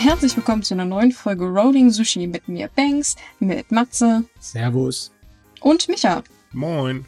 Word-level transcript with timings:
Herzlich 0.00 0.36
willkommen 0.36 0.62
zu 0.62 0.74
einer 0.74 0.84
neuen 0.84 1.10
Folge 1.10 1.44
Rolling 1.44 1.90
Sushi 1.90 2.26
mit 2.28 2.46
mir 2.46 2.68
Banks, 2.76 3.16
mit 3.40 3.72
Matze 3.72 4.24
Servus. 4.38 5.10
und 5.60 5.88
Micha. 5.88 6.22
Moin. 6.52 7.04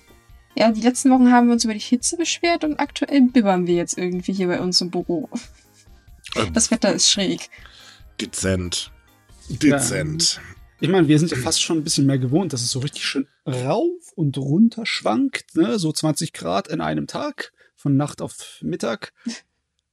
Ja, 0.57 0.73
die 0.73 0.81
letzten 0.81 1.11
Wochen 1.11 1.31
haben 1.31 1.47
wir 1.47 1.53
uns 1.53 1.63
über 1.65 1.73
die 1.75 1.79
Hitze 1.81 2.17
beschwert 2.17 2.65
und 2.65 2.81
aktuell 2.81 3.23
bibbern 3.23 3.67
wir 3.69 3.77
jetzt 3.77 3.97
irgendwie 3.97 4.33
hier 4.33 4.49
bei 4.49 4.61
uns 4.61 4.81
im 4.81 4.91
Büro. 4.91 5.29
Ähm, 6.35 6.53
Das 6.53 6.71
Wetter 6.73 6.93
ist 6.93 7.09
schräg. 7.11 7.49
dezent. 8.21 8.91
Dezent. 9.49 10.41
Ich 10.81 10.89
meine, 10.89 11.07
wir 11.07 11.19
sind 11.19 11.31
ja 11.31 11.37
fast 11.37 11.63
schon 11.63 11.79
ein 11.79 11.85
bisschen 11.85 12.07
mehr 12.07 12.19
gewohnt, 12.19 12.53
dass 12.53 12.63
es 12.63 12.71
so 12.71 12.81
richtig 12.81 13.05
schön 13.05 13.29
rauf 13.47 14.13
und 14.17 14.37
runter 14.37 14.85
schwankt, 14.87 15.55
ne? 15.55 15.79
So 15.79 15.93
20 15.93 16.33
Grad 16.33 16.67
in 16.69 16.81
einem 16.81 17.07
Tag, 17.07 17.53
von 17.77 17.97
Nacht 17.97 18.21
auf 18.21 18.59
Mittag. 18.63 19.13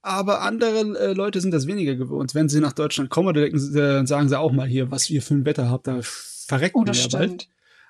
Aber 0.07 0.41
andere 0.41 0.97
äh, 0.97 1.13
Leute 1.13 1.41
sind 1.41 1.51
das 1.51 1.67
weniger 1.67 1.95
gewohnt. 1.95 2.33
Wenn 2.33 2.49
sie 2.49 2.61
nach 2.61 2.73
Deutschland 2.73 3.09
kommen, 3.09 3.33
dann 3.33 3.43
denken 3.43 3.77
äh, 3.77 4.07
sagen 4.07 4.29
sie 4.29 4.39
auch 4.39 4.51
mal 4.51 4.67
hier, 4.67 4.89
was 4.89 5.09
ihr 5.09 5.21
für 5.21 5.33
ein 5.35 5.45
Wetter 5.45 5.69
habt, 5.69 5.87
da 5.87 5.99
verreckt 6.01 6.75
Oh, 6.75 6.79
man 6.79 6.87
das 6.87 7.03
ja 7.03 7.09
bald. 7.09 7.23
stimmt. 7.43 7.49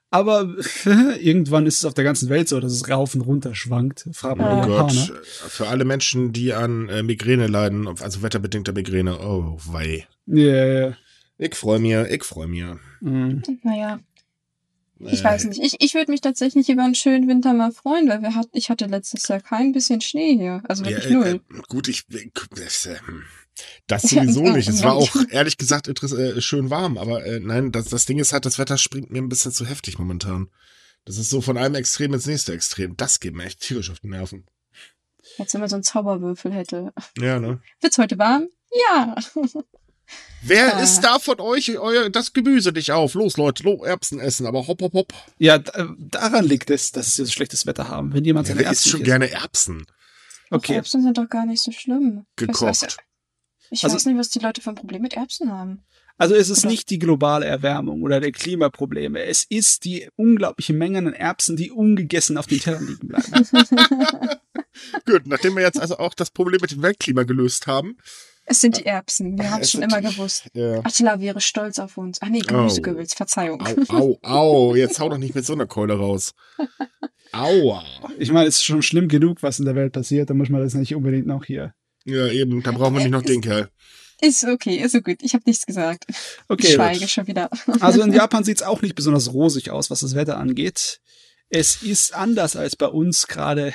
Aber 0.09 0.55
irgendwann 1.21 1.65
ist 1.65 1.79
es 1.79 1.85
auf 1.85 1.93
der 1.93 2.05
ganzen 2.05 2.29
Welt 2.29 2.47
so, 2.47 2.59
dass 2.59 2.71
es 2.71 2.89
rauf 2.89 3.13
und 3.13 3.21
runter 3.21 3.53
schwankt. 3.55 4.07
Fragt 4.13 4.37
man 4.39 4.59
Oh 4.59 4.61
die 4.63 4.67
Gott. 4.69 5.13
Für 5.25 5.67
alle 5.67 5.83
Menschen, 5.85 6.31
die 6.33 6.53
an 6.53 6.87
äh, 6.89 7.03
Migräne 7.03 7.47
leiden, 7.47 7.87
also 7.87 8.21
wetterbedingter 8.23 8.71
Migräne, 8.73 9.19
oh 9.19 9.57
wei. 9.65 10.07
Ja, 10.25 10.65
ja. 10.65 10.97
Ich 11.37 11.53
freue 11.55 11.79
mich, 11.79 11.93
ich 11.93 12.23
freue 12.23 12.47
mich. 12.47 12.63
Mhm. 13.01 13.43
Naja, 13.63 13.99
ich 14.99 15.21
Äh, 15.21 15.23
weiß 15.23 15.45
nicht. 15.45 15.61
Ich, 15.63 15.75
ich 15.79 15.93
würde 15.93 16.11
mich 16.11 16.21
tatsächlich 16.21 16.69
über 16.69 16.83
einen 16.83 16.95
schönen 16.95 17.27
Winter 17.27 17.53
mal 17.53 17.71
freuen, 17.71 18.07
weil 18.09 18.21
wir 18.21 18.35
hat, 18.35 18.47
ich 18.53 18.69
hatte 18.69 18.85
letztes 18.85 19.27
Jahr 19.27 19.39
kein 19.39 19.71
bisschen 19.71 20.01
Schnee 20.01 20.35
hier. 20.37 20.63
Also 20.67 20.83
Ja, 20.83 20.91
wirklich 20.91 21.11
äh, 21.11 21.13
null. 21.13 21.41
äh, 21.53 21.61
gut, 21.69 21.87
ich, 21.87 22.03
ich 22.09 22.31
das, 22.55 22.85
äh, 22.85 22.95
das 23.87 24.11
Ja, 24.11 24.23
sowieso 24.23 24.45
ja, 24.45 24.53
nicht. 24.53 24.69
Es 24.69 24.83
war 24.83 24.91
ja. 24.93 24.97
auch 24.97 25.15
ehrlich 25.29 25.57
gesagt 25.57 25.87
äh, 25.87 26.41
schön 26.41 26.69
warm, 26.69 26.97
aber 26.97 27.25
äh, 27.25 27.39
nein, 27.39 27.71
das, 27.71 27.85
das 27.85 28.05
Ding 28.05 28.19
ist 28.19 28.33
halt, 28.33 28.45
das 28.45 28.59
Wetter 28.59 28.77
springt 28.77 29.11
mir 29.11 29.19
ein 29.21 29.29
bisschen 29.29 29.51
zu 29.51 29.65
heftig 29.65 29.97
momentan. 29.99 30.49
Das 31.05 31.17
ist 31.17 31.29
so 31.29 31.41
von 31.41 31.57
einem 31.57 31.75
Extrem 31.75 32.13
ins 32.13 32.25
nächste 32.25 32.53
Extrem. 32.53 32.97
Das 32.97 33.19
geht 33.19 33.33
mir 33.33 33.45
echt 33.45 33.61
tierisch 33.61 33.89
auf 33.89 33.99
die 34.01 34.07
Nerven. 34.09 34.45
Jetzt, 35.37 35.53
wenn 35.53 35.61
man 35.61 35.69
so 35.69 35.75
einen 35.75 35.83
Zauberwürfel 35.83 36.51
hätte. 36.53 36.93
Ja, 37.17 37.39
ne? 37.39 37.61
Wird's 37.81 37.97
heute 37.97 38.17
warm? 38.17 38.47
Ja. 38.89 39.15
Wer 40.41 40.77
Äh. 40.77 40.83
isst 40.83 41.03
da 41.03 41.19
von 41.19 41.39
euch 41.39 41.77
euer, 41.77 42.09
das 42.09 42.31
Gemüse 42.33 42.71
nicht 42.71 42.91
auf? 42.91 43.13
Los, 43.15 43.37
Leute, 43.37 43.63
lo, 43.63 43.83
Erbsen 43.83 44.19
essen, 44.19 44.45
aber 44.45 44.67
hopp, 44.67 44.81
hopp, 44.81 44.93
hopp. 44.93 45.13
ja 45.37 45.55
äh, 45.55 45.85
daran 45.97 46.45
liegt 46.45 46.69
es, 46.69 46.91
dass 46.91 47.17
wir 47.17 47.25
so 47.25 47.31
schlechtes 47.31 47.65
Wetter 47.65 47.89
haben. 47.89 48.13
Wenn 48.13 48.23
jemand 48.23 48.47
Ja, 48.47 48.55
seine 48.55 48.61
isst 48.63 48.69
Erbsen 48.85 48.89
schon 48.91 48.99
nicht 49.01 49.05
gerne 49.07 49.31
Erbsen? 49.31 49.85
Okay. 50.51 50.75
Erbsen 50.75 51.03
sind 51.03 51.17
doch 51.17 51.27
gar 51.29 51.45
nicht 51.45 51.61
so 51.61 51.71
schlimm. 51.71 52.25
Ich 52.39 52.43
weiß- 52.43 52.47
Gekocht. 52.47 52.97
Ich 53.69 53.83
Also- 53.83 53.95
weiß 53.95 54.05
nicht, 54.05 54.17
was 54.17 54.29
die 54.29 54.39
Leute 54.39 54.61
für 54.61 54.69
ein 54.69 54.75
Problem 54.75 55.01
mit 55.01 55.13
Erbsen 55.15 55.51
haben. 55.51 55.83
Also 56.19 56.33
es 56.35 56.49
ist 56.49 56.59
Oder- 56.63 56.69
nicht 56.71 56.89
die 56.89 56.97
globale 56.99 57.45
Erwärmung 57.45 58.01
oder 58.01 58.19
die 58.21 58.31
Klimaprobleme. 58.31 59.23
Es 59.25 59.43
ist 59.43 59.83
die 59.85 60.09
unglaubliche 60.15 60.73
Menge 60.73 60.99
an 60.99 61.13
Erbsen, 61.13 61.57
die 61.57 61.69
ungegessen 61.69 62.37
auf 62.37 62.47
den 62.47 62.59
Tellern 62.59 62.87
liegen 62.87 63.07
bleiben. 63.09 63.25
Gut, 65.05 65.27
nachdem 65.27 65.55
wir 65.55 65.63
jetzt 65.63 65.79
also 65.79 65.97
auch 65.97 66.13
das 66.13 66.31
Problem 66.31 66.59
mit 66.61 66.71
dem 66.71 66.81
Weltklima 66.81 67.23
gelöst 67.23 67.67
haben. 67.67 67.97
Es 68.49 68.61
sind 68.61 68.77
die 68.77 68.85
Erbsen. 68.85 69.37
Wir 69.37 69.51
haben 69.51 69.61
es 69.61 69.71
schon 69.71 69.81
immer 69.81 69.99
die- 70.01 70.07
gewusst. 70.07 70.45
Ja. 70.53 70.79
Attila 70.79 71.19
wäre 71.19 71.41
stolz 71.41 71.79
auf 71.79 71.97
uns. 71.97 72.21
Ah 72.21 72.27
nee, 72.29 72.39
Gemüsegewürz, 72.39 73.13
Verzeihung. 73.13 73.61
Au, 73.89 73.95
au, 73.97 74.19
au, 74.21 74.75
jetzt 74.75 74.99
hau 75.01 75.09
doch 75.09 75.17
nicht 75.17 75.35
mit 75.35 75.45
so 75.45 75.51
einer 75.53 75.65
Keule 75.67 75.95
raus. 75.97 76.33
Aua. 77.33 77.83
Ich 78.17 78.31
meine, 78.31 78.47
es 78.47 78.55
ist 78.55 78.63
schon 78.63 78.81
schlimm 78.81 79.09
genug, 79.09 79.43
was 79.43 79.59
in 79.59 79.65
der 79.65 79.75
Welt 79.75 79.91
passiert. 79.93 80.29
Da 80.29 80.33
muss 80.33 80.49
man 80.49 80.61
das 80.61 80.73
nicht 80.75 80.95
unbedingt 80.95 81.27
noch 81.27 81.43
hier. 81.43 81.73
Ja, 82.05 82.27
eben, 82.27 82.63
da 82.63 82.71
brauchen 82.71 82.93
wir 82.95 83.01
nicht 83.01 83.11
noch 83.11 83.21
den 83.21 83.41
Kerl. 83.41 83.69
Ist 84.21 84.45
okay, 84.45 84.77
ist 84.77 84.93
so 84.93 85.01
gut. 85.01 85.17
Ich 85.21 85.33
habe 85.33 85.43
nichts 85.45 85.65
gesagt. 85.65 86.05
ich 86.09 86.15
Okay, 86.47 86.73
schweige 86.73 86.99
gut. 87.01 87.09
schon 87.09 87.27
wieder. 87.27 87.49
Also 87.81 88.01
in 88.01 88.13
Japan 88.13 88.43
sieht 88.45 88.57
es 88.57 88.63
auch 88.63 88.81
nicht 88.81 88.95
besonders 88.95 89.33
rosig 89.33 89.69
aus, 89.71 89.91
was 89.91 89.99
das 89.99 90.15
Wetter 90.15 90.37
angeht. 90.37 91.01
Es 91.49 91.83
ist 91.83 92.15
anders 92.15 92.55
als 92.55 92.75
bei 92.77 92.87
uns 92.87 93.27
gerade 93.27 93.73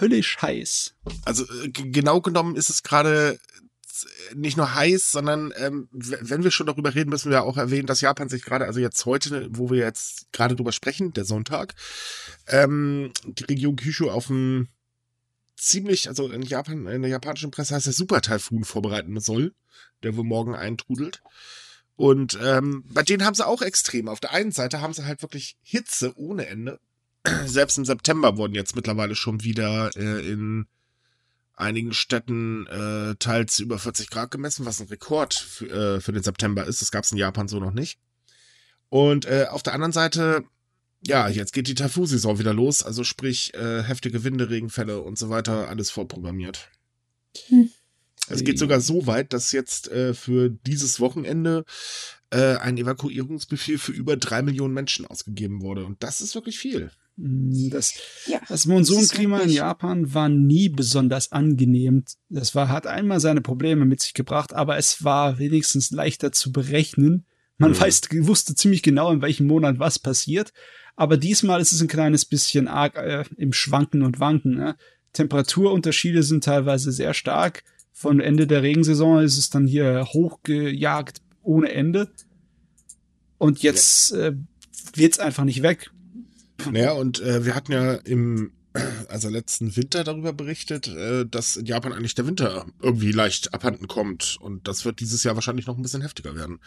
höllisch 0.00 0.38
heiß. 0.40 0.94
Also 1.24 1.44
äh, 1.44 1.68
genau 1.68 2.20
genommen 2.20 2.56
ist 2.56 2.70
es 2.70 2.82
gerade 2.82 3.38
äh, 4.02 4.34
nicht 4.34 4.56
nur 4.56 4.74
heiß, 4.74 5.12
sondern 5.12 5.52
ähm, 5.56 5.88
wenn 5.92 6.42
wir 6.42 6.50
schon 6.50 6.66
darüber 6.66 6.94
reden, 6.94 7.10
müssen 7.10 7.30
wir 7.30 7.44
auch 7.44 7.56
erwähnen, 7.56 7.86
dass 7.86 8.00
Japan 8.00 8.28
sich 8.28 8.42
gerade, 8.42 8.66
also 8.66 8.80
jetzt 8.80 9.06
heute, 9.06 9.48
wo 9.50 9.70
wir 9.70 9.78
jetzt 9.78 10.32
gerade 10.32 10.56
drüber 10.56 10.72
sprechen, 10.72 11.12
der 11.12 11.24
Sonntag, 11.24 11.74
ähm, 12.48 13.12
die 13.24 13.44
Region 13.44 13.76
Kyushu 13.76 14.10
auf 14.10 14.28
ein 14.30 14.68
ziemlich, 15.56 16.08
also 16.08 16.28
in 16.30 16.42
Japan, 16.42 16.86
in 16.86 17.02
der 17.02 17.10
japanischen 17.10 17.50
Presse 17.50 17.74
heißt 17.74 17.86
der 17.86 17.92
Super-Taifun 17.92 18.64
vorbereiten 18.64 19.18
soll, 19.20 19.54
der 20.02 20.16
wohl 20.16 20.24
morgen 20.24 20.54
eintrudelt. 20.54 21.22
Und 21.96 22.38
ähm, 22.42 22.84
bei 22.88 23.02
denen 23.02 23.24
haben 23.24 23.34
sie 23.34 23.46
auch 23.46 23.62
extrem. 23.62 24.08
Auf 24.08 24.20
der 24.20 24.32
einen 24.32 24.50
Seite 24.50 24.80
haben 24.80 24.92
sie 24.92 25.04
halt 25.04 25.22
wirklich 25.22 25.56
Hitze 25.62 26.12
ohne 26.16 26.46
Ende. 26.46 26.80
Selbst 27.46 27.78
im 27.78 27.84
September 27.84 28.36
wurden 28.36 28.54
jetzt 28.54 28.74
mittlerweile 28.74 29.14
schon 29.14 29.44
wieder 29.44 29.90
äh, 29.96 30.28
in 30.28 30.66
einigen 31.56 31.92
Städten 31.92 32.66
äh, 32.66 33.14
teils 33.16 33.58
über 33.60 33.78
40 33.78 34.10
Grad 34.10 34.30
gemessen, 34.30 34.66
was 34.66 34.80
ein 34.80 34.88
Rekord 34.88 35.34
für, 35.34 35.96
äh, 35.96 36.00
für 36.00 36.12
den 36.12 36.22
September 36.22 36.64
ist. 36.64 36.82
Das 36.82 36.90
gab 36.90 37.04
es 37.04 37.12
in 37.12 37.18
Japan 37.18 37.48
so 37.48 37.60
noch 37.60 37.72
nicht. 37.72 37.98
Und 38.88 39.24
äh, 39.26 39.46
auf 39.50 39.62
der 39.62 39.74
anderen 39.74 39.92
Seite, 39.92 40.44
ja, 41.06 41.28
jetzt 41.28 41.52
geht 41.52 41.68
die 41.68 41.74
Taifun-Saison 41.74 42.38
wieder 42.38 42.54
los, 42.54 42.82
also 42.82 43.04
sprich 43.04 43.54
äh, 43.54 43.82
heftige 43.82 44.24
Winde, 44.24 44.50
Regenfälle 44.50 45.00
und 45.00 45.18
so 45.18 45.30
weiter, 45.30 45.68
alles 45.68 45.90
vorprogrammiert. 45.90 46.68
Hm. 47.48 47.70
Es 48.28 48.42
geht 48.42 48.58
sogar 48.58 48.80
so 48.80 49.06
weit, 49.06 49.32
dass 49.32 49.52
jetzt 49.52 49.88
äh, 49.88 50.14
für 50.14 50.48
dieses 50.48 50.98
Wochenende 50.98 51.64
äh, 52.30 52.56
ein 52.56 52.78
Evakuierungsbefehl 52.78 53.78
für 53.78 53.92
über 53.92 54.16
drei 54.16 54.40
Millionen 54.42 54.72
Menschen 54.72 55.06
ausgegeben 55.06 55.60
wurde. 55.60 55.84
Und 55.84 56.02
das 56.02 56.22
ist 56.22 56.34
wirklich 56.34 56.58
viel. 56.58 56.90
Mm, 57.16 57.70
Das, 57.70 57.94
Ja. 58.26 58.40
das 58.48 58.66
Monsunklima 58.66 59.38
in 59.40 59.50
Japan 59.50 60.12
war 60.14 60.28
nie 60.28 60.68
besonders 60.68 61.30
angenehm. 61.32 62.04
Das 62.28 62.54
war, 62.54 62.68
hat 62.68 62.86
einmal 62.86 63.20
seine 63.20 63.40
Probleme 63.40 63.84
mit 63.84 64.00
sich 64.00 64.14
gebracht, 64.14 64.52
aber 64.52 64.76
es 64.76 65.04
war 65.04 65.38
wenigstens 65.38 65.90
leichter 65.90 66.32
zu 66.32 66.50
berechnen. 66.52 67.24
Man 67.56 67.70
Mhm. 67.70 67.80
weiß, 67.80 68.00
wusste 68.22 68.54
ziemlich 68.56 68.82
genau, 68.82 69.12
in 69.12 69.22
welchem 69.22 69.46
Monat 69.46 69.78
was 69.78 69.98
passiert. 69.98 70.52
Aber 70.96 71.16
diesmal 71.16 71.60
ist 71.60 71.72
es 71.72 71.80
ein 71.80 71.88
kleines 71.88 72.24
bisschen 72.24 72.66
arg 72.68 72.96
äh, 72.96 73.24
im 73.36 73.52
Schwanken 73.52 74.02
und 74.02 74.18
Wanken. 74.20 74.54
Ne? 74.56 74.76
Temperaturunterschiede 75.12 76.22
sind 76.22 76.44
teilweise 76.44 76.90
sehr 76.92 77.14
stark. 77.14 77.62
Von 77.92 78.18
Ende 78.20 78.46
der 78.48 78.62
Regensaison 78.62 79.22
ist 79.22 79.38
es 79.38 79.50
dann 79.50 79.66
hier 79.68 80.04
hochgejagt 80.12 81.20
ohne 81.42 81.70
Ende. 81.72 82.10
Und 83.38 83.62
jetzt 83.62 84.12
äh, 84.12 84.32
wird's 84.94 85.18
einfach 85.20 85.44
nicht 85.44 85.62
weg. 85.62 85.90
Naja, 86.70 86.92
und 86.92 87.20
äh, 87.20 87.44
wir 87.44 87.54
hatten 87.54 87.72
ja 87.72 87.94
im 87.94 88.52
also 89.08 89.28
letzten 89.28 89.76
Winter 89.76 90.04
darüber 90.04 90.32
berichtet, 90.32 90.88
äh, 90.88 91.26
dass 91.26 91.56
in 91.56 91.66
Japan 91.66 91.92
eigentlich 91.92 92.14
der 92.14 92.26
Winter 92.26 92.66
irgendwie 92.80 93.12
leicht 93.12 93.54
abhanden 93.54 93.88
kommt. 93.88 94.36
Und 94.40 94.66
das 94.68 94.84
wird 94.84 95.00
dieses 95.00 95.22
Jahr 95.24 95.34
wahrscheinlich 95.34 95.66
noch 95.66 95.76
ein 95.76 95.82
bisschen 95.82 96.02
heftiger 96.02 96.34
werden. 96.34 96.60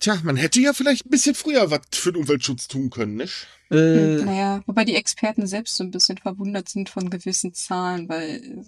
Tja, 0.00 0.18
man 0.22 0.36
hätte 0.36 0.60
ja 0.60 0.72
vielleicht 0.72 1.06
ein 1.06 1.10
bisschen 1.10 1.34
früher 1.34 1.70
was 1.70 1.80
für 1.92 2.12
den 2.12 2.22
Umweltschutz 2.22 2.68
tun 2.68 2.90
können, 2.90 3.16
nicht? 3.16 3.46
Äh, 3.70 4.16
naja, 4.16 4.62
wobei 4.66 4.84
die 4.84 4.96
Experten 4.96 5.46
selbst 5.46 5.76
so 5.76 5.84
ein 5.84 5.90
bisschen 5.90 6.18
verwundert 6.18 6.68
sind 6.68 6.90
von 6.90 7.10
gewissen 7.10 7.54
Zahlen, 7.54 8.08
weil 8.08 8.36
äh, 8.36 8.64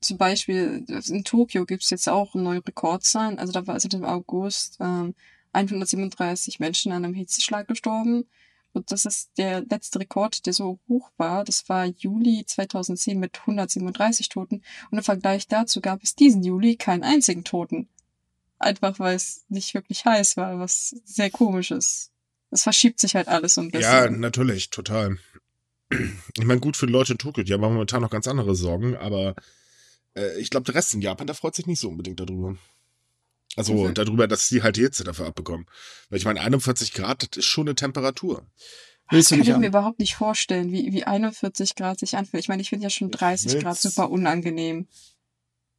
zum 0.00 0.18
Beispiel 0.18 0.84
in 1.08 1.24
Tokio 1.24 1.64
gibt's 1.64 1.90
jetzt 1.90 2.08
auch 2.08 2.34
neue 2.34 2.64
Rekordzahlen. 2.64 3.38
Also 3.38 3.52
da 3.52 3.66
war 3.66 3.74
also 3.74 3.88
im 3.92 4.04
August 4.04 4.76
ähm, 4.80 5.14
137 5.56 6.60
Menschen 6.60 6.92
an 6.92 7.04
einem 7.04 7.14
Hitzeschlag 7.14 7.66
gestorben. 7.66 8.24
Und 8.72 8.92
das 8.92 9.06
ist 9.06 9.30
der 9.38 9.62
letzte 9.62 10.00
Rekord, 10.00 10.44
der 10.44 10.52
so 10.52 10.78
hoch 10.86 11.10
war. 11.16 11.44
Das 11.44 11.68
war 11.68 11.86
Juli 11.86 12.44
2010 12.46 13.18
mit 13.18 13.40
137 13.40 14.28
Toten. 14.28 14.62
Und 14.90 14.98
im 14.98 15.04
Vergleich 15.04 15.48
dazu 15.48 15.80
gab 15.80 16.02
es 16.02 16.14
diesen 16.14 16.42
Juli 16.42 16.76
keinen 16.76 17.02
einzigen 17.02 17.42
Toten. 17.42 17.88
Einfach 18.58 18.98
weil 18.98 19.16
es 19.16 19.44
nicht 19.48 19.72
wirklich 19.74 20.04
heiß 20.04 20.36
war, 20.36 20.58
was 20.58 20.94
sehr 21.04 21.30
komisch 21.30 21.70
ist. 21.70 22.10
Es 22.50 22.62
verschiebt 22.62 23.00
sich 23.00 23.14
halt 23.14 23.28
alles 23.28 23.54
so 23.54 23.62
ein 23.62 23.70
bisschen. 23.70 23.90
Ja, 23.90 24.10
natürlich, 24.10 24.70
total. 24.70 25.18
Ich 25.90 26.44
meine, 26.44 26.60
gut 26.60 26.76
für 26.76 26.86
die 26.86 26.92
Leute 26.92 27.12
in 27.12 27.18
Tokio, 27.18 27.44
die 27.44 27.52
haben 27.52 27.60
momentan 27.60 28.02
noch 28.02 28.10
ganz 28.10 28.28
andere 28.28 28.54
Sorgen, 28.54 28.96
aber 28.96 29.34
äh, 30.14 30.38
ich 30.40 30.50
glaube, 30.50 30.64
der 30.64 30.74
Rest 30.74 30.94
in 30.94 31.00
Japan, 31.00 31.26
der 31.26 31.36
freut 31.36 31.54
sich 31.54 31.66
nicht 31.66 31.80
so 31.80 31.88
unbedingt 31.88 32.20
darüber. 32.20 32.56
Also 33.56 33.72
Mhm. 33.74 33.94
darüber, 33.94 34.28
dass 34.28 34.48
sie 34.48 34.62
halt 34.62 34.76
die 34.76 34.82
Hitze 34.82 35.02
dafür 35.02 35.26
abbekommen. 35.26 35.66
Weil 36.10 36.18
ich 36.18 36.24
meine, 36.24 36.40
41 36.40 36.92
Grad, 36.92 37.22
das 37.22 37.38
ist 37.38 37.46
schon 37.46 37.66
eine 37.66 37.74
Temperatur. 37.74 38.46
willst 39.10 39.30
du 39.30 39.36
kann 39.36 39.42
ich 39.42 39.50
haben? 39.52 39.60
mir 39.60 39.68
überhaupt 39.68 39.98
nicht 39.98 40.14
vorstellen, 40.16 40.72
wie, 40.72 40.92
wie 40.92 41.04
41 41.04 41.74
Grad 41.76 41.98
sich 42.00 42.16
anfühlt. 42.16 42.42
Ich 42.42 42.48
meine, 42.48 42.60
ich 42.62 42.68
finde 42.70 42.84
ja 42.84 42.90
schon 42.90 43.10
30 43.10 43.52
will's- 43.52 43.62
Grad 43.64 43.78
super 43.80 44.10
unangenehm. 44.10 44.88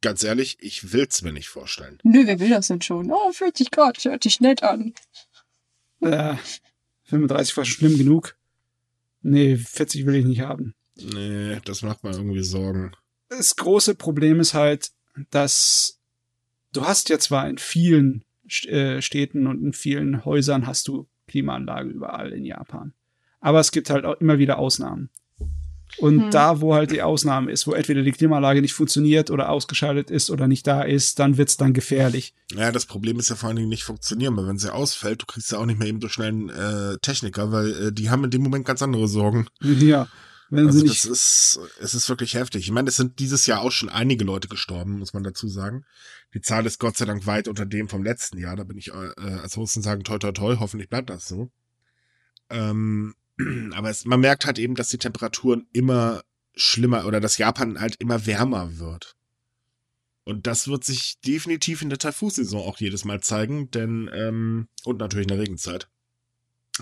Ganz 0.00 0.22
ehrlich, 0.24 0.56
ich 0.60 0.92
will's 0.92 1.22
mir 1.22 1.32
nicht 1.32 1.48
vorstellen. 1.48 1.98
Nö, 2.04 2.22
wer 2.26 2.38
will 2.40 2.50
das 2.50 2.68
denn 2.68 2.80
schon? 2.82 3.10
Oh, 3.12 3.32
40 3.32 3.70
Grad, 3.70 3.96
das 3.98 4.04
hört 4.06 4.22
sich 4.22 4.40
nett 4.40 4.62
an. 4.62 4.94
Äh, 6.00 6.36
35 7.04 7.56
war 7.56 7.64
schon 7.64 7.74
schlimm 7.74 7.98
genug. 7.98 8.36
Nee, 9.22 9.56
40 9.56 10.06
will 10.06 10.14
ich 10.14 10.24
nicht 10.24 10.40
haben. 10.40 10.74
Nee, 10.94 11.58
das 11.64 11.82
macht 11.82 12.04
mir 12.04 12.10
irgendwie 12.12 12.42
Sorgen. 12.42 12.92
Das 13.28 13.56
große 13.56 13.94
Problem 13.94 14.40
ist 14.40 14.54
halt, 14.54 14.90
dass 15.30 15.97
du 16.78 16.86
hast 16.86 17.08
ja 17.08 17.18
zwar 17.18 17.48
in 17.48 17.58
vielen 17.58 18.24
äh, 18.66 19.02
Städten 19.02 19.46
und 19.46 19.62
in 19.62 19.72
vielen 19.72 20.24
Häusern 20.24 20.66
hast 20.66 20.88
du 20.88 21.06
Klimaanlage 21.26 21.88
überall 21.90 22.32
in 22.32 22.44
Japan. 22.44 22.92
Aber 23.40 23.60
es 23.60 23.72
gibt 23.72 23.90
halt 23.90 24.04
auch 24.04 24.20
immer 24.20 24.38
wieder 24.38 24.58
Ausnahmen. 24.58 25.10
Und 25.96 26.24
hm. 26.24 26.30
da, 26.30 26.60
wo 26.60 26.74
halt 26.74 26.90
die 26.90 27.02
Ausnahme 27.02 27.50
ist, 27.50 27.66
wo 27.66 27.72
entweder 27.72 28.02
die 28.02 28.12
Klimaanlage 28.12 28.60
nicht 28.60 28.74
funktioniert 28.74 29.30
oder 29.30 29.48
ausgeschaltet 29.48 30.10
ist 30.10 30.30
oder 30.30 30.46
nicht 30.46 30.66
da 30.66 30.82
ist, 30.82 31.18
dann 31.18 31.38
wird's 31.38 31.56
dann 31.56 31.72
gefährlich. 31.72 32.34
Ja, 32.52 32.70
das 32.70 32.86
Problem 32.86 33.18
ist 33.18 33.30
ja 33.30 33.36
vor 33.36 33.48
allen 33.48 33.56
Dingen 33.56 33.68
nicht 33.68 33.84
funktionieren, 33.84 34.36
weil 34.36 34.46
wenn 34.46 34.58
sie 34.58 34.72
ausfällt, 34.72 35.22
du 35.22 35.26
kriegst 35.26 35.50
ja 35.50 35.58
auch 35.58 35.66
nicht 35.66 35.78
mehr 35.78 35.88
eben 35.88 36.00
so 36.00 36.08
schnell 36.08 36.28
einen 36.28 36.48
äh, 36.50 36.98
Techniker, 37.00 37.52
weil 37.52 37.88
äh, 37.88 37.92
die 37.92 38.10
haben 38.10 38.24
in 38.24 38.30
dem 38.30 38.42
Moment 38.42 38.66
ganz 38.66 38.82
andere 38.82 39.08
Sorgen. 39.08 39.48
Ja. 39.60 40.08
Wenn 40.50 40.66
also 40.66 40.78
sie 40.78 40.86
nicht 40.86 41.04
das 41.04 41.10
ist, 41.10 41.60
es 41.80 41.94
ist 41.94 42.08
wirklich 42.08 42.34
heftig. 42.34 42.64
Ich 42.64 42.70
meine, 42.70 42.88
es 42.88 42.96
sind 42.96 43.18
dieses 43.18 43.46
Jahr 43.46 43.60
auch 43.60 43.70
schon 43.70 43.90
einige 43.90 44.24
Leute 44.24 44.48
gestorben, 44.48 44.98
muss 44.98 45.12
man 45.12 45.22
dazu 45.22 45.46
sagen. 45.46 45.84
Die 46.34 46.40
Zahl 46.40 46.64
ist 46.64 46.78
Gott 46.78 46.96
sei 46.96 47.04
Dank 47.04 47.26
weit 47.26 47.48
unter 47.48 47.66
dem 47.66 47.88
vom 47.88 48.02
letzten 48.02 48.38
Jahr. 48.38 48.56
Da 48.56 48.64
bin 48.64 48.78
ich 48.78 48.88
äh, 48.88 49.12
als 49.20 49.56
Hosten 49.56 49.82
sagen, 49.82 50.04
toi, 50.04 50.18
toi, 50.18 50.32
toi, 50.32 50.56
hoffentlich 50.58 50.88
bleibt 50.88 51.10
das 51.10 51.28
so. 51.28 51.50
Ähm, 52.48 53.14
aber 53.74 53.90
es, 53.90 54.06
man 54.06 54.20
merkt 54.20 54.46
halt 54.46 54.58
eben, 54.58 54.74
dass 54.74 54.88
die 54.88 54.98
Temperaturen 54.98 55.66
immer 55.72 56.22
schlimmer 56.54 57.06
oder 57.06 57.20
dass 57.20 57.38
Japan 57.38 57.80
halt 57.80 57.96
immer 57.98 58.26
wärmer 58.26 58.78
wird. 58.78 59.16
Und 60.24 60.46
das 60.46 60.68
wird 60.68 60.84
sich 60.84 61.20
definitiv 61.20 61.80
in 61.80 61.88
der 61.88 61.98
Taifun-Saison 61.98 62.62
auch 62.62 62.78
jedes 62.78 63.04
Mal 63.04 63.20
zeigen, 63.22 63.70
denn, 63.70 64.10
ähm, 64.12 64.68
und 64.84 64.98
natürlich 64.98 65.24
in 65.24 65.34
der 65.34 65.38
Regenzeit. 65.38 65.88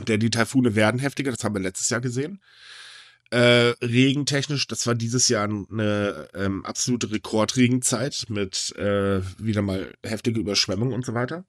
Denn 0.09 0.21
die 0.21 0.31
Taifune 0.31 0.75
werden 0.75 0.99
heftiger, 0.99 1.31
das 1.31 1.45
haben 1.45 1.55
wir 1.55 1.63
letztes 1.63 1.89
Jahr 1.89 2.01
gesehen. 2.01 2.41
Äh, 3.31 3.75
regentechnisch, 3.83 4.69
das 4.69 4.87
war 4.87 4.95
dieses 4.95 5.29
Jahr 5.29 5.45
eine 5.49 6.29
ähm, 6.35 6.65
absolute 6.65 7.11
Rekordregenzeit 7.11 8.27
mit 8.29 8.75
äh, 8.77 9.21
wieder 9.39 9.63
mal 9.63 9.93
heftige 10.05 10.39
Überschwemmungen 10.39 10.95
und 10.95 11.05
so 11.05 11.15
weiter. 11.15 11.45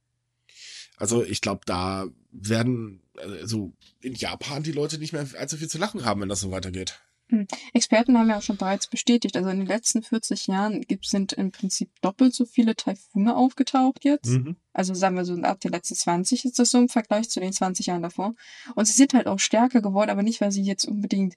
Also 0.98 1.24
ich 1.24 1.42
glaube, 1.42 1.62
da 1.66 2.08
werden 2.32 3.04
also 3.18 3.74
in 4.02 4.16
Japan 4.16 4.64
die 4.64 4.72
Leute 4.72 4.98
nicht 4.98 5.14
mehr 5.14 5.28
allzu 5.38 5.58
viel 5.58 5.68
zu 5.68 5.78
lachen 5.78 6.04
haben, 6.04 6.22
wenn 6.22 6.30
das 6.30 6.40
so 6.40 6.52
weitergeht. 6.52 7.00
Hm. 7.30 7.46
Experten 7.74 8.18
haben 8.18 8.30
ja 8.30 8.38
auch 8.38 8.42
schon 8.42 8.58
bereits 8.58 8.88
bestätigt, 8.88 9.36
also 9.36 9.50
in 9.50 9.58
den 9.58 9.68
letzten 9.68 10.02
40 10.02 10.48
Jahren 10.48 10.82
gibt, 10.82 11.06
sind 11.06 11.34
im 11.34 11.52
Prinzip 11.52 11.90
doppelt 12.02 12.34
so 12.34 12.46
viele 12.46 12.76
Taifune 12.76 13.36
aufgetaucht 13.36 14.06
jetzt. 14.06 14.30
Mhm. 14.30 14.56
Also 14.72 14.94
sagen 14.94 15.18
wir 15.18 15.26
so, 15.26 15.36
ab 15.42 15.60
den 15.60 15.72
letzten 15.72 15.96
20 15.96 16.46
ist 16.46 16.58
das 16.58 16.70
so 16.70 16.78
im 16.78 16.88
Vergleich 16.88 17.30
zu 17.30 17.42
den 17.42 17.52
20 17.52 17.88
Jahren 17.88 18.02
davor. 18.02 18.34
Und 18.76 18.86
sie 18.86 18.94
sind 18.94 19.14
halt 19.14 19.28
auch 19.28 19.40
stärker 19.40 19.82
geworden, 19.82 20.10
aber 20.10 20.24
nicht, 20.24 20.40
weil 20.40 20.52
sie 20.52 20.62
jetzt 20.62 20.86
unbedingt 20.86 21.36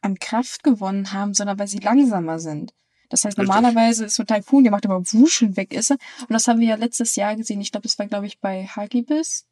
an 0.00 0.18
Kraft 0.18 0.62
gewonnen 0.62 1.12
haben, 1.12 1.34
sondern 1.34 1.58
weil 1.58 1.68
sie 1.68 1.78
langsamer 1.78 2.38
sind. 2.38 2.72
Das 3.08 3.24
heißt, 3.24 3.38
Richtig. 3.38 3.54
normalerweise 3.54 4.04
ist 4.04 4.16
so 4.16 4.22
ein 4.22 4.26
Taifun, 4.26 4.64
der 4.64 4.70
macht 4.70 4.84
aber 4.84 5.00
wuschen 5.12 5.56
weg 5.56 5.72
ist 5.72 5.90
er. 5.90 5.98
Und 6.20 6.32
das 6.32 6.46
haben 6.46 6.60
wir 6.60 6.68
ja 6.68 6.74
letztes 6.76 7.16
Jahr 7.16 7.36
gesehen. 7.36 7.60
Ich 7.60 7.72
glaube, 7.72 7.86
es 7.86 7.98
war, 7.98 8.06
glaube 8.06 8.26
ich, 8.26 8.38
bei 8.38 8.66
Hagibis. 8.66 9.46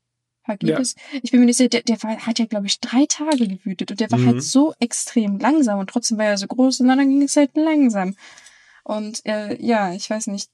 Hagibis. 0.47 0.95
Ja. 1.13 1.21
Ich 1.23 1.31
bin 1.31 1.41
mir 1.41 1.47
nicht 1.47 1.57
sicher, 1.57 1.71
der, 1.71 1.83
der 1.83 2.03
war, 2.03 2.19
hat 2.19 2.39
ja, 2.39 2.47
glaube 2.47 2.67
ich, 2.67 2.81
drei 2.81 3.07
Tage 3.07 3.49
gewütet 3.49 3.91
und 3.91 4.01
der 4.01 4.11
war 4.11 4.19
halt 4.19 4.29
mhm. 4.29 4.33
halt 4.35 4.45
so 4.45 4.75
extrem 4.79 5.39
langsam 5.39 5.79
und 5.79 5.91
trotzdem 5.91 6.19
war 6.19 6.27
er 6.27 6.39
so 6.39 6.47
groß 6.47 6.81
und 6.81 6.89
dann 6.89 6.99
ging 6.99 7.23
es 7.23 7.37
halt 7.37 7.57
langsam. 7.57 8.15
Und 8.85 9.25
äh, 9.27 9.61
ja, 9.61 9.93
ich 9.93 10.09
weiß 10.09 10.29
nicht, 10.29 10.51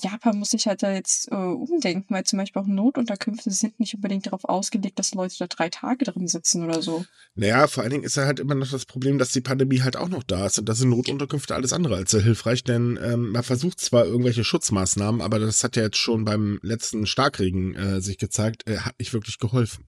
Japan 0.00 0.38
muss 0.38 0.50
sich 0.50 0.66
halt 0.66 0.82
da 0.82 0.92
jetzt 0.92 1.28
äh, 1.32 1.34
umdenken, 1.34 2.14
weil 2.14 2.24
zum 2.24 2.38
Beispiel 2.38 2.62
auch 2.62 2.66
Notunterkünfte 2.66 3.50
sind 3.50 3.80
nicht 3.80 3.94
unbedingt 3.94 4.26
darauf 4.26 4.44
ausgelegt, 4.44 4.98
dass 4.98 5.14
Leute 5.14 5.34
da 5.38 5.46
drei 5.46 5.68
Tage 5.68 6.04
drin 6.04 6.28
sitzen 6.28 6.64
oder 6.64 6.80
so. 6.80 7.04
Naja, 7.34 7.66
vor 7.66 7.82
allen 7.82 7.90
Dingen 7.90 8.04
ist 8.04 8.16
ja 8.16 8.24
halt 8.24 8.40
immer 8.40 8.54
noch 8.54 8.70
das 8.70 8.86
Problem, 8.86 9.18
dass 9.18 9.32
die 9.32 9.40
Pandemie 9.40 9.82
halt 9.82 9.96
auch 9.96 10.08
noch 10.08 10.22
da 10.22 10.46
ist 10.46 10.58
und 10.58 10.68
da 10.68 10.74
sind 10.74 10.90
Notunterkünfte 10.90 11.54
alles 11.54 11.72
andere 11.72 11.96
als 11.96 12.12
sehr 12.12 12.22
hilfreich, 12.22 12.62
denn 12.62 12.98
ähm, 13.02 13.30
man 13.32 13.42
versucht 13.42 13.80
zwar 13.80 14.04
irgendwelche 14.04 14.44
Schutzmaßnahmen, 14.44 15.20
aber 15.20 15.38
das 15.38 15.64
hat 15.64 15.76
ja 15.76 15.82
jetzt 15.82 15.98
schon 15.98 16.24
beim 16.24 16.60
letzten 16.62 17.06
Starkregen 17.06 17.74
äh, 17.74 18.00
sich 18.00 18.18
gezeigt, 18.18 18.68
äh, 18.68 18.78
hat 18.78 18.98
nicht 18.98 19.12
wirklich 19.12 19.38
geholfen. 19.38 19.86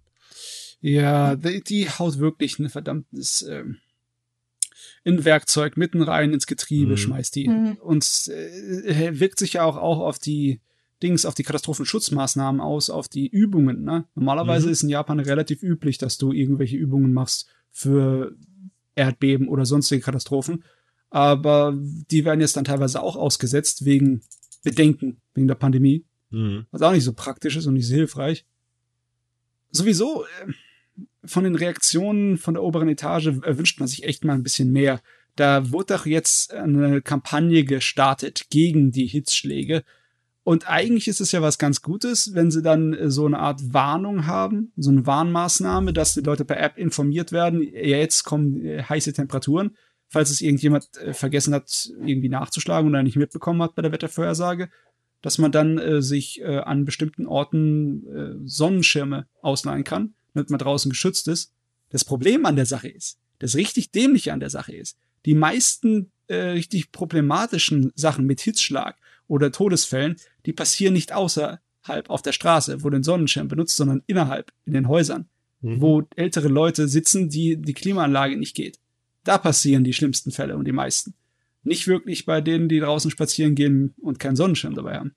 Ja, 0.81 1.37
die, 1.37 1.63
die 1.63 1.89
haut 1.89 2.19
wirklich 2.19 2.59
ein 2.59 2.69
verdammtes 2.69 3.47
ähm, 3.49 3.79
in 5.05 5.25
Werkzeug 5.25 5.77
mitten 5.77 6.03
rein 6.03 6.33
ins 6.33 6.47
Getriebe, 6.47 6.93
mhm. 6.93 6.97
schmeißt 6.97 7.35
die. 7.35 7.49
Mhm. 7.49 7.77
Und 7.81 8.05
äh, 8.29 9.19
wirkt 9.19 9.39
sich 9.39 9.55
ja 9.55 9.65
auch, 9.65 9.77
auch 9.77 10.01
auf 10.01 10.19
die 10.19 10.61
Dings, 11.03 11.27
auf 11.27 11.35
die 11.35 11.43
Katastrophenschutzmaßnahmen 11.43 12.61
aus, 12.61 12.91
auf 12.91 13.09
die 13.09 13.29
Übungen. 13.29 13.83
Ne? 13.83 14.05
Normalerweise 14.15 14.67
mhm. 14.67 14.73
ist 14.73 14.83
in 14.83 14.89
Japan 14.89 15.19
relativ 15.19 15.63
üblich, 15.63 15.99
dass 15.99 16.19
du 16.19 16.33
irgendwelche 16.33 16.77
Übungen 16.77 17.13
machst 17.13 17.49
für 17.71 18.37
Erdbeben 18.95 19.49
oder 19.49 19.67
sonstige 19.67 20.03
Katastrophen. 20.03 20.65
Aber 21.11 21.77
die 21.77 22.25
werden 22.25 22.41
jetzt 22.41 22.57
dann 22.57 22.65
teilweise 22.65 23.03
auch 23.03 23.17
ausgesetzt 23.17 23.85
wegen 23.85 24.23
Bedenken, 24.63 25.21
wegen 25.35 25.49
der 25.49 25.57
Pandemie. 25.57 26.05
Mhm. 26.31 26.67
Was 26.71 26.83
auch 26.83 26.93
nicht 26.93 27.05
so 27.05 27.13
praktisch 27.13 27.57
ist 27.57 27.67
und 27.67 27.75
nicht 27.75 27.89
so 27.89 27.95
hilfreich. 27.95 28.47
Sowieso, 29.71 30.25
äh, 30.25 30.53
von 31.25 31.45
den 31.45 31.55
Reaktionen 31.55 32.37
von 32.37 32.55
der 32.55 32.63
oberen 32.63 32.89
Etage 32.89 33.31
wünscht 33.45 33.79
man 33.79 33.89
sich 33.89 34.05
echt 34.05 34.25
mal 34.25 34.35
ein 34.35 34.43
bisschen 34.43 34.73
mehr. 34.73 35.01
Da 35.37 35.71
wurde 35.71 35.95
doch 35.95 36.07
jetzt 36.07 36.53
eine 36.53 37.01
Kampagne 37.01 37.65
gestartet 37.65 38.47
gegen 38.51 38.91
die 38.91 39.07
Hitzschläge. 39.07 39.85
Und 40.45 40.69
eigentlich 40.69 41.07
ist 41.07 41.21
es 41.21 41.31
ja 41.31 41.41
was 41.41 41.59
ganz 41.59 41.83
Gutes, 41.83 42.35
wenn 42.35 42.51
sie 42.51 42.63
dann 42.63 42.93
äh, 42.95 43.11
so 43.11 43.27
eine 43.27 43.39
Art 43.39 43.73
Warnung 43.73 44.27
haben, 44.27 44.73
so 44.77 44.91
eine 44.91 45.07
Warnmaßnahme, 45.07 45.93
dass 45.93 46.15
die 46.15 46.21
Leute 46.21 46.45
per 46.45 46.61
App 46.61 46.79
informiert 46.79 47.31
werden, 47.31 47.63
ja, 47.63 47.99
jetzt 47.99 48.25
kommen 48.25 48.61
äh, 48.65 48.83
heiße 48.83 49.13
Temperaturen. 49.13 49.77
Falls 50.09 50.31
es 50.31 50.41
irgendjemand 50.41 50.89
äh, 50.99 51.15
vergessen 51.15 51.55
hat, 51.55 51.91
irgendwie 52.05 52.29
nachzuschlagen 52.29 52.91
oder 52.91 53.05
nicht 53.05 53.17
mitbekommen 53.17 53.63
hat 53.63 53.77
bei 53.77 53.83
der 53.83 53.93
Wettervorhersage, 53.93 54.69
dass 55.23 55.39
man 55.39 55.53
dann 55.53 55.79
äh, 55.79 56.03
sich 56.03 56.41
äh, 56.41 56.59
an 56.59 56.85
bestimmten 56.85 57.27
Orten 57.27 58.07
äh, 58.09 58.35
Sonnenschirme 58.45 59.27
ausleihen 59.41 59.85
kann 59.85 60.15
damit 60.35 60.51
man 60.51 60.59
draußen 60.59 60.91
geschützt 60.91 61.29
ist. 61.29 61.53
Das 61.91 62.05
Problem 62.05 62.47
an 62.47 62.57
der 62.57 62.67
Sache 62.67 62.89
ist, 62.89 63.19
das 63.39 63.57
richtig 63.57 63.91
dämliche 63.91 64.33
an 64.33 64.41
der 64.41 64.51
Sache 64.51 64.75
ist, 64.75 64.97
die 65.27 65.35
meisten 65.35 66.11
äh, 66.27 66.37
richtig 66.37 66.93
problematischen 66.93 67.93
Sachen 67.95 68.27
mit 68.27 68.41
Hitzschlag 68.41 68.97
oder 69.29 69.53
Todesfällen, 69.53 70.17
die 70.47 70.53
passieren 70.53 70.95
nicht 70.95 71.13
außerhalb 71.13 71.61
auf 72.09 72.23
der 72.23 72.33
Straße, 72.33 72.83
wo 72.83 72.91
den 72.91 73.03
Sonnenschirm 73.03 73.49
benutzt, 73.49 73.77
sondern 73.77 74.03
innerhalb 74.07 74.53
in 74.65 74.73
den 74.73 74.89
Häusern, 74.89 75.29
mhm. 75.61 75.81
wo 75.81 76.03
ältere 76.17 76.49
Leute 76.49 76.89
sitzen, 76.89 77.29
die 77.29 77.57
die 77.57 77.75
Klimaanlage 77.75 78.37
nicht 78.37 78.57
geht. 78.57 78.79
Da 79.25 79.39
passieren 79.39 79.85
die 79.85 79.93
schlimmsten 79.93 80.33
Fälle 80.33 80.57
und 80.57 80.65
die 80.65 80.73
meisten. 80.73 81.15
Nicht 81.63 81.87
wirklich 81.87 82.27
bei 82.27 82.41
denen, 82.41 82.69
die 82.69 82.81
draußen 82.81 83.11
spazieren 83.11 83.55
gehen 83.55 83.95
und 84.01 84.19
keinen 84.19 84.37
Sonnenschirm 84.37 84.75
dabei 84.75 84.97
haben. 84.97 85.15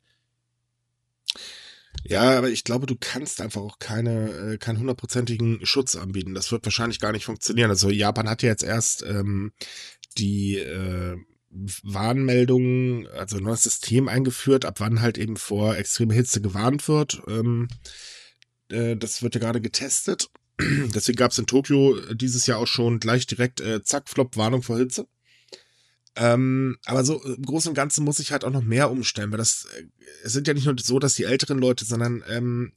Ja, 2.07 2.37
aber 2.37 2.49
ich 2.49 2.63
glaube, 2.63 2.85
du 2.85 2.95
kannst 2.99 3.41
einfach 3.41 3.61
auch 3.61 3.79
keine, 3.79 4.29
äh, 4.29 4.57
keinen 4.57 4.79
hundertprozentigen 4.79 5.65
Schutz 5.65 5.95
anbieten. 5.95 6.35
Das 6.35 6.51
wird 6.51 6.63
wahrscheinlich 6.65 6.99
gar 6.99 7.11
nicht 7.11 7.25
funktionieren. 7.25 7.71
Also 7.71 7.89
Japan 7.89 8.29
hat 8.29 8.43
ja 8.43 8.49
jetzt 8.49 8.63
erst 8.63 9.03
ähm, 9.03 9.53
die 10.17 10.57
äh, 10.57 11.17
Warnmeldungen, 11.49 13.07
also 13.07 13.37
ein 13.37 13.43
neues 13.43 13.63
System 13.63 14.07
eingeführt, 14.07 14.65
ab 14.65 14.79
wann 14.79 15.01
halt 15.01 15.17
eben 15.17 15.35
vor 15.35 15.77
extremer 15.77 16.13
Hitze 16.13 16.41
gewarnt 16.41 16.87
wird. 16.87 17.21
Ähm, 17.27 17.69
äh, 18.69 18.95
das 18.95 19.23
wird 19.23 19.33
ja 19.33 19.41
gerade 19.41 19.61
getestet. 19.61 20.29
Deswegen 20.59 21.17
gab 21.17 21.31
es 21.31 21.39
in 21.39 21.47
Tokio 21.47 21.99
dieses 22.13 22.45
Jahr 22.45 22.59
auch 22.59 22.67
schon 22.67 22.99
gleich 22.99 23.25
direkt 23.25 23.61
äh, 23.61 23.81
zack, 23.83 24.09
flop, 24.09 24.37
Warnung 24.37 24.61
vor 24.61 24.77
Hitze. 24.77 25.07
Ähm, 26.15 26.77
aber 26.85 27.03
so 27.03 27.21
im 27.23 27.43
Großen 27.43 27.69
und 27.69 27.75
Ganzen 27.75 28.05
muss 28.05 28.19
ich 28.19 28.31
halt 28.31 28.45
auch 28.45 28.51
noch 28.51 28.63
mehr 28.63 28.89
umstellen, 28.89 29.31
weil 29.31 29.37
das, 29.37 29.67
äh, 29.77 29.83
es 30.23 30.33
sind 30.33 30.47
ja 30.47 30.53
nicht 30.53 30.65
nur 30.65 30.75
so, 30.81 30.99
dass 30.99 31.15
die 31.15 31.25
älteren 31.25 31.59
Leute, 31.59 31.83
sondern 31.83 32.23
ähm, 32.29 32.71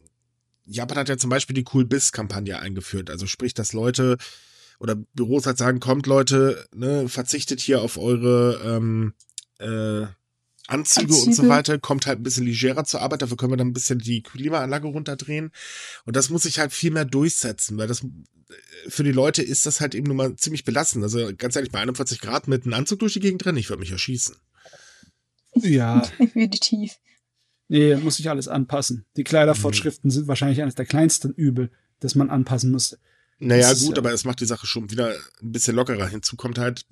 Japan 0.65 0.99
hat 0.99 1.09
ja 1.09 1.17
zum 1.17 1.31
Beispiel 1.31 1.55
die 1.55 1.65
Cool 1.73 1.85
Biz-Kampagne 1.85 2.59
eingeführt. 2.59 3.11
Also 3.11 3.27
sprich, 3.27 3.55
dass 3.55 3.73
Leute 3.73 4.19
oder 4.81 4.97
Büros 4.97 5.47
halt 5.47 5.59
sagen, 5.59 5.81
kommt 5.81 6.07
Leute, 6.07 6.67
ne, 6.75 7.09
verzichtet 7.09 7.61
hier 7.61 7.81
auf 7.81 7.97
eure 7.97 8.61
ähm, 8.65 9.15
äh, 9.59 10.07
Anzüge, 10.69 11.07
Anzüge, 11.07 11.15
und 11.15 11.35
so 11.35 11.49
weiter, 11.49 11.79
kommt 11.79 12.07
halt 12.07 12.21
ein 12.21 12.23
bisschen 12.23 12.45
legerer 12.45 12.85
zur 12.85 13.01
Arbeit, 13.01 13.23
dafür 13.23 13.39
können 13.39 13.53
wir 13.53 13.57
dann 13.57 13.69
ein 13.69 13.73
bisschen 13.73 13.99
die 13.99 14.23
Klimaanlage 14.23 14.87
runterdrehen. 14.87 15.51
Und 16.05 16.15
das 16.15 16.29
muss 16.29 16.43
sich 16.43 16.59
halt 16.59 16.73
viel 16.73 16.91
mehr 16.91 17.07
durchsetzen, 17.07 17.79
weil 17.79 17.89
das 17.89 18.05
für 18.89 19.05
die 19.05 19.13
Leute 19.13 19.43
ist 19.43 19.67
das 19.67 19.81
halt 19.81 19.95
eben 19.95 20.07
nur 20.07 20.17
mal 20.17 20.37
ziemlich 20.37 20.65
belastend. 20.65 21.05
Also 21.05 21.31
ganz 21.37 21.57
ehrlich, 21.57 21.73
bei 21.73 21.81
41 21.81 22.21
Grad 22.21 22.49
mit 22.49 22.65
einem 22.65 22.75
Anzug 22.75 23.01
durch 23.01 23.13
die 23.13 23.21
Gegend 23.21 23.45
rennen, 23.45 23.59
ich 23.59 23.69
würde 23.69 23.81
mich 23.81 23.93
erschießen. 23.93 24.37
Ja. 25.55 26.01
Definitiv. 26.19 26.97
Nee, 27.69 27.97
muss 27.97 28.17
sich 28.17 28.31
alles 28.31 28.49
anpassen. 28.49 29.05
Die 29.17 29.25
Kleiderfortschriften 29.25 30.09
mhm. 30.09 30.13
sind 30.13 30.29
wahrscheinlich 30.29 30.63
eines 30.63 30.75
der 30.75 30.87
kleinsten 30.87 31.33
Übel, 31.33 31.71
das 32.01 32.15
man 32.15 32.31
anpassen 32.31 32.71
musste. 32.71 32.99
Naja, 33.41 33.73
gut, 33.73 33.91
ja 33.91 33.97
aber 33.99 34.13
es 34.13 34.25
macht 34.25 34.41
die 34.41 34.47
Sache 34.47 34.67
schon 34.67 34.91
wieder 34.91 35.15
ein 35.43 35.53
bisschen 35.53 35.77
lockerer. 35.77 36.09
Hinzu 36.09 36.35
kommt 36.35 36.59
halt, 36.59 36.83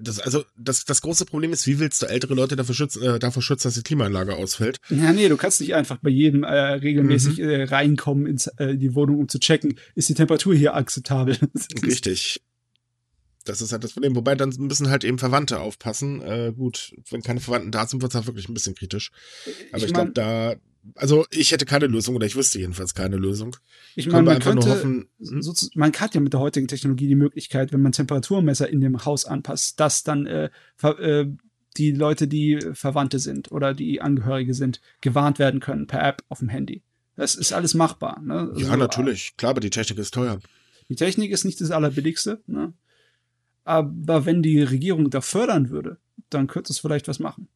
das, 0.00 0.18
also 0.18 0.44
das, 0.56 0.84
das 0.84 1.02
große 1.02 1.24
Problem 1.24 1.52
ist, 1.52 1.66
wie 1.68 1.78
willst 1.78 2.02
du 2.02 2.06
ältere 2.06 2.34
Leute 2.34 2.56
dafür 2.56 2.74
schützen, 2.74 3.02
äh, 3.02 3.18
davor 3.20 3.42
schützen, 3.42 3.68
dass 3.68 3.74
die 3.74 3.82
Klimaanlage 3.82 4.34
ausfällt? 4.34 4.78
Ja, 4.90 5.12
nee, 5.12 5.28
du 5.28 5.36
kannst 5.36 5.60
nicht 5.60 5.74
einfach 5.74 5.98
bei 5.98 6.10
jedem 6.10 6.42
äh, 6.42 6.52
regelmäßig 6.52 7.38
mhm. 7.38 7.48
äh, 7.48 7.64
reinkommen 7.64 8.26
ins, 8.26 8.48
äh, 8.56 8.76
die 8.76 8.94
Wohnung, 8.94 9.20
um 9.20 9.28
zu 9.28 9.38
checken, 9.38 9.78
ist 9.94 10.08
die 10.08 10.14
Temperatur 10.14 10.54
hier 10.54 10.74
akzeptabel. 10.74 11.38
Richtig. 11.82 12.40
Das 13.44 13.60
ist 13.60 13.72
halt 13.72 13.84
das 13.84 13.92
Problem. 13.92 14.16
Wobei 14.16 14.34
dann 14.34 14.52
müssen 14.58 14.88
halt 14.88 15.04
eben 15.04 15.18
Verwandte 15.18 15.60
aufpassen. 15.60 16.22
Äh, 16.22 16.52
gut, 16.56 16.94
wenn 17.10 17.22
keine 17.22 17.40
Verwandten 17.40 17.70
da 17.70 17.86
sind, 17.86 18.02
wird 18.02 18.12
es 18.12 18.16
halt 18.16 18.26
wirklich 18.26 18.48
ein 18.48 18.54
bisschen 18.54 18.74
kritisch. 18.74 19.12
Aber 19.70 19.78
ich, 19.78 19.84
ich 19.84 19.92
glaube, 19.92 20.12
da, 20.12 20.54
also 20.94 21.26
ich 21.30 21.52
hätte 21.52 21.64
keine 21.64 21.86
Lösung 21.86 22.14
oder 22.14 22.26
ich 22.26 22.36
wüsste 22.36 22.58
jedenfalls 22.58 22.94
keine 22.94 23.16
Lösung. 23.16 23.56
Ich 23.94 24.08
meine, 24.08 24.22
man 24.22 24.38
könnte, 24.38 24.68
hoffen, 24.68 25.08
hm? 25.18 25.42
man 25.74 25.92
hat 25.92 26.14
ja 26.14 26.20
mit 26.20 26.32
der 26.32 26.40
heutigen 26.40 26.68
Technologie 26.68 27.08
die 27.08 27.14
Möglichkeit, 27.14 27.72
wenn 27.72 27.82
man 27.82 27.92
Temperaturmesser 27.92 28.68
in 28.68 28.80
dem 28.80 29.04
Haus 29.04 29.24
anpasst, 29.24 29.80
dass 29.80 30.02
dann 30.02 30.26
äh, 30.26 30.50
äh, 30.82 31.26
die 31.76 31.92
Leute, 31.92 32.28
die 32.28 32.60
Verwandte 32.72 33.18
sind 33.18 33.50
oder 33.50 33.74
die 33.74 34.00
Angehörige 34.00 34.54
sind, 34.54 34.80
gewarnt 35.00 35.38
werden 35.38 35.60
können 35.60 35.86
per 35.86 36.06
App 36.06 36.22
auf 36.28 36.38
dem 36.38 36.48
Handy. 36.48 36.82
Das 37.16 37.34
ist 37.34 37.52
alles 37.52 37.74
machbar. 37.74 38.20
Ne? 38.20 38.52
Ja, 38.56 38.66
also, 38.66 38.76
natürlich. 38.76 39.36
Klar, 39.36 39.50
aber 39.50 39.60
die 39.60 39.70
Technik 39.70 39.98
ist 39.98 40.14
teuer. 40.14 40.38
Die 40.88 40.96
Technik 40.96 41.30
ist 41.30 41.44
nicht 41.44 41.60
das 41.60 41.70
Allerbilligste. 41.70 42.42
Ne? 42.46 42.72
Aber 43.64 44.26
wenn 44.26 44.42
die 44.42 44.62
Regierung 44.62 45.10
da 45.10 45.20
fördern 45.20 45.70
würde, 45.70 45.98
dann 46.30 46.46
könnte 46.46 46.72
es 46.72 46.78
vielleicht 46.78 47.08
was 47.08 47.18
machen. 47.18 47.48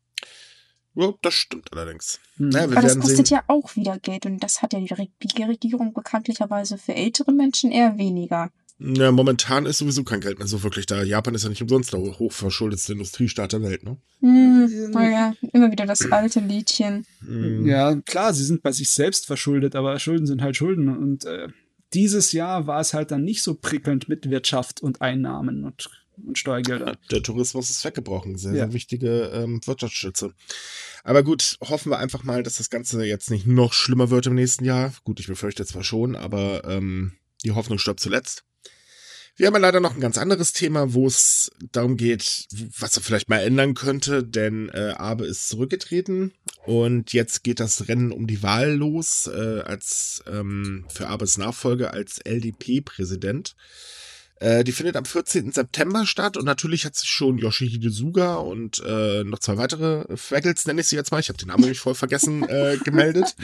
Ja, 0.99 1.14
das 1.23 1.35
stimmt 1.35 1.73
allerdings. 1.73 2.19
Hm. 2.38 2.49
Naja, 2.49 2.64
Aber 2.64 2.81
das 2.81 2.99
kostet 2.99 3.28
sehen. 3.28 3.37
ja 3.37 3.45
auch 3.47 3.76
wieder 3.76 4.00
Geld 4.00 4.26
und 4.26 4.43
das 4.43 4.62
hat 4.62 4.73
ja 4.73 4.81
die 4.81 5.43
Regierung 5.45 5.95
bekanntlicherweise 5.95 6.76
für 6.76 6.93
ältere 6.93 7.31
Menschen 7.31 7.71
eher 7.71 7.97
weniger. 7.99 8.50
Ja, 8.81 9.12
momentan 9.12 9.67
ist 9.67 9.78
sowieso 9.78 10.02
kein 10.02 10.21
Geld 10.21 10.38
mehr 10.38 10.49
so 10.49 10.62
wirklich 10.64 10.87
da. 10.87 11.02
Japan 11.02 11.35
ist 11.35 11.45
ja 11.45 11.49
nicht 11.50 11.62
umsonst 11.62 11.93
der 11.93 12.00
hochverschuldetste 12.00 12.95
Industriestaat 12.95 13.52
der 13.52 13.62
Welt, 13.62 13.85
ne? 13.85 13.97
Hm, 14.21 14.90
naja, 14.90 15.35
immer 15.52 15.71
wieder 15.71 15.87
das 15.87 16.11
alte 16.11 16.40
Liedchen. 16.40 17.07
Hm. 17.25 17.67
Ja, 17.67 17.95
klar, 17.95 18.35
sie 18.35 18.45
sind 18.45 18.62
bei 18.62 18.73
sich 18.73 18.90
selbst 18.90 19.26
verschuldet, 19.26 19.76
aber 19.76 19.99
Schulden 20.00 20.26
sind 20.26 20.43
halt 20.43 20.57
Schulden 20.57 20.88
und 20.97 21.25
äh, 21.26 21.49
dieses 21.95 22.33
Jahr 22.33 22.67
war 22.67 22.81
es 22.81 22.93
halt 22.93 23.12
dann 23.12 23.23
nicht 23.23 23.43
so 23.43 23.55
prickelnd 23.55 24.09
mit 24.09 24.31
Wirtschaft 24.31 24.83
und 24.83 25.00
Einnahmen 25.00 25.64
und, 25.64 25.88
und 26.27 26.39
Steuergeldern. 26.39 26.97
Der 27.11 27.23
Tourismus 27.23 27.71
ist 27.71 27.85
weggebrochen. 27.85 28.37
Sehr, 28.37 28.53
ja. 28.53 28.65
sehr 28.65 28.73
wichtige 28.73 29.31
ähm, 29.35 29.61
Wirtschaftsstütze. 29.65 30.35
Aber 31.05 31.23
gut, 31.23 31.57
hoffen 31.61 31.91
wir 31.91 31.99
einfach 31.99 32.25
mal, 32.25 32.43
dass 32.43 32.57
das 32.57 32.71
Ganze 32.71 33.05
jetzt 33.05 33.31
nicht 33.31 33.47
noch 33.47 33.73
schlimmer 33.73 34.11
wird 34.11 34.27
im 34.27 34.35
nächsten 34.35 34.65
Jahr. 34.65 34.93
Gut, 35.05 35.21
ich 35.21 35.27
befürchte 35.27 35.65
zwar 35.65 35.85
schon, 35.85 36.17
aber 36.17 36.65
ähm, 36.65 37.13
die 37.45 37.53
Hoffnung 37.53 37.79
stirbt 37.79 38.01
zuletzt. 38.01 38.45
Wir 39.39 39.47
haben 39.47 39.55
ja 39.55 39.61
leider 39.61 39.79
noch 39.79 39.95
ein 39.95 40.01
ganz 40.01 40.19
anderes 40.19 40.53
Thema, 40.53 40.95
wo 40.95 41.07
es 41.07 41.53
darum 41.71 41.97
geht, 41.97 42.49
was 42.77 42.97
er 42.97 43.05
vielleicht 43.05 43.29
mal 43.29 43.39
ändern 43.39 43.75
könnte, 43.75 44.25
denn 44.25 44.69
äh, 44.71 44.95
Abe 44.97 45.27
ist 45.27 45.49
zurückgetreten 45.49 46.33
und 46.67 47.13
jetzt 47.13 47.45
geht 47.45 47.61
das 47.61 47.87
Rennen 47.87 48.11
um 48.11 48.27
die 48.27 48.43
Wahl 48.43 48.73
los 48.73 49.29
äh, 49.33 49.61
als 49.61 50.25
ähm, 50.27 50.87
für 50.89 51.07
Abes 51.07 51.39
Nachfolger 51.39 51.95
als 51.95 52.19
LDP-Präsident. 52.19 53.55
Äh, 54.40 54.62
die 54.62 54.73
findet 54.73 54.97
am 54.97 55.04
14. 55.04 55.52
September 55.52 56.07
statt 56.07 56.37
und 56.37 56.45
natürlich 56.45 56.85
hat 56.85 56.95
sich 56.95 57.09
schon 57.09 57.38
Yoshihide 57.38 57.90
Suga 57.90 58.37
und 58.37 58.80
äh, 58.87 59.25
noch 59.25 59.40
zwei 59.40 59.57
weitere 59.57 60.16
Fraggles, 60.16 60.66
nenne 60.66 60.80
ich 60.80 60.87
sie 60.87 60.97
jetzt 60.97 61.11
mal, 61.11 61.18
ich 61.18 61.28
habe 61.28 61.38
den 61.38 61.49
Namen 61.49 61.62
nämlich 61.62 61.80
voll 61.80 61.97
vergessen, 61.97 62.42
äh, 62.49 62.78
gemeldet. 62.85 63.35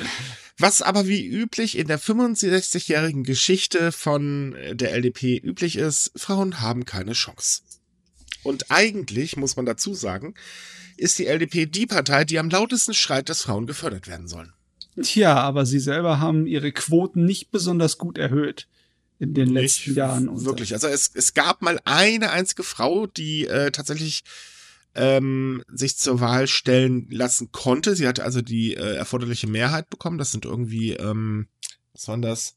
Was 0.59 0.83
aber 0.83 1.09
wie 1.09 1.27
üblich 1.27 1.77
in 1.77 1.89
der 1.89 1.99
65-jährigen 1.99 3.25
Geschichte 3.25 3.91
von 3.91 4.57
der 4.73 4.93
LDP 4.93 5.37
üblich 5.39 5.77
ist, 5.77 6.13
Frauen 6.15 6.61
haben 6.61 6.85
keine 6.85 7.13
Chance. 7.13 7.63
Und 8.45 8.71
eigentlich, 8.71 9.37
muss 9.37 9.57
man 9.57 9.67
dazu 9.67 9.95
sagen, 9.95 10.35
ist 10.97 11.19
die 11.19 11.27
LDP 11.27 11.67
die 11.67 11.87
Partei, 11.87 12.25
die 12.25 12.39
am 12.39 12.51
lautesten 12.51 12.95
schreit, 12.95 13.29
dass 13.29 13.43
Frauen 13.43 13.67
gefördert 13.67 14.07
werden 14.07 14.29
sollen. 14.29 14.53
Tja, 15.03 15.35
aber 15.35 15.67
sie 15.67 15.81
selber 15.81 16.21
haben 16.21 16.47
ihre 16.47 16.71
Quoten 16.71 17.25
nicht 17.25 17.51
besonders 17.51 17.99
gut 17.99 18.17
erhöht 18.17 18.69
in 19.19 19.35
den 19.35 19.49
letzten 19.51 19.91
Nicht 19.91 19.97
Jahren. 19.97 20.29
Und 20.29 20.45
wirklich. 20.45 20.73
Also 20.73 20.89
es, 20.89 21.11
es 21.15 21.35
gab 21.35 21.63
mal 21.63 21.81
eine 21.85 22.31
einzige 22.31 22.63
Frau, 22.63 23.07
die 23.07 23.47
äh, 23.47 23.71
tatsächlich 23.71 24.23
ähm, 24.95 25.63
sich 25.69 25.97
zur 25.97 26.21
Wahl 26.21 26.47
stellen 26.47 27.09
lassen 27.11 27.51
konnte. 27.53 27.97
Sie 27.97 28.07
hatte 28.07 28.25
also 28.25 28.43
die 28.43 28.75
äh, 28.75 28.95
erforderliche 28.97 29.47
Mehrheit 29.47 29.91
bekommen. 29.91 30.19
Das 30.19 30.33
sind 30.33 30.45
irgendwie, 30.45 30.93
ähm, 30.93 31.49
was 31.93 32.09
waren 32.09 32.23
das? 32.23 32.55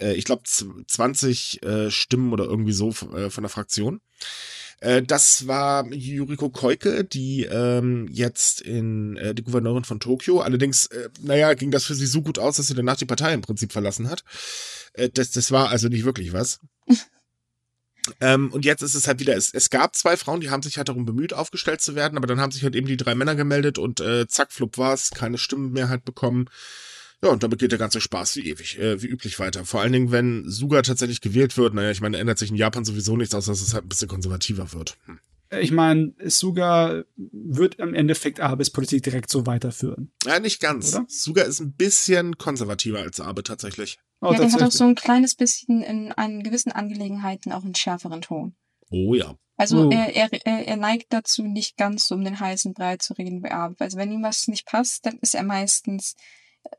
Äh, 0.00 0.14
ich 0.14 0.24
glaube 0.24 0.42
20 0.44 1.62
äh, 1.62 1.90
Stimmen 1.90 2.32
oder 2.32 2.44
irgendwie 2.44 2.72
so 2.72 2.90
äh, 2.90 3.30
von 3.30 3.42
der 3.42 3.50
Fraktion. 3.50 4.00
Äh, 4.80 5.02
das 5.02 5.46
war 5.46 5.92
Yuriko 5.92 6.50
Koike, 6.50 7.04
die 7.04 7.44
ähm, 7.44 8.08
jetzt 8.10 8.60
in 8.60 9.16
äh, 9.16 9.34
die 9.34 9.42
Gouverneurin 9.42 9.84
von 9.84 10.00
Tokio. 10.00 10.40
Allerdings, 10.40 10.86
äh, 10.86 11.08
naja, 11.20 11.54
ging 11.54 11.70
das 11.70 11.84
für 11.84 11.94
sie 11.94 12.06
so 12.06 12.22
gut 12.22 12.38
aus, 12.38 12.56
dass 12.56 12.68
sie 12.68 12.74
danach 12.74 12.96
die 12.96 13.06
Partei 13.06 13.34
im 13.34 13.40
Prinzip 13.40 13.72
verlassen 13.72 14.08
hat. 14.08 14.24
Äh, 14.92 15.10
das, 15.10 15.30
das 15.32 15.50
war 15.50 15.70
also 15.70 15.88
nicht 15.88 16.04
wirklich 16.04 16.32
was. 16.32 16.60
ähm, 18.20 18.52
und 18.52 18.64
jetzt 18.64 18.82
ist 18.82 18.94
es 18.94 19.08
halt 19.08 19.18
wieder, 19.18 19.36
es, 19.36 19.52
es 19.52 19.70
gab 19.70 19.96
zwei 19.96 20.16
Frauen, 20.16 20.40
die 20.40 20.50
haben 20.50 20.62
sich 20.62 20.78
halt 20.78 20.88
darum 20.88 21.04
bemüht, 21.04 21.32
aufgestellt 21.32 21.80
zu 21.80 21.96
werden, 21.96 22.16
aber 22.16 22.28
dann 22.28 22.40
haben 22.40 22.52
sich 22.52 22.62
halt 22.62 22.76
eben 22.76 22.86
die 22.86 22.96
drei 22.96 23.14
Männer 23.16 23.34
gemeldet 23.34 23.78
und 23.78 24.00
äh, 24.00 24.28
zack, 24.28 24.52
flupp 24.52 24.78
war's, 24.78 25.10
keine 25.10 25.38
Stimmenmehrheit 25.38 26.04
bekommen. 26.04 26.48
Ja, 27.22 27.30
und 27.30 27.42
damit 27.42 27.58
geht 27.58 27.72
der 27.72 27.78
ganze 27.78 28.00
Spaß 28.00 28.36
wie 28.36 28.48
ewig, 28.48 28.78
äh, 28.78 29.02
wie 29.02 29.08
üblich 29.08 29.38
weiter. 29.40 29.64
Vor 29.64 29.80
allen 29.80 29.92
Dingen, 29.92 30.12
wenn 30.12 30.48
Suga 30.48 30.82
tatsächlich 30.82 31.20
gewählt 31.20 31.56
wird, 31.56 31.74
naja, 31.74 31.90
ich 31.90 32.00
meine, 32.00 32.18
ändert 32.18 32.38
sich 32.38 32.50
in 32.50 32.56
Japan 32.56 32.84
sowieso 32.84 33.16
nichts, 33.16 33.34
außer 33.34 33.50
dass 33.50 33.60
es 33.60 33.74
halt 33.74 33.84
ein 33.84 33.88
bisschen 33.88 34.08
konservativer 34.08 34.72
wird. 34.72 34.96
Hm. 35.06 35.18
Ich 35.60 35.72
meine, 35.72 36.12
Suga 36.26 37.04
wird 37.16 37.76
im 37.76 37.94
Endeffekt 37.94 38.38
Abes 38.38 38.70
Politik 38.70 39.02
direkt 39.02 39.30
so 39.30 39.46
weiterführen. 39.46 40.12
Ja, 40.24 40.40
nicht 40.40 40.60
ganz. 40.60 40.94
Oder? 40.94 41.06
Suga 41.08 41.42
ist 41.42 41.60
ein 41.60 41.72
bisschen 41.72 42.36
konservativer 42.36 42.98
als 42.98 43.18
Abe 43.18 43.42
tatsächlich. 43.42 43.98
Oh, 44.20 44.32
ja, 44.32 44.38
der 44.38 44.52
hat 44.52 44.62
auch 44.62 44.70
so 44.70 44.84
ein 44.84 44.94
kleines 44.94 45.34
bisschen 45.34 45.82
in, 45.82 46.12
in 46.12 46.42
gewissen 46.42 46.70
Angelegenheiten 46.70 47.52
auch 47.52 47.64
einen 47.64 47.74
schärferen 47.74 48.20
Ton. 48.20 48.56
Oh 48.90 49.14
ja. 49.14 49.36
Also 49.56 49.86
oh. 49.86 49.90
Er, 49.90 50.14
er, 50.14 50.66
er 50.68 50.76
neigt 50.76 51.12
dazu, 51.12 51.42
nicht 51.42 51.76
ganz 51.76 52.06
so 52.06 52.14
um 52.14 52.24
den 52.24 52.38
heißen 52.38 52.74
Brei 52.74 52.98
zu 52.98 53.14
reden 53.14 53.42
wie 53.42 53.50
Abe. 53.50 53.76
Also 53.78 53.96
wenn 53.96 54.12
ihm 54.12 54.22
was 54.22 54.48
nicht 54.48 54.66
passt, 54.66 55.06
dann 55.06 55.18
ist 55.18 55.34
er 55.34 55.44
meistens 55.44 56.14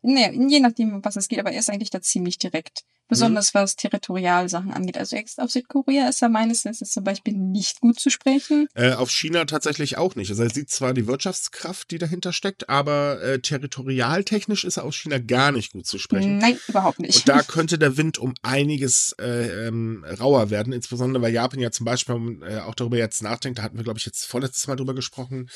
naja, 0.01 0.31
je 0.31 0.59
nachdem, 0.59 0.93
um 0.93 1.05
was 1.05 1.15
es 1.15 1.27
geht, 1.27 1.39
aber 1.39 1.51
er 1.51 1.59
ist 1.59 1.69
eigentlich 1.69 1.89
da 1.89 2.01
ziemlich 2.01 2.37
direkt. 2.37 2.83
Besonders 3.09 3.53
mhm. 3.53 3.59
was 3.59 3.75
Territorialsachen 3.75 4.71
angeht. 4.71 4.95
Also 4.95 5.17
auf 5.37 5.49
Südkorea 5.49 6.09
ist 6.09 6.21
er 6.21 6.29
meines 6.29 6.63
Wissens 6.63 6.91
zum 6.91 7.03
Beispiel 7.03 7.33
nicht 7.33 7.81
gut 7.81 7.99
zu 7.99 8.11
sprechen. 8.11 8.67
Äh, 8.75 8.93
auf 8.93 9.09
China 9.09 9.45
tatsächlich 9.45 9.97
auch 9.97 10.15
nicht. 10.15 10.29
Also 10.29 10.43
er 10.43 10.51
sieht 10.51 10.69
zwar 10.69 10.93
die 10.93 11.07
Wirtschaftskraft, 11.07 11.89
die 11.89 11.97
dahinter 11.97 12.33
steckt, 12.33 12.69
aber 12.69 13.19
äh, 13.23 13.39
territorialtechnisch 13.39 14.63
ist 14.63 14.77
er 14.77 14.83
aus 14.83 14.95
China 14.95 15.17
gar 15.17 15.51
nicht 15.51 15.73
gut 15.73 15.87
zu 15.87 15.97
sprechen. 15.97 16.37
Nein, 16.37 16.59
überhaupt 16.67 16.99
nicht. 16.99 17.17
Und 17.17 17.29
da 17.29 17.41
könnte 17.41 17.79
der 17.79 17.97
Wind 17.97 18.19
um 18.19 18.35
einiges 18.43 19.15
äh, 19.19 19.67
ähm, 19.67 20.05
rauer 20.19 20.51
werden, 20.51 20.71
insbesondere 20.71 21.23
weil 21.23 21.33
Japan 21.33 21.59
ja 21.59 21.71
zum 21.71 21.85
Beispiel 21.85 22.43
äh, 22.47 22.59
auch 22.59 22.75
darüber 22.75 22.97
jetzt 22.97 23.23
nachdenkt, 23.23 23.57
da 23.57 23.63
hatten 23.63 23.77
wir, 23.77 23.83
glaube 23.83 23.97
ich, 23.97 24.05
jetzt 24.05 24.25
vorletztes 24.25 24.67
Mal 24.67 24.75
drüber 24.75 24.93
gesprochen, 24.93 25.49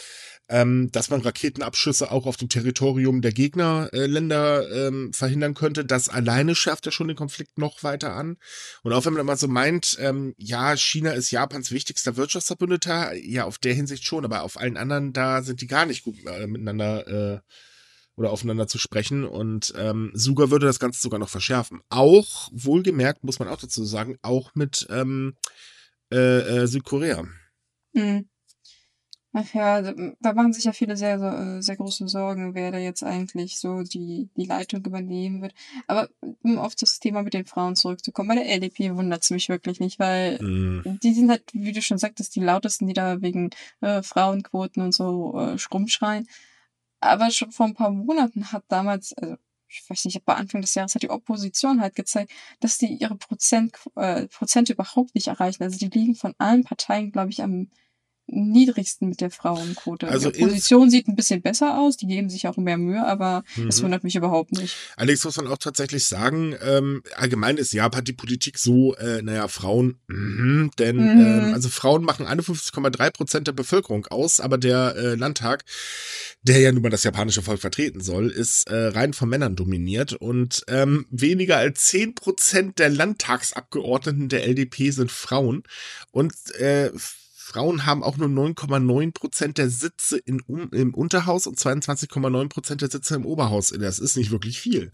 ähm, 0.53 0.91
dass 0.91 1.09
man 1.09 1.21
Raketenabschüsse 1.21 2.11
auch 2.11 2.27
auf 2.27 2.37
dem 2.37 2.47
Territorium 2.47 3.23
der 3.23 3.31
Gegnerländer 3.31 4.69
äh, 4.69 4.87
ähm, 4.87 5.11
verhindern 5.11 5.55
könnte. 5.55 5.83
Das 5.83 6.09
alleine 6.09 6.53
schärft 6.53 6.85
ja 6.85 6.91
schon 6.91 7.07
den 7.07 7.17
Konflikt 7.17 7.57
noch 7.57 7.81
weiter 7.81 8.13
an. 8.13 8.37
Und 8.83 8.93
auch 8.93 9.03
wenn 9.03 9.13
man 9.13 9.21
immer 9.21 9.35
so 9.35 9.47
meint, 9.47 9.97
ähm, 9.99 10.35
ja, 10.37 10.77
China 10.77 11.09
ist 11.09 11.31
Japans 11.31 11.71
wichtigster 11.71 12.17
Wirtschaftsverbündeter, 12.17 13.15
ja, 13.15 13.45
auf 13.45 13.57
der 13.57 13.73
Hinsicht 13.73 14.05
schon, 14.05 14.25
aber 14.25 14.43
auf 14.43 14.59
allen 14.59 14.77
anderen, 14.77 15.11
da 15.11 15.41
sind 15.41 15.59
die 15.59 15.67
gar 15.67 15.87
nicht 15.87 16.03
gut 16.03 16.23
äh, 16.23 16.45
miteinander 16.45 17.07
äh, 17.07 17.39
oder 18.15 18.29
aufeinander 18.29 18.67
zu 18.67 18.77
sprechen. 18.77 19.25
Und 19.25 19.73
ähm, 19.75 20.11
Suga 20.13 20.51
würde 20.51 20.67
das 20.67 20.79
Ganze 20.79 21.01
sogar 21.01 21.19
noch 21.19 21.29
verschärfen. 21.29 21.81
Auch, 21.89 22.49
wohlgemerkt, 22.53 23.23
muss 23.23 23.39
man 23.39 23.47
auch 23.47 23.59
dazu 23.59 23.83
sagen, 23.85 24.19
auch 24.21 24.51
mit 24.53 24.85
ähm, 24.91 25.35
äh, 26.11 26.61
äh, 26.61 26.67
Südkorea. 26.67 27.25
Mhm. 27.93 28.29
Ach 29.35 29.51
ja, 29.55 29.81
da 29.81 30.33
machen 30.33 30.53
sich 30.53 30.65
ja 30.65 30.73
viele 30.73 30.95
sehr, 30.95 31.15
äh, 31.19 31.61
sehr 31.61 31.75
große 31.75 32.07
Sorgen, 32.07 32.53
wer 32.53 32.71
da 32.71 32.77
jetzt 32.77 33.03
eigentlich 33.03 33.57
so 33.59 33.81
die, 33.81 34.29
die 34.37 34.45
Leitung 34.45 34.85
übernehmen 34.85 35.41
wird. 35.41 35.55
Aber 35.87 36.07
um 36.43 36.59
auf 36.59 36.75
das 36.75 36.99
Thema 36.99 37.23
mit 37.23 37.33
den 37.33 37.45
Frauen 37.45 37.75
zurückzukommen, 37.75 38.29
bei 38.29 38.35
der 38.35 38.47
LDP 38.47 38.95
wundert 38.95 39.23
es 39.23 39.31
mich 39.31 39.49
wirklich 39.49 39.79
nicht, 39.79 39.97
weil 39.97 40.37
mm. 40.39 40.99
die 41.01 41.13
sind 41.15 41.31
halt, 41.31 41.43
wie 41.51 41.71
du 41.71 41.81
schon 41.81 41.97
sagtest, 41.97 42.35
die 42.35 42.41
lautesten, 42.41 42.85
die 42.85 42.93
da 42.93 43.23
wegen 43.23 43.49
äh, 43.81 44.03
Frauenquoten 44.03 44.83
und 44.83 44.93
so 44.93 45.33
äh, 45.39 45.57
rumschreien. 45.73 46.27
Aber 46.99 47.31
schon 47.31 47.51
vor 47.51 47.65
ein 47.65 47.73
paar 47.73 47.89
Monaten 47.89 48.51
hat 48.51 48.63
damals, 48.67 49.13
also 49.13 49.35
ich 49.67 49.83
weiß 49.89 50.05
nicht, 50.05 50.23
bei 50.25 50.35
Anfang 50.35 50.61
des 50.61 50.75
Jahres 50.75 50.93
hat 50.93 51.01
die 51.01 51.09
Opposition 51.09 51.81
halt 51.81 51.95
gezeigt, 51.95 52.31
dass 52.59 52.77
die 52.77 52.93
ihre 52.93 53.15
Prozent, 53.15 53.75
äh, 53.95 54.27
Prozente 54.27 54.73
überhaupt 54.73 55.15
nicht 55.15 55.27
erreichen. 55.27 55.63
Also 55.63 55.79
die 55.79 55.87
liegen 55.87 56.13
von 56.13 56.35
allen 56.37 56.63
Parteien, 56.63 57.11
glaube 57.11 57.31
ich, 57.31 57.41
am 57.41 57.71
niedrigsten 58.33 59.09
mit 59.09 59.21
der 59.21 59.31
Frauenquote. 59.31 60.07
Also 60.07 60.31
die 60.31 60.41
Position 60.41 60.89
sieht 60.89 61.07
ein 61.07 61.15
bisschen 61.15 61.41
besser 61.41 61.79
aus, 61.79 61.97
die 61.97 62.07
geben 62.07 62.29
sich 62.29 62.47
auch 62.47 62.57
mehr 62.57 62.77
Mühe, 62.77 63.05
aber 63.05 63.43
Mhm. 63.55 63.67
das 63.67 63.81
wundert 63.83 64.03
mich 64.03 64.15
überhaupt 64.15 64.51
nicht. 64.51 64.75
Allerdings 64.95 65.23
muss 65.23 65.37
man 65.37 65.47
auch 65.47 65.57
tatsächlich 65.57 66.05
sagen, 66.05 66.55
ähm, 66.61 67.03
allgemein 67.15 67.57
ist 67.57 67.73
Japan 67.73 68.03
die 68.03 68.13
Politik 68.13 68.57
so, 68.57 68.95
äh, 68.95 69.21
naja, 69.21 69.47
Frauen, 69.47 69.97
mhm, 70.07 70.71
denn 70.79 70.97
Mhm. 70.97 71.19
ähm, 71.19 71.53
also 71.53 71.69
Frauen 71.69 72.03
machen 72.03 72.25
51,3 72.27 73.11
Prozent 73.11 73.47
der 73.47 73.53
Bevölkerung 73.53 74.05
aus, 74.07 74.39
aber 74.39 74.57
der 74.57 74.95
äh, 74.95 75.15
Landtag, 75.15 75.63
der 76.41 76.59
ja 76.59 76.71
nun 76.71 76.81
mal 76.83 76.89
das 76.89 77.03
japanische 77.03 77.41
Volk 77.41 77.59
vertreten 77.61 78.01
soll, 78.01 78.29
ist 78.29 78.69
äh, 78.69 78.87
rein 78.87 79.13
von 79.13 79.29
Männern 79.29 79.55
dominiert 79.55 80.13
und 80.13 80.63
ähm, 80.67 81.05
weniger 81.09 81.57
als 81.57 81.85
10 81.85 82.15
Prozent 82.15 82.79
der 82.79 82.89
Landtagsabgeordneten 82.89 84.29
der 84.29 84.45
LDP 84.47 84.91
sind 84.91 85.11
Frauen 85.11 85.63
und 86.11 86.33
äh, 86.59 86.91
Frauen 87.43 87.85
haben 87.85 88.03
auch 88.03 88.15
nur 88.15 88.29
9,9 88.29 89.11
Prozent 89.11 89.57
der 89.57 89.69
Sitze 89.69 90.17
in, 90.17 90.39
um, 90.47 90.71
im 90.71 90.93
Unterhaus 90.93 91.45
und 91.45 91.59
22,9 91.59 92.47
Prozent 92.47 92.81
der 92.81 92.89
Sitze 92.89 93.15
im 93.15 93.25
Oberhaus. 93.25 93.73
Das 93.77 93.99
ist 93.99 94.15
nicht 94.15 94.31
wirklich 94.31 94.61
viel. 94.61 94.91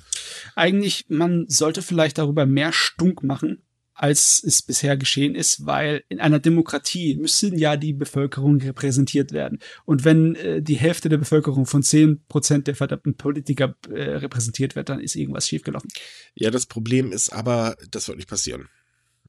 Eigentlich, 0.56 1.06
man 1.10 1.46
sollte 1.48 1.84
vielleicht 1.84 2.18
darüber 2.18 2.48
mehr 2.48 2.74
Stunk 2.74 3.22
machen, 3.22 3.62
als 3.94 4.44
es 4.44 4.63
bisher 4.63 4.98
geschehen 4.98 5.36
ist, 5.36 5.68
weil 5.68 6.03
in 6.10 6.20
einer 6.20 6.39
Demokratie 6.39 7.18
müssen 7.18 7.56
ja 7.56 7.77
die 7.77 7.94
Bevölkerung 7.94 8.60
repräsentiert 8.60 9.32
werden. 9.32 9.60
Und 9.86 10.03
wenn 10.03 10.34
äh, 10.36 10.63
die 10.63 10.77
Hälfte 10.77 11.08
der 11.08 11.18
Bevölkerung 11.18 11.68
von 11.68 11.84
10 11.84 12.25
Prozent 12.27 12.65
der 12.65 12.75
verdammten 12.75 13.15
Politiker 13.15 13.75
äh, 13.91 14.01
repräsentiert 14.01 14.75
wird, 14.75 14.89
dann 14.89 15.00
ist 15.00 15.15
irgendwas 15.15 15.48
schiefgelaufen. 15.48 15.89
Ja, 16.34 16.50
das 16.50 16.65
Problem 16.65 17.12
ist 17.12 17.29
aber, 17.29 17.77
das 17.91 18.08
wird 18.08 18.18
nicht 18.18 18.29
passieren. 18.29 18.70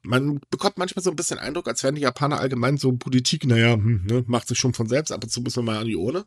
Man 0.02 0.40
bekommt 0.50 0.78
manchmal 0.78 1.02
so 1.02 1.10
ein 1.10 1.16
bisschen 1.16 1.38
Eindruck, 1.38 1.68
als 1.68 1.82
wären 1.82 1.94
die 1.94 2.00
Japaner 2.00 2.40
allgemein 2.40 2.78
so 2.78 2.92
Politik, 2.92 3.46
naja, 3.46 3.74
hm, 3.74 4.06
ne, 4.06 4.24
macht 4.26 4.48
sich 4.48 4.58
schon 4.58 4.72
von 4.72 4.88
selbst, 4.88 5.12
ab 5.12 5.22
und 5.22 5.30
zu 5.30 5.42
müssen 5.42 5.58
wir 5.58 5.72
mal 5.72 5.78
an 5.78 5.86
die 5.86 5.96
Urne. 5.96 6.24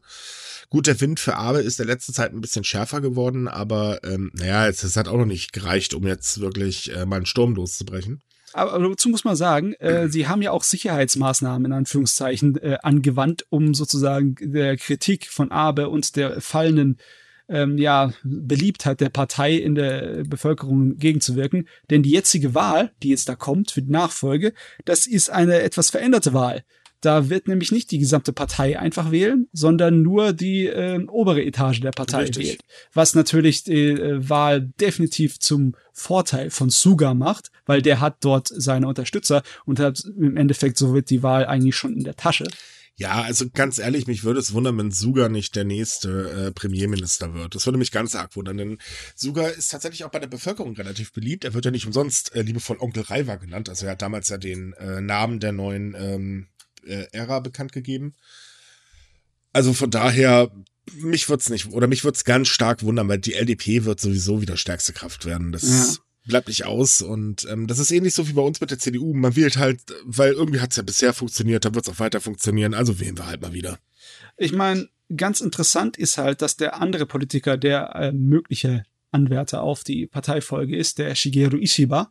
Gut, 0.69 0.87
der 0.87 1.01
Wind 1.01 1.19
für 1.19 1.35
Abe 1.35 1.59
ist 1.59 1.79
der 1.79 1.85
letzte 1.85 2.13
Zeit 2.13 2.33
ein 2.33 2.41
bisschen 2.41 2.63
schärfer 2.63 3.01
geworden, 3.01 3.47
aber 3.47 4.03
ähm, 4.03 4.31
naja, 4.33 4.67
es, 4.67 4.83
es 4.83 4.95
hat 4.95 5.07
auch 5.07 5.17
noch 5.17 5.25
nicht 5.25 5.53
gereicht, 5.53 5.93
um 5.93 6.05
jetzt 6.05 6.39
wirklich 6.39 6.95
äh, 6.95 7.05
mal 7.05 7.17
einen 7.17 7.25
Sturm 7.25 7.55
loszubrechen. 7.55 8.21
Aber 8.53 8.73
aber 8.73 8.89
dazu 8.89 9.09
muss 9.09 9.23
man 9.23 9.35
sagen, 9.35 9.73
äh, 9.73 10.07
sie 10.09 10.27
haben 10.27 10.43
ja 10.43 10.51
auch 10.51 10.63
Sicherheitsmaßnahmen 10.63 11.65
in 11.65 11.73
Anführungszeichen 11.73 12.57
äh, 12.57 12.77
angewandt, 12.83 13.45
um 13.49 13.73
sozusagen 13.73 14.35
der 14.39 14.77
Kritik 14.77 15.27
von 15.27 15.51
Abe 15.51 15.89
und 15.89 16.15
der 16.15 16.39
fallenden 16.39 16.99
ähm, 17.49 17.77
ja, 17.77 18.13
Beliebtheit 18.23 19.01
der 19.01 19.09
Partei 19.09 19.53
in 19.53 19.75
der 19.75 20.23
Bevölkerung 20.23 20.97
gegenzuwirken. 20.97 21.67
Denn 21.89 22.03
die 22.03 22.11
jetzige 22.11 22.55
Wahl, 22.55 22.91
die 23.01 23.09
jetzt 23.09 23.29
da 23.29 23.35
kommt 23.35 23.71
für 23.71 23.81
die 23.81 23.91
Nachfolge, 23.91 24.53
das 24.85 25.07
ist 25.07 25.29
eine 25.29 25.61
etwas 25.61 25.89
veränderte 25.89 26.33
Wahl. 26.33 26.63
Da 27.03 27.29
wird 27.29 27.49
nämlich 27.49 27.73
nicht 27.73 27.91
die 27.91 27.97
gesamte 27.97 28.31
Partei 28.31 28.79
einfach 28.79 29.11
wählen, 29.11 29.49
sondern 29.51 30.01
nur 30.01 30.31
die 30.31 30.67
äh, 30.67 31.05
obere 31.07 31.43
Etage 31.43 31.81
der 31.81 31.91
Partei 31.91 32.21
Richtig. 32.21 32.47
wählt. 32.47 32.61
Was 32.93 33.13
natürlich 33.13 33.65
die 33.65 33.89
äh, 33.89 34.29
Wahl 34.29 34.61
definitiv 34.79 35.37
zum 35.37 35.75
Vorteil 35.91 36.49
von 36.49 36.69
Suga 36.69 37.13
macht, 37.13 37.51
weil 37.65 37.81
der 37.81 37.99
hat 37.99 38.17
dort 38.21 38.47
seine 38.47 38.87
Unterstützer 38.87 39.43
und 39.65 39.79
hat 39.79 40.01
im 40.17 40.37
Endeffekt 40.37 40.77
so 40.77 40.93
wird 40.93 41.09
die 41.09 41.23
Wahl 41.23 41.45
eigentlich 41.45 41.75
schon 41.75 41.93
in 41.93 42.05
der 42.05 42.15
Tasche. 42.15 42.45
Ja, 42.95 43.23
also 43.23 43.49
ganz 43.49 43.79
ehrlich, 43.79 44.05
mich 44.05 44.23
würde 44.23 44.39
es 44.39 44.53
wundern, 44.53 44.77
wenn 44.77 44.91
Suga 44.91 45.27
nicht 45.27 45.55
der 45.55 45.63
nächste 45.63 46.29
äh, 46.29 46.51
Premierminister 46.51 47.33
wird. 47.33 47.55
Das 47.55 47.65
würde 47.65 47.79
mich 47.79 47.91
ganz 47.91 48.13
arg 48.13 48.35
wundern, 48.35 48.57
denn 48.57 48.77
Suga 49.15 49.47
ist 49.47 49.71
tatsächlich 49.71 50.03
auch 50.03 50.11
bei 50.11 50.19
der 50.19 50.27
Bevölkerung 50.27 50.75
relativ 50.75 51.11
beliebt. 51.11 51.43
Er 51.43 51.55
wird 51.55 51.65
ja 51.65 51.71
nicht 51.71 51.87
umsonst 51.87 52.35
äh, 52.35 52.43
liebevoll 52.43 52.77
Onkel 52.79 53.03
Reiwa 53.03 53.35
genannt. 53.37 53.67
Also 53.67 53.87
er 53.87 53.93
hat 53.93 54.03
damals 54.03 54.29
ja 54.29 54.37
den 54.37 54.73
äh, 54.73 55.01
Namen 55.01 55.39
der 55.39 55.53
neuen 55.53 55.95
ähm, 55.97 56.47
äh, 56.85 57.07
Ära 57.11 57.39
bekannt 57.39 57.71
gegeben. 57.71 58.13
Also 59.53 59.73
von 59.73 59.89
daher, 59.89 60.51
mich 60.93 61.29
wird's 61.29 61.49
nicht, 61.49 61.71
oder 61.71 61.87
mich 61.87 62.03
wird's 62.03 62.25
ganz 62.25 62.47
stark 62.47 62.83
wundern, 62.83 63.07
weil 63.07 63.19
die 63.19 63.33
LDP 63.33 63.85
wird 63.85 63.99
sowieso 63.99 64.41
wieder 64.41 64.57
stärkste 64.57 64.93
Kraft 64.93 65.25
werden. 65.25 65.51
Das. 65.51 66.01
Bleibt 66.25 66.47
nicht 66.47 66.65
aus. 66.65 67.01
Und 67.01 67.47
ähm, 67.49 67.67
das 67.67 67.79
ist 67.79 67.91
ähnlich 67.91 68.13
so 68.13 68.27
wie 68.27 68.33
bei 68.33 68.41
uns 68.41 68.61
mit 68.61 68.71
der 68.71 68.79
CDU. 68.79 69.13
Man 69.13 69.35
wählt 69.35 69.57
halt, 69.57 69.81
weil 70.05 70.33
irgendwie 70.33 70.59
hat's 70.59 70.75
ja 70.75 70.83
bisher 70.83 71.13
funktioniert, 71.13 71.65
da 71.65 71.73
wird's 71.73 71.89
auch 71.89 71.99
weiter 71.99 72.21
funktionieren. 72.21 72.73
Also 72.73 72.99
wählen 72.99 73.17
wir 73.17 73.27
halt 73.27 73.41
mal 73.41 73.53
wieder. 73.53 73.77
Ich 74.37 74.53
meine, 74.53 74.87
ganz 75.15 75.41
interessant 75.41 75.97
ist 75.97 76.17
halt, 76.17 76.41
dass 76.41 76.57
der 76.57 76.81
andere 76.81 77.05
Politiker, 77.05 77.57
der 77.57 77.95
äh, 77.95 78.11
mögliche 78.11 78.85
Anwärter 79.11 79.61
auf 79.61 79.83
die 79.83 80.07
Parteifolge 80.07 80.75
ist, 80.75 80.97
der 80.97 81.13
Shigeru 81.15 81.57
Ishiba, 81.57 82.09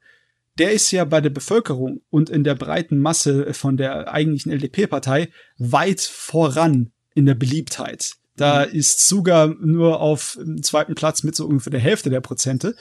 der 0.58 0.72
ist 0.72 0.90
ja 0.90 1.04
bei 1.04 1.20
der 1.20 1.30
Bevölkerung 1.30 2.02
und 2.10 2.28
in 2.28 2.44
der 2.44 2.54
breiten 2.54 2.98
Masse 2.98 3.54
von 3.54 3.76
der 3.76 4.12
eigentlichen 4.12 4.52
LDP-Partei 4.52 5.30
weit 5.56 6.02
voran 6.02 6.92
in 7.14 7.26
der 7.26 7.34
Beliebtheit. 7.34 8.12
Da 8.36 8.62
ist 8.62 9.06
Suga 9.08 9.54
nur 9.60 10.00
auf 10.00 10.38
dem 10.38 10.62
zweiten 10.62 10.94
Platz 10.94 11.22
mit 11.22 11.36
so 11.36 11.46
ungefähr 11.46 11.70
der 11.70 11.80
Hälfte 11.80 12.10
der 12.10 12.20
Prozente. 12.20 12.74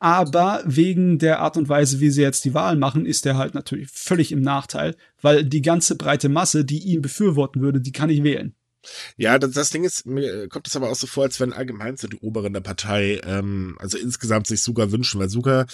Aber 0.00 0.62
wegen 0.64 1.18
der 1.18 1.40
Art 1.40 1.58
und 1.58 1.68
Weise, 1.68 2.00
wie 2.00 2.10
sie 2.10 2.22
jetzt 2.22 2.44
die 2.46 2.54
Wahlen 2.54 2.78
machen, 2.78 3.04
ist 3.04 3.26
er 3.26 3.36
halt 3.36 3.54
natürlich 3.54 3.90
völlig 3.90 4.32
im 4.32 4.40
Nachteil, 4.40 4.96
weil 5.20 5.44
die 5.44 5.60
ganze 5.60 5.94
breite 5.94 6.30
Masse, 6.30 6.64
die 6.64 6.78
ihn 6.78 7.02
befürworten 7.02 7.60
würde, 7.60 7.82
die 7.82 7.92
kann 7.92 8.08
nicht 8.08 8.24
wählen. 8.24 8.54
Ja, 9.18 9.38
das, 9.38 9.52
das 9.52 9.68
Ding 9.68 9.84
ist, 9.84 10.06
mir 10.06 10.48
kommt 10.48 10.66
es 10.66 10.74
aber 10.74 10.90
auch 10.90 10.94
so 10.94 11.06
vor, 11.06 11.24
als 11.24 11.38
wenn 11.38 11.52
allgemein 11.52 11.98
so 11.98 12.08
die 12.08 12.16
Oberen 12.16 12.54
der 12.54 12.62
Partei, 12.62 13.20
ähm, 13.24 13.76
also 13.78 13.98
insgesamt 13.98 14.46
sich 14.46 14.62
Suga 14.62 14.90
wünschen, 14.90 15.20
weil 15.20 15.28
Suga, 15.28 15.66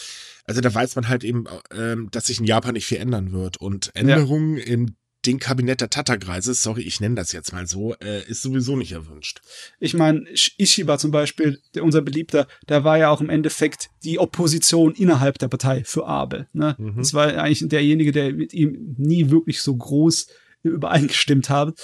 also 0.44 0.60
da 0.60 0.74
weiß 0.74 0.96
man 0.96 1.08
halt 1.08 1.22
eben, 1.22 1.44
ähm, 1.72 2.08
dass 2.10 2.26
sich 2.26 2.40
in 2.40 2.46
Japan 2.46 2.74
nicht 2.74 2.86
viel 2.86 2.98
ändern 2.98 3.30
wird. 3.30 3.58
Und 3.58 3.94
Änderungen 3.94 4.56
im 4.56 4.96
den 5.26 5.38
Kabinett 5.38 5.80
der 5.80 5.90
Tata-Kreise, 5.90 6.54
sorry, 6.54 6.82
ich 6.82 7.00
nenne 7.00 7.16
das 7.16 7.32
jetzt 7.32 7.52
mal 7.52 7.66
so, 7.66 7.94
äh, 7.96 8.22
ist 8.28 8.42
sowieso 8.42 8.76
nicht 8.76 8.92
erwünscht. 8.92 9.40
Ich 9.80 9.94
meine, 9.94 10.24
Ishiba 10.56 10.98
zum 10.98 11.10
Beispiel, 11.10 11.60
der, 11.74 11.84
unser 11.84 12.02
Beliebter, 12.02 12.46
der 12.68 12.84
war 12.84 12.98
ja 12.98 13.10
auch 13.10 13.20
im 13.20 13.30
Endeffekt 13.30 13.90
die 14.04 14.18
Opposition 14.18 14.94
innerhalb 14.94 15.38
der 15.38 15.48
Partei 15.48 15.84
für 15.84 16.06
Abe. 16.06 16.46
Ne? 16.52 16.76
Mhm. 16.78 16.96
Das 16.96 17.14
war 17.14 17.26
eigentlich 17.36 17.68
derjenige, 17.68 18.12
der 18.12 18.32
mit 18.32 18.52
ihm 18.52 18.94
nie 18.96 19.30
wirklich 19.30 19.60
so 19.60 19.74
groß 19.76 20.28
übereingestimmt 20.62 21.50
hat. 21.50 21.74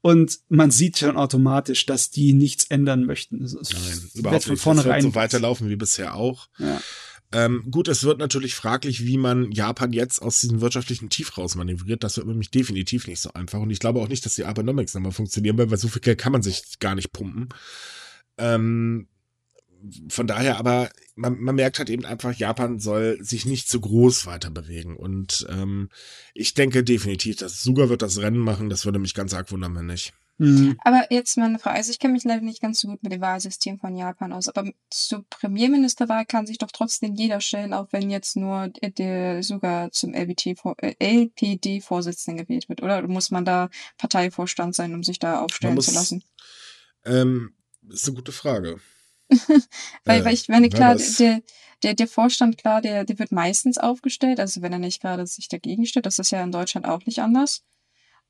Und 0.00 0.38
man 0.48 0.70
sieht 0.70 0.98
schon 0.98 1.16
automatisch, 1.16 1.84
dass 1.84 2.10
die 2.10 2.32
nichts 2.32 2.66
ändern 2.66 3.04
möchten. 3.04 3.42
Es 3.42 3.54
es 3.54 3.72
Nein, 3.72 3.82
wird 3.82 4.14
überhaupt 4.14 4.44
von 4.44 4.52
nicht. 4.52 4.58
Es 4.58 4.62
vornherein 4.62 5.02
wird 5.02 5.12
so 5.12 5.18
weiterlaufen 5.18 5.68
wie 5.68 5.76
bisher 5.76 6.14
auch. 6.14 6.46
Ja. 6.58 6.80
Ähm, 7.36 7.70
gut, 7.70 7.86
es 7.88 8.02
wird 8.02 8.18
natürlich 8.18 8.54
fraglich, 8.54 9.04
wie 9.04 9.18
man 9.18 9.52
Japan 9.52 9.92
jetzt 9.92 10.22
aus 10.22 10.40
diesem 10.40 10.62
wirtschaftlichen 10.62 11.10
Tief 11.10 11.36
rausmanövriert. 11.36 12.02
Das 12.02 12.16
wird 12.16 12.26
nämlich 12.26 12.50
definitiv 12.50 13.06
nicht 13.06 13.20
so 13.20 13.30
einfach. 13.34 13.60
Und 13.60 13.68
ich 13.68 13.78
glaube 13.78 14.00
auch 14.00 14.08
nicht, 14.08 14.24
dass 14.24 14.36
die 14.36 14.46
Abenomics 14.46 14.94
nochmal 14.94 15.12
funktionieren, 15.12 15.58
weil 15.58 15.76
so 15.76 15.88
viel 15.88 16.00
Geld 16.00 16.16
kann 16.16 16.32
man 16.32 16.40
sich 16.40 16.78
gar 16.80 16.94
nicht 16.94 17.12
pumpen. 17.12 17.50
Ähm, 18.38 19.08
von 20.08 20.26
daher 20.26 20.56
aber, 20.56 20.88
man, 21.14 21.38
man 21.38 21.56
merkt 21.56 21.78
halt 21.78 21.90
eben 21.90 22.06
einfach, 22.06 22.32
Japan 22.32 22.78
soll 22.78 23.18
sich 23.20 23.44
nicht 23.44 23.68
zu 23.68 23.82
groß 23.82 24.24
weiter 24.24 24.50
bewegen. 24.50 24.96
Und 24.96 25.46
ähm, 25.50 25.90
ich 26.32 26.54
denke 26.54 26.84
definitiv, 26.84 27.36
dass 27.36 27.62
Suga 27.62 27.90
wird 27.90 28.00
das 28.00 28.16
Rennen 28.16 28.38
machen. 28.38 28.70
Das 28.70 28.86
würde 28.86 28.98
mich 28.98 29.12
ganz 29.12 29.34
arg 29.34 29.52
wundern, 29.52 29.76
wenn 29.76 29.84
nicht. 29.84 30.14
Mhm. 30.38 30.78
Aber 30.84 31.10
jetzt 31.10 31.38
meine 31.38 31.58
Frage, 31.58 31.76
also 31.76 31.90
ich 31.90 31.98
kenne 31.98 32.12
mich 32.12 32.24
leider 32.24 32.42
nicht 32.42 32.60
ganz 32.60 32.80
so 32.80 32.88
gut 32.88 33.02
mit 33.02 33.10
dem 33.12 33.22
Wahlsystem 33.22 33.78
von 33.78 33.96
Japan 33.96 34.32
aus, 34.34 34.48
aber 34.48 34.70
zur 34.90 35.24
Premierministerwahl 35.30 36.26
kann 36.26 36.46
sich 36.46 36.58
doch 36.58 36.70
trotzdem 36.70 37.14
jeder 37.14 37.40
stellen, 37.40 37.72
auch 37.72 37.88
wenn 37.92 38.10
jetzt 38.10 38.36
nur 38.36 38.68
der 38.68 39.42
sogar 39.42 39.92
zum 39.92 40.12
LBT, 40.12 40.56
äh, 40.78 40.94
LPD-Vorsitzenden 40.98 42.44
gewählt 42.44 42.68
wird, 42.68 42.82
oder 42.82 43.06
muss 43.08 43.30
man 43.30 43.44
da 43.44 43.70
Parteivorstand 43.96 44.74
sein, 44.74 44.94
um 44.94 45.02
sich 45.02 45.18
da 45.18 45.40
aufstellen 45.40 45.74
muss- 45.74 45.86
zu 45.86 45.94
lassen? 45.94 46.22
Ähm, 47.04 47.54
ist 47.88 48.06
eine 48.06 48.16
gute 48.16 48.32
Frage. 48.32 48.78
Weil, 50.04 50.20
Äh, 50.20 50.24
weil 50.24 50.34
ich 50.34 50.48
meine, 50.48 50.68
klar, 50.68 50.96
der, 50.96 51.42
der, 51.82 51.94
der 51.94 52.08
Vorstand, 52.08 52.58
klar, 52.58 52.80
der, 52.80 53.04
der 53.04 53.18
wird 53.18 53.32
meistens 53.32 53.78
aufgestellt, 53.78 54.38
also 54.38 54.62
wenn 54.62 54.72
er 54.72 54.78
nicht 54.78 55.00
gerade 55.02 55.26
sich 55.26 55.48
dagegen 55.48 55.86
stellt, 55.86 56.06
das 56.06 56.18
ist 56.18 56.30
ja 56.30 56.42
in 56.42 56.52
Deutschland 56.52 56.86
auch 56.86 57.04
nicht 57.06 57.20
anders. 57.20 57.64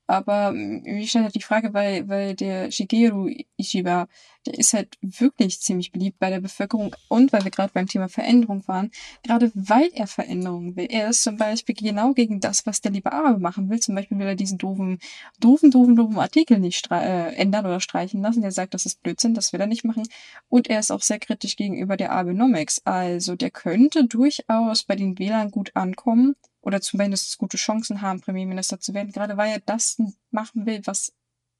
Aber 0.07 0.51
mm, 0.51 0.83
mir 0.83 1.07
stellt 1.07 1.25
halt 1.25 1.35
die 1.35 1.41
Frage, 1.41 1.73
weil, 1.73 2.07
weil 2.07 2.35
der 2.35 2.71
Shigeru 2.71 3.29
Ishiba, 3.57 4.07
der 4.45 4.57
ist 4.57 4.73
halt 4.73 4.97
wirklich 5.01 5.59
ziemlich 5.59 5.91
beliebt 5.91 6.19
bei 6.19 6.29
der 6.29 6.39
Bevölkerung 6.39 6.95
und 7.09 7.33
weil 7.33 7.43
wir 7.43 7.51
gerade 7.51 7.73
beim 7.73 7.87
Thema 7.87 8.07
Veränderung 8.07 8.65
waren, 8.67 8.91
gerade 9.23 9.51
weil 9.53 9.89
er 9.93 10.07
Veränderungen 10.07 10.75
will. 10.77 10.87
Er 10.89 11.09
ist 11.09 11.23
zum 11.23 11.37
Beispiel 11.37 11.75
genau 11.75 12.13
gegen 12.13 12.39
das, 12.39 12.65
was 12.65 12.81
der 12.81 12.91
liebe 12.91 13.11
Arabe 13.11 13.39
machen 13.39 13.69
will. 13.69 13.79
Zum 13.79 13.95
Beispiel 13.95 14.17
will 14.17 14.27
er 14.27 14.35
diesen 14.35 14.57
doofen, 14.57 14.99
doofen, 15.39 15.71
doofen, 15.71 15.95
doofen 15.95 16.17
Artikel 16.17 16.59
nicht 16.59 16.89
äh, 16.91 17.33
ändern 17.33 17.65
oder 17.65 17.81
streichen 17.81 18.21
lassen. 18.21 18.41
Der 18.41 18.51
sagt, 18.51 18.73
das 18.73 18.85
ist 18.85 19.03
Blödsinn, 19.03 19.33
das 19.33 19.51
will 19.51 19.59
er 19.59 19.67
nicht 19.67 19.83
machen. 19.83 20.07
Und 20.47 20.69
er 20.69 20.79
ist 20.79 20.91
auch 20.91 21.01
sehr 21.01 21.19
kritisch 21.19 21.57
gegenüber 21.57 21.97
der 21.97 22.13
Abenomics. 22.13 22.81
Also 22.85 23.35
der 23.35 23.51
könnte 23.51 24.05
durchaus 24.05 24.83
bei 24.83 24.95
den 24.95 25.19
Wählern 25.19 25.51
gut 25.51 25.71
ankommen 25.75 26.35
oder 26.61 26.81
zumindest 26.81 27.37
gute 27.37 27.57
Chancen 27.57 28.01
haben, 28.01 28.21
Premierminister 28.21 28.79
zu 28.79 28.93
werden, 28.93 29.11
gerade 29.11 29.37
weil 29.37 29.51
er 29.51 29.59
das 29.59 29.97
machen 30.31 30.65
will, 30.65 30.81
was 30.85 31.13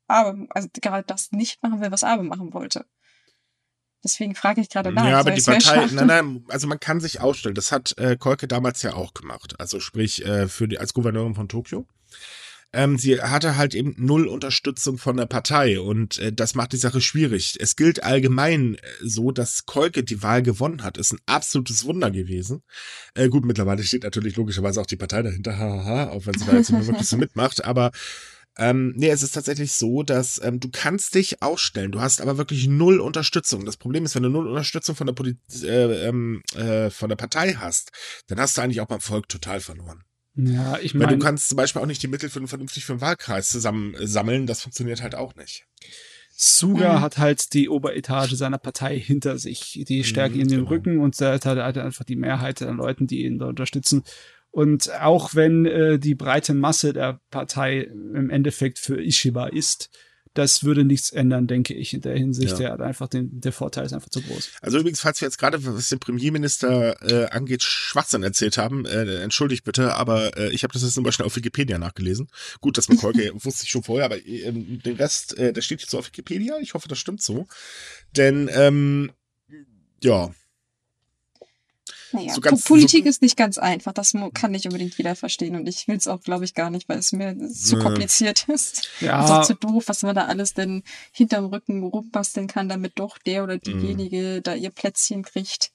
Abe, 0.08 0.48
also 0.50 0.68
gerade 0.74 1.04
das 1.06 1.32
nicht 1.32 1.62
machen 1.64 1.82
will, 1.82 1.92
was 1.92 2.04
Abe 2.04 2.24
machen 2.24 2.54
wollte. 2.54 2.86
Deswegen 4.04 4.36
frage 4.36 4.62
ich 4.62 4.70
gerade 4.70 4.92
nach. 4.92 5.06
Ja, 5.06 5.20
aber 5.20 5.32
die 5.32 5.42
Partei, 5.42 5.88
nein, 5.92 6.08
nein, 6.08 6.46
also 6.50 6.68
man 6.68 6.80
kann 6.80 7.00
sich 7.00 7.20
ausstellen. 7.20 7.56
Das 7.56 7.72
hat 7.72 7.98
äh, 7.98 8.16
Kolke 8.16 8.48
damals 8.48 8.82
ja 8.84 8.94
auch 8.94 9.14
gemacht. 9.14 9.60
Also 9.60 9.80
sprich, 9.80 10.24
äh, 10.26 10.48
für 10.48 10.68
die, 10.68 10.78
als 10.78 10.94
Gouverneurin 10.94 11.36
von 11.36 11.50
Tokio. 11.50 11.86
Ähm, 12.74 12.98
sie 12.98 13.22
hatte 13.22 13.56
halt 13.56 13.74
eben 13.76 13.96
null 13.98 14.28
Unterstützung 14.28 14.98
von 14.98 15.18
der 15.18 15.26
Partei 15.26 15.80
und 15.80 16.20
äh, 16.20 16.34
das 16.34 16.56
macht 16.56 16.74
die 16.74 16.78
Sache 16.78 17.02
schwierig. 17.02 17.58
Es 17.60 17.76
gilt 17.76 18.04
allgemein 18.04 18.76
äh, 18.76 18.80
so, 19.02 19.32
dass 19.32 19.66
Kolke 19.66 20.04
die 20.04 20.22
Wahl 20.22 20.44
gewonnen 20.44 20.84
hat. 20.84 20.98
Ist 20.98 21.14
ein 21.14 21.22
absolutes 21.26 21.86
Wunder 21.86 22.12
gewesen. 22.12 22.64
Äh, 23.16 23.30
gut, 23.30 23.46
mittlerweile 23.46 23.84
steht 23.84 24.04
natürlich 24.04 24.36
logischerweise 24.36 24.82
auch 24.82 24.86
die 24.86 24.98
Partei 24.98 25.22
dahinter, 25.22 25.58
hahaha, 25.58 26.10
auch 26.10 26.26
wenn 26.26 26.38
sie 26.38 26.46
da 26.46 26.56
jetzt 26.56 26.72
wirklich 26.72 27.08
so 27.08 27.18
mitmacht, 27.18 27.64
aber 27.64 27.92
ähm, 28.58 28.94
nee, 28.96 29.10
es 29.10 29.22
ist 29.22 29.36
tatsächlich 29.36 29.74
so, 29.74 30.02
dass 30.02 30.42
ähm, 30.44 30.60
du 30.60 30.70
kannst 30.72 31.14
dich 31.14 31.44
ausstellen, 31.44 31.92
du 31.92 32.02
hast 32.02 32.22
aber 32.22 32.38
wirklich 32.38 32.68
null 32.68 33.00
Unterstützung. 33.00 33.66
Das 33.66 33.78
Problem 33.78 34.04
ist, 34.04 34.16
wenn 34.16 34.24
du 34.24 34.30
null 34.30 34.48
Unterstützung 34.48 34.96
von 34.96 35.06
der, 35.06 35.14
Poli 35.14 35.38
äh, 35.64 36.08
ähm, 36.08 36.42
äh, 36.56 36.90
von 36.90 37.10
der 37.10 37.18
Partei 37.18 37.54
hast, 37.54 37.92
dann 38.28 38.40
hast 38.40 38.58
du 38.58 38.62
eigentlich 38.62 38.82
auch 38.82 38.88
beim 38.88 39.00
Volk 39.00 39.30
total 39.30 39.60
verloren. 39.60 40.04
Ja, 40.38 40.78
ich 40.80 40.94
meine. 40.94 41.10
Weil 41.10 41.18
du 41.18 41.24
kannst 41.24 41.50
zum 41.50 41.58
Beispiel 41.58 41.82
auch 41.82 41.88
nicht 41.88 42.04
die 42.04 42.08
Mittel 42.08 42.30
für, 42.30 42.46
vernünftig 42.48 42.86
für 42.86 42.94
einen 42.94 43.02
Wahlkreis 43.02 43.50
zusammen 43.50 43.96
äh, 43.96 44.08
sammeln. 44.08 44.46
Das 44.46 44.62
funktioniert 44.62 45.02
halt 45.02 45.16
auch 45.16 45.36
nicht. 45.36 45.66
Suga 46.40 46.98
mhm. 46.98 47.02
hat 47.02 47.18
halt 47.18 47.54
die 47.54 47.68
Oberetage 47.68 48.36
seiner 48.36 48.60
Partei 48.60 49.00
hinter 49.00 49.40
sich. 49.40 49.84
Die 49.88 50.04
stärken 50.04 50.36
mhm, 50.36 50.42
in 50.42 50.48
den 50.48 50.60
genau. 50.60 50.70
Rücken 50.70 51.00
und 51.00 51.20
er 51.20 51.34
hat 51.34 51.46
halt 51.48 51.78
einfach 51.78 52.06
die 52.06 52.16
Mehrheit 52.16 52.62
an 52.62 52.78
Leuten, 52.78 53.08
die 53.08 53.26
ihn 53.26 53.40
da 53.40 53.48
unterstützen. 53.48 54.04
Und 54.52 54.94
auch 55.02 55.34
wenn 55.34 55.66
äh, 55.66 55.98
die 55.98 56.16
breite 56.16 56.54
Masse 56.54 56.94
der 56.94 57.20
Partei 57.32 57.82
im 57.82 58.30
Endeffekt 58.30 58.78
für 58.78 59.02
Ishiba 59.02 59.48
ist, 59.48 59.90
das 60.38 60.64
würde 60.64 60.84
nichts 60.84 61.10
ändern, 61.10 61.48
denke 61.48 61.74
ich, 61.74 61.96
in 61.96 62.02
der 62.02 62.16
Hinsicht. 62.16 62.52
Ja. 62.52 62.58
Der 62.58 62.72
hat 62.74 62.82
einfach 62.82 63.08
den, 63.08 63.42
der 63.42 63.52
Vorteil 63.52 63.86
ist 63.88 63.94
einfach 63.94 64.10
zu 64.10 64.22
groß. 64.22 64.52
Also 64.62 64.78
übrigens, 64.78 65.00
falls 65.00 65.20
wir 65.20 65.26
jetzt 65.26 65.40
gerade, 65.40 65.66
was 65.66 65.90
den 65.90 66.00
Premierminister 66.00 67.02
äh, 67.02 67.26
angeht, 67.32 67.64
Schwachsinn 67.64 68.22
erzählt 68.22 68.58
haben, 68.58 68.86
äh, 68.86 69.24
entschuldigt 69.24 69.64
bitte, 69.64 69.96
aber 69.96 70.38
äh, 70.38 70.52
ich 70.52 70.62
habe 70.62 70.74
das 70.74 70.84
jetzt 70.84 70.94
zum 70.94 71.04
Beispiel 71.04 71.26
auf 71.26 71.36
Wikipedia 71.36 71.80
nachgelesen. 71.80 72.28
Gut, 72.62 72.78
dass 72.78 72.88
McCoy 72.88 73.32
wusste 73.44 73.64
ich 73.64 73.72
schon 73.72 73.82
vorher, 73.82 74.06
aber 74.06 74.18
äh, 74.18 74.52
den 74.52 74.96
Rest, 74.98 75.36
äh, 75.40 75.54
der 75.54 75.62
steht 75.62 75.82
jetzt 75.82 75.90
so 75.90 75.98
auf 75.98 76.08
Wikipedia. 76.08 76.58
Ich 76.62 76.76
hoffe, 76.76 76.88
das 76.88 77.00
stimmt 77.00 77.24
so. 77.24 77.48
Denn, 78.16 78.48
ähm, 78.54 79.12
ja, 80.04 80.30
naja, 82.18 82.34
so 82.34 82.42
ganz, 82.42 82.64
Politik 82.64 83.04
so, 83.04 83.10
ist 83.10 83.22
nicht 83.22 83.38
ganz 83.38 83.58
einfach. 83.58 83.94
Das 83.94 84.14
kann 84.34 84.52
nicht 84.52 84.66
unbedingt 84.66 84.98
jeder 84.98 85.16
verstehen. 85.16 85.56
Und 85.56 85.68
ich 85.68 85.88
will 85.88 85.96
es 85.96 86.08
auch, 86.08 86.22
glaube 86.22 86.46
ich, 86.46 86.54
gar 86.54 86.70
nicht, 86.70 86.90
weil 86.90 87.00
es 87.00 87.12
mir 87.12 87.36
zu 87.50 87.78
kompliziert 87.78 88.48
ist. 88.54 88.90
Ja. 89.02 89.22
Das 89.22 89.26
ist 89.26 89.32
auch 89.32 89.46
zu 89.46 89.56
doof, 89.56 89.84
was 89.88 90.04
man 90.04 90.16
da 90.16 90.26
alles 90.26 90.54
denn 90.54 90.84
hinterm 91.12 91.46
Rücken 91.46 91.84
rumbasteln 91.84 92.48
kann, 92.48 92.70
damit 92.70 92.94
doch 92.96 93.18
der 93.18 93.44
oder 93.44 93.58
diejenige 93.58 94.40
mm. 94.40 94.44
da 94.44 94.56
ihr 94.56 94.72
Plätzchen 94.72 95.24
kriegt. 95.24 95.72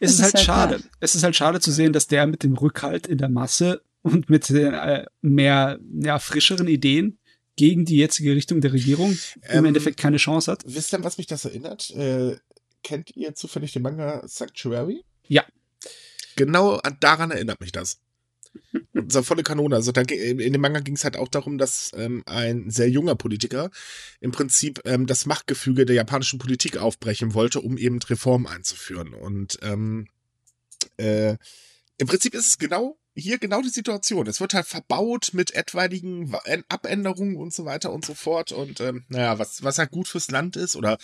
Es 0.00 0.12
ist, 0.12 0.18
ist, 0.18 0.22
halt, 0.22 0.34
halt 0.34 0.44
schade. 0.44 0.74
Ja. 0.76 0.90
Es 1.00 1.14
ist 1.14 1.22
halt 1.22 1.36
schade 1.36 1.60
zu 1.60 1.70
sehen, 1.70 1.92
dass 1.92 2.06
der 2.06 2.26
mit 2.26 2.42
dem 2.42 2.56
Rückhalt 2.56 3.06
in 3.06 3.18
der 3.18 3.28
Masse 3.28 3.82
und 4.02 4.28
mit 4.28 4.48
den 4.48 4.74
äh, 4.74 5.06
mehr 5.22 5.78
ja, 6.00 6.18
frischeren 6.18 6.68
Ideen 6.68 7.18
gegen 7.56 7.84
die 7.84 7.96
jetzige 7.96 8.34
Richtung 8.34 8.60
der 8.60 8.72
Regierung 8.72 9.16
ähm, 9.42 9.60
im 9.60 9.64
Endeffekt 9.66 9.98
keine 9.98 10.16
Chance 10.16 10.50
hat. 10.50 10.62
Wisst 10.66 10.92
ihr, 10.92 11.04
was 11.04 11.18
mich 11.18 11.26
das 11.26 11.44
erinnert? 11.44 11.90
Äh, 11.90 12.36
kennt 12.82 13.16
ihr 13.16 13.34
zufällig 13.34 13.72
den 13.72 13.82
Manga 13.82 14.26
Sanctuary? 14.26 15.04
Ja. 15.26 15.44
Genau 16.36 16.80
daran 17.00 17.30
erinnert 17.30 17.60
mich 17.60 17.72
das. 17.72 18.00
So 19.08 19.22
volle 19.22 19.42
Kanone. 19.42 19.74
Also 19.74 19.90
da, 19.92 20.02
in 20.02 20.52
dem 20.52 20.60
Manga 20.60 20.80
ging 20.80 20.94
es 20.94 21.04
halt 21.04 21.16
auch 21.16 21.28
darum, 21.28 21.58
dass 21.58 21.90
ähm, 21.96 22.22
ein 22.26 22.70
sehr 22.70 22.88
junger 22.88 23.16
Politiker 23.16 23.70
im 24.20 24.30
Prinzip 24.30 24.80
ähm, 24.84 25.06
das 25.06 25.26
Machtgefüge 25.26 25.84
der 25.84 25.96
japanischen 25.96 26.38
Politik 26.38 26.76
aufbrechen 26.76 27.34
wollte, 27.34 27.60
um 27.60 27.76
eben 27.76 28.00
Reformen 28.00 28.46
einzuführen. 28.46 29.12
Und 29.12 29.58
ähm, 29.62 30.06
äh, 30.96 31.36
im 31.98 32.06
Prinzip 32.06 32.34
ist 32.34 32.46
es 32.46 32.58
genau 32.58 32.96
hier 33.14 33.38
genau 33.38 33.62
die 33.62 33.68
Situation. 33.68 34.26
Es 34.26 34.40
wird 34.40 34.54
halt 34.54 34.66
verbaut 34.66 35.30
mit 35.32 35.54
etwaigen 35.54 36.34
Abänderungen 36.68 37.36
und 37.36 37.52
so 37.52 37.64
weiter 37.64 37.92
und 37.92 38.04
so 38.04 38.14
fort. 38.14 38.52
Und 38.52 38.80
ähm, 38.80 39.04
naja, 39.08 39.38
was, 39.38 39.62
was 39.62 39.78
halt 39.78 39.90
gut 39.90 40.08
fürs 40.08 40.30
Land 40.30 40.56
ist 40.56 40.76
oder 40.76 40.98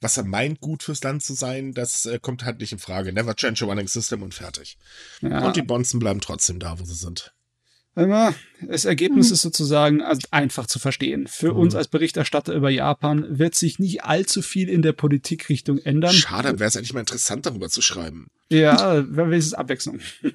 was 0.00 0.16
er 0.16 0.24
meint, 0.24 0.60
gut 0.60 0.82
fürs 0.82 1.02
Land 1.02 1.22
zu 1.22 1.34
sein, 1.34 1.72
das 1.72 2.06
äh, 2.06 2.18
kommt 2.20 2.44
halt 2.44 2.60
nicht 2.60 2.72
in 2.72 2.78
Frage. 2.78 3.12
Never 3.12 3.34
change 3.34 3.64
a 3.64 3.68
running 3.68 3.88
system 3.88 4.22
und 4.22 4.34
fertig. 4.34 4.76
Ja. 5.20 5.46
Und 5.46 5.56
die 5.56 5.62
Bonzen 5.62 5.98
bleiben 6.00 6.20
trotzdem 6.20 6.58
da, 6.58 6.78
wo 6.78 6.84
sie 6.84 6.94
sind. 6.94 7.34
Das 7.94 8.84
Ergebnis 8.84 9.28
mhm. 9.28 9.34
ist 9.34 9.42
sozusagen 9.42 10.02
einfach 10.30 10.66
zu 10.66 10.78
verstehen. 10.78 11.26
Für 11.26 11.52
mhm. 11.52 11.60
uns 11.60 11.74
als 11.74 11.88
Berichterstatter 11.88 12.54
über 12.54 12.70
Japan 12.70 13.38
wird 13.38 13.54
sich 13.54 13.78
nicht 13.78 14.04
allzu 14.04 14.42
viel 14.42 14.68
in 14.68 14.82
der 14.82 14.92
Politikrichtung 14.92 15.78
ändern. 15.78 16.12
Schade, 16.12 16.58
wäre 16.58 16.68
es 16.68 16.76
eigentlich 16.76 16.92
mal 16.92 17.00
interessant, 17.00 17.46
darüber 17.46 17.68
zu 17.68 17.82
schreiben. 17.82 18.30
Ja, 18.50 19.04
wäre 19.08 19.36
es 19.36 19.54
Abwechslung. 19.54 20.00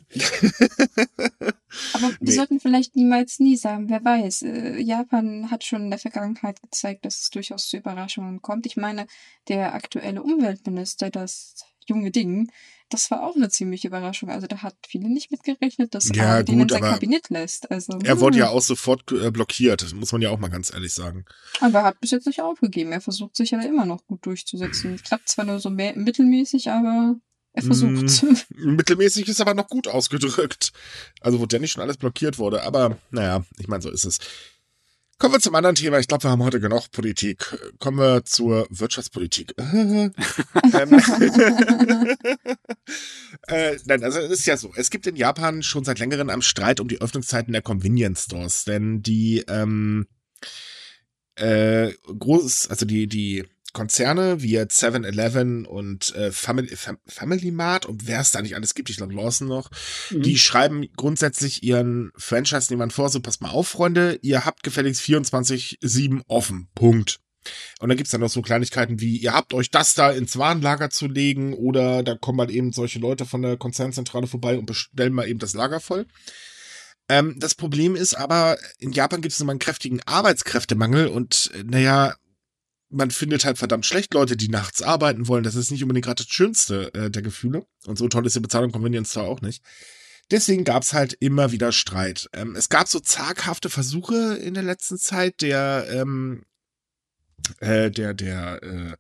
Aber 1.94 2.10
wir 2.10 2.18
nee. 2.20 2.32
sollten 2.32 2.60
vielleicht 2.60 2.96
niemals 2.96 3.40
nie 3.40 3.56
sagen, 3.56 3.90
wer 3.90 4.04
weiß. 4.04 4.42
Äh, 4.42 4.80
Japan 4.80 5.52
hat 5.52 5.64
schon 5.64 5.84
in 5.84 5.90
der 5.90 6.00
Vergangenheit 6.00 6.62
gezeigt, 6.62 7.06
dass 7.06 7.22
es 7.22 7.30
durchaus 7.30 7.70
zu 7.70 7.78
Überraschungen 7.78 8.42
kommt. 8.42 8.66
Ich 8.66 8.78
meine, 8.78 9.06
der 9.48 9.76
aktuelle 9.76 10.24
Umweltminister, 10.24 11.10
das 11.10 11.56
junge 11.86 12.12
Ding, 12.12 12.50
das 12.90 13.12
war 13.12 13.24
auch 13.24 13.36
eine 13.36 13.50
ziemliche 13.50 13.88
Überraschung. 13.88 14.30
Also 14.30 14.48
da 14.48 14.62
hat 14.62 14.76
viele 14.88 15.10
nicht 15.10 15.32
mitgerechnet, 15.32 15.94
dass 15.96 16.10
ja, 16.14 16.38
er 16.38 16.44
den 16.44 16.62
in 16.62 16.70
sein 16.70 16.82
Kabinett 16.82 17.30
lässt. 17.30 17.72
Also, 17.72 18.00
er 18.04 18.20
wurde 18.20 18.38
hm. 18.38 18.46
ja 18.46 18.50
auch 18.50 18.62
sofort 18.62 19.12
äh, 19.12 19.32
blockiert, 19.32 19.82
das 19.82 19.94
muss 19.94 20.12
man 20.12 20.22
ja 20.22 20.30
auch 20.30 20.40
mal 20.40 20.50
ganz 20.50 20.74
ehrlich 20.74 20.94
sagen. 20.94 21.26
Aber 21.62 21.80
er 21.80 21.86
hat 21.86 22.00
bis 22.02 22.12
jetzt 22.12 22.28
nicht 22.28 22.42
aufgegeben. 22.42 22.92
Er 22.92 23.02
versucht 23.02 23.36
sich 23.36 23.52
ja 23.52 23.62
immer 23.62 23.86
noch 23.86 24.06
gut 24.06 24.26
durchzusetzen. 24.26 24.98
Klappt 25.04 25.30
zwar 25.30 25.46
nur 25.46 25.60
so 25.60 25.70
mehr, 25.70 25.96
mittelmäßig, 25.96 26.70
aber 26.70 27.16
er 27.54 27.64
versucht. 27.64 28.24
Mm, 28.50 28.76
mittelmäßig 28.76 29.28
ist 29.28 29.42
aber 29.42 29.54
noch 29.54 29.68
gut 29.68 29.88
ausgedrückt. 29.88 30.72
Also 31.22 31.40
wo 31.40 31.46
der 31.46 31.60
nicht 31.60 31.72
schon 31.72 31.84
alles 31.84 31.98
blockiert 31.98 32.38
wurde. 32.38 32.64
Aber 32.64 32.98
naja, 33.12 33.44
ich 33.58 33.68
meine, 33.68 33.82
so 33.82 33.90
ist 33.90 34.06
es. 34.06 34.20
Kommen 35.20 35.34
wir 35.34 35.42
zum 35.42 35.54
anderen 35.54 35.76
Thema. 35.76 36.00
Ich 36.00 36.08
glaube, 36.08 36.24
wir 36.24 36.32
haben 36.32 36.44
heute 36.44 36.62
genug 36.62 36.92
Politik. 36.92 37.54
Kommen 37.80 37.98
wir 37.98 38.24
zur 38.24 38.68
Wirtschaftspolitik. 38.70 39.54
ähm, 39.60 40.14
äh, 43.48 43.78
nein, 43.84 44.04
also 44.06 44.20
es 44.20 44.32
ist 44.32 44.46
ja 44.46 44.56
so. 44.56 44.72
Es 44.78 44.90
gibt 44.90 45.08
in 45.08 45.18
Japan 45.18 45.62
schon 45.62 45.84
seit 45.84 46.00
längerem 46.00 46.30
einen 46.30 46.42
Streit 46.42 46.80
um 46.80 46.88
die 46.88 47.02
Öffnungszeiten 47.02 47.52
der 47.52 47.62
Convenience 47.62 48.24
Stores, 48.24 48.64
denn 48.64 49.02
die 49.02 49.44
ähm, 49.50 50.08
äh, 51.36 51.92
groß, 52.18 52.70
also 52.70 52.86
die 52.86 53.08
die 53.08 53.46
Konzerne 53.74 54.42
wie 54.42 54.60
7-Eleven 54.60 55.66
und 55.66 56.14
äh, 56.16 56.32
Family, 56.32 56.76
Family 57.06 57.52
Mart 57.52 57.86
und 57.86 58.08
wer 58.08 58.20
es 58.20 58.32
da 58.32 58.42
nicht 58.42 58.56
alles 58.56 58.74
gibt, 58.74 58.90
ich 58.90 58.98
glaube 58.98 59.14
Lawson 59.14 59.48
noch, 59.48 59.70
mhm. 60.10 60.24
die 60.24 60.38
schreiben 60.38 60.86
grundsätzlich 60.96 61.64
ihren 61.64 62.12
Franchise-Nehmern 62.16 62.92
vor, 62.92 63.10
so 63.10 63.20
passt 63.20 63.42
mal 63.42 63.50
auf, 63.50 63.68
Freunde, 63.68 64.20
ihr 64.22 64.46
habt 64.46 64.64
gefälligst 64.64 65.02
24-7 65.02 66.22
offen. 66.28 66.70
Punkt. 66.76 67.20
Und 67.80 67.90
dann 67.90 67.98
gibt's 67.98 68.12
dann 68.12 68.22
noch 68.22 68.30
so 68.30 68.42
Kleinigkeiten 68.42 69.00
wie, 69.00 69.18
ihr 69.18 69.34
habt 69.34 69.54
euch 69.54 69.72
das 69.72 69.94
da 69.94 70.12
ins 70.12 70.38
Warenlager 70.38 70.90
zu 70.90 71.08
legen 71.08 71.54
oder 71.54 72.04
da 72.04 72.16
kommen 72.16 72.40
halt 72.40 72.52
eben 72.52 72.74
solche 72.74 73.00
Leute 73.00 73.26
von 73.26 73.42
der 73.42 73.58
Konzernzentrale 73.58 74.28
vorbei 74.28 74.58
und 74.58 74.66
bestellen 74.66 75.14
mal 75.14 75.28
eben 75.28 75.40
das 75.40 75.54
Lager 75.54 75.80
voll. 75.80 76.06
Ähm, 77.08 77.36
das 77.40 77.56
Problem 77.56 77.96
ist 77.96 78.14
aber, 78.14 78.58
in 78.78 78.92
Japan 78.92 79.22
gibt 79.22 79.34
es 79.34 79.40
nochmal 79.40 79.54
einen 79.54 79.60
kräftigen 79.60 80.02
Arbeitskräftemangel 80.06 81.08
und 81.08 81.50
äh, 81.56 81.64
naja, 81.64 82.16
man 82.90 83.12
findet 83.12 83.46
halt 83.46 83.58
verdammt 83.58 83.86
schlecht 83.86 84.14
Leute, 84.14 84.36
die 84.36 84.50
nachts 84.50 84.82
arbeiten 84.82 85.28
wollen. 85.28 85.44
Das 85.44 85.56
ist 85.56 85.72
nicht 85.72 85.84
unbedingt 85.84 86.06
gerade 86.06 86.24
das 86.24 86.34
Schönste 86.34 86.94
äh, 86.94 87.12
der 87.12 87.22
Gefühle. 87.22 87.66
Und 87.86 87.98
so 87.98 88.08
toll 88.08 88.26
ist 88.26 88.36
die 88.36 88.40
Bezahlung 88.40 88.72
Convenience 88.72 89.12
Store 89.12 89.28
auch 89.28 89.42
nicht. 89.42 89.64
Deswegen 90.32 90.64
gab's 90.64 90.94
halt 90.94 91.14
immer 91.20 91.52
wieder 91.52 91.72
Streit. 91.72 92.30
Ähm, 92.34 92.56
es 92.56 92.70
gab 92.70 92.88
so 92.88 93.00
zaghafte 93.00 93.70
Versuche 93.70 94.36
in 94.36 94.54
der 94.54 94.64
letzten 94.64 94.98
Zeit 94.98 95.42
der, 95.42 95.88
ähm, 95.92 96.44
äh, 97.60 97.90
der, 97.90 98.14
der 98.14 98.62
äh, 98.64 98.96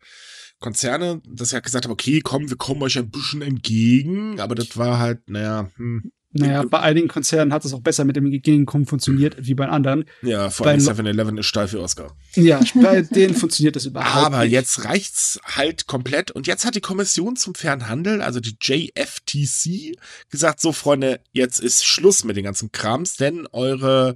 Konzerne, 0.59 1.21
dass 1.25 1.51
ja 1.51 1.59
gesagt 1.59 1.85
haben, 1.85 1.91
okay, 1.91 2.21
komm, 2.21 2.49
wir 2.49 2.57
kommen 2.57 2.81
euch 2.81 2.97
ein 2.97 3.11
bisschen 3.11 3.41
entgegen, 3.41 4.39
aber 4.39 4.55
das 4.55 4.75
war 4.75 4.99
halt, 4.99 5.29
naja, 5.29 5.71
hm, 5.75 6.11
naja, 6.31 6.63
bei 6.63 6.79
einigen 6.79 7.07
Konzernen 7.07 7.51
hat 7.51 7.65
es 7.65 7.73
auch 7.73 7.81
besser 7.81 8.05
mit 8.05 8.15
dem 8.15 8.25
Entgegenkommen 8.27 8.85
funktioniert, 8.85 9.35
wie 9.39 9.55
bei 9.55 9.67
anderen. 9.67 10.05
Ja, 10.21 10.51
vor 10.51 10.67
allem 10.67 10.79
7-Eleven 10.79 11.39
ist 11.39 11.47
steil 11.47 11.67
für 11.67 11.81
Oscar. 11.81 12.15
Ja, 12.35 12.61
bei 12.75 13.01
denen 13.01 13.33
funktioniert 13.33 13.75
das 13.75 13.87
überhaupt 13.87 14.27
Aber 14.27 14.43
nicht. 14.43 14.51
jetzt 14.51 14.85
reicht's 14.85 15.39
halt 15.43 15.87
komplett. 15.87 16.29
Und 16.29 16.45
jetzt 16.45 16.65
hat 16.65 16.75
die 16.75 16.81
Kommission 16.81 17.35
zum 17.35 17.55
fairen 17.55 17.89
Handel, 17.89 18.21
also 18.21 18.39
die 18.39 18.55
JFTC, 18.61 19.97
gesagt, 20.29 20.59
so 20.59 20.71
Freunde, 20.71 21.19
jetzt 21.31 21.59
ist 21.59 21.83
Schluss 21.83 22.23
mit 22.23 22.37
den 22.37 22.43
ganzen 22.43 22.71
Krams, 22.71 23.15
denn 23.17 23.47
eure, 23.51 24.13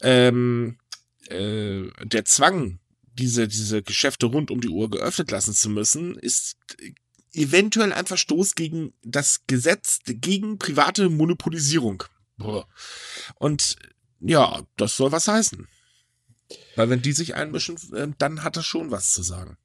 ähm, 0.00 0.76
äh, 1.28 1.82
der 2.04 2.24
Zwang, 2.24 2.78
diese, 3.14 3.48
diese 3.48 3.82
Geschäfte 3.82 4.26
rund 4.26 4.52
um 4.52 4.60
die 4.60 4.68
Uhr 4.68 4.88
geöffnet 4.90 5.32
lassen 5.32 5.54
zu 5.54 5.70
müssen, 5.70 6.14
ist 6.14 6.56
eventuell 7.34 7.92
ein 7.92 8.06
Verstoß 8.06 8.54
gegen 8.54 8.92
das 9.02 9.42
Gesetz 9.46 10.00
gegen 10.04 10.58
private 10.58 11.08
Monopolisierung. 11.08 12.04
Und 13.36 13.76
ja, 14.20 14.62
das 14.76 14.96
soll 14.96 15.12
was 15.12 15.28
heißen. 15.28 15.68
Weil 16.76 16.90
wenn 16.90 17.02
die 17.02 17.12
sich 17.12 17.34
einmischen, 17.34 17.76
äh, 17.94 18.08
dann 18.18 18.44
hat 18.44 18.56
das 18.56 18.66
schon 18.66 18.90
was 18.90 19.12
zu 19.12 19.22
sagen. 19.22 19.56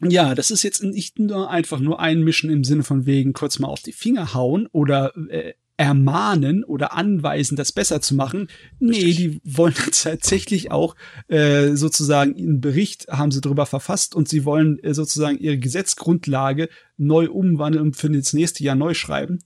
Ja, 0.00 0.34
das 0.34 0.50
ist 0.50 0.62
jetzt 0.62 0.82
nicht 0.82 1.18
nur 1.18 1.50
einfach 1.50 1.78
nur 1.78 2.00
einmischen 2.00 2.50
im 2.50 2.64
Sinne 2.64 2.82
von 2.82 3.06
wegen 3.06 3.32
kurz 3.32 3.58
mal 3.58 3.68
auf 3.68 3.82
die 3.82 3.92
Finger 3.92 4.34
hauen 4.34 4.66
oder 4.66 5.16
äh, 5.28 5.54
ermahnen 5.76 6.62
oder 6.62 6.92
anweisen, 6.92 7.56
das 7.56 7.72
besser 7.72 8.00
zu 8.00 8.14
machen. 8.14 8.48
Nee, 8.78 9.12
die 9.12 9.40
wollen 9.44 9.74
tatsächlich 9.92 10.70
auch 10.70 10.94
äh, 11.28 11.74
sozusagen 11.74 12.36
einen 12.36 12.60
Bericht 12.60 13.08
haben 13.08 13.32
sie 13.32 13.40
darüber 13.40 13.66
verfasst 13.66 14.14
und 14.14 14.28
sie 14.28 14.44
wollen 14.44 14.78
äh, 14.80 14.94
sozusagen 14.94 15.38
ihre 15.38 15.58
Gesetzgrundlage 15.58 16.68
neu 16.96 17.28
umwandeln 17.28 17.84
und 17.84 17.96
für 17.96 18.10
das 18.10 18.32
nächste 18.32 18.62
Jahr 18.62 18.76
neu 18.76 18.94
schreiben. 18.94 19.40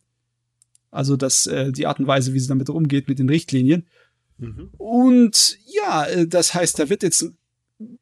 Also 0.91 1.17
das, 1.17 1.47
äh, 1.47 1.73
die 1.73 1.87
Art 1.87 1.99
und 1.99 2.07
Weise, 2.07 2.35
wie 2.35 2.41
sie 2.41 2.49
damit 2.49 2.69
umgeht 2.71 3.09
mit 3.09 3.19
den 3.19 3.29
Richtlinien. 3.29 3.87
Mhm. 4.39 4.71
Und 4.77 5.59
ja, 5.67 6.05
äh, 6.07 6.27
das 6.27 6.55
heißt, 6.55 6.79
da 6.79 6.91
wird 6.91 7.03
jetzt 7.03 7.33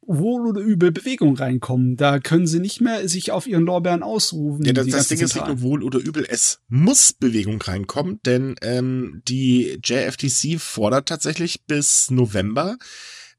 wohl 0.00 0.46
oder 0.46 0.60
übel 0.60 0.90
Bewegung 0.90 1.36
reinkommen. 1.36 1.96
Da 1.96 2.18
können 2.18 2.46
sie 2.46 2.60
nicht 2.60 2.80
mehr 2.80 3.08
sich 3.08 3.32
auf 3.32 3.46
ihren 3.46 3.64
Lorbeeren 3.64 4.02
ausrufen. 4.02 4.64
Ja, 4.64 4.72
das, 4.72 4.86
das 4.86 5.08
Ding 5.08 5.20
ist 5.20 5.34
nicht 5.34 5.46
nur 5.46 5.60
wohl 5.60 5.82
oder 5.82 5.98
übel, 5.98 6.26
es 6.28 6.60
muss 6.68 7.12
Bewegung 7.12 7.60
reinkommen, 7.60 8.20
denn 8.24 8.56
ähm, 8.62 9.22
die 9.28 9.78
JFTC 9.84 10.58
fordert 10.58 11.08
tatsächlich 11.08 11.64
bis 11.64 12.10
November, 12.10 12.78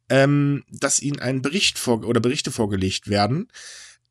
ähm, 0.10 0.64
dass 0.72 1.02
ihnen 1.02 1.20
ein 1.20 1.42
Bericht 1.42 1.80
vor 1.80 2.06
oder 2.06 2.20
Berichte 2.20 2.52
vorgelegt 2.52 3.10
werden, 3.10 3.48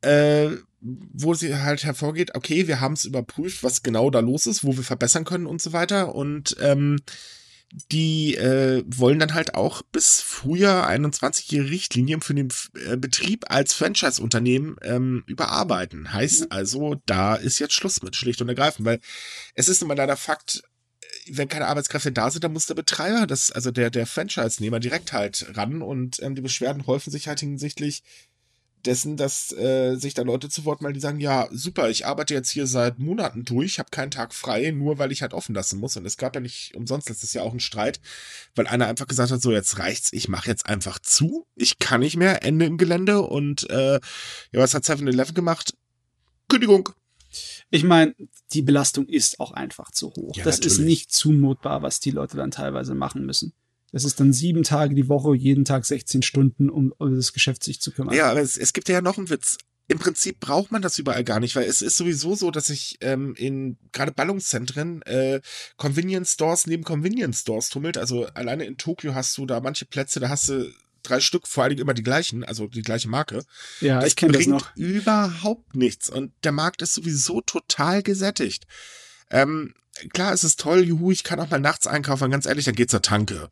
äh, 0.01 0.49
wo 0.79 1.33
sie 1.33 1.55
halt 1.55 1.83
hervorgeht, 1.83 2.35
okay, 2.35 2.67
wir 2.67 2.81
haben 2.81 2.93
es 2.93 3.05
überprüft, 3.05 3.63
was 3.63 3.83
genau 3.83 4.09
da 4.09 4.19
los 4.19 4.45
ist, 4.45 4.63
wo 4.63 4.75
wir 4.75 4.83
verbessern 4.83 5.23
können 5.23 5.47
und 5.47 5.61
so 5.61 5.73
weiter. 5.73 6.13
Und 6.13 6.55
ähm, 6.59 6.97
die 7.91 8.35
äh, 8.35 8.83
wollen 8.87 9.19
dann 9.19 9.33
halt 9.33 9.55
auch 9.55 9.81
bis 9.81 10.21
Frühjahr 10.21 10.87
21 10.87 11.51
ihre 11.51 11.69
Richtlinien 11.69 12.21
für 12.21 12.33
den 12.33 12.49
äh, 12.85 12.95
Betrieb 12.95 13.45
als 13.49 13.73
Franchise-Unternehmen 13.73 14.77
ähm, 14.83 15.23
überarbeiten. 15.27 16.13
Heißt 16.13 16.41
mhm. 16.41 16.47
also, 16.49 16.95
da 17.05 17.35
ist 17.35 17.59
jetzt 17.59 17.73
Schluss 17.73 18.01
mit, 18.01 18.15
schlicht 18.15 18.41
und 18.41 18.49
ergreifend, 18.49 18.85
weil 18.85 18.99
es 19.53 19.67
ist 19.67 19.81
immer 19.81 19.95
leider 19.95 20.15
Fakt, 20.15 20.63
äh, 21.01 21.07
wenn 21.31 21.49
keine 21.49 21.67
Arbeitskräfte 21.67 22.11
da 22.11 22.31
sind, 22.31 22.43
dann 22.43 22.53
muss 22.53 22.67
der 22.67 22.75
Betreiber, 22.75 23.27
das, 23.27 23.51
also 23.51 23.71
der, 23.71 23.89
der 23.89 24.07
Franchise-Nehmer 24.07 24.79
direkt 24.79 25.11
halt 25.11 25.47
ran 25.57 25.81
und 25.81 26.21
ähm, 26.21 26.35
die 26.35 26.41
Beschwerden 26.41 26.87
häufen 26.87 27.11
sich 27.11 27.27
halt 27.27 27.41
hinsichtlich 27.41 28.03
dessen, 28.85 29.17
dass 29.17 29.51
äh, 29.53 29.95
sich 29.95 30.13
da 30.13 30.21
Leute 30.21 30.49
zu 30.49 30.65
Wort 30.65 30.81
melden, 30.81 30.95
die 30.95 30.99
sagen, 31.01 31.19
ja, 31.19 31.47
super, 31.51 31.89
ich 31.89 32.05
arbeite 32.05 32.33
jetzt 32.33 32.49
hier 32.49 32.67
seit 32.67 32.99
Monaten 32.99 33.43
durch, 33.43 33.79
habe 33.79 33.89
keinen 33.89 34.11
Tag 34.11 34.33
frei, 34.33 34.71
nur 34.71 34.97
weil 34.97 35.11
ich 35.11 35.21
halt 35.21 35.33
offen 35.33 35.55
lassen 35.55 35.79
muss. 35.79 35.97
Und 35.97 36.05
es 36.05 36.17
gab 36.17 36.35
ja 36.35 36.41
nicht 36.41 36.75
umsonst 36.75 37.09
letztes 37.09 37.33
Jahr 37.33 37.45
auch 37.45 37.51
einen 37.51 37.59
Streit, 37.59 37.99
weil 38.55 38.67
einer 38.67 38.87
einfach 38.87 39.07
gesagt 39.07 39.31
hat, 39.31 39.41
so 39.41 39.51
jetzt 39.51 39.79
reicht's, 39.79 40.13
ich 40.13 40.29
mache 40.29 40.49
jetzt 40.49 40.67
einfach 40.67 40.99
zu, 40.99 41.45
ich 41.55 41.79
kann 41.79 42.01
nicht 42.01 42.17
mehr, 42.17 42.43
Ende 42.43 42.65
im 42.65 42.77
Gelände. 42.77 43.21
Und 43.21 43.69
äh, 43.69 43.93
ja, 43.93 43.99
was 44.53 44.73
hat 44.73 44.83
7-Eleven 44.83 45.33
gemacht? 45.33 45.73
Kündigung. 46.47 46.89
Ich 47.69 47.83
meine, 47.83 48.15
die 48.53 48.61
Belastung 48.61 49.05
ist 49.07 49.39
auch 49.39 49.51
einfach 49.51 49.91
zu 49.91 50.11
hoch. 50.11 50.35
Ja, 50.35 50.43
das 50.43 50.57
natürlich. 50.57 50.79
ist 50.79 50.85
nicht 50.85 51.11
zumutbar, 51.11 51.81
was 51.81 51.99
die 51.99 52.11
Leute 52.11 52.37
dann 52.37 52.51
teilweise 52.51 52.95
machen 52.95 53.25
müssen. 53.25 53.53
Das 53.91 54.03
ist 54.03 54.19
dann 54.19 54.33
sieben 54.33 54.63
Tage 54.63 54.95
die 54.95 55.07
Woche, 55.07 55.35
jeden 55.35 55.65
Tag 55.65 55.85
16 55.85 56.21
Stunden, 56.21 56.69
um, 56.69 56.93
um 56.97 57.15
das 57.15 57.33
Geschäft 57.33 57.63
sich 57.63 57.79
zu 57.79 57.91
kümmern. 57.91 58.15
Ja, 58.15 58.31
aber 58.31 58.41
es, 58.41 58.57
es 58.57 58.73
gibt 58.73 58.89
ja 58.89 59.01
noch 59.01 59.17
einen 59.17 59.29
Witz. 59.29 59.57
Im 59.89 59.99
Prinzip 59.99 60.41
braucht 60.41 60.71
man 60.71 60.81
das 60.81 60.99
überall 60.99 61.23
gar 61.23 61.39
nicht, 61.39 61.55
weil 61.55 61.63
es 61.63 61.81
ist 61.81 61.95
sowieso 61.95 62.35
so, 62.35 62.51
dass 62.51 62.69
ich 62.69 62.97
ähm, 62.99 63.33
in 63.35 63.77
gerade 63.93 64.11
Ballungszentren 64.11 65.01
äh, 65.03 65.39
Convenience 65.77 66.33
Stores 66.33 66.67
neben 66.67 66.83
Convenience 66.83 67.39
Stores 67.41 67.69
tummelt. 67.69 67.97
Also 67.97 68.25
alleine 68.33 68.65
in 68.65 68.77
Tokio 68.77 69.15
hast 69.15 69.37
du 69.37 69.45
da 69.45 69.61
manche 69.61 69.85
Plätze, 69.85 70.19
da 70.19 70.27
hast 70.27 70.49
du 70.49 70.69
drei 71.03 71.21
Stück, 71.21 71.47
vor 71.47 71.63
allen 71.63 71.69
Dingen 71.69 71.81
immer 71.83 71.93
die 71.93 72.03
gleichen, 72.03 72.43
also 72.43 72.67
die 72.67 72.81
gleiche 72.81 73.07
Marke. 73.07 73.45
Ja, 73.79 74.01
das 74.01 74.09
ich 74.09 74.15
kenne 74.17 74.33
das 74.33 74.47
noch. 74.47 74.75
überhaupt 74.75 75.75
nichts 75.75 76.09
und 76.09 76.33
der 76.43 76.51
Markt 76.51 76.81
ist 76.81 76.93
sowieso 76.93 77.39
total 77.39 78.03
gesättigt. 78.03 78.67
Ähm, 79.29 79.73
klar, 80.11 80.33
es 80.33 80.43
ist 80.43 80.59
toll, 80.59 80.83
juhu, 80.83 81.11
ich 81.11 81.23
kann 81.23 81.39
auch 81.39 81.49
mal 81.49 81.61
nachts 81.61 81.87
einkaufen, 81.87 82.29
ganz 82.29 82.45
ehrlich, 82.45 82.65
dann 82.65 82.75
geht's 82.75 82.91
zur 82.91 83.01
Tanke. 83.01 83.49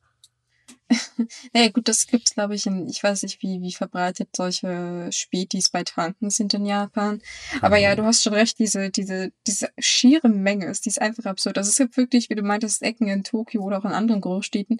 naja, 1.54 1.69
gut, 1.69 1.88
das 1.88 2.08
gibt's, 2.08 2.34
glaube 2.34 2.56
ich, 2.56 2.65
in, 2.65 2.88
ich 2.88 3.02
weiß 3.02 3.24
nicht, 3.24 3.41
wie, 3.41 3.62
wie 3.62 3.71
verbreitet 3.71 4.30
solche 4.36 5.10
Spätis 5.12 5.69
bei 5.69 5.84
Tanken 5.84 6.30
sind 6.30 6.54
in 6.54 6.65
Japan. 6.65 7.21
Aber 7.62 7.78
ja, 7.78 7.95
du 7.95 8.04
hast 8.04 8.24
schon 8.24 8.34
recht, 8.34 8.60
diese, 8.60 8.91
diese, 8.91 9.32
diese 9.48 9.69
schiere 9.80 10.30
Menge 10.30 10.67
ist, 10.67 10.86
die 10.86 10.89
ist 10.89 11.02
einfach 11.02 11.26
absurd. 11.26 11.58
Also 11.58 11.69
es 11.69 11.78
gibt 11.78 11.98
wirklich, 11.98 12.30
wie 12.30 12.36
du 12.36 12.43
meintest, 12.43 12.84
Ecken 12.84 13.08
in 13.08 13.24
Tokio 13.24 13.63
oder 13.63 13.80
auch 13.80 13.86
in 13.86 13.91
anderen 13.91 14.21
Großstädten, 14.21 14.80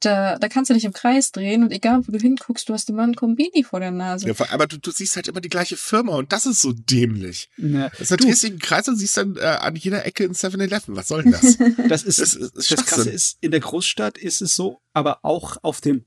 da, 0.00 0.38
da 0.38 0.48
kannst 0.48 0.70
du 0.70 0.74
dich 0.74 0.84
im 0.84 0.92
Kreis 0.92 1.32
drehen 1.32 1.62
und 1.62 1.72
egal, 1.72 2.06
wo 2.06 2.12
du 2.12 2.18
hinguckst, 2.18 2.68
du 2.68 2.72
hast 2.72 2.88
immer 2.90 3.02
ein 3.02 3.14
Kombini 3.14 3.64
vor 3.64 3.80
der 3.80 3.90
Nase. 3.90 4.28
Ja, 4.28 4.34
aber 4.50 4.66
du, 4.66 4.78
du 4.78 4.90
siehst 4.90 5.16
halt 5.16 5.28
immer 5.28 5.40
die 5.40 5.48
gleiche 5.48 5.76
Firma 5.76 6.16
und 6.16 6.32
das 6.32 6.46
ist 6.46 6.60
so 6.60 6.72
dämlich. 6.72 7.50
Ja. 7.56 7.90
Das 7.90 8.10
heißt, 8.10 8.10
du 8.12 8.16
drehst 8.16 8.42
dich 8.42 8.52
im 8.52 8.58
Kreis 8.58 8.88
und 8.88 8.96
siehst 8.96 9.16
dann 9.16 9.36
äh, 9.36 9.40
an 9.40 9.76
jeder 9.76 10.04
Ecke 10.06 10.24
ein 10.24 10.32
7-Eleven. 10.32 10.96
Was 10.96 11.08
soll 11.08 11.22
denn 11.22 11.32
das? 11.32 11.58
das 11.88 12.02
ist, 12.02 12.20
das, 12.20 12.34
ist 12.34 12.72
das 12.72 12.86
Krasse 12.86 13.10
ist, 13.10 13.38
in 13.40 13.50
der 13.50 13.60
Großstadt 13.60 14.18
ist 14.18 14.42
es 14.42 14.56
so, 14.56 14.80
aber 14.92 15.20
auch 15.22 15.58
auf 15.62 15.80
dem 15.80 16.04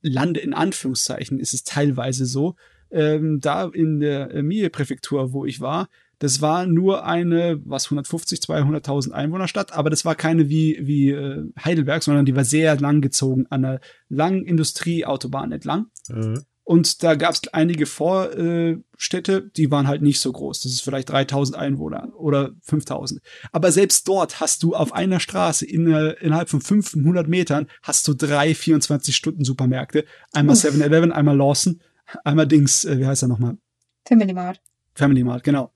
Lande 0.00 0.40
in 0.40 0.54
Anführungszeichen 0.54 1.38
ist 1.38 1.54
es 1.54 1.64
teilweise 1.64 2.26
so. 2.26 2.56
Ähm, 2.90 3.40
da 3.40 3.68
in 3.68 4.00
der 4.00 4.42
Mie-Präfektur, 4.42 5.32
wo 5.32 5.44
ich 5.44 5.60
war, 5.60 5.88
das 6.18 6.40
war 6.40 6.66
nur 6.66 7.04
eine, 7.04 7.60
was 7.64 7.86
150, 7.86 8.40
200.000 8.40 9.12
Einwohnerstadt, 9.12 9.72
aber 9.72 9.90
das 9.90 10.04
war 10.04 10.14
keine 10.14 10.48
wie, 10.48 10.78
wie 10.82 11.10
äh, 11.10 11.44
Heidelberg, 11.62 12.02
sondern 12.02 12.24
die 12.24 12.36
war 12.36 12.44
sehr 12.44 12.78
lang 12.78 13.00
gezogen 13.00 13.46
an 13.50 13.64
einer 13.64 13.80
langen 14.08 14.44
Industrieautobahn 14.44 15.52
entlang. 15.52 15.86
Mhm. 16.08 16.44
Und 16.66 17.02
da 17.02 17.14
gab 17.14 17.34
es 17.34 17.42
einige 17.52 17.84
Vorstädte, 17.84 19.50
die 19.54 19.70
waren 19.70 19.86
halt 19.86 20.00
nicht 20.00 20.18
so 20.18 20.32
groß. 20.32 20.60
Das 20.60 20.72
ist 20.72 20.80
vielleicht 20.80 21.10
3000 21.10 21.58
Einwohner 21.58 22.08
oder 22.16 22.52
5000. 22.62 23.20
Aber 23.52 23.70
selbst 23.70 24.08
dort 24.08 24.40
hast 24.40 24.62
du 24.62 24.74
auf 24.74 24.94
einer 24.94 25.20
Straße 25.20 25.66
in, 25.66 25.86
innerhalb 25.86 26.48
von 26.48 26.62
500 26.62 27.28
Metern 27.28 27.66
hast 27.82 28.08
du 28.08 28.14
drei 28.14 28.52
24-Stunden-Supermärkte. 28.52 30.06
Einmal 30.32 30.56
7-Eleven, 30.56 31.12
einmal 31.12 31.36
Lawson, 31.36 31.82
einmal 32.24 32.48
Dings, 32.48 32.86
äh, 32.86 32.98
wie 32.98 33.06
heißt 33.06 33.22
er 33.22 33.28
nochmal? 33.28 33.58
Family 34.06 34.32
Mart. 34.32 34.62
Family 34.94 35.22
Mart, 35.22 35.44
genau. 35.44 35.73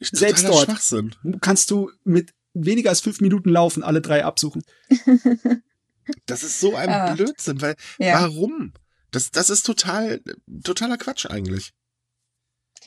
Selbst 0.00 0.46
dort 0.46 0.78
kannst 1.40 1.70
du 1.70 1.90
mit 2.04 2.32
weniger 2.54 2.90
als 2.90 3.00
fünf 3.00 3.20
Minuten 3.20 3.50
laufen 3.50 3.82
alle 3.82 4.00
drei 4.00 4.24
absuchen. 4.24 4.62
Das 6.24 6.42
ist 6.42 6.60
so 6.60 6.74
ein 6.74 6.88
ah. 6.88 7.12
Blödsinn, 7.12 7.60
weil 7.60 7.76
ja. 7.98 8.22
warum? 8.22 8.72
Das, 9.10 9.30
das 9.30 9.50
ist 9.50 9.64
total, 9.64 10.22
totaler 10.64 10.96
Quatsch 10.96 11.26
eigentlich. 11.26 11.72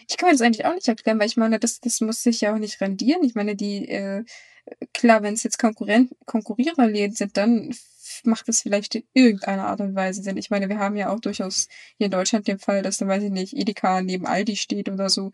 Ich 0.10 0.18
kann 0.18 0.28
mir 0.30 0.34
das 0.34 0.42
eigentlich 0.42 0.66
auch 0.66 0.74
nicht 0.74 0.88
erklären, 0.88 1.20
weil 1.20 1.28
ich 1.28 1.38
meine, 1.38 1.60
das, 1.60 1.80
das 1.80 2.02
muss 2.02 2.24
sich 2.24 2.42
ja 2.42 2.54
auch 2.54 2.58
nicht 2.58 2.82
rendieren. 2.82 3.24
Ich 3.24 3.36
meine, 3.36 3.56
die, 3.56 3.88
äh, 3.88 4.24
klar, 4.94 5.22
wenn 5.22 5.34
es 5.34 5.44
jetzt 5.44 5.60
Konkurrent, 5.60 6.16
Konkurriererläden 6.26 7.16
sind, 7.16 7.38
dann 7.38 7.76
macht 8.26 8.48
es 8.50 8.62
vielleicht 8.62 8.96
in 8.96 9.04
irgendeiner 9.14 9.68
Art 9.68 9.82
und 9.82 9.96
Weise 9.96 10.22
Sinn. 10.22 10.38
Ich 10.38 10.50
meine, 10.50 10.70
wir 10.70 10.80
haben 10.80 10.96
ja 10.96 11.10
auch 11.10 11.20
durchaus 11.20 11.68
hier 11.98 12.06
in 12.06 12.12
Deutschland 12.12 12.48
den 12.48 12.60
Fall, 12.60 12.82
dass 12.82 12.98
da, 12.98 13.08
weiß 13.08 13.24
ich 13.24 13.32
nicht, 13.32 13.54
Edeka 13.54 14.02
neben 14.02 14.26
Aldi 14.26 14.56
steht 14.56 14.90
oder 14.90 15.10
so. 15.10 15.32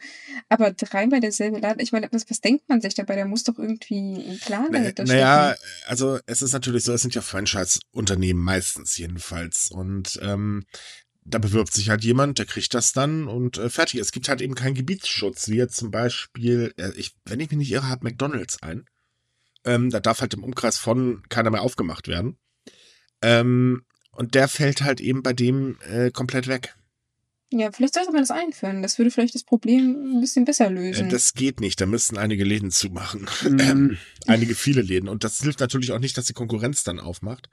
Aber 0.50 0.72
dreimal 0.72 1.20
derselbe 1.20 1.60
Laden, 1.60 1.80
ich 1.80 1.92
meine, 1.92 2.08
was, 2.12 2.30
was 2.30 2.42
denkt 2.42 2.68
man 2.70 2.82
sich 2.82 2.96
dabei? 2.96 3.16
Da 3.16 3.26
muss 3.26 3.44
doch 3.44 3.58
irgendwie 3.58 3.98
ein 3.98 4.40
Plan 4.40 4.72
dahinter 4.72 5.06
stehen. 5.06 5.18
Naja, 5.18 5.56
also 5.86 6.20
es 6.26 6.42
ist 6.42 6.54
natürlich 6.54 6.84
so, 6.84 6.94
es 6.94 7.02
sind 7.02 7.16
ja 7.16 7.22
Franchise-Unternehmen 7.22 8.42
meistens 8.42 8.98
jedenfalls. 8.98 9.72
Und 9.72 10.20
ähm, 10.22 10.66
da 11.28 11.40
bewirbt 11.40 11.74
sich 11.74 11.90
halt 11.90 12.04
jemand, 12.04 12.40
der 12.40 12.46
kriegt 12.46 12.74
das 12.74 12.94
dann 12.94 13.28
und 13.28 13.58
äh, 13.58 13.70
fertig. 13.70 14.00
Es 14.00 14.12
gibt 14.12 14.30
halt 14.30 14.42
eben 14.42 14.56
keinen 14.56 14.76
Gebietsschutz, 14.76 15.50
wie 15.50 15.58
jetzt 15.58 15.76
zum 15.76 15.92
Beispiel, 15.92 16.74
äh, 16.78 16.92
ich, 16.96 17.16
wenn 17.26 17.40
ich 17.40 17.50
mich 17.50 17.58
nicht 17.58 17.72
irre, 17.72 17.90
hat 17.90 18.04
McDonalds 18.04 18.62
ein. 18.64 18.86
Ähm, 19.66 19.90
da 19.90 20.00
darf 20.00 20.22
halt 20.22 20.34
im 20.34 20.44
Umkreis 20.44 20.78
von 20.78 21.24
keiner 21.30 21.50
mehr 21.50 21.62
aufgemacht 21.62 22.08
werden. 22.08 22.38
Ähm, 23.22 23.84
und 24.12 24.36
der 24.36 24.48
fällt 24.48 24.82
halt 24.82 25.00
eben 25.00 25.24
bei 25.24 25.34
dem 25.34 25.78
äh, 25.90 26.12
komplett 26.12 26.48
weg. 26.48 26.76
Ja, 27.50 27.72
vielleicht 27.72 27.94
sollte 27.94 28.12
man 28.12 28.22
das 28.22 28.32
einführen. 28.32 28.82
Das 28.82 28.98
würde 28.98 29.10
vielleicht 29.10 29.36
das 29.36 29.44
Problem 29.44 30.18
ein 30.18 30.22
bisschen 30.22 30.44
besser 30.44 30.70
lösen. 30.70 31.08
Äh, 31.08 31.10
das 31.10 31.34
geht 31.34 31.62
nicht. 31.62 31.80
Da 31.80 31.86
müssten 31.86 32.18
einige 32.18 32.44
Läden 32.44 32.72
zumachen. 32.72 33.28
Mhm. 33.44 33.60
Ähm, 33.68 33.98
einige 34.28 34.56
viele 34.56 34.82
Läden. 34.82 35.08
Und 35.08 35.24
das 35.24 35.40
hilft 35.42 35.60
natürlich 35.60 35.92
auch 35.92 36.00
nicht, 36.00 36.18
dass 36.18 36.26
die 36.26 36.34
Konkurrenz 36.34 36.84
dann 36.84 37.00
aufmacht. 37.00 37.50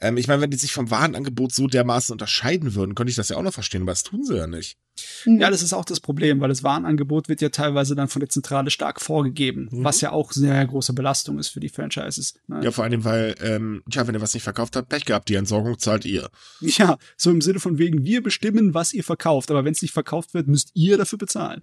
Ähm, 0.00 0.16
ich 0.16 0.28
meine, 0.28 0.42
wenn 0.42 0.50
die 0.50 0.56
sich 0.56 0.72
vom 0.72 0.90
Warenangebot 0.90 1.52
so 1.52 1.66
dermaßen 1.66 2.12
unterscheiden 2.12 2.74
würden, 2.74 2.94
könnte 2.94 3.10
ich 3.10 3.16
das 3.16 3.30
ja 3.30 3.36
auch 3.36 3.42
noch 3.42 3.54
verstehen, 3.54 3.82
aber 3.82 3.92
das 3.92 4.02
tun 4.02 4.24
sie 4.24 4.36
ja 4.36 4.46
nicht. 4.46 4.76
Mhm. 5.24 5.40
Ja, 5.40 5.50
das 5.50 5.62
ist 5.62 5.72
auch 5.72 5.84
das 5.84 6.00
Problem, 6.00 6.40
weil 6.40 6.48
das 6.48 6.62
Warenangebot 6.62 7.28
wird 7.28 7.40
ja 7.40 7.48
teilweise 7.48 7.94
dann 7.94 8.08
von 8.08 8.20
der 8.20 8.28
Zentrale 8.28 8.70
stark 8.70 9.00
vorgegeben, 9.00 9.68
mhm. 9.70 9.84
was 9.84 10.00
ja 10.00 10.12
auch 10.12 10.32
sehr 10.32 10.66
große 10.66 10.92
Belastung 10.92 11.38
ist 11.38 11.48
für 11.48 11.60
die 11.60 11.68
Franchises. 11.68 12.34
Ne? 12.46 12.60
Ja, 12.62 12.70
vor 12.70 12.84
allem, 12.84 13.04
weil, 13.04 13.34
ähm, 13.40 13.82
tja, 13.90 14.06
wenn 14.06 14.14
ihr 14.14 14.20
was 14.20 14.34
nicht 14.34 14.42
verkauft 14.42 14.76
habt, 14.76 14.88
Pech 14.88 15.04
gehabt, 15.04 15.28
die 15.28 15.34
Entsorgung 15.34 15.78
zahlt 15.78 16.04
ihr. 16.04 16.28
Ja, 16.60 16.98
so 17.16 17.30
im 17.30 17.40
Sinne 17.40 17.60
von 17.60 17.78
wegen, 17.78 18.04
wir 18.04 18.22
bestimmen, 18.22 18.74
was 18.74 18.92
ihr 18.92 19.04
verkauft, 19.04 19.50
aber 19.50 19.64
wenn 19.64 19.72
es 19.72 19.82
nicht 19.82 19.94
verkauft 19.94 20.34
wird, 20.34 20.46
müsst 20.46 20.70
ihr 20.74 20.98
dafür 20.98 21.18
bezahlen. 21.18 21.62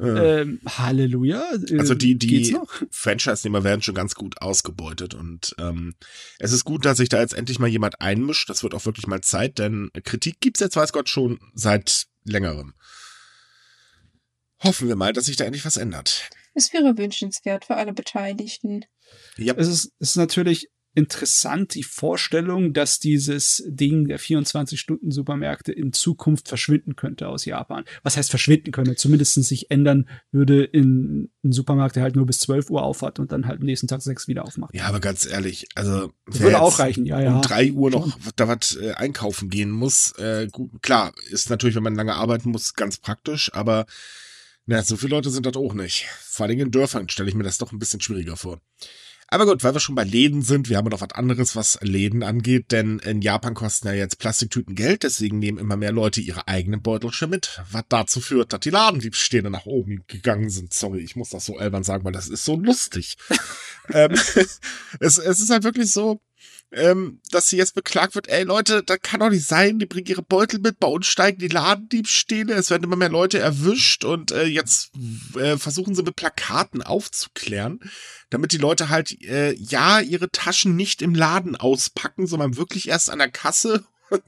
Ähm, 0.00 0.60
Halleluja. 0.66 1.44
Äh, 1.68 1.78
also 1.78 1.94
die, 1.94 2.16
die 2.16 2.56
Franchise-Nehmer 2.90 3.62
werden 3.62 3.82
schon 3.82 3.94
ganz 3.94 4.14
gut 4.14 4.40
ausgebeutet 4.40 5.14
und 5.14 5.54
ähm, 5.58 5.94
es 6.38 6.52
ist 6.52 6.64
gut, 6.64 6.84
dass 6.84 6.96
sich 6.96 7.10
da 7.10 7.20
jetzt 7.20 7.34
endlich 7.34 7.58
mal 7.58 7.68
jemand 7.68 8.00
einmischt. 8.00 8.48
Das 8.48 8.62
wird 8.62 8.74
auch 8.74 8.86
wirklich 8.86 9.06
mal 9.06 9.20
Zeit, 9.20 9.58
denn 9.58 9.90
Kritik 10.04 10.40
gibt's 10.40 10.60
jetzt, 10.60 10.76
weiß 10.76 10.92
Gott, 10.92 11.08
schon 11.08 11.38
seit 11.54 12.06
längerem. 12.24 12.74
Hoffen 14.60 14.88
wir 14.88 14.96
mal, 14.96 15.12
dass 15.12 15.26
sich 15.26 15.36
da 15.36 15.44
endlich 15.44 15.64
was 15.64 15.76
ändert. 15.76 16.30
Es 16.54 16.72
wäre 16.72 16.96
wünschenswert 16.96 17.64
für 17.64 17.76
alle 17.76 17.92
Beteiligten. 17.92 18.84
Ja. 19.36 19.54
Es 19.56 19.68
ist, 19.68 19.92
es 19.98 20.10
ist 20.10 20.16
natürlich 20.16 20.68
interessant 20.94 21.74
die 21.74 21.82
Vorstellung, 21.82 22.72
dass 22.72 22.98
dieses 22.98 23.64
Ding 23.66 24.08
der 24.08 24.20
24-Stunden-Supermärkte 24.20 25.72
in 25.72 25.92
Zukunft 25.92 26.48
verschwinden 26.48 26.96
könnte 26.96 27.28
aus 27.28 27.44
Japan. 27.44 27.84
Was 28.02 28.16
heißt 28.16 28.30
verschwinden 28.30 28.72
könnte? 28.72 28.94
Zumindest 28.96 29.34
sich 29.34 29.70
ändern 29.70 30.08
würde 30.30 30.64
in 30.64 31.30
einem 31.42 31.52
Supermarkt, 31.52 31.96
der 31.96 32.02
halt 32.02 32.16
nur 32.16 32.26
bis 32.26 32.40
12 32.40 32.70
Uhr 32.70 32.82
aufhat 32.82 33.18
und 33.18 33.32
dann 33.32 33.46
halt 33.46 33.60
am 33.60 33.66
nächsten 33.66 33.88
Tag 33.88 34.02
sechs 34.02 34.28
wieder 34.28 34.44
aufmacht. 34.44 34.74
Ja, 34.74 34.84
aber 34.84 35.00
ganz 35.00 35.26
ehrlich, 35.26 35.66
also 35.74 36.12
würde 36.26 36.60
auch 36.60 36.78
reichen, 36.78 37.06
ja, 37.06 37.20
ja. 37.20 37.36
Um 37.36 37.42
drei 37.42 37.72
Uhr 37.72 37.90
noch 37.90 38.18
da 38.36 38.48
was 38.48 38.76
äh, 38.76 38.92
einkaufen 38.92 39.48
gehen 39.48 39.70
muss, 39.70 40.12
äh, 40.18 40.48
gut, 40.52 40.82
klar, 40.82 41.12
ist 41.30 41.48
natürlich, 41.48 41.74
wenn 41.74 41.82
man 41.82 41.94
lange 41.94 42.14
arbeiten 42.14 42.50
muss, 42.50 42.74
ganz 42.74 42.98
praktisch, 42.98 43.52
aber 43.54 43.86
na, 44.66 44.82
so 44.82 44.96
viele 44.96 45.16
Leute 45.16 45.30
sind 45.30 45.46
das 45.46 45.56
auch 45.56 45.74
nicht. 45.74 46.06
Vor 46.20 46.46
allem 46.46 46.58
in 46.60 46.70
Dörfern 46.70 47.08
stelle 47.08 47.28
ich 47.28 47.34
mir 47.34 47.42
das 47.42 47.58
doch 47.58 47.72
ein 47.72 47.78
bisschen 47.78 48.00
schwieriger 48.00 48.36
vor. 48.36 48.60
Aber 49.32 49.46
gut, 49.46 49.64
weil 49.64 49.72
wir 49.72 49.80
schon 49.80 49.94
bei 49.94 50.04
Läden 50.04 50.42
sind, 50.42 50.68
wir 50.68 50.76
haben 50.76 50.90
noch 50.90 51.00
was 51.00 51.12
anderes, 51.12 51.56
was 51.56 51.78
Läden 51.80 52.22
angeht, 52.22 52.70
denn 52.70 52.98
in 52.98 53.22
Japan 53.22 53.54
kosten 53.54 53.88
ja 53.88 53.94
jetzt 53.94 54.18
Plastiktüten 54.18 54.74
Geld, 54.74 55.04
deswegen 55.04 55.38
nehmen 55.38 55.56
immer 55.56 55.78
mehr 55.78 55.90
Leute 55.90 56.20
ihre 56.20 56.48
eigenen 56.48 56.82
Beutelchen 56.82 57.30
mit, 57.30 57.62
was 57.70 57.84
dazu 57.88 58.20
führt, 58.20 58.52
dass 58.52 58.60
die 58.60 58.68
Ladendiebstähle 58.68 59.48
nach 59.48 59.64
oben 59.64 60.04
gegangen 60.06 60.50
sind. 60.50 60.74
Sorry, 60.74 61.00
ich 61.00 61.16
muss 61.16 61.30
das 61.30 61.46
so 61.46 61.56
albern 61.56 61.82
sagen, 61.82 62.04
weil 62.04 62.12
das 62.12 62.28
ist 62.28 62.44
so 62.44 62.56
lustig. 62.56 63.16
ähm, 63.94 64.10
es, 65.00 65.16
es 65.16 65.40
ist 65.40 65.48
halt 65.48 65.64
wirklich 65.64 65.90
so, 65.90 66.20
ähm, 66.72 67.20
dass 67.30 67.48
sie 67.48 67.56
jetzt 67.56 67.74
beklagt 67.74 68.14
wird, 68.14 68.28
ey 68.28 68.44
Leute, 68.44 68.82
das 68.82 69.00
kann 69.02 69.20
doch 69.20 69.30
nicht 69.30 69.46
sein, 69.46 69.78
die 69.78 69.86
bringen 69.86 70.06
ihre 70.06 70.22
Beutel 70.22 70.60
mit, 70.60 70.78
bei 70.78 70.88
uns 70.88 71.06
steigen 71.06 71.38
die 71.38 71.48
Ladendiebstähle, 71.48 72.54
es 72.54 72.70
werden 72.70 72.84
immer 72.84 72.96
mehr 72.96 73.10
Leute 73.10 73.38
erwischt 73.38 74.04
und 74.04 74.32
äh, 74.32 74.44
jetzt 74.44 74.90
äh, 75.36 75.56
versuchen 75.56 75.94
sie 75.94 76.02
mit 76.02 76.16
Plakaten 76.16 76.82
aufzuklären, 76.82 77.80
damit 78.30 78.52
die 78.52 78.58
Leute 78.58 78.88
halt 78.88 79.20
äh, 79.22 79.52
ja 79.54 80.00
ihre 80.00 80.30
Taschen 80.30 80.76
nicht 80.76 81.02
im 81.02 81.14
Laden 81.14 81.56
auspacken, 81.56 82.26
sondern 82.26 82.56
wirklich 82.56 82.88
erst 82.88 83.10
an 83.10 83.18
der 83.18 83.30
Kasse. 83.30 83.84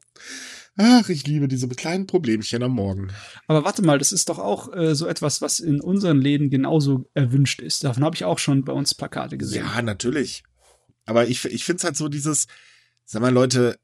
Ach, 0.76 1.08
ich 1.08 1.24
liebe 1.26 1.46
diese 1.46 1.68
kleinen 1.68 2.08
Problemchen 2.08 2.62
am 2.64 2.72
Morgen. 2.72 3.12
Aber 3.46 3.64
warte 3.64 3.82
mal, 3.82 3.98
das 3.98 4.10
ist 4.10 4.28
doch 4.28 4.40
auch 4.40 4.74
äh, 4.74 4.96
so 4.96 5.06
etwas, 5.06 5.40
was 5.40 5.60
in 5.60 5.80
unseren 5.80 6.20
Läden 6.20 6.50
genauso 6.50 7.08
erwünscht 7.14 7.60
ist. 7.60 7.84
Davon 7.84 8.02
habe 8.02 8.16
ich 8.16 8.24
auch 8.24 8.40
schon 8.40 8.64
bei 8.64 8.72
uns 8.72 8.92
Plakate 8.94 9.38
gesehen. 9.38 9.64
Ja, 9.64 9.80
natürlich. 9.82 10.42
Aber 11.04 11.28
ich, 11.28 11.44
ich 11.44 11.64
finde 11.64 11.78
es 11.78 11.84
halt 11.84 11.96
so 11.96 12.08
dieses, 12.08 12.46
sag 13.04 13.22
mal, 13.22 13.32
Leute, 13.32 13.78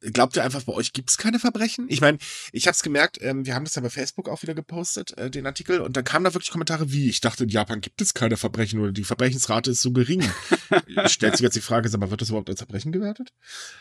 glaubt 0.00 0.36
ihr 0.36 0.44
einfach, 0.44 0.62
bei 0.62 0.72
euch 0.72 0.92
gibt 0.92 1.10
es 1.10 1.18
keine 1.18 1.38
Verbrechen? 1.38 1.86
Ich 1.88 2.00
meine, 2.00 2.18
ich 2.52 2.66
habe 2.66 2.74
es 2.74 2.82
gemerkt, 2.82 3.18
ähm, 3.22 3.46
wir 3.46 3.54
haben 3.54 3.64
das 3.64 3.74
ja 3.74 3.82
bei 3.82 3.90
Facebook 3.90 4.28
auch 4.28 4.42
wieder 4.42 4.54
gepostet, 4.54 5.16
äh, 5.16 5.30
den 5.30 5.46
Artikel, 5.46 5.80
und 5.80 5.96
da 5.96 6.02
kamen 6.02 6.24
da 6.24 6.34
wirklich 6.34 6.50
Kommentare 6.50 6.92
wie, 6.92 7.08
ich 7.08 7.20
dachte, 7.20 7.44
in 7.44 7.48
Japan 7.48 7.80
gibt 7.80 8.00
es 8.00 8.14
keine 8.14 8.36
Verbrechen 8.36 8.80
oder 8.80 8.92
die 8.92 9.04
Verbrechensrate 9.04 9.70
ist 9.70 9.82
so 9.82 9.92
gering. 9.92 10.22
Stellt 11.06 11.36
sich 11.36 11.42
jetzt 11.42 11.56
die 11.56 11.60
Frage, 11.60 11.88
sag 11.88 12.00
mal, 12.00 12.10
wird 12.10 12.20
das 12.20 12.28
überhaupt 12.28 12.50
als 12.50 12.60
Verbrechen 12.60 12.92
gewertet? 12.92 13.32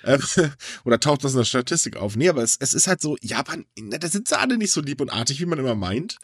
Ähm, 0.04 0.22
oder 0.86 1.00
taucht 1.00 1.24
das 1.24 1.34
in 1.34 1.40
der 1.40 1.46
Statistik 1.46 1.98
auf? 1.98 2.16
Nee, 2.16 2.30
aber 2.30 2.44
es, 2.44 2.58
es 2.60 2.74
ist 2.74 2.88
halt 2.88 3.02
so, 3.02 3.18
Japan, 3.22 3.66
da 3.76 4.08
sind 4.08 4.28
sie 4.28 4.40
alle 4.40 4.58
nicht 4.58 4.72
so 4.72 4.82
lieb 4.82 5.02
und 5.02 5.10
artig, 5.10 5.40
wie 5.42 5.46
man 5.46 5.60
immer 5.60 5.76
meint. 5.76 6.18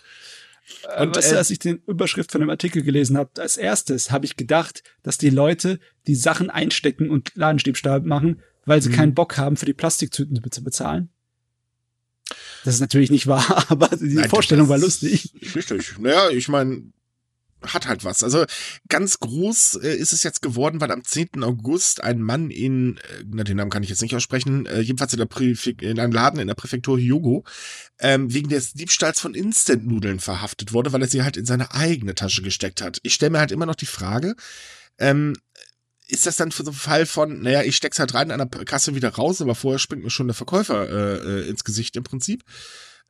Und 0.99 1.17
äh, 1.17 1.35
als 1.35 1.49
ich 1.49 1.59
den 1.59 1.81
Überschrift 1.87 2.31
von 2.31 2.41
dem 2.41 2.49
Artikel 2.49 2.81
gelesen 2.81 3.17
habe, 3.17 3.41
als 3.41 3.57
erstes 3.57 4.11
habe 4.11 4.25
ich 4.25 4.37
gedacht, 4.37 4.83
dass 5.03 5.17
die 5.17 5.29
Leute 5.29 5.79
die 6.07 6.15
Sachen 6.15 6.49
einstecken 6.49 7.09
und 7.09 7.31
Ladendiebstahl 7.35 8.01
machen, 8.01 8.41
weil 8.65 8.81
sie 8.81 8.89
mhm. 8.89 8.93
keinen 8.93 9.13
Bock 9.13 9.37
haben, 9.37 9.57
für 9.57 9.65
die 9.65 9.73
Plastiktüten 9.73 10.39
zu 10.51 10.63
bezahlen. 10.63 11.09
Das 12.63 12.75
ist 12.75 12.79
natürlich 12.79 13.11
nicht 13.11 13.27
wahr, 13.27 13.65
aber 13.69 13.87
die 13.89 14.15
Nein, 14.15 14.29
Vorstellung 14.29 14.69
war 14.69 14.77
lustig. 14.77 15.33
Richtig. 15.55 15.97
Naja, 15.99 16.29
ich 16.29 16.47
meine, 16.47 16.83
hat 17.67 17.87
halt 17.87 18.03
was. 18.03 18.23
Also 18.23 18.45
ganz 18.89 19.19
groß 19.19 19.79
äh, 19.83 19.95
ist 19.95 20.13
es 20.13 20.23
jetzt 20.23 20.41
geworden, 20.41 20.81
weil 20.81 20.91
am 20.91 21.03
10. 21.03 21.43
August 21.43 22.03
ein 22.03 22.21
Mann 22.21 22.49
in, 22.49 22.97
äh, 22.97 23.23
na, 23.27 23.43
den 23.43 23.57
Namen 23.57 23.71
kann 23.71 23.83
ich 23.83 23.89
jetzt 23.89 24.01
nicht 24.01 24.15
aussprechen, 24.15 24.65
äh, 24.65 24.79
jedenfalls 24.79 25.13
in, 25.13 25.19
der 25.19 25.25
Präfek 25.25 25.81
in 25.81 25.99
einem 25.99 26.13
Laden 26.13 26.39
in 26.39 26.47
der 26.47 26.55
Präfektur 26.55 26.97
Hyogo, 26.97 27.45
ähm, 27.99 28.33
wegen 28.33 28.49
des 28.49 28.73
Diebstahls 28.73 29.19
von 29.19 29.33
Instant-Nudeln 29.33 30.19
verhaftet 30.19 30.73
wurde, 30.73 30.93
weil 30.93 31.01
er 31.01 31.07
sie 31.07 31.23
halt 31.23 31.37
in 31.37 31.45
seine 31.45 31.73
eigene 31.73 32.15
Tasche 32.15 32.41
gesteckt 32.41 32.81
hat. 32.81 32.99
Ich 33.03 33.13
stelle 33.13 33.31
mir 33.31 33.39
halt 33.39 33.51
immer 33.51 33.65
noch 33.65 33.75
die 33.75 33.85
Frage, 33.85 34.35
ähm, 34.97 35.35
ist 36.07 36.25
das 36.25 36.35
dann 36.35 36.51
für 36.51 36.63
so 36.63 36.71
einen 36.71 36.79
Fall 36.79 37.05
von, 37.05 37.41
naja, 37.41 37.63
ich 37.63 37.77
steck's 37.77 37.99
halt 37.99 38.13
rein 38.13 38.31
an 38.31 38.49
der 38.49 38.65
Kasse 38.65 38.95
wieder 38.95 39.09
raus, 39.09 39.41
aber 39.41 39.55
vorher 39.55 39.79
springt 39.79 40.03
mir 40.03 40.09
schon 40.09 40.27
der 40.27 40.33
Verkäufer 40.33 40.89
äh, 40.89 41.43
äh 41.43 41.49
ins 41.49 41.63
Gesicht 41.63 41.95
im 41.95 42.03
Prinzip. 42.03 42.43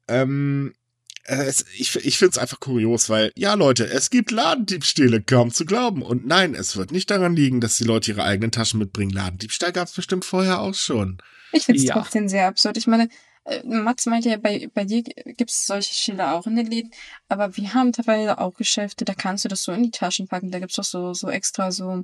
Ähm, 0.07 0.73
äh, 0.73 0.80
es, 1.23 1.65
ich, 1.77 1.95
ich 1.95 2.17
finde 2.17 2.31
es 2.31 2.37
einfach 2.37 2.59
kurios, 2.59 3.09
weil, 3.09 3.31
ja 3.35 3.53
Leute, 3.53 3.87
es 3.87 4.09
gibt 4.09 4.31
Ladendiebstähle, 4.31 5.21
kaum 5.21 5.51
zu 5.51 5.65
glauben. 5.65 6.01
Und 6.01 6.25
nein, 6.25 6.55
es 6.55 6.75
wird 6.75 6.91
nicht 6.91 7.11
daran 7.11 7.35
liegen, 7.35 7.61
dass 7.61 7.77
die 7.77 7.83
Leute 7.83 8.11
ihre 8.11 8.23
eigenen 8.23 8.51
Taschen 8.51 8.79
mitbringen. 8.79 9.11
Ladendiebstahl 9.11 9.71
gab 9.71 9.87
es 9.87 9.93
bestimmt 9.93 10.25
vorher 10.25 10.61
auch 10.61 10.73
schon. 10.73 11.17
Ich 11.51 11.65
finde 11.65 11.79
es 11.79 11.87
ja. 11.87 11.93
trotzdem 11.93 12.27
sehr 12.27 12.47
absurd. 12.47 12.77
Ich 12.77 12.87
meine, 12.87 13.09
äh, 13.45 13.63
Mats 13.63 14.05
meinte 14.05 14.29
ja, 14.29 14.37
bei, 14.37 14.69
bei 14.73 14.85
dir 14.85 15.03
gibt 15.03 15.49
es 15.49 15.65
solche 15.65 15.93
Schilder 15.93 16.33
auch 16.33 16.47
in 16.47 16.55
den 16.55 16.67
Läden, 16.67 16.91
aber 17.27 17.55
wir 17.57 17.73
haben 17.73 17.91
teilweise 17.91 18.37
auch 18.37 18.53
Geschäfte, 18.53 19.05
da 19.05 19.13
kannst 19.13 19.45
du 19.45 19.49
das 19.49 19.63
so 19.63 19.71
in 19.71 19.83
die 19.83 19.91
Taschen 19.91 20.27
packen, 20.27 20.51
da 20.51 20.59
gibt 20.59 20.71
es 20.71 20.75
doch 20.75 20.83
so, 20.83 21.13
so 21.13 21.29
extra 21.29 21.71
so, 21.71 22.03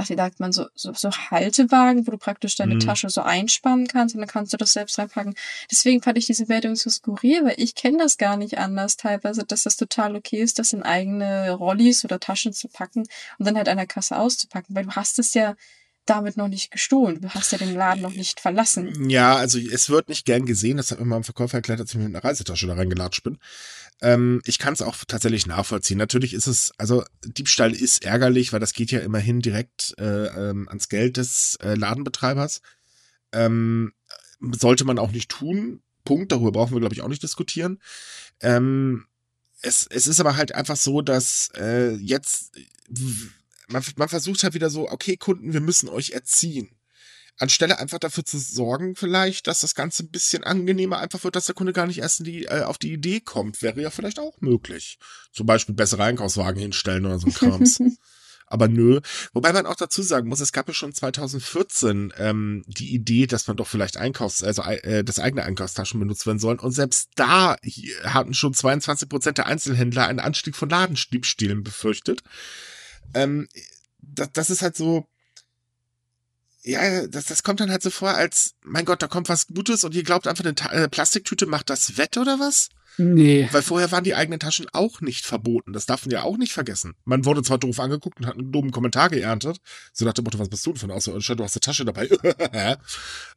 ach, 0.00 0.08
wie 0.08 0.16
sagt 0.16 0.40
man, 0.40 0.52
so, 0.52 0.66
so, 0.74 0.92
so 0.94 1.10
Haltewagen, 1.10 2.06
wo 2.06 2.10
du 2.10 2.18
praktisch 2.18 2.56
deine 2.56 2.76
mhm. 2.76 2.80
Tasche 2.80 3.10
so 3.10 3.20
einspannen 3.20 3.86
kannst 3.86 4.14
und 4.14 4.20
dann 4.20 4.28
kannst 4.28 4.52
du 4.52 4.56
das 4.56 4.72
selbst 4.72 4.98
reinpacken. 4.98 5.34
Deswegen 5.70 6.02
fand 6.02 6.16
ich 6.18 6.26
diese 6.26 6.48
Wertung 6.48 6.74
so 6.74 6.88
skurril, 6.90 7.44
weil 7.44 7.54
ich 7.58 7.74
kenne 7.74 7.98
das 7.98 8.16
gar 8.16 8.36
nicht 8.36 8.58
anders 8.58 8.96
teilweise, 8.96 9.44
dass 9.44 9.64
das 9.64 9.76
total 9.76 10.16
okay 10.16 10.38
ist, 10.38 10.58
das 10.58 10.72
in 10.72 10.82
eigene 10.82 11.52
Rollis 11.52 12.04
oder 12.04 12.18
Taschen 12.18 12.52
zu 12.52 12.68
packen 12.68 13.00
und 13.38 13.46
dann 13.46 13.56
halt 13.56 13.68
an 13.68 13.76
der 13.76 13.86
Kasse 13.86 14.18
auszupacken, 14.18 14.74
weil 14.74 14.84
du 14.84 14.92
hast 14.92 15.18
es 15.18 15.34
ja 15.34 15.54
damit 16.06 16.36
noch 16.36 16.48
nicht 16.48 16.70
gestohlen. 16.70 17.20
Du 17.20 17.28
hast 17.30 17.52
ja 17.52 17.58
den 17.58 17.74
Laden 17.74 18.02
noch 18.02 18.14
nicht 18.14 18.40
verlassen. 18.40 19.08
Ja, 19.08 19.36
also 19.36 19.58
es 19.58 19.90
wird 19.90 20.08
nicht 20.08 20.24
gern 20.24 20.46
gesehen. 20.46 20.76
Das 20.76 20.90
hat 20.90 20.98
mir 20.98 21.04
mal 21.04 21.16
ein 21.16 21.24
Verkäufer 21.24 21.58
erklärt, 21.58 21.80
als 21.80 21.90
ich 21.90 21.98
mit 21.98 22.06
einer 22.06 22.24
Reisetasche 22.24 22.66
da 22.66 22.74
reingelatscht 22.74 23.22
bin. 23.22 23.38
Ähm, 24.02 24.40
ich 24.44 24.58
kann 24.58 24.72
es 24.72 24.82
auch 24.82 24.96
tatsächlich 25.06 25.46
nachvollziehen. 25.46 25.98
Natürlich 25.98 26.34
ist 26.34 26.46
es, 26.46 26.72
also 26.78 27.04
Diebstahl 27.24 27.72
ist 27.72 28.04
ärgerlich, 28.04 28.52
weil 28.52 28.60
das 28.60 28.72
geht 28.72 28.90
ja 28.90 29.00
immerhin 29.00 29.40
direkt 29.40 29.94
äh, 29.98 30.26
ähm, 30.26 30.68
ans 30.68 30.88
Geld 30.88 31.16
des 31.16 31.56
äh, 31.62 31.74
Ladenbetreibers. 31.74 32.62
Ähm, 33.32 33.92
sollte 34.40 34.84
man 34.84 34.98
auch 34.98 35.12
nicht 35.12 35.30
tun. 35.30 35.82
Punkt. 36.04 36.32
Darüber 36.32 36.52
brauchen 36.52 36.72
wir, 36.72 36.80
glaube 36.80 36.94
ich, 36.94 37.02
auch 37.02 37.08
nicht 37.08 37.22
diskutieren. 37.22 37.78
Ähm, 38.40 39.04
es, 39.62 39.86
es 39.86 40.06
ist 40.06 40.20
aber 40.20 40.36
halt 40.36 40.54
einfach 40.54 40.76
so, 40.76 41.02
dass 41.02 41.50
äh, 41.56 41.94
jetzt 41.96 42.52
man, 43.70 43.82
man 43.96 44.08
versucht 44.08 44.42
halt 44.42 44.54
wieder 44.54 44.70
so, 44.70 44.88
okay, 44.90 45.16
Kunden, 45.16 45.52
wir 45.52 45.60
müssen 45.60 45.88
euch 45.88 46.10
erziehen 46.10 46.70
anstelle 47.40 47.78
einfach 47.78 47.98
dafür 47.98 48.24
zu 48.24 48.38
sorgen, 48.38 48.94
vielleicht, 48.94 49.46
dass 49.46 49.60
das 49.60 49.74
Ganze 49.74 50.04
ein 50.04 50.10
bisschen 50.10 50.44
angenehmer 50.44 50.98
einfach 50.98 51.24
wird, 51.24 51.36
dass 51.36 51.46
der 51.46 51.54
Kunde 51.54 51.72
gar 51.72 51.86
nicht 51.86 51.98
erst 51.98 52.24
die, 52.26 52.44
äh, 52.44 52.62
auf 52.62 52.78
die 52.78 52.92
Idee 52.92 53.20
kommt, 53.20 53.62
wäre 53.62 53.80
ja 53.80 53.90
vielleicht 53.90 54.18
auch 54.18 54.40
möglich. 54.40 54.98
Zum 55.32 55.46
Beispiel 55.46 55.74
bessere 55.74 56.04
Einkaufswagen 56.04 56.60
hinstellen 56.60 57.06
oder 57.06 57.18
so 57.18 57.28
ein 57.28 57.34
Krams. 57.34 57.80
Aber 58.52 58.66
nö. 58.66 59.00
Wobei 59.32 59.52
man 59.52 59.64
auch 59.64 59.76
dazu 59.76 60.02
sagen 60.02 60.28
muss, 60.28 60.40
es 60.40 60.50
gab 60.50 60.66
ja 60.66 60.74
schon 60.74 60.92
2014 60.92 62.12
ähm, 62.18 62.64
die 62.66 62.92
Idee, 62.92 63.28
dass 63.28 63.46
man 63.46 63.56
doch 63.56 63.68
vielleicht 63.68 63.96
Einkaufs-, 63.96 64.42
also 64.42 64.62
äh, 64.62 65.04
das 65.04 65.20
eigene 65.20 65.44
Einkaufstaschen 65.44 66.00
benutzt 66.00 66.26
werden 66.26 66.40
sollen. 66.40 66.58
Und 66.58 66.72
selbst 66.72 67.10
da 67.14 67.56
hatten 68.02 68.34
schon 68.34 68.52
22 68.52 69.08
Prozent 69.08 69.38
der 69.38 69.46
Einzelhändler 69.46 70.08
einen 70.08 70.18
Anstieg 70.18 70.56
von 70.56 70.68
Ladendiebstählen 70.68 71.62
befürchtet. 71.62 72.24
Ähm, 73.14 73.48
das, 73.98 74.30
das 74.32 74.50
ist 74.50 74.62
halt 74.62 74.76
so, 74.76 75.06
ja, 76.62 77.06
das, 77.06 77.26
das 77.26 77.42
kommt 77.42 77.60
dann 77.60 77.70
halt 77.70 77.82
so 77.82 77.90
vor, 77.90 78.10
als, 78.10 78.54
mein 78.62 78.84
Gott, 78.84 79.02
da 79.02 79.06
kommt 79.06 79.28
was 79.28 79.46
Gutes 79.46 79.84
und 79.84 79.94
ihr 79.94 80.02
glaubt 80.02 80.26
einfach, 80.26 80.44
eine 80.44 80.54
Ta 80.54 80.70
äh, 80.70 80.88
Plastiktüte 80.88 81.46
macht 81.46 81.70
das 81.70 81.96
wett 81.96 82.18
oder 82.18 82.38
was? 82.38 82.68
Nee. 82.98 83.48
Weil 83.50 83.62
vorher 83.62 83.90
waren 83.92 84.04
die 84.04 84.14
eigenen 84.14 84.40
Taschen 84.40 84.66
auch 84.72 85.00
nicht 85.00 85.24
verboten. 85.24 85.72
Das 85.72 85.86
darf 85.86 86.04
man 86.04 86.10
ja 86.10 86.22
auch 86.22 86.36
nicht 86.36 86.52
vergessen. 86.52 86.94
Man 87.04 87.24
wurde 87.24 87.42
zwar 87.42 87.56
doof 87.56 87.80
angeguckt 87.80 88.20
und 88.20 88.26
hat 88.26 88.34
einen 88.34 88.52
dummen 88.52 88.72
Kommentar 88.72 89.08
geerntet. 89.08 89.58
So 89.92 90.04
nach 90.04 90.12
dem 90.12 90.24
Motto, 90.24 90.38
was 90.38 90.50
bist 90.50 90.66
du 90.66 90.72
denn 90.72 90.80
von 90.80 90.90
Außerirdischer? 90.90 91.36
Du 91.36 91.44
hast 91.44 91.54
eine 91.54 91.60
Tasche 91.60 91.84
dabei. 91.86 92.10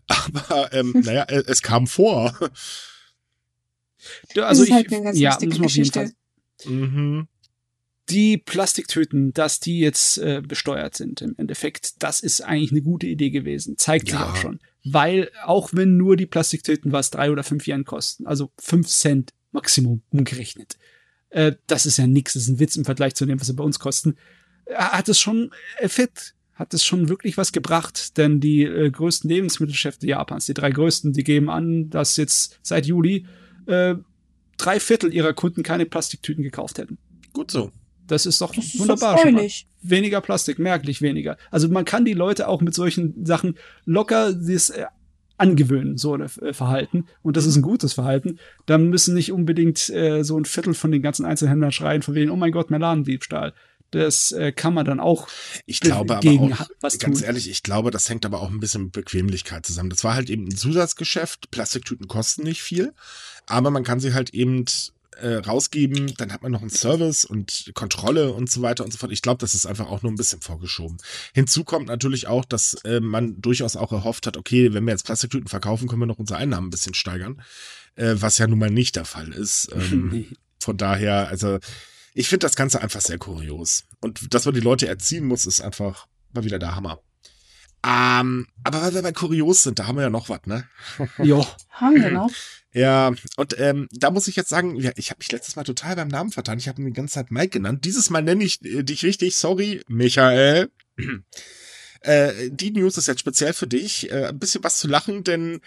Aber, 0.07 0.73
ähm, 0.73 0.91
naja, 1.03 1.23
äh, 1.23 1.43
es 1.47 1.61
kam 1.61 1.87
vor. 1.87 2.37
also 4.35 4.63
ich, 4.63 4.71
halt 4.71 4.91
ja, 5.15 5.37
muss 5.41 5.57
man 5.57 5.65
auf 5.65 5.71
jeden 5.71 5.91
Fall. 5.91 6.11
Mhm 6.65 7.27
die 8.09 8.37
Plastiktüten, 8.37 9.33
dass 9.33 9.59
die 9.59 9.79
jetzt 9.79 10.17
äh, 10.17 10.41
besteuert 10.45 10.95
sind 10.95 11.21
im 11.21 11.35
Endeffekt, 11.37 12.03
das 12.03 12.19
ist 12.19 12.41
eigentlich 12.41 12.71
eine 12.71 12.81
gute 12.81 13.07
Idee 13.07 13.29
gewesen. 13.29 13.77
Zeigt 13.77 14.09
ja. 14.09 14.17
sich 14.17 14.25
auch 14.25 14.35
schon. 14.35 14.59
Weil 14.83 15.31
auch 15.45 15.69
wenn 15.71 15.95
nur 15.95 16.17
die 16.17 16.25
Plastiktüten 16.25 16.91
was 16.91 17.11
drei 17.11 17.31
oder 17.31 17.43
fünf 17.43 17.65
Jahren 17.65 17.85
kosten, 17.85 18.27
also 18.27 18.51
fünf 18.59 18.87
Cent 18.87 19.31
Maximum 19.51 20.01
umgerechnet, 20.09 20.77
äh, 21.29 21.53
das 21.67 21.85
ist 21.85 21.97
ja 21.97 22.07
nichts, 22.07 22.33
das 22.33 22.43
ist 22.43 22.49
ein 22.49 22.59
Witz 22.59 22.75
im 22.75 22.85
Vergleich 22.85 23.15
zu 23.15 23.25
dem, 23.25 23.39
was 23.39 23.47
sie 23.47 23.53
bei 23.53 23.63
uns 23.63 23.79
kosten, 23.79 24.15
äh, 24.65 24.75
hat 24.75 25.07
es 25.07 25.19
schon 25.19 25.51
Effekt, 25.77 26.35
hat 26.53 26.73
es 26.73 26.83
schon 26.83 27.07
wirklich 27.07 27.37
was 27.37 27.53
gebracht, 27.53 28.17
denn 28.17 28.41
die 28.41 28.63
äh, 28.63 28.91
größten 28.91 29.29
Lebensmittelgeschäfte 29.29 30.07
Japans, 30.07 30.45
die 30.45 30.53
drei 30.53 30.71
größten, 30.71 31.13
die 31.13 31.23
geben 31.23 31.49
an, 31.49 31.89
dass 31.89 32.17
jetzt 32.17 32.59
seit 32.61 32.85
Juli 32.85 33.25
äh, 33.67 33.95
drei 34.57 34.79
Viertel 34.79 35.13
ihrer 35.13 35.33
Kunden 35.33 35.63
keine 35.63 35.85
Plastiktüten 35.85 36.43
gekauft 36.43 36.77
hätten. 36.77 36.97
Gut 37.31 37.49
so. 37.49 37.71
Das 38.07 38.25
ist 38.25 38.41
doch 38.41 38.53
Das 38.53 38.65
ist 38.65 38.79
wunderbar. 38.79 39.15
doch 39.15 39.21
schon 39.21 39.31
mal. 39.33 39.39
freulich. 39.39 39.67
Weniger 39.81 40.21
Plastik, 40.21 40.59
merklich 40.59 41.01
weniger. 41.01 41.37
Also 41.51 41.67
man 41.69 41.85
kann 41.85 42.05
die 42.05 42.13
Leute 42.13 42.47
auch 42.47 42.61
mit 42.61 42.73
solchen 42.73 43.25
Sachen 43.25 43.55
locker 43.85 44.33
das 44.33 44.69
äh, 44.69 44.85
angewöhnen, 45.37 45.97
so 45.97 46.13
ein 46.13 46.21
äh, 46.21 46.53
Verhalten. 46.53 47.05
Und 47.21 47.37
das 47.37 47.45
ist 47.45 47.55
ein 47.55 47.61
gutes 47.61 47.93
Verhalten. 47.93 48.39
Dann 48.65 48.89
müssen 48.89 49.13
nicht 49.15 49.31
unbedingt 49.31 49.89
äh, 49.89 50.23
so 50.23 50.37
ein 50.37 50.45
Viertel 50.45 50.73
von 50.73 50.91
den 50.91 51.01
ganzen 51.01 51.25
Einzelhändlern 51.25 51.71
schreien, 51.71 52.01
von 52.01 52.15
wegen, 52.15 52.31
oh 52.31 52.35
mein 52.35 52.51
Gott, 52.51 52.71
mein 52.71 52.81
Ladendiebstahl. 52.81 53.53
Das 53.91 54.31
äh, 54.31 54.51
kann 54.51 54.73
man 54.73 54.85
dann 54.85 54.99
auch 54.99 55.27
Ich 55.67 55.79
glaube 55.79 56.13
aber 56.13 56.19
gegen 56.21 56.53
auch, 56.53 56.67
was 56.81 56.97
ganz 56.97 57.19
tun. 57.19 57.27
ehrlich, 57.27 57.47
ich 57.49 57.61
glaube, 57.61 57.91
das 57.91 58.09
hängt 58.09 58.25
aber 58.25 58.41
auch 58.41 58.49
ein 58.49 58.59
bisschen 58.59 58.85
mit 58.85 58.91
Bequemlichkeit 58.93 59.65
zusammen. 59.67 59.91
Das 59.91 60.03
war 60.03 60.15
halt 60.15 60.29
eben 60.31 60.45
ein 60.47 60.55
Zusatzgeschäft. 60.55 61.51
Plastiktüten 61.51 62.07
kosten 62.07 62.41
nicht 62.43 62.61
viel, 62.63 62.93
aber 63.45 63.69
man 63.69 63.83
kann 63.83 63.99
sie 63.99 64.13
halt 64.13 64.31
eben 64.33 64.65
äh, 65.21 65.35
rausgeben. 65.35 66.13
Dann 66.17 66.31
hat 66.33 66.43
man 66.43 66.51
noch 66.51 66.61
einen 66.61 66.69
Service 66.69 67.25
und 67.25 67.71
Kontrolle 67.73 68.33
und 68.33 68.49
so 68.49 68.61
weiter 68.61 68.83
und 68.83 68.91
so 68.91 68.97
fort. 68.97 69.11
Ich 69.11 69.21
glaube, 69.21 69.39
das 69.39 69.55
ist 69.55 69.65
einfach 69.65 69.87
auch 69.87 70.01
nur 70.01 70.11
ein 70.11 70.15
bisschen 70.15 70.41
vorgeschoben. 70.41 70.97
Hinzu 71.33 71.63
kommt 71.63 71.87
natürlich 71.87 72.27
auch, 72.27 72.45
dass 72.45 72.75
äh, 72.85 72.99
man 72.99 73.41
durchaus 73.41 73.75
auch 73.75 73.91
erhofft 73.91 74.27
hat, 74.27 74.37
okay, 74.37 74.73
wenn 74.73 74.85
wir 74.85 74.91
jetzt 74.91 75.05
Plastiktüten 75.05 75.47
verkaufen, 75.47 75.87
können 75.87 76.01
wir 76.01 76.05
noch 76.05 76.19
unsere 76.19 76.39
Einnahmen 76.39 76.67
ein 76.67 76.71
bisschen 76.71 76.93
steigern. 76.93 77.41
Äh, 77.95 78.15
was 78.15 78.37
ja 78.37 78.47
nun 78.47 78.59
mal 78.59 78.71
nicht 78.71 78.95
der 78.95 79.05
Fall 79.05 79.31
ist. 79.31 79.69
Ähm, 79.73 80.27
von 80.59 80.77
daher, 80.77 81.27
also 81.27 81.59
ich 82.13 82.29
finde 82.29 82.45
das 82.45 82.55
Ganze 82.55 82.81
einfach 82.81 83.01
sehr 83.01 83.17
kurios. 83.17 83.83
Und 83.99 84.33
dass 84.33 84.45
man 84.45 84.53
die 84.53 84.61
Leute 84.61 84.87
erziehen 84.87 85.25
muss, 85.25 85.45
ist 85.45 85.61
einfach 85.61 86.07
mal 86.33 86.43
wieder 86.43 86.59
der 86.59 86.75
Hammer. 86.75 86.99
Ähm, 87.85 88.47
aber 88.63 88.81
weil 88.81 88.93
wir 88.93 89.01
bei 89.01 89.11
kurios 89.11 89.63
sind, 89.63 89.79
da 89.79 89.87
haben 89.87 89.97
wir 89.97 90.03
ja 90.03 90.09
noch 90.09 90.29
was, 90.29 90.45
ne? 90.45 90.65
Jo. 91.17 91.45
Haben 91.69 91.95
wir 91.95 92.11
noch? 92.11 92.31
Ja, 92.73 93.13
und 93.37 93.59
ähm, 93.59 93.87
da 93.91 94.09
muss 94.09 94.27
ich 94.27 94.35
jetzt 94.35 94.49
sagen, 94.49 94.75
ja, 94.75 94.91
ich 94.95 95.11
habe 95.11 95.19
mich 95.19 95.31
letztes 95.31 95.55
Mal 95.55 95.63
total 95.63 95.95
beim 95.95 96.07
Namen 96.07 96.31
vertan. 96.31 96.57
Ich 96.57 96.67
habe 96.67 96.81
ihn 96.81 96.87
die 96.87 96.93
ganze 96.93 97.13
Zeit 97.13 97.29
Mike 97.29 97.49
genannt. 97.49 97.85
Dieses 97.85 98.09
Mal 98.09 98.23
nenne 98.23 98.43
ich 98.43 98.63
äh, 98.65 98.83
dich 98.83 99.03
richtig. 99.03 99.35
Sorry, 99.35 99.81
Michael. 99.87 100.71
äh, 102.01 102.49
die 102.49 102.71
News 102.71 102.97
ist 102.97 103.07
jetzt 103.07 103.19
speziell 103.19 103.53
für 103.53 103.67
dich. 103.67 104.11
Äh, 104.11 104.27
ein 104.27 104.39
bisschen 104.39 104.63
was 104.63 104.79
zu 104.79 104.87
lachen, 104.87 105.23
denn 105.23 105.61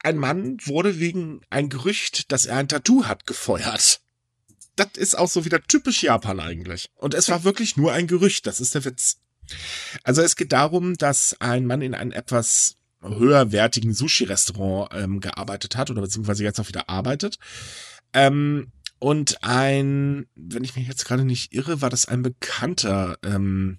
ein 0.00 0.16
Mann 0.16 0.56
wurde 0.64 0.98
wegen 0.98 1.40
ein 1.50 1.68
Gerücht, 1.68 2.32
dass 2.32 2.46
er 2.46 2.56
ein 2.56 2.68
Tattoo 2.68 3.04
hat, 3.04 3.26
gefeuert. 3.26 4.00
Das 4.74 4.88
ist 4.96 5.16
auch 5.16 5.28
so 5.28 5.44
wieder 5.44 5.62
typisch 5.62 6.02
Japan 6.02 6.40
eigentlich. 6.40 6.90
Und 6.96 7.14
es 7.14 7.28
war 7.28 7.44
wirklich 7.44 7.76
nur 7.76 7.92
ein 7.92 8.08
Gerücht. 8.08 8.46
Das 8.46 8.60
ist 8.60 8.74
der 8.74 8.84
Witz. 8.84 9.18
Also 10.02 10.22
es 10.22 10.34
geht 10.34 10.52
darum, 10.52 10.96
dass 10.96 11.40
ein 11.40 11.66
Mann 11.66 11.80
in 11.80 11.94
einem 11.94 12.12
etwas 12.12 12.76
höherwertigen 13.02 13.94
Sushi-Restaurant 13.94 14.90
ähm, 14.94 15.20
gearbeitet 15.20 15.76
hat 15.76 15.90
oder 15.90 16.02
beziehungsweise 16.02 16.44
jetzt 16.44 16.60
auch 16.60 16.68
wieder 16.68 16.88
arbeitet. 16.88 17.38
Ähm, 18.12 18.72
und 18.98 19.42
ein, 19.42 20.26
wenn 20.34 20.64
ich 20.64 20.74
mich 20.74 20.88
jetzt 20.88 21.04
gerade 21.04 21.24
nicht 21.24 21.54
irre, 21.54 21.80
war 21.80 21.90
das 21.90 22.06
ein 22.06 22.22
Bekannter, 22.22 23.16
ähm, 23.22 23.78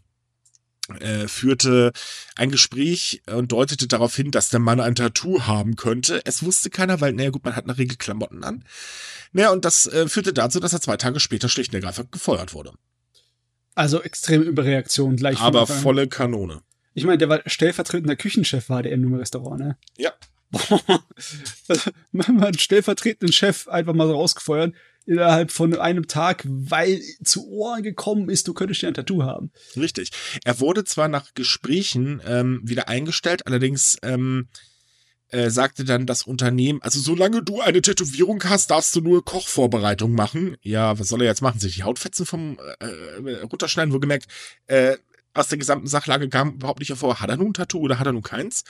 äh, 0.99 1.28
führte 1.28 1.91
ein 2.36 2.51
Gespräch 2.51 3.22
und 3.28 3.51
deutete 3.51 3.88
darauf 3.88 4.15
hin, 4.15 4.32
dass 4.32 4.49
der 4.49 4.59
Mann 4.59 4.80
ein 4.80 4.95
Tattoo 4.95 5.41
haben 5.41 5.76
könnte. 5.76 6.22
Es 6.26 6.43
wusste 6.43 6.70
keiner, 6.70 7.01
weil, 7.01 7.13
naja 7.13 7.30
gut, 7.32 7.43
man 7.43 7.55
hat 7.55 7.65
in 7.65 7.67
der 7.67 7.78
Regel 7.78 7.97
Klamotten 7.97 8.43
an. 8.43 8.63
Naja, 9.34 9.51
und 9.51 9.65
das 9.65 9.88
äh, 9.88 10.07
führte 10.07 10.34
dazu, 10.34 10.59
dass 10.59 10.74
er 10.74 10.82
zwei 10.82 10.97
Tage 10.97 11.20
später 11.20 11.49
schlicht 11.49 11.72
und 11.72 11.76
ergreifend 11.76 12.11
gefeuert 12.11 12.53
wurde. 12.53 12.74
Also 13.76 14.01
extreme 14.01 14.45
Überreaktion 14.45 15.15
gleich. 15.15 15.39
Aber 15.39 15.67
volle 15.67 16.07
Kanone. 16.07 16.61
Ich 17.00 17.06
meine, 17.06 17.18
der 17.18 17.30
war 17.30 17.41
stellvertretender 17.45 18.18
Küchenchef, 18.18 18.68
war 18.68 18.84
der 18.84 18.91
in 18.91 19.06
einem 19.06 19.16
Restaurant, 19.16 19.58
ne? 19.58 19.78
Ja. 19.97 20.12
Boah. 20.52 21.04
Man 22.12 22.41
hat 22.41 22.47
einen 22.47 22.60
stellvertretenden 22.60 23.32
Chef 23.32 23.70
einfach 23.70 23.93
mal 23.93 24.08
so 24.08 24.16
rausgefeuert 24.16 24.74
innerhalb 25.06 25.52
von 25.52 25.74
einem 25.80 26.08
Tag, 26.08 26.43
weil 26.45 27.02
zu 27.24 27.47
Ohren 27.47 27.84
gekommen 27.84 28.30
ist, 28.30 28.50
du 28.50 28.54
könntest 28.54 28.82
ja 28.82 28.89
ein 28.89 28.93
Tattoo 28.95 29.24
haben. 29.24 29.52
Richtig. 29.78 30.12
Er 30.43 30.60
wurde 30.60 30.84
zwar 30.84 31.08
nach 31.08 31.34
Gesprächen 31.36 32.22
ähm, 32.28 32.60
wieder 32.64 32.89
eingestellt, 32.89 33.47
allerdings 33.47 33.97
ähm, 34.04 34.50
äh, 35.30 35.50
sagte 35.50 35.86
dann 35.86 36.06
das 36.06 36.24
Unternehmen, 36.24 36.82
also 36.82 37.00
solange 37.00 37.41
du 37.41 37.62
eine 37.62 37.82
Tätowierung 37.82 38.43
hast, 38.43 38.72
darfst 38.72 38.93
du 38.95 39.02
nur 39.02 39.24
Kochvorbereitung 39.24 40.12
machen. 40.12 40.58
Ja, 40.62 41.00
was 41.00 41.08
soll 41.08 41.22
er 41.22 41.28
jetzt 41.28 41.41
machen? 41.41 41.60
Sich 41.60 41.76
die 41.76 41.84
Hautfetzen 41.84 42.26
vom 42.26 42.60
äh, 42.80 42.86
äh, 42.86 43.41
runterschneiden? 43.43 43.93
Wohlgemerkt, 43.93 44.28
äh, 44.68 44.97
aus 45.34 45.48
der 45.48 45.58
gesamten 45.58 45.88
Sachlage 45.88 46.28
kam 46.30 46.54
überhaupt 46.56 46.80
nicht 46.80 46.90
hervor, 46.90 47.20
hat 47.22 47.30
er 47.30 47.38
nun 47.38 47.50
ein 47.50 47.54
Tattoo 47.54 47.80
oder 47.80 48.00
hat 48.00 48.08
er 48.08 48.14
nun 48.14 48.24
keins? 48.24 48.64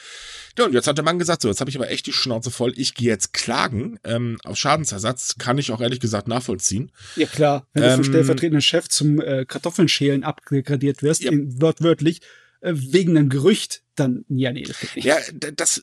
Ja, 0.57 0.65
und 0.65 0.73
jetzt 0.73 0.87
hat 0.87 0.97
der 0.97 1.05
Mann 1.05 1.17
gesagt, 1.19 1.41
so, 1.41 1.47
jetzt 1.47 1.59
habe 1.61 1.69
ich 1.69 1.77
aber 1.77 1.89
echt 1.89 2.05
die 2.05 2.13
Schnauze 2.13 2.51
voll, 2.51 2.73
ich 2.75 2.93
gehe 2.95 3.07
jetzt 3.07 3.33
klagen. 3.33 3.97
Ähm, 4.03 4.37
aus 4.43 4.59
Schadensersatz 4.59 5.35
kann 5.37 5.57
ich 5.57 5.71
auch 5.71 5.81
ehrlich 5.81 5.99
gesagt 5.99 6.27
nachvollziehen. 6.27 6.91
Ja 7.15 7.27
klar, 7.27 7.67
wenn 7.73 7.83
du 7.83 7.89
Ähm, 7.89 7.95
vom 7.95 8.03
stellvertretenden 8.03 8.61
Chef 8.61 8.89
zum 8.89 9.21
äh, 9.21 9.45
Kartoffelschälen 9.45 10.23
abgradiert 10.23 11.01
wirst, 11.01 11.23
Ja. 11.23 11.31
in, 11.31 11.61
wörtwörtlich, 11.61 12.21
äh, 12.61 12.73
wegen 12.75 13.17
einem 13.17 13.29
Gerücht, 13.29 13.83
dann, 13.95 14.25
ja, 14.27 14.51
nee, 14.51 14.63
das 14.63 14.79
geht 14.79 14.95
nicht. 14.95 15.05
Ja, 15.05 15.17
das 15.55 15.81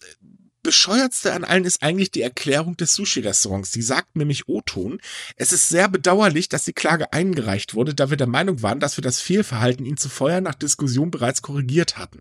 Bescheuertste 0.66 1.32
an 1.32 1.44
allen 1.44 1.64
ist 1.64 1.80
eigentlich 1.80 2.10
die 2.10 2.22
Erklärung 2.22 2.76
des 2.76 2.92
Sushi-Restaurants. 2.94 3.70
Die 3.70 3.82
sagt 3.82 4.16
nämlich 4.16 4.48
O-Ton, 4.48 5.00
es 5.36 5.52
ist 5.52 5.68
sehr 5.68 5.88
bedauerlich, 5.88 6.48
dass 6.48 6.64
die 6.64 6.72
Klage 6.72 7.12
eingereicht 7.12 7.74
wurde, 7.74 7.94
da 7.94 8.10
wir 8.10 8.16
der 8.16 8.26
Meinung 8.26 8.62
waren, 8.62 8.80
dass 8.80 8.96
wir 8.98 9.02
das 9.02 9.20
Fehlverhalten, 9.20 9.86
ihn 9.86 9.96
zu 9.96 10.08
feuern, 10.08 10.42
nach 10.42 10.56
Diskussion 10.56 11.12
bereits 11.12 11.40
korrigiert 11.40 11.98
hatten. 11.98 12.18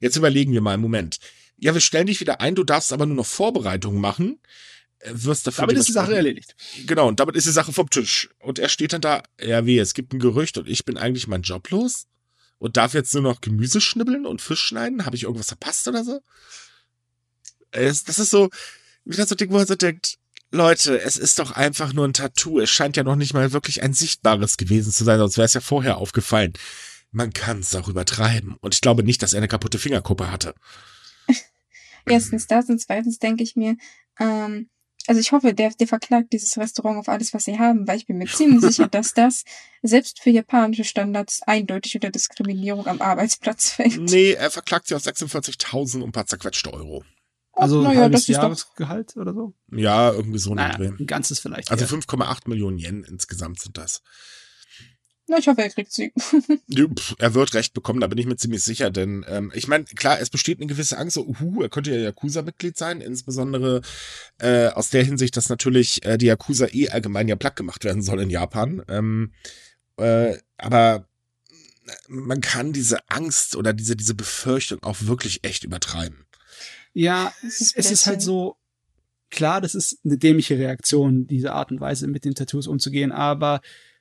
Jetzt 0.00 0.16
überlegen 0.16 0.54
wir 0.54 0.62
mal 0.62 0.72
einen 0.72 0.82
Moment. 0.82 1.18
Ja, 1.58 1.74
wir 1.74 1.82
stellen 1.82 2.06
dich 2.06 2.20
wieder 2.20 2.40
ein, 2.40 2.54
du 2.54 2.64
darfst 2.64 2.90
aber 2.90 3.04
nur 3.04 3.16
noch 3.16 3.26
Vorbereitungen 3.26 4.00
machen. 4.00 4.38
äh, 5.00 5.10
Wirst 5.12 5.46
dafür 5.46 5.66
Damit 5.66 5.76
ist 5.76 5.88
die 5.88 5.92
Sache 5.92 6.14
erledigt. 6.16 6.56
Genau, 6.86 7.06
und 7.06 7.20
damit 7.20 7.36
ist 7.36 7.46
die 7.46 7.52
Sache 7.52 7.74
vom 7.74 7.90
Tisch. 7.90 8.30
Und 8.38 8.58
er 8.58 8.70
steht 8.70 8.94
dann 8.94 9.02
da, 9.02 9.22
ja 9.38 9.66
wie, 9.66 9.78
es 9.78 9.92
gibt 9.92 10.14
ein 10.14 10.20
Gerücht 10.20 10.56
und 10.56 10.66
ich 10.66 10.86
bin 10.86 10.96
eigentlich 10.96 11.26
mein 11.26 11.42
Job 11.42 11.68
los? 11.68 12.06
Und 12.56 12.78
darf 12.78 12.94
jetzt 12.94 13.12
nur 13.12 13.22
noch 13.22 13.42
Gemüse 13.42 13.82
schnibbeln 13.82 14.24
und 14.24 14.40
Fisch 14.40 14.62
schneiden? 14.62 15.04
Habe 15.04 15.16
ich 15.16 15.24
irgendwas 15.24 15.48
verpasst 15.48 15.86
oder 15.86 16.02
so? 16.02 16.22
Es, 17.70 18.04
das 18.04 18.18
ist 18.18 18.30
so, 18.30 18.50
wieder 19.04 19.26
so 19.26 19.34
ein 19.34 19.38
Ding, 19.38 19.50
wo 19.50 19.56
man 19.56 19.66
so 19.66 19.74
denkt, 19.74 20.18
Leute, 20.50 20.98
es 21.00 21.16
ist 21.16 21.38
doch 21.38 21.52
einfach 21.52 21.92
nur 21.92 22.06
ein 22.06 22.14
Tattoo. 22.14 22.60
Es 22.60 22.70
scheint 22.70 22.96
ja 22.96 23.02
noch 23.02 23.16
nicht 23.16 23.34
mal 23.34 23.52
wirklich 23.52 23.82
ein 23.82 23.92
sichtbares 23.92 24.56
gewesen 24.56 24.92
zu 24.92 25.04
sein, 25.04 25.18
sonst 25.18 25.36
wäre 25.36 25.44
es 25.44 25.54
ja 25.54 25.60
vorher 25.60 25.98
aufgefallen. 25.98 26.54
Man 27.10 27.32
kann 27.32 27.60
es 27.60 27.74
auch 27.74 27.88
übertreiben. 27.88 28.56
Und 28.60 28.74
ich 28.74 28.80
glaube 28.80 29.02
nicht, 29.02 29.22
dass 29.22 29.34
er 29.34 29.38
eine 29.38 29.48
kaputte 29.48 29.78
Fingerkuppe 29.78 30.30
hatte. 30.30 30.54
Erstens 32.06 32.46
das 32.46 32.68
und 32.68 32.80
zweitens 32.80 33.18
denke 33.18 33.42
ich 33.42 33.56
mir, 33.56 33.76
ähm, 34.18 34.70
also 35.06 35.20
ich 35.20 35.32
hoffe, 35.32 35.54
der, 35.54 35.70
der 35.70 35.88
verklagt 35.88 36.34
dieses 36.34 36.58
Restaurant 36.58 36.98
auf 36.98 37.08
alles, 37.08 37.32
was 37.32 37.46
sie 37.46 37.58
haben, 37.58 37.88
weil 37.88 37.96
ich 37.96 38.06
bin 38.06 38.18
mir 38.18 38.26
ziemlich 38.32 38.60
sicher, 38.60 38.88
dass 38.88 39.14
das 39.14 39.44
selbst 39.82 40.20
für 40.20 40.30
japanische 40.30 40.84
Standards 40.84 41.42
eindeutig 41.42 41.94
unter 41.94 42.10
Diskriminierung 42.10 42.86
am 42.86 43.00
Arbeitsplatz 43.02 43.70
fällt. 43.70 43.98
Nee, 43.98 44.32
er 44.32 44.50
verklagt 44.50 44.88
sie 44.88 44.94
auf 44.94 45.02
46.000 45.02 45.96
und 45.96 46.04
ein 46.04 46.12
paar 46.12 46.26
zerquetschte 46.26 46.72
Euro. 46.72 47.04
Also 47.58 47.78
ein 47.80 47.84
naja, 47.84 48.00
halbes 48.02 48.26
Jahresgehalt 48.28 49.16
oder 49.16 49.34
so? 49.34 49.52
Ja, 49.72 50.12
irgendwie 50.12 50.38
so 50.38 50.50
ein 50.50 50.56
Naja, 50.56 50.76
Dreh. 50.76 50.92
ein 50.98 51.06
ganzes 51.06 51.40
vielleicht. 51.40 51.70
Also 51.70 51.84
ja. 51.84 51.90
5,8 51.90 52.48
Millionen 52.48 52.78
Yen 52.78 53.04
insgesamt 53.04 53.60
sind 53.60 53.76
das. 53.76 54.00
na, 55.26 55.38
ich 55.38 55.48
hoffe, 55.48 55.60
er 55.62 55.68
kriegt 55.70 55.92
sie. 55.92 56.12
Er 57.18 57.34
wird 57.34 57.54
recht 57.54 57.74
bekommen, 57.74 58.00
da 58.00 58.06
bin 58.06 58.18
ich 58.18 58.26
mir 58.26 58.36
ziemlich 58.36 58.62
sicher, 58.62 58.90
denn 58.90 59.24
ähm, 59.28 59.50
ich 59.54 59.66
meine, 59.66 59.84
klar, 59.84 60.20
es 60.20 60.30
besteht 60.30 60.58
eine 60.58 60.68
gewisse 60.68 60.96
Angst, 60.98 61.14
so, 61.14 61.26
uhu, 61.26 61.60
er 61.62 61.68
könnte 61.68 61.90
ja 61.90 61.98
Yakuza-Mitglied 61.98 62.78
sein, 62.78 63.00
insbesondere 63.00 63.82
äh, 64.38 64.68
aus 64.68 64.90
der 64.90 65.02
Hinsicht, 65.02 65.36
dass 65.36 65.48
natürlich 65.48 66.04
äh, 66.04 66.16
die 66.16 66.26
Yakuza 66.26 66.68
eh 66.70 66.90
allgemein 66.90 67.26
ja 67.28 67.36
platt 67.36 67.56
gemacht 67.56 67.84
werden 67.84 68.02
soll 68.02 68.20
in 68.20 68.30
Japan. 68.30 68.82
Ähm, 68.88 69.32
äh, 69.96 70.36
aber 70.56 71.08
man 72.08 72.40
kann 72.40 72.72
diese 72.72 72.98
Angst 73.08 73.56
oder 73.56 73.72
diese, 73.72 73.96
diese 73.96 74.14
Befürchtung 74.14 74.82
auch 74.82 74.96
wirklich 75.00 75.42
echt 75.42 75.64
übertreiben. 75.64 76.24
Ja, 76.98 77.32
Das 77.42 77.60
ist 77.60 77.76
es 77.76 77.90
ist 77.92 78.06
halt 78.06 78.20
so, 78.20 78.56
klar, 79.30 79.60
das 79.60 79.76
ist 79.76 80.00
eine 80.04 80.18
dämliche 80.18 80.58
Reaktion, 80.58 81.28
diese 81.28 81.52
Art 81.52 81.70
und 81.70 81.80
Weise 81.80 82.08
mit 82.08 82.24
den 82.24 82.34
Tattoos 82.34 82.66
umzugehen, 82.66 83.12
aber 83.12 83.60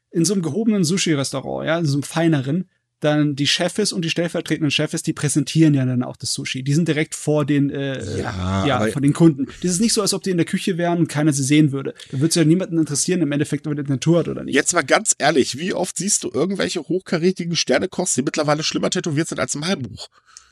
in 0.10 0.26
so 0.26 0.34
einem 0.34 0.42
gehobenen 0.42 0.84
Sushi-Restaurant, 0.84 1.68
ja, 1.68 1.78
in 1.78 1.86
so 1.86 1.94
einem 1.94 2.04
feineren, 2.04 2.70
dann 3.00 3.36
die 3.36 3.46
Chefs 3.46 3.92
und 3.92 4.04
die 4.04 4.10
stellvertretenden 4.10 4.72
Chefs, 4.72 5.04
die 5.04 5.14
präsentieren 5.14 5.76
ja 5.76 5.86
dann 5.86 6.02
auch 6.02 6.18
das 6.18 6.34
Sushi. 6.34 6.64
Die 6.64 6.74
sind 6.74 6.88
direkt 6.88 7.14
vor 7.14 7.46
den, 7.46 7.70
äh, 7.70 8.20
Ja, 8.20 8.66
ja, 8.66 8.88
vor 8.88 9.04
den 9.04 9.14
Kunden. 9.14 9.46
Das 9.62 9.70
ist 9.70 9.82
nicht 9.82 9.94
so, 9.94 10.02
als 10.02 10.16
ob 10.16 10.24
die 10.24 10.32
in 10.32 10.38
der 10.38 10.48
Küche 10.48 10.80
wären 10.80 10.98
und 10.98 11.08
keiner 11.08 11.34
sie 11.34 11.44
sehen 11.44 11.72
würde. 11.72 11.94
Da 12.12 12.20
würde 12.20 12.30
es 12.30 12.36
ja 12.36 12.44
niemanden 12.44 12.80
interessieren, 12.80 13.22
im 13.22 13.32
Endeffekt, 13.32 13.68
ob 13.68 13.76
der 13.76 13.86
Natur 13.86 14.20
hat 14.20 14.28
oder 14.28 14.44
nicht. 14.44 14.56
Jetzt 14.56 14.74
mal 14.74 14.82
ganz 14.82 15.14
ehrlich, 15.20 15.60
wie 15.60 15.76
oft 15.76 15.98
siehst 15.98 16.24
du 16.24 16.32
irgendwelche 16.34 16.82
hochkarätigen 16.82 17.56
Sternekochs, 17.56 18.16
die 18.16 18.24
mittlerweile 18.24 18.64
schlimmer 18.64 18.90
tätowiert 18.90 19.28
sind 19.28 19.40
als 19.40 19.54
im 19.54 19.68
Heilbuch? 19.68 20.08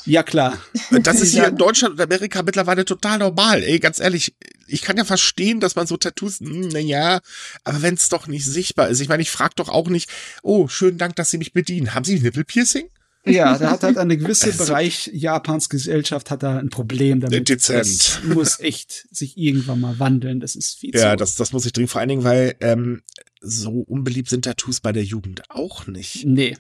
Ja, 0.06 0.24
klar. 0.24 0.58
Das 0.92 1.20
ist 1.22 1.32
hier 1.34 1.44
Ja. 1.44 1.50
in 1.50 1.58
Deutschland 1.58 1.94
und 1.96 2.02
Amerika 2.02 2.44
mittlerweile 2.44 2.86
total 2.86 3.18
normal. 3.20 3.64
Ey, 3.64 3.80
ganz 3.80 4.00
ehrlich, 4.00 4.36
ich 4.68 4.82
kann 4.82 4.98
ja 4.98 5.06
verstehen, 5.06 5.60
dass 5.60 5.76
man 5.76 5.88
so 5.88 5.98
Tattoos, 5.98 6.40
hm, 6.40 6.70
na 6.72 6.80
ja, 6.80 7.20
aber 7.64 7.82
wenn 7.82 7.96
es 7.96 8.10
doch 8.10 8.28
nicht 8.28 8.46
sichtbar 8.46 8.90
ist. 8.90 9.00
Ich 9.00 9.10
meine, 9.10 9.22
ich 9.24 9.32
frage 9.32 9.54
doch 9.56 9.70
auch 9.70 9.90
nicht, 9.90 10.10
oh, 10.44 10.68
schönen 10.68 10.98
Dank, 10.98 11.16
dass 11.16 11.32
Sie 11.32 11.38
mich 11.38 11.54
bedienen. 11.54 11.94
Haben 11.94 12.04
Sie 12.06 12.20
Nippelpiercing? 12.20 12.90
Ja, 13.28 13.58
da 13.58 13.72
hat 13.72 13.82
halt 13.82 13.98
eine 13.98 14.18
gewisse 14.18 14.46
Also- 14.52 14.66
Bereich 14.66 15.10
Japans 15.12 15.70
Gesellschaft 15.70 16.30
hat 16.30 16.44
da 16.44 16.60
ein 16.60 16.70
Problem 16.70 17.22
damit. 17.22 17.50
Dezent. 17.50 17.80
Das 17.88 18.20
muss 18.24 18.60
echt 18.60 19.08
sich 19.10 19.36
irgendwann 19.38 19.82
mal 19.82 19.98
wandeln. 19.98 20.40
Das 20.40 20.56
ist 20.56 20.78
viel 20.78 20.94
Ja, 20.96 21.12
zu. 21.14 21.18
das, 21.18 21.36
das 21.36 21.52
muss 21.52 21.66
ich 21.66 21.74
dringend 21.74 21.90
vor 21.90 22.02
allen 22.02 22.10
Dingen, 22.10 22.24
weil 22.24 22.56
ähm, 22.62 23.02
so 23.42 23.72
unbeliebt 23.72 24.30
sind 24.30 24.46
Tattoos 24.46 24.80
bei 24.80 24.92
der 24.92 25.04
Jugend 25.04 25.42
auch 25.50 25.88
nicht. 25.88 26.24
Nee. 26.26 26.56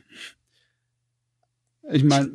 Ich 1.91 2.03
meine, 2.03 2.31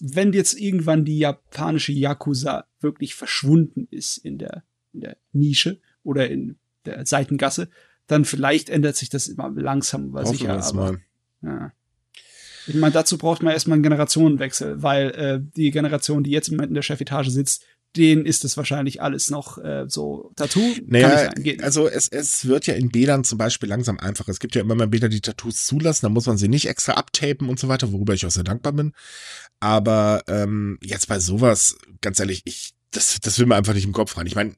wenn 0.00 0.32
jetzt 0.32 0.58
irgendwann 0.58 1.04
die 1.04 1.18
japanische 1.18 1.92
Yakuza 1.92 2.64
wirklich 2.80 3.14
verschwunden 3.14 3.86
ist 3.90 4.16
in 4.16 4.38
der, 4.38 4.64
in 4.92 5.00
der 5.00 5.16
Nische 5.32 5.80
oder 6.02 6.28
in 6.28 6.58
der 6.86 7.04
Seitengasse, 7.06 7.68
dann 8.06 8.24
vielleicht 8.24 8.70
ändert 8.70 8.96
sich 8.96 9.10
das 9.10 9.28
immer 9.28 9.50
langsam, 9.50 10.08
aber 10.08 10.22
Hoffen 10.22 10.36
sicher. 10.36 10.62
Aber, 10.64 10.98
ja. 11.42 11.72
Ich 12.66 12.74
meine, 12.74 12.92
dazu 12.92 13.18
braucht 13.18 13.42
man 13.42 13.52
erstmal 13.52 13.74
einen 13.74 13.82
Generationenwechsel, 13.82 14.82
weil 14.82 15.10
äh, 15.10 15.40
die 15.56 15.70
Generation, 15.70 16.24
die 16.24 16.30
jetzt 16.30 16.48
im 16.48 16.56
Moment 16.56 16.70
in 16.70 16.74
der 16.74 16.82
Chefetage 16.82 17.30
sitzt, 17.30 17.64
denen 17.96 18.24
ist 18.24 18.44
es 18.44 18.56
wahrscheinlich 18.56 19.02
alles 19.02 19.30
noch 19.30 19.58
äh, 19.58 19.84
so 19.88 20.32
Tattoo. 20.36 20.74
Naja, 20.86 21.30
also 21.62 21.88
es, 21.88 22.08
es 22.08 22.46
wird 22.46 22.66
ja 22.66 22.74
in 22.74 22.90
Bädern 22.90 23.24
zum 23.24 23.38
Beispiel 23.38 23.68
langsam 23.68 23.98
einfacher. 23.98 24.30
Es 24.30 24.38
gibt 24.38 24.54
ja 24.54 24.60
immer 24.60 24.74
mehr 24.74 24.86
Bäder, 24.86 25.08
die 25.08 25.20
Tattoos 25.20 25.66
zulassen, 25.66 26.06
da 26.06 26.08
muss 26.08 26.26
man 26.26 26.38
sie 26.38 26.48
nicht 26.48 26.68
extra 26.68 26.92
abtapen 26.92 27.48
und 27.48 27.58
so 27.58 27.68
weiter, 27.68 27.92
worüber 27.92 28.14
ich 28.14 28.24
auch 28.26 28.30
sehr 28.30 28.44
dankbar 28.44 28.72
bin. 28.72 28.92
Aber 29.58 30.22
ähm, 30.28 30.78
jetzt 30.82 31.08
bei 31.08 31.18
sowas, 31.18 31.76
ganz 32.00 32.20
ehrlich, 32.20 32.42
ich, 32.44 32.74
das, 32.92 33.18
das 33.20 33.38
will 33.38 33.46
mir 33.46 33.56
einfach 33.56 33.74
nicht 33.74 33.84
im 33.84 33.92
Kopf 33.92 34.16
rein. 34.16 34.26
Ich 34.26 34.36
meine, 34.36 34.54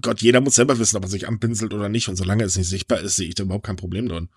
Gott, 0.00 0.20
jeder 0.20 0.40
muss 0.40 0.56
selber 0.56 0.78
wissen, 0.78 0.96
ob 0.96 1.04
er 1.04 1.08
sich 1.08 1.26
anpinselt 1.28 1.72
oder 1.72 1.88
nicht. 1.88 2.08
Und 2.08 2.16
solange 2.16 2.44
es 2.44 2.56
nicht 2.56 2.68
sichtbar 2.68 3.00
ist, 3.00 3.16
sehe 3.16 3.28
ich 3.28 3.34
da 3.34 3.44
überhaupt 3.44 3.66
kein 3.66 3.76
Problem 3.76 4.08
drin. 4.08 4.28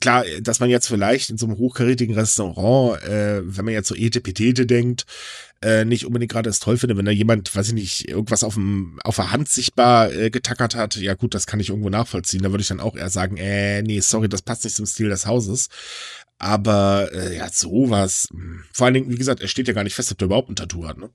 Klar, 0.00 0.24
dass 0.40 0.60
man 0.60 0.70
jetzt 0.70 0.88
vielleicht 0.88 1.30
in 1.30 1.38
so 1.38 1.46
einem 1.46 1.58
hochkarätigen 1.58 2.14
Restaurant, 2.14 3.02
äh, 3.02 3.42
wenn 3.44 3.64
man 3.64 3.74
jetzt 3.74 3.88
so 3.88 3.94
Etepetete 3.94 4.64
denkt, 4.66 5.04
äh, 5.62 5.84
nicht 5.84 6.06
unbedingt 6.06 6.32
gerade 6.32 6.48
das 6.48 6.58
toll 6.60 6.76
finde, 6.78 6.96
wenn 6.96 7.04
da 7.04 7.10
jemand, 7.12 7.54
weiß 7.54 7.68
ich 7.68 7.74
nicht, 7.74 8.08
irgendwas 8.08 8.42
auf, 8.42 8.54
dem, 8.54 8.98
auf 9.04 9.16
der 9.16 9.30
Hand 9.32 9.48
sichtbar 9.48 10.10
äh, 10.12 10.30
getackert 10.30 10.74
hat, 10.74 10.96
ja 10.96 11.14
gut, 11.14 11.34
das 11.34 11.46
kann 11.46 11.60
ich 11.60 11.68
irgendwo 11.68 11.88
nachvollziehen. 11.90 12.42
Da 12.42 12.50
würde 12.50 12.62
ich 12.62 12.68
dann 12.68 12.80
auch 12.80 12.96
eher 12.96 13.10
sagen, 13.10 13.36
äh, 13.36 13.82
nee, 13.82 14.00
sorry, 14.00 14.28
das 14.28 14.42
passt 14.42 14.64
nicht 14.64 14.74
zum 14.76 14.86
Stil 14.86 15.08
des 15.08 15.26
Hauses. 15.26 15.68
Aber 16.38 17.08
äh, 17.12 17.36
ja, 17.36 17.48
sowas. 17.50 18.26
mh. 18.32 18.62
Vor 18.72 18.86
allen 18.86 18.94
Dingen, 18.94 19.10
wie 19.10 19.16
gesagt, 19.16 19.40
er 19.40 19.48
steht 19.48 19.68
ja 19.68 19.74
gar 19.74 19.84
nicht 19.84 19.94
fest, 19.94 20.10
ob 20.10 20.18
der 20.18 20.26
überhaupt 20.26 20.48
ein 20.50 20.56
Tattoo 20.56 20.86
hat, 20.88 20.98
ne? 20.98 21.10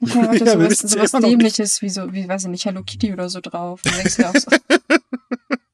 Ja, 0.06 0.28
oder 0.28 0.34
Ja, 0.34 0.52
sowas, 0.52 0.78
sowas 0.78 1.12
immer 1.12 1.20
noch 1.22 1.28
nicht. 1.28 1.40
dämliches, 1.40 1.80
wie 1.82 1.88
so, 1.88 2.12
wie, 2.12 2.28
weiß 2.28 2.42
ich 2.44 2.48
nicht, 2.50 2.64
Hello 2.66 2.82
Kitty 2.82 3.12
oder 3.12 3.30
so 3.30 3.40
drauf. 3.40 3.80
Und 3.86 3.96
denkst 3.96 4.16
dir 4.16 4.28
auch 4.28 4.34
so, 4.36 4.50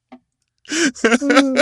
also, 1.03 1.29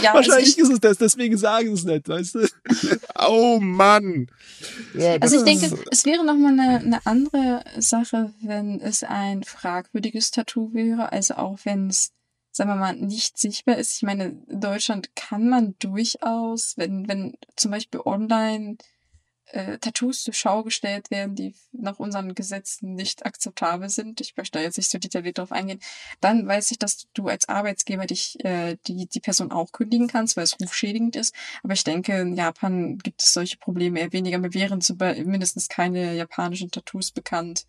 ja, 0.00 0.14
also 0.14 0.30
Wahrscheinlich 0.30 0.56
ich, 0.56 0.58
ist 0.58 0.70
es 0.70 0.80
das, 0.80 0.98
deswegen 0.98 1.36
sagen 1.36 1.68
sie 1.68 1.74
es 1.74 1.84
nicht, 1.84 2.08
weißt 2.08 2.34
du? 2.36 2.48
Oh 3.18 3.58
Mann! 3.60 4.28
Ja, 4.94 5.16
also 5.16 5.38
ich 5.38 5.44
denke, 5.44 5.78
es 5.90 6.04
wäre 6.04 6.24
nochmal 6.24 6.52
eine, 6.52 6.78
eine 6.78 7.06
andere 7.06 7.64
Sache, 7.78 8.32
wenn 8.42 8.80
es 8.80 9.02
ein 9.02 9.42
fragwürdiges 9.42 10.30
Tattoo 10.30 10.72
wäre. 10.74 11.12
Also 11.12 11.34
auch 11.34 11.58
wenn 11.64 11.88
es, 11.88 12.12
sagen 12.52 12.70
wir 12.70 12.76
mal, 12.76 12.94
nicht 12.94 13.38
sichtbar 13.38 13.76
ist. 13.78 13.96
Ich 13.96 14.02
meine, 14.02 14.36
in 14.48 14.60
Deutschland 14.60 15.16
kann 15.16 15.48
man 15.48 15.74
durchaus, 15.78 16.74
wenn, 16.76 17.08
wenn 17.08 17.36
zum 17.56 17.70
Beispiel 17.70 18.00
online 18.04 18.76
äh, 19.52 19.78
Tattoos 19.78 20.22
zur 20.22 20.34
Schau 20.34 20.62
gestellt 20.62 21.10
werden, 21.10 21.34
die 21.34 21.54
nach 21.72 21.98
unseren 21.98 22.34
Gesetzen 22.34 22.94
nicht 22.94 23.24
akzeptabel 23.26 23.88
sind. 23.88 24.20
Ich 24.20 24.36
möchte 24.36 24.58
da 24.58 24.64
jetzt 24.64 24.76
nicht 24.76 24.90
so 24.90 24.98
detailliert 24.98 25.38
drauf 25.38 25.52
eingehen. 25.52 25.80
Dann 26.20 26.46
weiß 26.46 26.70
ich, 26.70 26.78
dass 26.78 27.06
du 27.14 27.28
als 27.28 27.48
Arbeitsgeber 27.48 28.06
dich 28.06 28.42
äh, 28.44 28.76
die, 28.86 29.06
die 29.06 29.20
Person 29.20 29.52
auch 29.52 29.72
kündigen 29.72 30.08
kannst, 30.08 30.36
weil 30.36 30.44
es 30.44 30.60
rufschädigend 30.60 31.16
ist. 31.16 31.34
Aber 31.62 31.74
ich 31.74 31.84
denke, 31.84 32.20
in 32.20 32.36
Japan 32.36 32.98
gibt 32.98 33.22
es 33.22 33.32
solche 33.32 33.56
Probleme 33.56 34.00
eher 34.00 34.12
weniger. 34.12 34.38
Mir 34.38 34.54
wären 34.54 34.80
zum 34.80 34.98
Beispiel 34.98 35.24
mindestens 35.24 35.68
keine 35.68 36.14
japanischen 36.14 36.70
Tattoos 36.70 37.12
bekannt, 37.12 37.66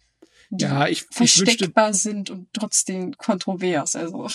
Ja, 0.52 0.88
ich, 0.88 1.06
ich 1.12 1.20
wünschte, 1.20 1.46
versteckbar 1.46 1.94
sind 1.94 2.30
und 2.30 2.48
trotzdem 2.54 3.18
kontrovers. 3.18 3.96
Also 3.96 4.30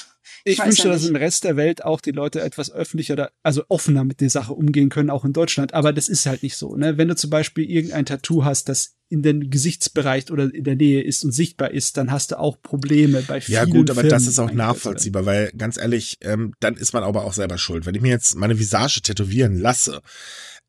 ich 0.44 0.58
weiß 0.58 0.66
wünschte, 0.66 0.88
ja 0.88 0.94
dass 0.94 1.04
im 1.06 1.16
Rest 1.16 1.44
der 1.44 1.56
Welt 1.56 1.84
auch 1.84 2.00
die 2.00 2.10
Leute 2.10 2.40
etwas 2.42 2.70
öffentlicher, 2.70 3.16
da- 3.16 3.30
also 3.42 3.64
offener 3.68 4.04
mit 4.04 4.20
der 4.20 4.28
Sache 4.30 4.52
umgehen 4.52 4.88
können, 4.90 5.10
auch 5.10 5.24
in 5.24 5.32
Deutschland. 5.32 5.72
Aber 5.74 5.92
das 5.92 6.08
ist 6.08 6.26
halt 6.26 6.42
nicht 6.42 6.56
so. 6.56 6.76
Ne? 6.76 6.98
Wenn 6.98 7.08
du 7.08 7.16
zum 7.16 7.30
Beispiel 7.30 7.68
irgendein 7.68 8.04
Tattoo 8.06 8.44
hast, 8.44 8.68
das 8.68 8.94
in 9.08 9.22
den 9.22 9.50
Gesichtsbereich 9.50 10.30
oder 10.30 10.52
in 10.54 10.64
der 10.64 10.76
Nähe 10.76 11.02
ist 11.02 11.22
und 11.24 11.32
sichtbar 11.32 11.70
ist, 11.70 11.98
dann 11.98 12.10
hast 12.10 12.30
du 12.32 12.38
auch 12.38 12.60
Probleme 12.62 13.22
bei 13.22 13.40
vielen 13.42 13.54
Ja 13.56 13.64
gut, 13.66 13.90
aber 13.90 14.02
das 14.02 14.10
Firmen 14.10 14.28
ist 14.28 14.38
auch 14.38 14.44
eigentlich. 14.44 14.56
nachvollziehbar, 14.56 15.26
weil 15.26 15.52
ganz 15.52 15.76
ehrlich, 15.76 16.16
ähm, 16.22 16.54
dann 16.60 16.76
ist 16.76 16.94
man 16.94 17.02
aber 17.04 17.24
auch 17.24 17.34
selber 17.34 17.58
schuld. 17.58 17.84
Wenn 17.84 17.94
ich 17.94 18.00
mir 18.00 18.08
jetzt 18.08 18.36
meine 18.36 18.58
Visage 18.58 19.02
tätowieren 19.02 19.58
lasse, 19.58 20.00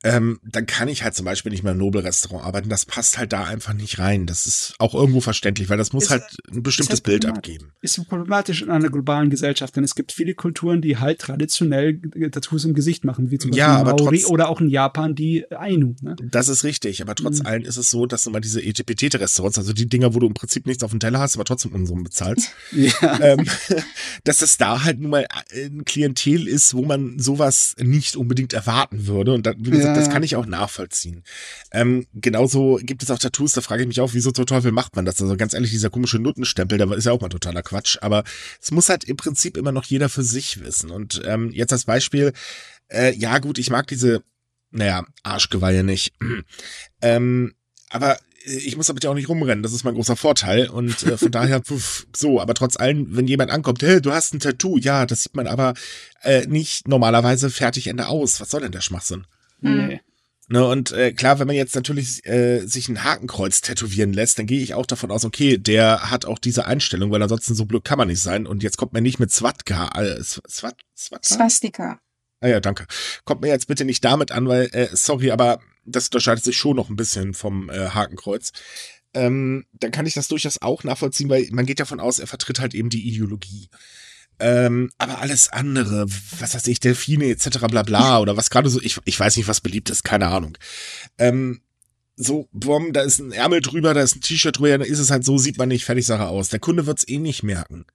ähm, 0.03 0.39
dann 0.43 0.65
kann 0.65 0.87
ich 0.87 1.03
halt 1.03 1.15
zum 1.15 1.25
Beispiel 1.25 1.51
nicht 1.51 1.63
mehr 1.63 1.71
im 1.71 1.77
Nobelrestaurant 1.77 2.45
arbeiten. 2.45 2.69
Das 2.69 2.85
passt 2.85 3.17
halt 3.17 3.31
da 3.33 3.43
einfach 3.45 3.73
nicht 3.73 3.99
rein. 3.99 4.25
Das 4.25 4.45
ist 4.45 4.75
auch 4.79 4.93
irgendwo 4.93 5.21
verständlich, 5.21 5.69
weil 5.69 5.77
das 5.77 5.93
muss 5.93 6.05
Ist- 6.05 6.09
halt 6.11 6.23
ein 6.51 6.61
bestimmtes 6.63 6.95
halt 6.97 7.03
Bild 7.03 7.25
abgeben. 7.25 7.71
Ist 7.81 8.05
problematisch 8.07 8.61
in 8.61 8.69
einer 8.69 8.89
globalen 8.89 9.29
Gesellschaft, 9.29 9.75
denn 9.75 9.83
es 9.83 9.95
gibt 9.95 10.11
viele 10.11 10.33
Kulturen, 10.35 10.81
die 10.81 10.97
halt 10.97 11.19
traditionell 11.19 11.99
Tattoos 12.31 12.65
im 12.65 12.73
Gesicht 12.73 13.05
machen, 13.05 13.31
wie 13.31 13.37
zum 13.37 13.51
Beispiel 13.51 13.59
Ja, 13.59 13.83
Maori 13.83 14.19
trotz- 14.19 14.29
oder 14.29 14.49
auch 14.49 14.59
in 14.61 14.69
Japan 14.69 15.15
die 15.15 15.45
Ainu. 15.51 15.95
Ne? 16.01 16.15
Das 16.31 16.49
ist 16.49 16.63
richtig, 16.63 17.01
aber 17.01 17.15
trotz 17.15 17.39
Mhm. 17.39 17.45
allem 17.45 17.63
ist 17.63 17.77
es 17.77 17.89
so, 17.89 18.05
dass 18.05 18.29
mal 18.29 18.39
diese 18.41 18.61
Etepetete-Restaurants, 18.61 19.57
also 19.57 19.73
die 19.73 19.87
Dinger, 19.87 20.13
wo 20.13 20.19
du 20.19 20.27
im 20.27 20.33
Prinzip 20.33 20.65
nichts 20.67 20.83
auf 20.83 20.91
dem 20.91 20.99
Teller 20.99 21.19
hast, 21.19 21.35
aber 21.35 21.45
trotzdem 21.45 21.71
Unsummen 21.73 22.03
bezahlst, 22.03 22.49
Ja. 22.73 23.19
ähm, 23.21 23.45
dass 24.23 24.41
es 24.41 24.57
da 24.57 24.83
halt 24.83 24.99
nun 24.99 25.11
mal 25.11 25.25
ein 25.53 25.85
Klientel 25.85 26.47
ist, 26.47 26.73
wo 26.73 26.83
man 26.83 27.19
sowas 27.19 27.75
nicht 27.79 28.15
unbedingt 28.15 28.53
erwarten 28.53 29.07
würde. 29.07 29.33
Und 29.33 29.45
da, 29.45 29.53
wie 29.57 29.69
gesagt, 29.71 29.85
Ja, 29.85 29.92
das 29.93 30.09
kann 30.09 30.23
ich 30.23 30.35
auch 30.35 30.45
nachvollziehen. 30.45 31.23
Ähm, 31.71 32.07
genauso 32.13 32.79
gibt 32.81 33.03
es 33.03 33.11
auch 33.11 33.19
Tattoos, 33.19 33.53
da 33.53 33.61
frage 33.61 33.83
ich 33.83 33.87
mich 33.87 34.01
auch, 34.01 34.13
wieso 34.13 34.31
zur 34.31 34.45
Teufel 34.45 34.71
macht 34.71 34.95
man 34.95 35.05
das? 35.05 35.21
Also 35.21 35.35
ganz 35.37 35.53
ehrlich, 35.53 35.71
dieser 35.71 35.89
komische 35.89 36.19
Nuttenstempel, 36.19 36.77
der 36.77 36.91
ist 36.91 37.05
ja 37.05 37.11
auch 37.11 37.21
mal 37.21 37.29
totaler 37.29 37.63
Quatsch. 37.63 37.97
Aber 38.01 38.23
es 38.61 38.71
muss 38.71 38.89
halt 38.89 39.03
im 39.03 39.17
Prinzip 39.17 39.57
immer 39.57 39.71
noch 39.71 39.85
jeder 39.85 40.09
für 40.09 40.23
sich 40.23 40.63
wissen. 40.63 40.91
Und 40.91 41.21
ähm, 41.25 41.51
jetzt 41.51 41.73
als 41.73 41.85
Beispiel, 41.85 42.33
äh, 42.89 43.13
ja 43.15 43.39
gut, 43.39 43.57
ich 43.57 43.69
mag 43.69 43.87
diese, 43.87 44.23
naja, 44.71 45.05
Arschgeweihe 45.23 45.83
nicht. 45.83 46.13
ähm, 47.01 47.53
aber 47.89 48.17
ich 48.45 48.75
muss 48.75 48.87
damit 48.87 49.03
ja 49.03 49.09
auch 49.09 49.15
nicht 49.15 49.29
rumrennen, 49.29 49.63
das 49.63 49.73
ist 49.73 49.83
mein 49.83 49.93
großer 49.93 50.15
Vorteil 50.15 50.69
und 50.69 51.03
äh, 51.03 51.17
von 51.17 51.31
daher 51.31 51.61
pf, 51.61 52.07
so, 52.15 52.41
aber 52.41 52.53
trotz 52.53 52.77
allem, 52.77 53.15
wenn 53.15 53.27
jemand 53.27 53.51
ankommt, 53.51 53.81
hey, 53.83 54.01
du 54.01 54.11
hast 54.11 54.33
ein 54.33 54.39
Tattoo, 54.39 54.77
ja, 54.77 55.05
das 55.05 55.23
sieht 55.23 55.35
man 55.35 55.47
aber 55.47 55.73
äh, 56.21 56.45
nicht 56.47 56.87
normalerweise 56.87 57.49
fertig 57.49 57.87
Ende 57.87 58.07
aus. 58.07 58.41
Was 58.41 58.49
soll 58.49 58.61
denn 58.61 58.71
der 58.71 58.81
Schwachsinn? 58.81 59.25
Nee. 59.69 60.01
Ne, 60.49 60.67
und 60.67 60.91
äh, 60.91 61.13
klar, 61.13 61.39
wenn 61.39 61.47
man 61.47 61.55
jetzt 61.55 61.73
natürlich 61.73 62.25
äh, 62.25 62.59
sich 62.65 62.89
ein 62.89 63.03
Hakenkreuz 63.03 63.61
tätowieren 63.61 64.11
lässt, 64.11 64.37
dann 64.37 64.45
gehe 64.45 64.61
ich 64.61 64.73
auch 64.73 64.85
davon 64.85 65.09
aus, 65.09 65.23
okay, 65.23 65.57
der 65.57 66.11
hat 66.11 66.25
auch 66.25 66.37
diese 66.37 66.65
Einstellung, 66.65 67.11
weil 67.11 67.23
ansonsten 67.23 67.55
so 67.55 67.65
blöd 67.65 67.85
kann 67.85 67.97
man 67.97 68.09
nicht 68.09 68.21
sein. 68.21 68.45
Und 68.45 68.61
jetzt 68.61 68.77
kommt 68.77 68.93
man 68.93 69.03
nicht 69.03 69.19
mit 69.19 69.31
Swatka, 69.31 69.89
äh, 69.99 70.21
Swat, 70.21 70.75
Swatka? 70.97 71.35
Swastika. 71.35 71.99
Ah 72.41 72.49
ja, 72.49 72.59
danke. 72.59 72.85
Kommt 73.23 73.41
mir 73.41 73.47
jetzt 73.47 73.67
bitte 73.67 73.85
nicht 73.85 74.03
damit 74.03 74.31
an, 74.31 74.47
weil, 74.49 74.69
äh, 74.73 74.89
sorry, 74.91 75.31
aber 75.31 75.59
das 75.85 76.05
unterscheidet 76.05 76.43
sich 76.43 76.57
schon 76.57 76.75
noch 76.75 76.89
ein 76.89 76.97
bisschen 76.97 77.33
vom 77.33 77.69
äh, 77.69 77.89
Hakenkreuz. 77.89 78.51
Ähm, 79.13 79.65
dann 79.73 79.91
kann 79.91 80.05
ich 80.05 80.13
das 80.13 80.27
durchaus 80.27 80.61
auch 80.61 80.83
nachvollziehen, 80.83 81.29
weil 81.29 81.47
man 81.51 81.65
geht 81.65 81.79
davon 81.79 81.99
aus, 81.99 82.19
er 82.19 82.27
vertritt 82.27 82.59
halt 82.59 82.73
eben 82.73 82.89
die 82.89 83.07
Ideologie. 83.07 83.69
Ähm, 84.43 84.91
aber 84.97 85.21
alles 85.21 85.47
andere, 85.49 86.05
was 86.39 86.53
weiß 86.53 86.67
ich, 86.67 86.79
Delfine 86.79 87.29
etc. 87.29 87.59
bla 87.69 87.83
bla 87.83 88.19
oder 88.21 88.35
was 88.35 88.49
gerade 88.49 88.69
so, 88.69 88.81
ich, 88.81 88.99
ich 89.05 89.19
weiß 89.19 89.37
nicht, 89.37 89.47
was 89.47 89.61
beliebt 89.61 89.89
ist, 89.89 90.03
keine 90.03 90.27
Ahnung. 90.27 90.57
Ähm, 91.17 91.61
so, 92.15 92.47
boom, 92.51 92.93
da 92.93 93.01
ist 93.01 93.19
ein 93.19 93.31
Ärmel 93.31 93.61
drüber, 93.61 93.93
da 93.93 94.01
ist 94.01 94.15
ein 94.15 94.21
T-Shirt 94.21 94.59
drüber, 94.59 94.77
dann 94.77 94.87
ist 94.87 94.99
es 94.99 95.11
halt 95.11 95.23
so, 95.23 95.37
sieht 95.37 95.57
man 95.57 95.69
nicht, 95.69 95.85
fertig 95.85 96.05
Sache 96.05 96.27
aus. 96.27 96.49
Der 96.49 96.59
Kunde 96.59 96.85
wird's 96.85 97.07
eh 97.07 97.17
nicht 97.17 97.41
merken 97.41 97.85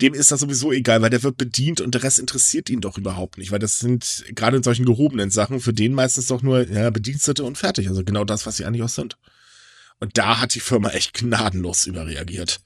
dem 0.00 0.14
ist 0.14 0.30
das 0.30 0.40
sowieso 0.40 0.72
egal, 0.72 1.02
weil 1.02 1.10
der 1.10 1.22
wird 1.22 1.36
bedient 1.36 1.80
und 1.80 1.94
der 1.94 2.02
Rest 2.02 2.18
interessiert 2.18 2.68
ihn 2.68 2.80
doch 2.80 2.98
überhaupt 2.98 3.38
nicht, 3.38 3.52
weil 3.52 3.58
das 3.58 3.78
sind 3.78 4.24
gerade 4.34 4.56
in 4.56 4.62
solchen 4.62 4.84
gehobenen 4.84 5.30
Sachen 5.30 5.60
für 5.60 5.72
den 5.72 5.92
meistens 5.92 6.26
doch 6.26 6.42
nur 6.42 6.68
ja, 6.68 6.90
Bedienstete 6.90 7.44
und 7.44 7.58
fertig. 7.58 7.88
Also 7.88 8.04
genau 8.04 8.24
das, 8.24 8.44
was 8.46 8.56
sie 8.56 8.64
eigentlich 8.64 8.82
auch 8.82 8.88
sind. 8.88 9.16
Und 10.00 10.18
da 10.18 10.40
hat 10.40 10.54
die 10.54 10.60
Firma 10.60 10.90
echt 10.90 11.14
gnadenlos 11.14 11.86
überreagiert. 11.86 12.60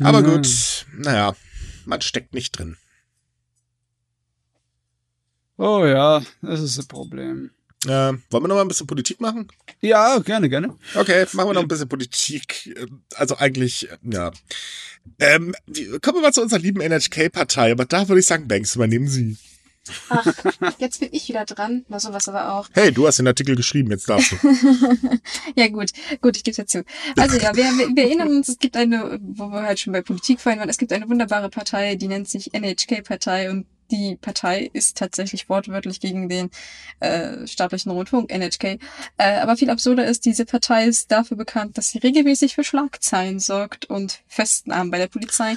Aber 0.00 0.20
Ja. 0.20 0.36
gut, 0.36 0.86
naja, 0.98 1.34
man 1.88 2.02
steckt 2.02 2.34
nicht 2.34 2.58
drin. 2.58 2.76
Oh 5.56 5.84
ja, 5.84 6.22
das 6.42 6.60
ist 6.60 6.78
ein 6.78 6.86
Problem. 6.86 7.50
Äh, 7.84 7.88
wollen 7.88 8.22
wir 8.30 8.48
noch 8.48 8.56
mal 8.56 8.62
ein 8.62 8.68
bisschen 8.68 8.86
Politik 8.86 9.20
machen? 9.20 9.48
Ja, 9.80 10.18
gerne, 10.18 10.48
gerne. 10.48 10.76
Okay, 10.94 11.26
machen 11.32 11.48
wir 11.48 11.54
noch 11.54 11.62
ein 11.62 11.68
bisschen 11.68 11.88
Politik. 11.88 12.76
Also 13.14 13.36
eigentlich, 13.38 13.88
ja. 14.02 14.32
Ähm, 15.18 15.54
kommen 16.02 16.18
wir 16.18 16.22
mal 16.22 16.32
zu 16.32 16.42
unserer 16.42 16.60
lieben 16.60 16.80
NHK-Partei, 16.80 17.72
aber 17.72 17.86
da 17.86 18.08
würde 18.08 18.20
ich 18.20 18.26
sagen, 18.26 18.46
Banks, 18.46 18.76
übernehmen 18.76 19.08
Sie. 19.08 19.36
Ach, 20.08 20.26
jetzt 20.78 21.00
bin 21.00 21.08
ich 21.12 21.28
wieder 21.28 21.44
dran. 21.44 21.84
Na, 21.88 21.98
sowas 21.98 22.28
aber 22.28 22.54
auch. 22.54 22.68
Hey, 22.72 22.92
du 22.92 23.06
hast 23.06 23.18
den 23.18 23.26
Artikel 23.26 23.56
geschrieben, 23.56 23.90
jetzt 23.90 24.08
darfst 24.08 24.32
du. 24.32 24.36
ja, 25.56 25.68
gut, 25.68 25.90
gut, 26.20 26.36
ich 26.36 26.44
gebe 26.44 26.56
dazu. 26.56 26.82
Also 27.16 27.38
ja, 27.38 27.54
wir, 27.54 27.64
wir, 27.64 27.88
wir 27.94 28.04
erinnern 28.04 28.28
uns, 28.28 28.48
es 28.48 28.58
gibt 28.58 28.76
eine, 28.76 29.18
wo 29.20 29.48
wir 29.48 29.62
halt 29.62 29.80
schon 29.80 29.92
bei 29.92 30.02
Politik 30.02 30.40
vorhin 30.40 30.60
waren, 30.60 30.68
es 30.68 30.78
gibt 30.78 30.92
eine 30.92 31.08
wunderbare 31.08 31.50
Partei, 31.50 31.96
die 31.96 32.08
nennt 32.08 32.28
sich 32.28 32.52
NHK-Partei 32.52 33.50
und 33.50 33.66
die 33.90 34.16
Partei 34.16 34.68
ist 34.72 34.96
tatsächlich 34.98 35.48
wortwörtlich 35.48 36.00
gegen 36.00 36.28
den 36.28 36.50
äh, 37.00 37.46
staatlichen 37.46 37.90
Rundfunk, 37.90 38.30
NHK. 38.30 38.78
Äh, 39.16 39.38
aber 39.40 39.56
viel 39.56 39.70
absurder 39.70 40.06
ist, 40.06 40.24
diese 40.24 40.44
Partei 40.44 40.84
ist 40.84 41.10
dafür 41.10 41.36
bekannt, 41.36 41.78
dass 41.78 41.88
sie 41.88 41.98
regelmäßig 41.98 42.54
für 42.54 42.64
Schlagzeilen 42.64 43.38
sorgt 43.40 43.86
und 43.86 44.20
Festnahmen 44.26 44.90
bei 44.90 44.98
der 44.98 45.08
Polizei. 45.08 45.56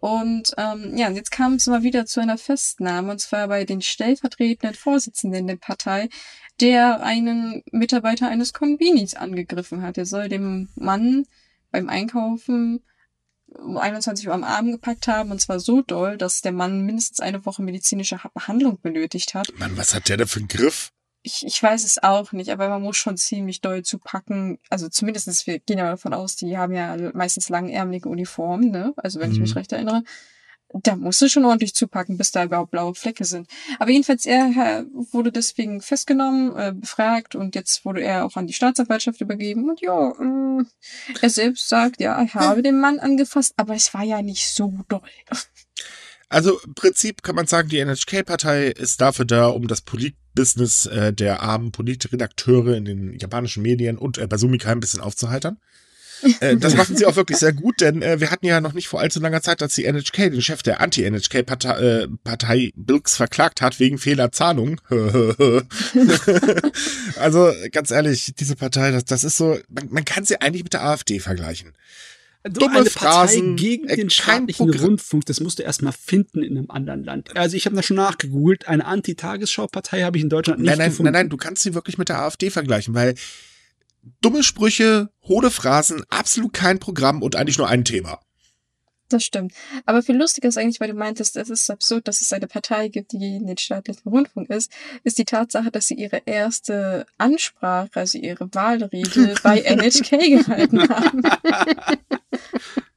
Und 0.00 0.52
ähm, 0.56 0.96
ja, 0.96 1.10
jetzt 1.10 1.30
kam 1.30 1.54
es 1.54 1.66
mal 1.66 1.82
wieder 1.82 2.06
zu 2.06 2.20
einer 2.20 2.38
Festnahme, 2.38 3.12
und 3.12 3.20
zwar 3.20 3.48
bei 3.48 3.64
den 3.64 3.82
stellvertretenden 3.82 4.74
Vorsitzenden 4.74 5.46
der 5.46 5.56
Partei, 5.56 6.08
der 6.60 7.02
einen 7.02 7.62
Mitarbeiter 7.70 8.28
eines 8.28 8.52
Konbinis 8.52 9.14
angegriffen 9.14 9.82
hat. 9.82 9.98
Er 9.98 10.06
soll 10.06 10.28
dem 10.28 10.70
Mann 10.74 11.26
beim 11.70 11.88
Einkaufen 11.88 12.80
um 13.58 13.76
21 13.76 14.28
Uhr 14.28 14.34
am 14.34 14.44
Abend 14.44 14.72
gepackt 14.72 15.08
haben, 15.08 15.30
und 15.30 15.40
zwar 15.40 15.60
so 15.60 15.82
doll, 15.82 16.16
dass 16.16 16.40
der 16.40 16.52
Mann 16.52 16.86
mindestens 16.86 17.20
eine 17.20 17.44
Woche 17.44 17.62
medizinische 17.62 18.20
Behandlung 18.32 18.80
benötigt 18.80 19.34
hat. 19.34 19.48
Mann, 19.58 19.76
was 19.76 19.94
hat 19.94 20.08
der 20.08 20.16
da 20.16 20.26
für 20.26 20.38
einen 20.38 20.48
Griff? 20.48 20.92
Ich, 21.22 21.44
ich 21.44 21.62
weiß 21.62 21.84
es 21.84 22.02
auch 22.02 22.32
nicht, 22.32 22.50
aber 22.50 22.68
man 22.68 22.82
muss 22.82 22.96
schon 22.96 23.16
ziemlich 23.16 23.60
doll 23.60 23.82
zupacken. 23.82 24.58
Also 24.70 24.88
zumindestens 24.88 25.46
wir 25.46 25.58
gehen 25.58 25.78
ja 25.78 25.90
davon 25.90 26.14
aus, 26.14 26.36
die 26.36 26.56
haben 26.56 26.72
ja 26.72 26.96
meistens 27.12 27.48
langärmelige 27.48 28.08
Uniformen, 28.08 28.70
ne? 28.70 28.94
Also 28.96 29.20
wenn 29.20 29.28
mhm. 29.28 29.34
ich 29.34 29.40
mich 29.40 29.50
mhm. 29.54 29.58
recht 29.58 29.72
erinnere 29.72 30.02
da 30.72 30.96
musst 30.96 31.20
du 31.20 31.28
schon 31.28 31.44
ordentlich 31.44 31.74
zupacken, 31.74 32.16
bis 32.16 32.30
da 32.30 32.44
überhaupt 32.44 32.70
blaue 32.70 32.94
Flecke 32.94 33.24
sind. 33.24 33.48
Aber 33.78 33.90
jedenfalls, 33.90 34.24
er 34.24 34.84
wurde 34.92 35.32
deswegen 35.32 35.80
festgenommen, 35.80 36.56
äh, 36.56 36.72
befragt 36.72 37.34
und 37.34 37.54
jetzt 37.54 37.84
wurde 37.84 38.02
er 38.02 38.24
auch 38.24 38.36
an 38.36 38.46
die 38.46 38.52
Staatsanwaltschaft 38.52 39.20
übergeben. 39.20 39.68
Und 39.68 39.80
ja, 39.80 40.10
äh, 40.10 40.64
er 41.20 41.30
selbst 41.30 41.68
sagt, 41.68 42.00
ja, 42.00 42.22
ich 42.22 42.34
habe 42.34 42.62
den 42.62 42.78
Mann 42.80 43.00
angefasst, 43.00 43.54
aber 43.56 43.74
es 43.74 43.92
war 43.94 44.04
ja 44.04 44.22
nicht 44.22 44.48
so 44.48 44.72
doll. 44.88 45.00
Also 46.30 46.60
im 46.60 46.74
Prinzip 46.74 47.24
kann 47.24 47.34
man 47.34 47.48
sagen, 47.48 47.68
die 47.68 47.80
NHK-Partei 47.84 48.68
ist 48.68 49.00
dafür 49.00 49.24
da, 49.24 49.48
um 49.48 49.66
das 49.66 49.80
Politbusiness 49.80 50.86
äh, 50.86 51.12
der 51.12 51.42
armen 51.42 51.72
Politredakteure 51.72 52.76
in 52.76 52.84
den 52.84 53.18
japanischen 53.18 53.64
Medien 53.64 53.98
und 53.98 54.16
äh, 54.16 54.28
bei 54.28 54.36
Sumika 54.36 54.70
ein 54.70 54.80
bisschen 54.80 55.00
aufzuheitern. 55.00 55.58
Äh, 56.40 56.58
das 56.58 56.76
machen 56.76 56.96
sie 56.96 57.06
auch 57.06 57.16
wirklich 57.16 57.38
sehr 57.38 57.54
gut, 57.54 57.80
denn 57.80 58.02
äh, 58.02 58.20
wir 58.20 58.30
hatten 58.30 58.44
ja 58.44 58.60
noch 58.60 58.74
nicht 58.74 58.88
vor 58.88 59.00
allzu 59.00 59.20
langer 59.20 59.40
Zeit, 59.40 59.62
dass 59.62 59.74
die 59.74 59.86
NHK, 59.90 60.30
den 60.30 60.42
Chef 60.42 60.62
der 60.62 60.82
Anti-NHK-Partei, 60.82 61.80
äh, 61.80 62.08
Partei 62.22 62.72
Bilks 62.76 63.16
verklagt 63.16 63.62
hat 63.62 63.80
wegen 63.80 63.96
Fehlerzahlung. 63.96 64.82
also 67.18 67.54
ganz 67.72 67.90
ehrlich, 67.90 68.34
diese 68.38 68.54
Partei, 68.54 68.90
das, 68.90 69.06
das 69.06 69.24
ist 69.24 69.38
so, 69.38 69.58
man, 69.70 69.88
man 69.90 70.04
kann 70.04 70.26
sie 70.26 70.38
eigentlich 70.42 70.64
mit 70.64 70.74
der 70.74 70.84
AfD 70.84 71.20
vergleichen. 71.20 71.72
Du, 72.42 72.60
Dumme 72.60 72.78
eine 72.78 72.90
Phrasen, 72.90 73.50
Partei 73.50 73.62
gegen 73.62 73.88
äh, 73.88 73.96
den 73.96 74.08
staatlichen 74.08 74.70
Rundfunk, 74.70 75.26
das 75.26 75.40
musst 75.40 75.58
du 75.58 75.62
erstmal 75.62 75.92
finden 75.92 76.42
in 76.42 76.56
einem 76.56 76.70
anderen 76.70 77.04
Land. 77.04 77.36
Also 77.36 77.56
ich 77.56 77.66
habe 77.66 77.76
da 77.76 77.82
schon 77.82 77.96
nachgegoogelt, 77.96 78.66
eine 78.66 78.86
Anti-Tagesschau-Partei 78.86 80.02
habe 80.02 80.16
ich 80.16 80.24
in 80.24 80.30
Deutschland 80.30 80.60
nicht 80.60 80.68
nein, 80.68 80.78
nein, 80.78 80.90
gefunden. 80.90 81.12
Nein, 81.12 81.24
nein, 81.24 81.28
du 81.28 81.36
kannst 81.36 81.62
sie 81.62 81.74
wirklich 81.74 81.98
mit 81.98 82.08
der 82.08 82.20
AfD 82.20 82.48
vergleichen, 82.48 82.94
weil 82.94 83.14
dumme 84.22 84.42
Sprüche, 84.42 85.10
hohle 85.22 85.50
Phrasen, 85.50 86.02
absolut 86.08 86.54
kein 86.54 86.78
Programm 86.78 87.22
und 87.22 87.36
eigentlich 87.36 87.58
nur 87.58 87.68
ein 87.68 87.84
Thema. 87.84 88.20
Das 89.10 89.24
stimmt. 89.24 89.52
Aber 89.86 90.02
viel 90.02 90.16
lustiger 90.16 90.48
ist 90.48 90.56
eigentlich, 90.56 90.80
weil 90.80 90.92
du 90.92 90.94
meintest, 90.94 91.36
es 91.36 91.50
ist 91.50 91.68
absurd, 91.68 92.06
dass 92.06 92.20
es 92.20 92.32
eine 92.32 92.46
Partei 92.46 92.86
gibt, 92.86 93.10
die 93.10 93.18
gegen 93.18 93.46
den 93.48 93.58
staatlichen 93.58 94.08
Rundfunk 94.08 94.48
ist, 94.50 94.70
ist 95.02 95.18
die 95.18 95.24
Tatsache, 95.24 95.72
dass 95.72 95.88
sie 95.88 95.94
ihre 95.94 96.22
erste 96.26 97.06
Ansprache, 97.18 97.90
also 97.94 98.18
ihre 98.18 98.48
Wahlrede 98.54 99.34
bei 99.42 99.60
NHK 99.62 100.10
gehalten 100.10 100.88
haben. 100.88 101.22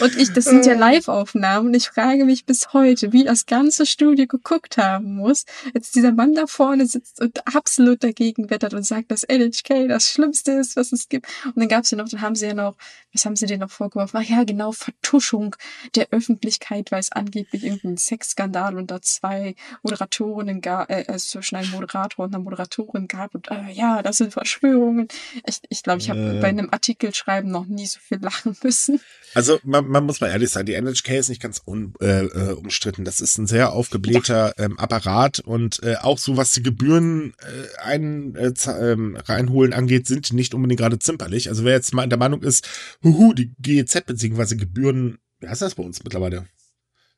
Und 0.00 0.16
ich, 0.16 0.32
das 0.32 0.44
sind 0.44 0.66
ja 0.66 0.72
äh. 0.72 0.78
Live-Aufnahmen 0.78 1.68
und 1.68 1.74
ich 1.74 1.88
frage 1.88 2.24
mich 2.24 2.44
bis 2.44 2.72
heute, 2.72 3.12
wie 3.12 3.24
das 3.24 3.46
ganze 3.46 3.86
Studio 3.86 4.26
geguckt 4.26 4.76
haben 4.76 5.16
muss, 5.16 5.44
als 5.74 5.90
dieser 5.90 6.12
Mann 6.12 6.34
da 6.34 6.46
vorne 6.46 6.86
sitzt 6.86 7.20
und 7.20 7.46
absolut 7.54 8.02
dagegen 8.02 8.50
wettert 8.50 8.74
und 8.74 8.84
sagt, 8.84 9.10
dass 9.10 9.22
NHK 9.22 9.88
das 9.88 10.10
Schlimmste 10.10 10.52
ist, 10.52 10.76
was 10.76 10.92
es 10.92 11.08
gibt. 11.08 11.26
Und 11.46 11.56
dann 11.56 11.68
gab's 11.68 11.90
ja 11.90 11.98
noch, 11.98 12.08
dann 12.08 12.20
haben 12.20 12.34
sie 12.34 12.46
ja 12.46 12.54
noch, 12.54 12.76
was 13.12 13.24
haben 13.24 13.36
sie 13.36 13.46
denn 13.46 13.60
noch 13.60 13.70
vorgeworfen? 13.70 14.20
Ach 14.22 14.28
ja, 14.28 14.44
genau, 14.44 14.72
Vertuschung 14.72 15.56
der 15.94 16.08
Öffentlichkeit, 16.10 16.90
weil 16.90 17.00
es 17.00 17.12
angeblich 17.12 17.64
irgendeinen 17.64 17.96
Sexskandal 17.96 18.76
unter 18.76 19.02
zwei 19.02 19.54
Moderatorinnen 19.82 20.60
gab, 20.60 20.90
äh, 20.90 21.04
zwischen 21.18 21.56
einem 21.56 21.70
Moderator 21.70 22.24
und 22.24 22.34
einer 22.34 22.42
Moderatorin 22.42 23.08
gab 23.08 23.34
und 23.34 23.50
äh, 23.50 23.70
ja, 23.72 24.02
das 24.02 24.18
sind 24.18 24.32
Verschwörungen. 24.32 25.08
Ich 25.46 25.60
glaube, 25.60 25.68
ich, 25.68 25.82
glaub, 25.82 25.98
ich 25.98 26.10
habe 26.10 26.38
äh. 26.38 26.40
bei 26.40 26.48
einem 26.48 26.70
Artikel 26.70 27.14
schreiben 27.14 27.50
noch 27.50 27.66
nie 27.66 27.86
so 27.86 27.98
viel 28.00 28.18
lachen 28.20 28.56
müssen. 28.62 29.00
Also 29.34 29.53
man, 29.62 29.86
man 29.88 30.04
muss 30.04 30.20
mal 30.20 30.28
ehrlich 30.28 30.50
sein, 30.50 30.66
die 30.66 30.74
NHK 30.74 31.10
ist 31.10 31.28
nicht 31.28 31.42
ganz 31.42 31.62
un, 31.66 31.94
äh, 32.00 32.24
äh, 32.24 32.52
umstritten. 32.52 33.04
Das 33.04 33.20
ist 33.20 33.38
ein 33.38 33.46
sehr 33.46 33.72
aufgeblähter 33.72 34.54
ähm, 34.58 34.78
Apparat 34.78 35.40
und 35.40 35.82
äh, 35.82 35.96
auch 35.96 36.18
so, 36.18 36.36
was 36.36 36.52
die 36.52 36.62
Gebühren 36.62 37.34
äh, 37.40 37.82
ein, 37.82 38.34
äh, 38.36 38.52
ähm, 38.80 39.16
reinholen 39.16 39.72
angeht, 39.72 40.06
sind 40.06 40.32
nicht 40.32 40.54
unbedingt 40.54 40.80
gerade 40.80 40.98
zimperlich. 40.98 41.48
Also 41.48 41.64
wer 41.64 41.74
jetzt 41.74 41.94
mal 41.94 42.08
der 42.08 42.18
Meinung 42.18 42.42
ist, 42.42 42.68
huhu, 43.02 43.32
die 43.32 43.52
GEZ 43.60 44.06
beziehungsweise 44.06 44.56
Gebühren, 44.56 45.18
wie 45.40 45.48
heißt 45.48 45.62
das 45.62 45.74
bei 45.74 45.82
uns 45.82 46.02
mittlerweile? 46.02 46.46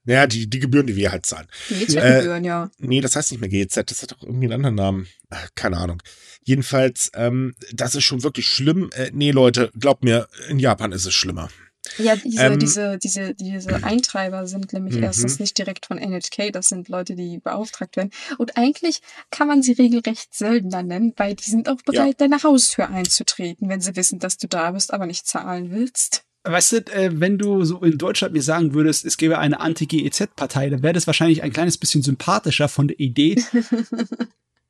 Naja, 0.07 0.29
die, 0.29 0.49
die 0.49 0.61
Gebühren, 0.61 0.87
die 0.87 0.95
wir 0.95 1.11
halt 1.11 1.27
zahlen. 1.27 1.49
GEZ-Gebühren, 1.69 2.45
äh, 2.45 2.47
ja. 2.47 2.71
Nee, 2.79 3.01
das 3.01 3.17
heißt 3.17 3.33
nicht 3.33 3.41
mehr 3.41 3.51
GEZ, 3.51 3.83
das 3.87 4.03
hat 4.03 4.13
doch 4.13 4.23
irgendwie 4.23 4.47
einen 4.47 4.55
anderen 4.55 4.77
Namen. 4.77 5.09
Ach, 5.31 5.49
keine 5.57 5.79
Ahnung. 5.79 6.01
Jedenfalls, 6.45 7.11
ähm, 7.15 7.57
das 7.73 7.97
ist 7.97 8.05
schon 8.05 8.23
wirklich 8.23 8.47
schlimm. 8.47 8.91
Äh, 8.95 9.11
nee, 9.13 9.33
Leute, 9.33 9.73
glaubt 9.79 10.05
mir, 10.05 10.29
in 10.49 10.61
Japan 10.61 10.93
ist 10.93 11.07
es 11.07 11.15
schlimmer. 11.15 11.51
Ja, 11.99 12.17
diese, 12.17 12.43
ähm, 12.43 12.59
diese, 12.59 12.99
diese, 12.99 13.35
diese 13.35 13.83
Eintreiber 13.85 14.47
sind 14.47 14.73
nämlich 14.73 14.97
erstens 14.97 15.39
mhm. 15.39 15.45
nicht 15.45 15.59
direkt 15.59 15.87
von 15.87 15.99
NHK, 15.99 16.53
das 16.53 16.69
sind 16.69 16.89
Leute, 16.89 17.15
die 17.15 17.39
beauftragt 17.39 17.97
werden. 17.97 18.11
Und 18.39 18.57
eigentlich 18.57 19.01
kann 19.31 19.49
man 19.49 19.63
sie 19.63 19.73
regelrecht 19.73 20.35
Söldner 20.35 20.83
nennen, 20.83 21.13
weil 21.17 21.35
die 21.35 21.51
sind 21.51 21.69
auch 21.69 21.83
bereit, 21.83 22.21
ja. 22.21 22.27
deine 22.27 22.43
Haustür 22.43 22.89
einzutreten, 22.89 23.69
wenn 23.69 23.81
sie 23.81 23.97
wissen, 23.97 24.19
dass 24.19 24.39
du 24.39 24.49
da 24.49 24.71
bist, 24.73 24.93
aber 24.93 25.07
nicht 25.07 25.27
zahlen 25.27 25.71
willst. 25.71 26.25
Weißt 26.45 26.73
du, 26.73 26.77
äh, 26.93 27.11
wenn 27.13 27.39
du 27.39 27.65
so 27.65 27.83
in 27.83 27.99
Deutschland 27.99 28.33
mir 28.33 28.43
sagen 28.43 28.73
würdest, 28.73 29.05
es 29.05 29.17
gäbe 29.17 29.39
eine 29.39 29.59
Anti-GEZ-Partei, 29.59 30.71
dann 30.71 30.83
wäre 30.83 30.93
das 30.93 31.09
wahrscheinlich 31.09 31.43
ein 31.43 31.53
kleines 31.53 31.77
bisschen 31.77 32.03
sympathischer 32.03 32.69
von 32.69 32.89
der 32.89 33.01
Idee. 33.01 33.43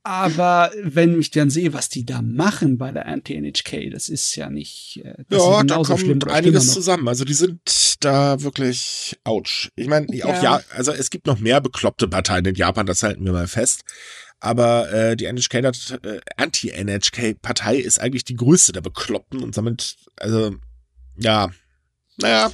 Aber 0.07 0.71
wenn 0.81 1.19
ich 1.19 1.33
dann 1.33 1.51
sehe, 1.51 1.73
was 1.73 1.89
die 1.89 2.07
da 2.07 2.23
machen 2.23 2.79
bei 2.79 2.93
der 2.93 3.07
Anti-NHK, 3.07 3.91
das 3.91 4.09
ist 4.09 4.37
ja 4.37 4.49
nicht. 4.49 5.01
Äh, 5.03 5.25
das 5.29 5.43
ja, 5.43 5.65
da 5.65 5.83
kommt 5.83 5.99
schlimm, 5.99 6.21
einiges 6.29 6.73
zusammen. 6.73 7.09
Also 7.09 7.25
die 7.25 7.35
sind 7.35 7.59
da 8.05 8.41
wirklich 8.41 9.19
ouch. 9.25 9.69
Ich 9.75 9.89
meine, 9.89 10.07
ja. 10.15 10.27
auch 10.27 10.41
ja, 10.41 10.61
also 10.71 10.93
es 10.93 11.11
gibt 11.11 11.27
noch 11.27 11.41
mehr 11.41 11.61
bekloppte 11.61 12.07
Parteien 12.07 12.45
in 12.45 12.55
Japan, 12.55 12.87
das 12.87 13.03
halten 13.03 13.25
wir 13.25 13.33
mal 13.33 13.49
fest. 13.49 13.83
Aber 14.39 14.93
äh, 14.93 15.17
die 15.17 15.25
NHK, 15.25 15.55
äh, 15.55 16.21
Anti-NHK-Partei 16.37 17.75
ist 17.79 18.01
eigentlich 18.01 18.23
die 18.23 18.37
größte 18.37 18.71
der 18.71 18.83
Bekloppten 18.83 19.43
und 19.43 19.57
damit, 19.57 19.97
also, 20.21 20.55
ja, 21.17 21.51
naja, 22.19 22.53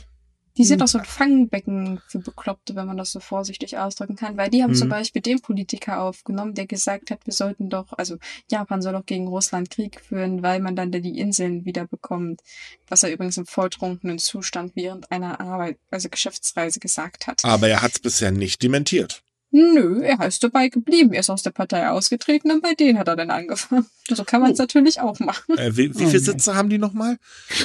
die 0.57 0.65
sind 0.65 0.81
hm. 0.81 0.85
auch 0.85 0.89
so 0.89 0.99
ein 0.99 1.05
Fangbecken 1.05 2.01
für 2.09 2.19
Bekloppte, 2.19 2.75
wenn 2.75 2.87
man 2.87 2.97
das 2.97 3.13
so 3.13 3.21
vorsichtig 3.21 3.79
ausdrücken 3.79 4.17
kann, 4.17 4.37
weil 4.37 4.51
die 4.51 4.63
haben 4.63 4.73
hm. 4.73 4.79
zum 4.79 4.89
Beispiel 4.89 5.23
den 5.23 5.41
Politiker 5.41 6.03
aufgenommen, 6.03 6.55
der 6.55 6.67
gesagt 6.67 7.11
hat, 7.11 7.27
wir 7.27 7.33
sollten 7.33 7.71
doch, 7.71 7.93
also 7.93 8.17
Japan 8.51 8.83
soll 8.83 8.93
doch 8.93 9.07
gegen 9.07 9.29
Russland 9.29 9.71
Krieg 9.71 10.01
führen, 10.01 10.43
weil 10.43 10.61
man 10.61 10.77
dann 10.77 10.93
die 10.93 11.19
Inseln 11.19 11.65
wieder 11.65 11.87
bekommt, 11.87 12.43
was 12.89 13.03
er 13.03 13.13
übrigens 13.13 13.37
im 13.37 13.47
volltrunkenen 13.47 14.19
Zustand 14.19 14.73
während 14.75 15.11
einer 15.11 15.41
Arbeit, 15.41 15.79
also 15.91 16.09
Geschäftsreise 16.09 16.81
gesagt 16.81 17.27
hat. 17.27 17.45
Aber 17.45 17.69
er 17.69 17.83
hat 17.83 17.93
es 17.93 17.99
bisher 18.01 18.31
nicht 18.31 18.63
dementiert. 18.63 19.23
Nö, 19.55 20.01
er 20.03 20.27
ist 20.27 20.43
dabei 20.43 20.69
geblieben. 20.69 21.13
Er 21.13 21.21
ist 21.21 21.29
aus 21.29 21.43
der 21.43 21.51
Partei 21.51 21.87
ausgetreten 21.89 22.51
und 22.51 22.63
bei 22.63 22.73
denen 22.73 22.99
hat 22.99 23.07
er 23.07 23.17
dann 23.17 23.31
angefangen. 23.31 23.85
So 24.09 24.25
kann 24.25 24.41
man 24.41 24.53
es 24.53 24.59
oh. 24.59 24.63
natürlich 24.63 25.01
auch 25.01 25.21
machen. 25.21 25.59
Äh, 25.59 25.77
wie, 25.77 25.95
wie 25.95 26.07
viele 26.07 26.21
Sitze 26.21 26.55
haben 26.55 26.71
die 26.71 26.79
nochmal? 26.79 27.19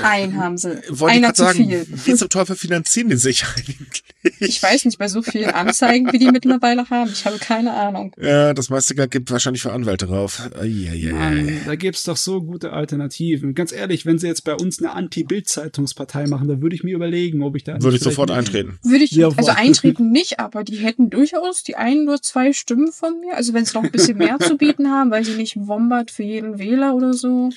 Ein 0.03 0.35
haben 0.35 0.57
sie. 0.57 0.81
Wollte 0.89 1.15
Einer 1.15 1.33
zu 1.33 1.43
sagen, 1.43 1.57
viel. 1.57 1.88
Wie 1.89 2.15
zum 2.15 2.27
Teufel 2.27 2.57
finanzieren 2.57 3.09
die 3.09 3.15
sich 3.15 3.45
eigentlich? 3.55 4.03
Ich 4.39 4.61
weiß 4.61 4.86
nicht, 4.86 4.97
bei 4.97 5.07
so 5.07 5.21
vielen 5.21 5.49
Anzeigen, 5.49 6.11
wie 6.11 6.19
die 6.19 6.32
mittlerweile 6.32 6.89
haben. 6.89 7.09
Ich 7.11 7.25
habe 7.25 7.38
keine 7.38 7.73
Ahnung. 7.73 8.13
Ja, 8.19 8.53
das 8.53 8.69
meiste 8.69 8.95
Geld 8.95 9.11
gibt 9.11 9.32
wahrscheinlich 9.32 9.61
für 9.61 9.73
Anwälte 9.73 10.07
drauf. 10.07 10.49
Mann, 10.59 11.61
da 11.65 11.75
gibt's 11.75 12.03
doch 12.03 12.17
so 12.17 12.41
gute 12.41 12.73
Alternativen. 12.73 13.55
Ganz 13.55 13.71
ehrlich, 13.71 14.05
wenn 14.05 14.19
sie 14.19 14.28
jetzt 14.28 14.43
bei 14.43 14.53
uns 14.53 14.80
eine 14.80 14.91
Anti-Bild-Zeitungspartei 14.93 16.28
machen, 16.28 16.47
dann 16.47 16.61
würde 16.61 16.75
ich 16.75 16.84
mir 16.84 16.95
überlegen, 16.95 17.43
ob 17.43 17.55
ich 17.55 17.63
da. 17.63 17.82
Würde 17.82 17.97
ich 17.97 18.03
sofort 18.03 18.32
eintreten. 18.32 18.80
Würde 18.84 19.03
ich, 19.03 19.23
also 19.23 19.51
eintreten 19.51 20.11
nicht, 20.11 20.39
aber 20.39 20.63
die 20.63 20.78
hätten 20.78 21.09
durchaus 21.09 21.63
die 21.63 21.75
einen 21.75 22.05
nur 22.05 22.21
zwei 22.21 22.53
Stimmen 22.53 22.91
von 22.91 23.19
mir. 23.19 23.36
Also 23.36 23.53
wenn 23.53 23.65
sie 23.65 23.73
noch 23.73 23.84
ein 23.84 23.91
bisschen 23.91 24.17
mehr 24.17 24.39
zu 24.39 24.57
bieten 24.57 24.89
haben, 24.89 25.11
weil 25.11 25.23
sie 25.23 25.36
nicht 25.36 25.55
Wombat 25.57 26.11
für 26.11 26.23
jeden 26.23 26.59
Wähler 26.59 26.95
oder 26.95 27.13
so. 27.13 27.49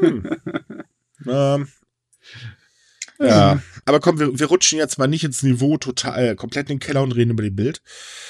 Hm. 0.00 0.28
Ähm, 1.26 1.68
ja, 3.18 3.62
aber 3.84 4.00
komm, 4.00 4.18
wir, 4.18 4.38
wir 4.38 4.46
rutschen 4.46 4.78
jetzt 4.78 4.98
mal 4.98 5.06
nicht 5.06 5.24
ins 5.24 5.42
Niveau 5.42 5.78
total, 5.78 6.28
äh, 6.28 6.34
komplett 6.34 6.70
in 6.70 6.76
den 6.76 6.80
Keller 6.80 7.02
und 7.02 7.12
reden 7.12 7.30
über 7.30 7.42
die 7.42 7.50
Bild. 7.50 7.80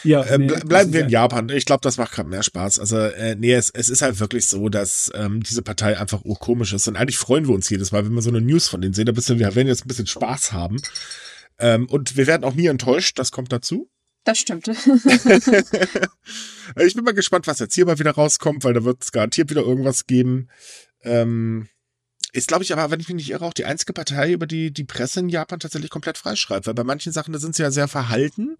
Ja, 0.05 0.23
äh, 0.23 0.39
nee, 0.39 0.53
bleiben 0.65 0.93
wir 0.93 1.03
in 1.03 1.09
Japan. 1.09 1.49
Ich 1.49 1.65
glaube, 1.65 1.81
das 1.83 1.97
macht 1.97 2.13
gerade 2.13 2.29
mehr 2.29 2.43
Spaß. 2.43 2.79
Also, 2.79 2.99
äh, 2.99 3.37
nee, 3.37 3.55
es, 3.55 3.71
es 3.71 3.89
ist 3.89 4.03
halt 4.03 4.21
wirklich 4.21 4.47
so, 4.47 4.69
dass 4.69 5.11
ähm, 5.15 5.43
diese 5.43 5.63
Partei 5.63 5.99
einfach 5.99 6.25
urkomisch 6.25 6.73
ist. 6.73 6.87
Und 6.89 6.97
eigentlich 6.97 7.19
freuen 7.19 7.49
wir 7.49 7.55
uns 7.55 7.71
jedes 7.71 7.93
Mal, 7.93 8.05
wenn 8.05 8.13
wir 8.13 8.23
so 8.23 8.31
eine 8.31 8.41
News 8.41 8.69
von 8.69 8.81
denen 8.81 8.95
sehen. 8.95 9.07
Da 9.07 9.13
bisschen, 9.13 9.39
wir 9.39 9.55
werden 9.55 9.69
jetzt 9.69 9.85
ein 9.85 9.89
bisschen 9.89 10.07
Spaß 10.07 10.53
haben. 10.53 10.81
Ähm, 11.59 11.89
und 11.89 12.17
wir 12.17 12.27
werden 12.27 12.45
auch 12.45 12.55
nie 12.55 12.67
enttäuscht, 12.67 13.19
das 13.19 13.33
kommt 13.33 13.53
dazu. 13.53 13.91
Das 14.25 14.39
stimmt. 14.39 14.69
ich 14.69 14.85
bin 16.95 17.05
mal 17.05 17.15
gespannt, 17.15 17.47
was 17.47 17.61
jetzt 17.61 17.75
hier 17.75 17.87
mal 17.87 17.99
wieder 17.99 18.11
rauskommt, 18.11 18.65
weil 18.65 18.75
da 18.75 18.85
wird 18.85 19.05
es 19.05 19.13
garantiert 19.13 19.49
wieder 19.51 19.63
irgendwas 19.63 20.07
geben. 20.07 20.49
Ähm, 21.03 21.69
ist, 22.37 22.49
glaube 22.49 22.65
ich, 22.65 22.73
aber, 22.73 22.91
wenn 22.91 23.01
ich 23.01 23.09
mich 23.09 23.17
nicht 23.17 23.31
irre, 23.31 23.45
auch 23.45 23.53
die 23.53 23.65
einzige 23.65 23.93
Partei, 23.93 24.33
über 24.33 24.47
die 24.47 24.71
die 24.71 24.85
Presse 24.85 25.21
in 25.21 25.29
Japan 25.29 25.61
tatsächlich 25.61 25.91
komplett 25.91 26.19
freischreibt. 26.19 26.67
Weil 26.67 26.75
bei 26.75 26.85
manchen 26.85 27.13
Sachen, 27.13 27.33
da 27.33 27.39
sind 27.39 27.55
sie 27.55 27.63
ja 27.63 27.71
sehr 27.71 27.89
verhalten. 27.89 28.57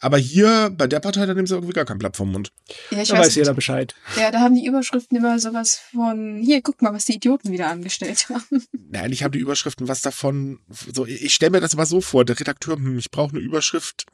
Aber 0.00 0.18
hier, 0.18 0.70
bei 0.76 0.86
der 0.86 1.00
Partei, 1.00 1.24
da 1.24 1.34
nehmen 1.34 1.46
sie 1.46 1.54
irgendwie 1.54 1.72
gar 1.72 1.84
kein 1.84 1.98
Blatt 1.98 2.16
vom 2.16 2.32
Mund. 2.32 2.52
Ja, 2.90 3.00
ich 3.00 3.08
da 3.08 3.14
weiß, 3.14 3.26
weiß 3.26 3.34
jeder 3.36 3.54
Bescheid. 3.54 3.94
Ja, 4.16 4.30
da 4.30 4.40
haben 4.40 4.54
die 4.54 4.66
Überschriften 4.66 5.16
immer 5.16 5.38
sowas 5.38 5.80
von, 5.92 6.42
hier, 6.42 6.60
guck 6.62 6.82
mal, 6.82 6.92
was 6.92 7.06
die 7.06 7.14
Idioten 7.14 7.52
wieder 7.52 7.68
angestellt 7.68 8.28
haben. 8.30 8.66
Nein, 8.72 9.12
ich 9.12 9.22
habe 9.22 9.36
die 9.36 9.42
Überschriften 9.42 9.88
was 9.88 10.02
davon, 10.02 10.58
so, 10.68 11.06
ich 11.06 11.32
stelle 11.32 11.52
mir 11.52 11.60
das 11.60 11.74
immer 11.74 11.86
so 11.86 12.00
vor, 12.00 12.24
der 12.24 12.38
Redakteur, 12.38 12.76
hm, 12.76 12.98
ich 12.98 13.10
brauche 13.10 13.30
eine 13.30 13.40
Überschrift, 13.40 14.06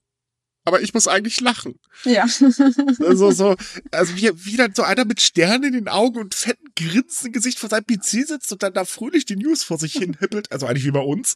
aber 0.70 0.80
ich 0.80 0.94
muss 0.94 1.08
eigentlich 1.08 1.40
lachen. 1.40 1.80
Ja. 2.04 2.22
Also 2.22 3.32
so, 3.32 3.56
also 3.90 4.16
wie, 4.16 4.30
wie 4.44 4.56
dann 4.56 4.72
so 4.72 4.82
einer 4.82 5.04
mit 5.04 5.20
Sternen 5.20 5.64
in 5.64 5.72
den 5.72 5.88
Augen 5.88 6.18
und 6.18 6.34
fetten 6.34 6.68
Grinsen 6.76 7.26
im 7.26 7.32
Gesicht 7.32 7.58
vor 7.58 7.68
seinem 7.68 7.84
PC 7.84 8.26
sitzt 8.26 8.52
und 8.52 8.62
dann 8.62 8.72
da 8.72 8.84
fröhlich 8.84 9.24
die 9.24 9.34
News 9.34 9.64
vor 9.64 9.78
sich 9.78 9.94
hin 9.94 10.16
hippelt, 10.18 10.52
also 10.52 10.66
eigentlich 10.66 10.84
wie 10.84 10.92
bei 10.92 11.00
uns. 11.00 11.34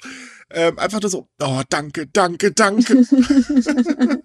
Ähm, 0.50 0.78
einfach 0.78 1.00
nur 1.00 1.10
so, 1.10 1.28
oh, 1.40 1.62
danke, 1.68 2.06
danke, 2.06 2.52
danke. 2.52 3.04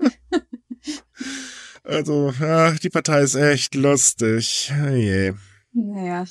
also, 1.84 2.34
ja, 2.40 2.72
die 2.74 2.90
Partei 2.90 3.22
ist 3.22 3.36
echt 3.36 3.74
lustig. 3.74 4.72
Oh 4.80 4.94
je. 4.94 5.34
Naja. 5.74 6.26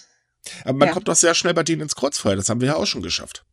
Aber 0.65 0.79
man 0.79 0.89
ja. 0.89 0.95
kommt 0.95 1.09
doch 1.09 1.17
sehr 1.17 1.35
schnell 1.35 1.55
bei 1.55 1.65
denen 1.65 1.83
ins 1.83 1.97
Kreuzfeuer, 1.97 2.37
das 2.37 2.49
haben 2.49 2.61
wir 2.61 2.69
ja 2.69 2.77
auch 2.77 2.87
schon 2.87 3.03
geschafft. 3.03 3.45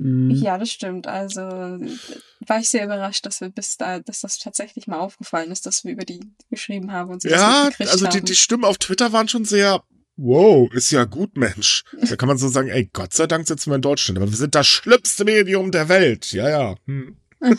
Mhm. 0.00 0.30
Ja, 0.30 0.56
das 0.56 0.70
stimmt. 0.70 1.06
Also 1.06 1.40
war 1.42 2.58
ich 2.58 2.70
sehr 2.70 2.84
überrascht, 2.84 3.26
dass 3.26 3.40
wir 3.40 3.50
bis 3.50 3.76
da, 3.76 3.98
dass 3.98 4.20
das 4.22 4.38
tatsächlich 4.38 4.86
mal 4.86 4.98
aufgefallen 4.98 5.50
ist, 5.50 5.66
dass 5.66 5.84
wir 5.84 5.92
über 5.92 6.04
die 6.04 6.20
geschrieben 6.50 6.92
haben 6.92 7.10
und 7.10 7.22
sie 7.22 7.28
Ja, 7.28 7.68
also 7.78 8.06
die, 8.06 8.22
die 8.22 8.34
Stimmen 8.34 8.64
auf 8.64 8.78
Twitter 8.78 9.12
waren 9.12 9.28
schon 9.28 9.44
sehr, 9.44 9.82
wow, 10.16 10.72
ist 10.72 10.90
ja 10.90 11.04
gut, 11.04 11.36
Mensch. 11.36 11.84
Da 12.08 12.16
kann 12.16 12.28
man 12.28 12.38
so 12.38 12.48
sagen, 12.48 12.68
ey, 12.68 12.88
Gott 12.92 13.12
sei 13.12 13.26
Dank 13.26 13.46
sitzen 13.46 13.70
wir 13.70 13.76
in 13.76 13.82
Deutschland, 13.82 14.18
aber 14.18 14.30
wir 14.30 14.36
sind 14.36 14.54
das 14.54 14.66
schlimmste 14.66 15.24
Medium 15.24 15.70
der 15.70 15.88
Welt. 15.88 16.32
Ja, 16.32 16.48
ja. 16.48 16.74
Hm. 16.86 17.16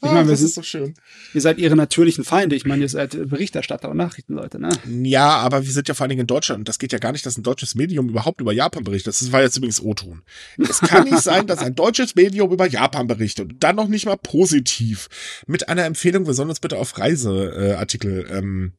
Ich 0.00 0.10
meine, 0.12 0.28
oh, 0.28 0.30
das 0.30 0.42
ist 0.42 0.54
so 0.54 0.62
schön. 0.62 0.94
Ihr 1.34 1.40
seid 1.40 1.58
ihre 1.58 1.74
natürlichen 1.74 2.22
Feinde. 2.22 2.54
Ich 2.54 2.64
meine, 2.64 2.82
ihr 2.82 2.88
seid 2.88 3.10
Berichterstatter 3.28 3.90
und 3.90 3.96
Nachrichtenleute, 3.96 4.60
ne? 4.60 4.70
Ja, 5.02 5.38
aber 5.38 5.64
wir 5.64 5.72
sind 5.72 5.88
ja 5.88 5.94
vor 5.94 6.04
allen 6.04 6.10
Dingen 6.10 6.20
in 6.20 6.26
Deutschland. 6.28 6.60
Und 6.60 6.68
das 6.68 6.78
geht 6.78 6.92
ja 6.92 7.00
gar 7.00 7.10
nicht, 7.10 7.26
dass 7.26 7.36
ein 7.36 7.42
deutsches 7.42 7.74
Medium 7.74 8.08
überhaupt 8.08 8.40
über 8.40 8.52
Japan 8.52 8.84
berichtet. 8.84 9.20
Das 9.20 9.32
war 9.32 9.42
jetzt 9.42 9.56
übrigens 9.56 9.82
O-Ton. 9.82 10.22
Es 10.56 10.80
kann 10.80 11.02
nicht 11.04 11.18
sein, 11.18 11.48
dass 11.48 11.58
ein 11.58 11.74
deutsches 11.74 12.14
Medium 12.14 12.52
über 12.52 12.68
Japan 12.68 13.08
berichtet. 13.08 13.52
Und 13.52 13.64
dann 13.64 13.74
noch 13.74 13.88
nicht 13.88 14.06
mal 14.06 14.16
positiv. 14.16 15.08
Mit 15.48 15.68
einer 15.68 15.84
Empfehlung, 15.84 16.26
wir 16.26 16.34
sollen 16.34 16.50
uns 16.50 16.60
bitte 16.60 16.78
auf 16.78 16.96
Reiseartikel 16.96 18.28
ähm, 18.30 18.72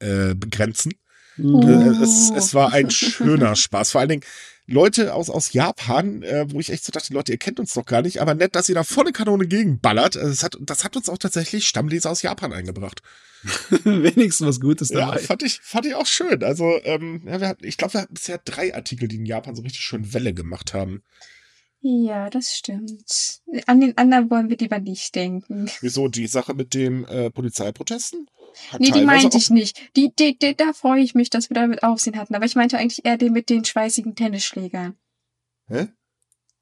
äh, 0.00 0.34
begrenzen. 0.34 0.92
Oh. 1.42 1.62
Es, 2.02 2.30
es 2.36 2.54
war 2.54 2.72
ein 2.72 2.90
schöner 2.90 3.54
Spaß. 3.54 3.92
Vor 3.92 4.00
allen 4.00 4.10
Dingen, 4.10 4.24
Leute 4.66 5.14
aus, 5.14 5.28
aus 5.28 5.52
Japan, 5.52 6.22
äh, 6.22 6.46
wo 6.48 6.58
ich 6.58 6.70
echt 6.70 6.84
so 6.84 6.92
dachte, 6.92 7.12
Leute, 7.12 7.32
ihr 7.32 7.38
kennt 7.38 7.60
uns 7.60 7.74
doch 7.74 7.84
gar 7.84 8.00
nicht, 8.00 8.20
aber 8.22 8.34
nett, 8.34 8.54
dass 8.54 8.68
ihr 8.68 8.74
da 8.74 8.84
volle 8.84 9.12
Kanone 9.12 9.46
gegenballert. 9.46 10.16
Also 10.16 10.30
das, 10.30 10.42
hat, 10.42 10.56
das 10.60 10.84
hat 10.84 10.96
uns 10.96 11.08
auch 11.08 11.18
tatsächlich 11.18 11.66
Stammleser 11.66 12.10
aus 12.10 12.22
Japan 12.22 12.52
eingebracht. 12.52 13.02
Wenigstens 13.84 14.46
was 14.46 14.60
Gutes 14.60 14.88
dabei. 14.88 15.16
Ja, 15.16 15.26
fand 15.26 15.42
ich, 15.42 15.60
fand 15.60 15.84
ich 15.84 15.94
auch 15.94 16.06
schön. 16.06 16.42
Also, 16.42 16.80
ähm, 16.84 17.22
ja, 17.26 17.40
wir 17.40 17.48
hatten, 17.48 17.66
ich 17.66 17.76
glaube, 17.76 17.94
wir 17.94 18.00
hatten 18.02 18.14
bisher 18.14 18.38
drei 18.38 18.74
Artikel, 18.74 19.06
die 19.06 19.16
in 19.16 19.26
Japan 19.26 19.54
so 19.54 19.62
richtig 19.62 19.82
schön 19.82 20.14
Welle 20.14 20.32
gemacht 20.32 20.72
haben. 20.72 21.02
Ja, 21.80 22.30
das 22.30 22.56
stimmt. 22.56 23.40
An 23.66 23.80
den 23.80 23.98
anderen 23.98 24.30
wollen 24.30 24.48
wir 24.48 24.56
lieber 24.56 24.78
nicht 24.78 25.14
denken. 25.14 25.70
Wieso? 25.82 26.08
Die 26.08 26.26
Sache 26.26 26.54
mit 26.54 26.72
den 26.72 27.04
äh, 27.04 27.30
Polizeiprotesten? 27.30 28.26
Hat 28.70 28.80
nee, 28.80 28.90
die 28.90 29.04
meinte 29.04 29.36
ich 29.36 29.50
nicht. 29.50 29.96
Die, 29.96 30.14
die, 30.14 30.38
die, 30.38 30.56
da 30.56 30.72
freue 30.72 31.00
ich 31.00 31.14
mich, 31.14 31.30
dass 31.30 31.50
wir 31.50 31.54
damit 31.54 31.82
Aufsehen 31.82 32.16
hatten. 32.16 32.34
Aber 32.34 32.44
ich 32.44 32.54
meinte 32.54 32.78
eigentlich 32.78 33.04
eher 33.04 33.16
den 33.16 33.32
mit 33.32 33.50
den 33.50 33.64
schweißigen 33.64 34.14
Tennisschlägern. 34.14 34.96
Hä? 35.68 35.88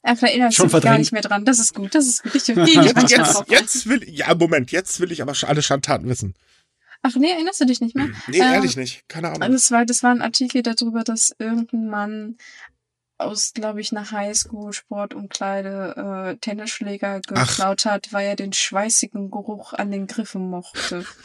Ach, 0.03 0.18
da 0.18 0.26
erinnerst 0.26 0.59
du 0.59 0.66
dich 0.66 0.82
gar 0.82 0.99
nicht 0.99 1.12
mehr 1.12 1.22
dran. 1.22 1.45
Das 1.45 1.59
ist 1.59 1.74
gut, 1.74 1.95
das 1.95 2.07
ist 2.07 2.22
gut. 2.22 2.34
Ich, 2.34 2.49
nee, 2.57 2.72
jetzt, 2.72 3.45
jetzt 3.49 3.86
will, 3.86 4.03
ja, 4.09 4.34
Moment, 4.34 4.72
jetzt 4.72 5.01
will 5.01 5.12
ich 5.12 5.22
aber 5.22 5.34
alle 5.43 5.62
Schandtaten 5.62 6.09
wissen. 6.09 6.34
Ach 7.03 7.14
nee, 7.16 7.30
erinnerst 7.30 7.61
du 7.61 7.66
dich 7.66 7.80
nicht 7.80 7.97
mehr? 7.97 8.09
Nee, 8.28 8.38
ähm, 8.38 8.53
ehrlich 8.53 8.76
nicht. 8.76 9.09
Keine 9.09 9.28
Ahnung. 9.28 9.53
Das 9.53 9.70
war, 9.70 9.84
das 9.84 10.03
war 10.03 10.12
ein 10.12 10.22
Artikel 10.22 10.62
darüber, 10.62 11.05
dass 11.05 11.34
irgendein 11.38 11.88
Mann 11.88 12.36
aus, 13.18 13.53
glaube 13.55 13.80
ich, 13.80 13.93
einer 13.93 14.11
Highschool-Sportumkleide 14.11 16.32
äh, 16.32 16.36
Tennisschläger 16.38 17.20
geklaut 17.20 17.86
Ach. 17.86 17.90
hat, 17.90 18.12
weil 18.12 18.26
er 18.26 18.36
den 18.36 18.53
schweißigen 18.53 19.30
Geruch 19.30 19.72
an 19.72 19.90
den 19.90 20.07
Griffen 20.07 20.51
mochte. 20.51 21.07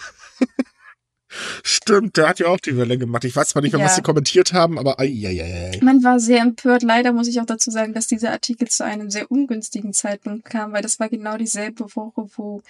Stimmt, 1.63 2.17
der 2.17 2.29
hat 2.29 2.39
ja 2.39 2.47
auch 2.47 2.59
die 2.59 2.77
Welle 2.77 2.97
gemacht. 2.97 3.25
Ich 3.25 3.35
weiß 3.35 3.49
zwar 3.49 3.61
nicht 3.61 3.73
mehr, 3.73 3.81
ja. 3.81 3.85
was 3.85 3.95
sie 3.95 4.01
kommentiert 4.01 4.53
haben, 4.53 4.79
aber 4.79 4.99
ai, 4.99 5.11
ai, 5.25 5.71
ai. 5.73 5.79
Man 5.83 6.03
war 6.03 6.19
sehr 6.19 6.41
empört. 6.41 6.83
Leider 6.83 7.11
muss 7.11 7.27
ich 7.27 7.41
auch 7.41 7.45
dazu 7.45 7.69
sagen, 7.69 7.93
dass 7.93 8.07
dieser 8.07 8.31
Artikel 8.31 8.67
zu 8.67 8.85
einem 8.85 9.09
sehr 9.09 9.29
ungünstigen 9.29 9.93
Zeitpunkt 9.93 10.45
kam, 10.45 10.71
weil 10.71 10.81
das 10.81 10.99
war 10.99 11.09
genau 11.09 11.37
dieselbe 11.37 11.83
Woche, 11.95 12.29
wo 12.35 12.61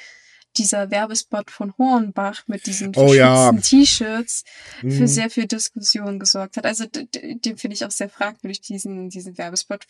dieser 0.55 0.89
Werbespot 0.91 1.51
von 1.51 1.73
Hornbach 1.77 2.43
mit 2.47 2.65
diesen 2.65 2.93
oh, 2.95 3.13
ja. 3.13 3.51
T-Shirts 3.51 4.43
für 4.81 4.87
mhm. 4.87 5.07
sehr 5.07 5.29
viel 5.29 5.45
Diskussion 5.45 6.19
gesorgt 6.19 6.57
hat. 6.57 6.65
Also 6.65 6.85
den 6.85 7.57
finde 7.57 7.75
ich 7.75 7.85
auch 7.85 7.91
sehr 7.91 8.09
fragwürdig, 8.09 8.61
diesen, 8.61 9.09
diesen 9.09 9.37
Werbespot. 9.37 9.85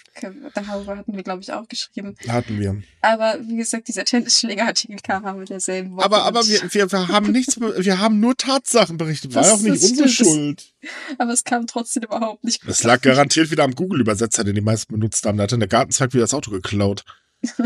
Darüber 0.54 0.98
hatten 0.98 1.16
wir, 1.16 1.24
glaube 1.24 1.42
ich, 1.42 1.54
auch 1.54 1.68
geschrieben. 1.68 2.16
Hatten 2.28 2.60
wir. 2.60 2.82
Aber 3.02 3.38
wie 3.42 3.58
gesagt, 3.58 3.88
dieser 3.88 4.06
Tennisschlägerartikel 4.06 4.98
kam 5.02 5.26
aber 5.26 5.40
mit 5.40 5.50
derselben 5.50 5.96
Woche. 5.96 6.06
Aber, 6.06 6.24
aber 6.24 6.46
wir, 6.48 6.62
wir, 6.74 6.92
wir 6.92 7.08
haben 7.08 7.32
nichts, 7.32 7.60
wir 7.60 8.00
haben 8.00 8.20
nur 8.20 8.36
Tatsachen 8.36 8.98
berichtet. 8.98 9.34
War 9.36 9.52
auch 9.52 9.60
nicht 9.60 9.84
unsere 9.84 10.10
Schuld. 10.10 10.74
aber 11.18 11.32
es 11.32 11.44
kam 11.44 11.68
trotzdem 11.68 12.04
überhaupt 12.04 12.44
nicht 12.44 12.62
gut. 12.62 12.70
Es 12.70 12.84
lag 12.84 13.02
garantiert 13.02 13.52
wieder 13.52 13.64
am 13.64 13.76
Google-Übersetzer, 13.76 14.44
den 14.44 14.56
die 14.56 14.62
meisten 14.62 14.94
benutzt 14.94 15.26
haben. 15.26 15.38
Da 15.38 15.44
hat 15.44 15.52
in 15.52 15.60
der 15.60 15.70
Gartenzweig 15.70 16.14
wieder 16.14 16.24
das 16.24 16.34
Auto 16.34 16.52
geklaut. 16.52 17.04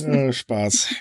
ja, 0.00 0.32
Spaß. 0.32 0.94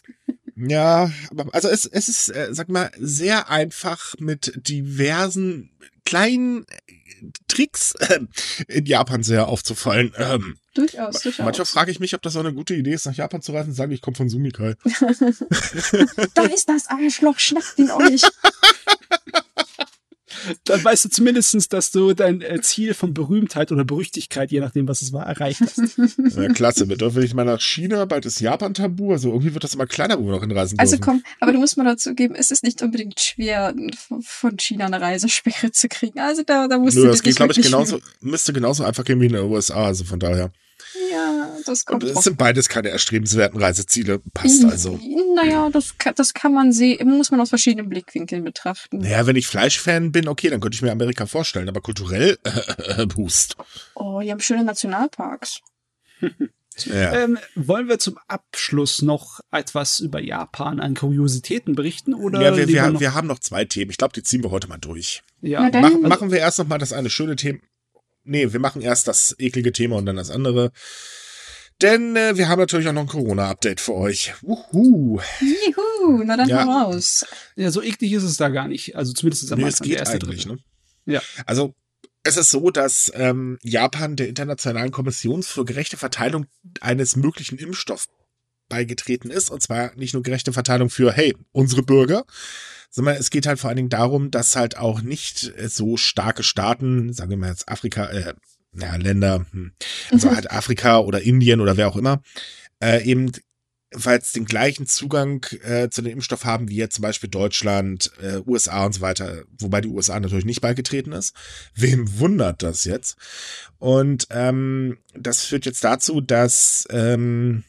Ja, 0.57 1.11
aber 1.29 1.53
also 1.53 1.69
es, 1.69 1.85
es 1.85 2.07
ist, 2.07 2.29
äh, 2.29 2.49
sag 2.51 2.67
mal, 2.69 2.89
sehr 2.97 3.49
einfach 3.49 4.15
mit 4.17 4.53
diversen 4.67 5.69
kleinen 6.03 6.65
äh, 6.65 7.27
Tricks 7.47 7.93
äh, 7.95 8.19
in 8.67 8.85
Japan 8.85 9.21
sehr 9.21 9.47
aufzufallen. 9.47 10.13
Ähm, 10.17 10.57
durchaus, 10.73 11.21
durchaus. 11.21 11.45
Manchmal 11.45 11.65
frage 11.65 11.91
ich 11.91 11.99
mich, 11.99 12.15
ob 12.15 12.23
das 12.23 12.33
so 12.33 12.39
eine 12.39 12.53
gute 12.53 12.73
Idee 12.73 12.93
ist, 12.93 13.05
nach 13.05 13.15
Japan 13.15 13.41
zu 13.41 13.51
reisen 13.51 13.69
und 13.69 13.75
sagen, 13.75 13.91
ich 13.91 14.01
komme 14.01 14.17
von 14.17 14.29
Sumikai. 14.29 14.75
da 16.33 16.43
ist 16.43 16.69
das 16.69 16.87
Arschloch, 16.87 17.37
schnappt 17.37 17.77
ihn 17.77 17.91
euch. 17.91 18.21
dann 20.65 20.83
weißt 20.83 21.05
du 21.05 21.09
zumindestens, 21.09 21.69
dass 21.69 21.91
du 21.91 22.13
dein 22.13 22.41
äh, 22.41 22.61
Ziel 22.61 22.93
von 22.93 23.13
Berühmtheit 23.13 23.71
oder 23.71 23.85
Berüchtigkeit, 23.85 24.51
je 24.51 24.59
nachdem, 24.59 24.87
was 24.87 25.01
es 25.01 25.13
war, 25.13 25.25
erreicht 25.25 25.61
hast. 25.61 25.97
Ja, 26.37 26.49
klasse. 26.49 26.89
Wir 26.89 26.97
dürfen 26.97 27.21
nicht 27.21 27.33
mal 27.33 27.45
nach 27.45 27.61
China, 27.61 28.05
bald 28.05 28.25
ist 28.25 28.39
Japan 28.39 28.73
tabu. 28.73 29.11
Also 29.11 29.29
irgendwie 29.29 29.53
wird 29.53 29.63
das 29.63 29.73
immer 29.73 29.87
kleiner, 29.87 30.19
wo 30.19 30.25
wir 30.25 30.31
noch 30.31 30.41
hinreisen 30.41 30.77
also 30.79 30.97
dürfen. 30.97 31.09
Also 31.09 31.21
komm, 31.21 31.31
aber 31.39 31.53
du 31.53 31.59
musst 31.59 31.77
mal 31.77 31.85
dazu 31.85 32.13
geben, 32.13 32.35
es 32.35 32.51
ist 32.51 32.63
nicht 32.63 32.81
unbedingt 32.81 33.19
schwer, 33.19 33.73
von 34.21 34.57
China 34.57 34.85
eine 34.85 35.01
Reisesperre 35.01 35.71
zu 35.71 35.87
kriegen. 35.87 36.19
Also 36.19 36.43
da, 36.43 36.67
da 36.67 36.77
musst 36.77 36.97
Nö, 36.97 37.03
du 37.03 37.07
das 37.09 37.23
geht, 37.23 37.35
glaube 37.35 37.53
ich, 37.53 37.61
genauso, 37.61 37.99
müsste 38.21 38.53
genauso 38.53 38.83
einfach 38.83 39.05
gehen 39.05 39.21
wie 39.21 39.27
in 39.27 39.33
den 39.33 39.45
USA. 39.45 39.85
Also 39.85 40.03
von 40.03 40.19
daher. 40.19 40.51
Ja, 41.11 41.36
das 41.67 41.85
kommt. 41.85 42.03
Und 42.03 42.09
es 42.09 42.23
sind 42.23 42.37
beides 42.37 42.69
keine 42.69 42.89
erstrebenswerten 42.89 43.59
Reiseziele. 43.59 44.19
Passt 44.33 44.65
also. 44.65 44.99
Naja, 45.35 45.69
das 45.71 45.97
kann, 45.97 46.15
das 46.15 46.33
kann 46.33 46.53
man 46.53 46.71
sehen, 46.71 47.09
muss 47.17 47.31
man 47.31 47.39
aus 47.39 47.49
verschiedenen 47.49 47.89
Blickwinkeln 47.89 48.43
betrachten. 48.43 48.99
Naja, 48.99 49.25
wenn 49.27 49.35
ich 49.35 49.47
Fleischfan 49.47 50.11
bin, 50.11 50.27
okay, 50.27 50.49
dann 50.49 50.59
könnte 50.59 50.75
ich 50.75 50.81
mir 50.81 50.91
Amerika 50.91 51.25
vorstellen, 51.25 51.69
aber 51.69 51.81
kulturell 51.81 52.37
äh, 52.43 53.05
Boost. 53.07 53.55
Oh, 53.95 54.19
die 54.21 54.31
haben 54.31 54.39
schöne 54.39 54.63
Nationalparks. 54.63 55.61
Ja. 56.85 57.23
Ähm, 57.23 57.39
wollen 57.55 57.87
wir 57.87 57.97
zum 57.97 58.19
Abschluss 58.27 59.01
noch 59.01 59.39
etwas 59.51 59.99
über 59.99 60.21
Japan 60.21 60.79
an 60.79 60.93
Kuriositäten 60.93 61.75
berichten? 61.75 62.13
Oder 62.13 62.41
ja, 62.41 62.55
wir, 62.55 62.67
wir, 62.67 62.83
haben, 62.83 62.99
wir 62.99 63.13
haben 63.13 63.27
noch 63.27 63.39
zwei 63.39 63.65
Themen. 63.65 63.91
Ich 63.91 63.97
glaube, 63.97 64.13
die 64.13 64.23
ziehen 64.23 64.43
wir 64.43 64.51
heute 64.51 64.67
mal 64.67 64.77
durch. 64.77 65.23
Ja. 65.41 65.69
Mach, 65.73 65.97
machen 66.01 66.31
wir 66.31 66.39
erst 66.39 66.59
noch 66.59 66.67
mal 66.67 66.77
das 66.77 66.93
eine 66.93 67.09
schöne 67.09 67.35
Thema. 67.35 67.59
Nee, 68.23 68.51
wir 68.51 68.59
machen 68.59 68.81
erst 68.81 69.07
das 69.07 69.35
eklige 69.39 69.71
Thema 69.71 69.95
und 69.95 70.05
dann 70.05 70.17
das 70.17 70.29
andere. 70.29 70.71
Denn 71.81 72.15
äh, 72.15 72.37
wir 72.37 72.49
haben 72.49 72.59
natürlich 72.59 72.87
auch 72.87 72.93
noch 72.93 73.01
ein 73.01 73.07
Corona-Update 73.07 73.79
für 73.79 73.93
euch. 73.93 74.33
Wuhu. 74.41 75.19
Juhu, 75.41 76.23
na 76.23 76.35
dann 76.35 76.49
ja. 76.49 76.65
mal 76.65 76.85
raus. 76.85 77.25
Ja, 77.55 77.69
so 77.69 77.83
eklig 77.83 78.13
ist 78.13 78.23
es 78.23 78.37
da 78.37 78.49
gar 78.49 78.67
nicht. 78.67 78.95
Also 78.95 79.13
zumindest 79.13 79.51
am 79.51 79.59
nee, 79.59 79.67
es 79.67 79.79
geht 79.79 80.07
eigentlich, 80.07 80.45
Dritte. 80.45 80.55
ne? 80.55 80.59
Ja. 81.05 81.21
Also 81.45 81.75
es 82.23 82.35
ist 82.35 82.49
so, 82.49 82.71
dass 82.71 83.11
ähm, 83.15 83.59
Japan 83.61 84.15
der 84.15 84.27
Internationalen 84.27 84.91
Kommission 84.91 85.43
für 85.43 85.65
gerechte 85.65 85.97
Verteilung 85.97 86.47
eines 86.81 87.15
möglichen 87.15 87.57
Impfstoffs 87.59 88.09
beigetreten 88.69 89.29
ist. 89.29 89.49
Und 89.49 89.61
zwar 89.61 89.95
nicht 89.95 90.13
nur 90.13 90.23
gerechte 90.23 90.53
Verteilung 90.53 90.89
für, 90.89 91.13
hey, 91.13 91.35
unsere 91.51 91.83
Bürger, 91.83 92.25
sondern 92.89 93.15
es 93.15 93.29
geht 93.29 93.45
halt 93.45 93.59
vor 93.59 93.69
allen 93.69 93.77
Dingen 93.77 93.89
darum, 93.89 94.31
dass 94.31 94.55
halt 94.55 94.77
auch 94.77 95.01
nicht 95.01 95.53
so 95.67 95.95
starke 95.95 96.43
Staaten, 96.43 97.13
sagen 97.13 97.29
wir 97.29 97.37
mal 97.37 97.49
jetzt 97.49 97.69
Afrika, 97.69 98.07
äh, 98.07 98.33
ja, 98.73 98.95
Länder, 98.95 99.45
hm, 99.51 99.71
also 100.11 100.29
mhm. 100.29 100.35
halt 100.35 100.51
Afrika 100.51 100.99
oder 100.99 101.21
Indien 101.21 101.61
oder 101.61 101.77
wer 101.77 101.87
auch 101.87 101.97
immer, 101.97 102.21
äh, 102.81 103.03
eben 103.03 103.31
ebenfalls 103.91 104.33
den 104.33 104.45
gleichen 104.45 104.85
Zugang 104.85 105.45
äh, 105.63 105.89
zu 105.89 106.01
dem 106.01 106.13
Impfstoff 106.13 106.45
haben 106.45 106.69
wie 106.69 106.75
jetzt 106.75 106.95
zum 106.95 107.03
Beispiel 107.03 107.29
Deutschland, 107.29 108.11
äh, 108.21 108.39
USA 108.45 108.85
und 108.85 108.93
so 108.93 109.01
weiter, 109.01 109.43
wobei 109.59 109.81
die 109.81 109.87
USA 109.87 110.19
natürlich 110.19 110.45
nicht 110.45 110.61
beigetreten 110.61 111.13
ist. 111.13 111.33
Wem 111.73 112.19
wundert 112.19 112.63
das 112.63 112.83
jetzt? 112.83 113.17
Und 113.79 114.27
ähm, 114.29 114.97
das 115.13 115.45
führt 115.45 115.65
jetzt 115.65 115.83
dazu, 115.83 116.19
dass 116.19 116.85
ähm, 116.89 117.63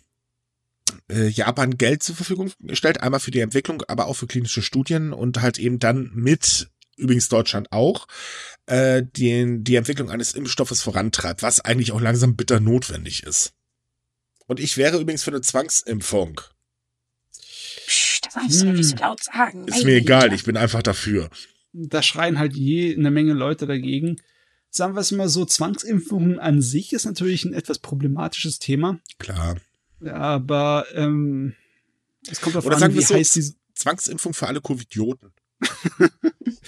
äh, 1.08 1.28
Japan 1.28 1.78
Geld 1.78 2.02
zur 2.02 2.16
Verfügung 2.16 2.50
stellt, 2.72 3.00
einmal 3.00 3.20
für 3.20 3.30
die 3.30 3.40
Entwicklung, 3.40 3.82
aber 3.86 4.06
auch 4.06 4.14
für 4.14 4.26
klinische 4.26 4.62
Studien 4.62 5.12
und 5.12 5.40
halt 5.40 5.58
eben 5.58 5.78
dann 5.78 6.10
mit 6.14 6.68
übrigens 6.96 7.28
Deutschland 7.28 7.70
auch, 7.70 8.08
äh, 8.68 9.02
die, 9.16 9.62
die 9.62 9.76
Entwicklung 9.76 10.10
eines 10.10 10.34
Impfstoffes 10.34 10.82
vorantreibt, 10.82 11.42
was 11.42 11.60
eigentlich 11.60 11.92
auch 11.92 12.00
langsam 12.00 12.36
bitter 12.36 12.60
notwendig 12.60 13.22
ist. 13.22 13.52
Und 14.46 14.60
ich 14.60 14.76
wäre 14.76 14.98
übrigens 14.98 15.24
für 15.24 15.30
eine 15.30 15.40
Zwangsimpfung. 15.40 16.40
Psst, 17.86 18.26
das 18.26 18.34
darfst 18.34 18.62
du 18.62 18.66
nicht 18.66 18.88
so 18.88 18.96
laut 18.96 19.22
sagen. 19.22 19.66
Ist 19.68 19.84
mir 19.84 19.96
egal, 19.96 20.32
ich 20.32 20.44
bin 20.44 20.56
einfach 20.56 20.82
dafür. 20.82 21.30
Da 21.72 22.02
schreien 22.02 22.38
halt 22.38 22.54
je 22.54 22.94
eine 22.94 23.10
Menge 23.10 23.32
Leute 23.32 23.66
dagegen. 23.66 24.20
Sagen 24.70 24.94
wir 24.94 25.00
es 25.00 25.12
mal 25.12 25.28
so, 25.28 25.44
Zwangsimpfungen 25.44 26.38
an 26.38 26.60
sich 26.60 26.92
ist 26.92 27.04
natürlich 27.06 27.44
ein 27.44 27.54
etwas 27.54 27.78
problematisches 27.78 28.58
Thema. 28.58 29.00
Klar. 29.18 29.56
Aber 30.04 30.86
ähm, 30.94 31.54
es 32.30 32.40
kommt 32.40 32.56
auf 32.56 32.66
Oder 32.66 32.76
an, 32.76 32.80
sagen 32.80 32.94
wie 32.94 32.98
wir 32.98 33.06
so, 33.06 33.14
heiß 33.14 33.32
die. 33.32 33.54
Zwangsimpfung 33.74 34.34
für 34.34 34.48
alle 34.48 34.60
Covidioten. 34.60 35.32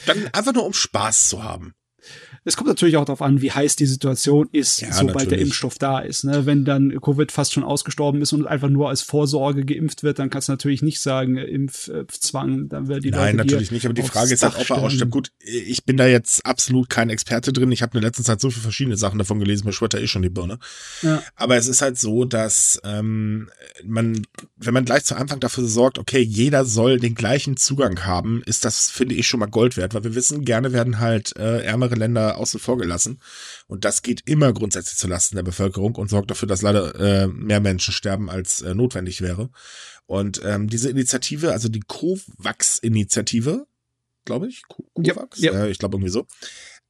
Dann 0.07 0.29
einfach 0.29 0.55
nur 0.55 0.65
um 0.65 0.73
Spaß 0.73 1.29
zu 1.29 1.43
haben. 1.43 1.75
Es 2.45 2.57
kommt 2.57 2.69
natürlich 2.69 2.97
auch 2.97 3.05
darauf 3.05 3.21
an, 3.21 3.43
wie 3.43 3.53
heiß 3.53 3.77
die 3.77 3.87
Situation 3.87 4.49
ist, 4.53 4.81
Ja, 4.81 4.93
sobald 4.93 5.17
der 5.17 5.25
natürlich. 5.25 5.43
Impfstoff 5.43 5.79
da 5.79 5.99
ist. 5.99 6.25
Ne? 6.25 6.47
Wenn 6.47 6.65
dann 6.65 6.99
Covid 7.01 7.31
fast 7.31 7.53
schon 7.53 7.65
ausgestorben 7.65 8.23
ist 8.23 8.33
und 8.33 8.47
einfach 8.47 8.71
nur 8.71 8.89
als 8.89 9.03
Vorsorge 9.03 9.65
geimpft 9.65 10.03
wird, 10.03 10.19
dann 10.19 10.31
kannst 10.31 10.49
du 10.49 10.53
natürlich 10.53 10.81
nicht 10.81 11.01
sagen, 11.01 11.37
äh, 11.37 11.45
Impfzwang, 11.45 12.69
dann 12.71 12.89
werden 12.89 13.03
die 13.03 13.11
Nein, 13.11 13.37
Leute 13.37 13.49
natürlich 13.49 13.71
nicht, 13.71 13.85
aber 13.85 13.93
die 13.93 14.03
Frage 14.03 14.33
ist 14.33 14.43
halt, 14.43 14.55
Dach 14.55 14.61
ob 14.61 14.71
er 14.71 14.79
ausstimmt. 14.79 15.11
Gut, 15.11 15.33
ich 15.41 15.85
bin 15.85 15.99
da 15.99 16.07
jetzt 16.07 16.45
absolut 16.47 16.89
kein 16.89 17.11
Experte 17.11 17.53
drin. 17.53 17.73
Ich 17.73 17.83
habe 17.83 17.97
in 17.99 18.01
der 18.01 18.09
letzten 18.09 18.25
Zeit 18.25 18.41
so 18.41 18.49
viele 18.51 18.63
verschiedene 18.63 18.97
Sachen 18.97 19.19
davon 19.19 19.39
gelesen, 19.39 19.67
mir 19.67 19.73
schwört 19.73 19.93
da 19.93 19.99
eh 19.99 20.07
schon 20.07 20.23
die 20.23 20.31
Birne. 20.31 20.59
Ja. 21.03 21.23
Aber 21.37 21.57
es 21.57 21.67
ist 21.67 21.83
halt 21.83 21.99
so, 21.99 22.25
dass 22.25 22.81
ähm, 22.85 23.51
man, 23.85 24.27
wenn 24.57 24.73
man 24.73 24.87
gleich 24.87 25.05
zu 25.05 25.15
Anfang 25.15 25.41
dafür 25.41 25.65
sorgt, 25.65 25.99
okay, 25.99 26.21
jeder 26.21 26.65
soll 26.65 26.99
den 26.99 27.15
gleichen 27.15 27.59
Zugang 27.59 28.07
haben, 28.07 28.43
ist 28.47 28.65
das, 28.65 28.89
finde 28.89 29.15
ich, 29.15 29.29
schon 29.29 29.41
mal 29.41 29.47
Gold 29.47 29.77
wert, 29.77 29.93
weil 29.93 30.05
wir 30.05 30.15
wissen, 30.15 30.45
gerne 30.45 30.73
werden 30.73 31.01
halt 31.01 31.37
äh, 31.37 31.63
ärmere 31.63 31.97
Länder 31.97 32.30
außen 32.39 32.61
vor 32.61 32.79
gelassen. 32.79 33.21
Und 33.67 33.85
das 33.85 34.03
geht 34.03 34.23
immer 34.27 34.53
grundsätzlich 34.53 34.97
zulasten 34.99 35.37
der 35.37 35.43
Bevölkerung 35.43 35.95
und 35.97 36.09
sorgt 36.11 36.31
dafür, 36.31 36.49
dass 36.49 36.63
leider 36.63 36.95
äh, 36.99 37.27
mehr 37.27 37.61
Menschen 37.61 37.93
sterben, 37.95 38.29
als 38.31 38.61
äh, 38.63 38.75
notwendig 38.75 39.21
wäre. 39.21 39.51
Und 40.07 40.41
ähm, 40.45 40.69
diese 40.69 40.91
Initiative, 40.91 41.53
also 41.53 41.69
die 41.69 41.81
COVAX-Initiative, 41.87 43.67
glaube 44.25 44.49
ich, 44.49 44.63
Co- 44.69 44.87
Ja, 44.99 45.15
COVAX, 45.15 45.41
ja. 45.41 45.53
Äh, 45.53 45.71
ich 45.71 45.79
glaube 45.79 45.97
irgendwie 45.97 46.13
so, 46.13 46.27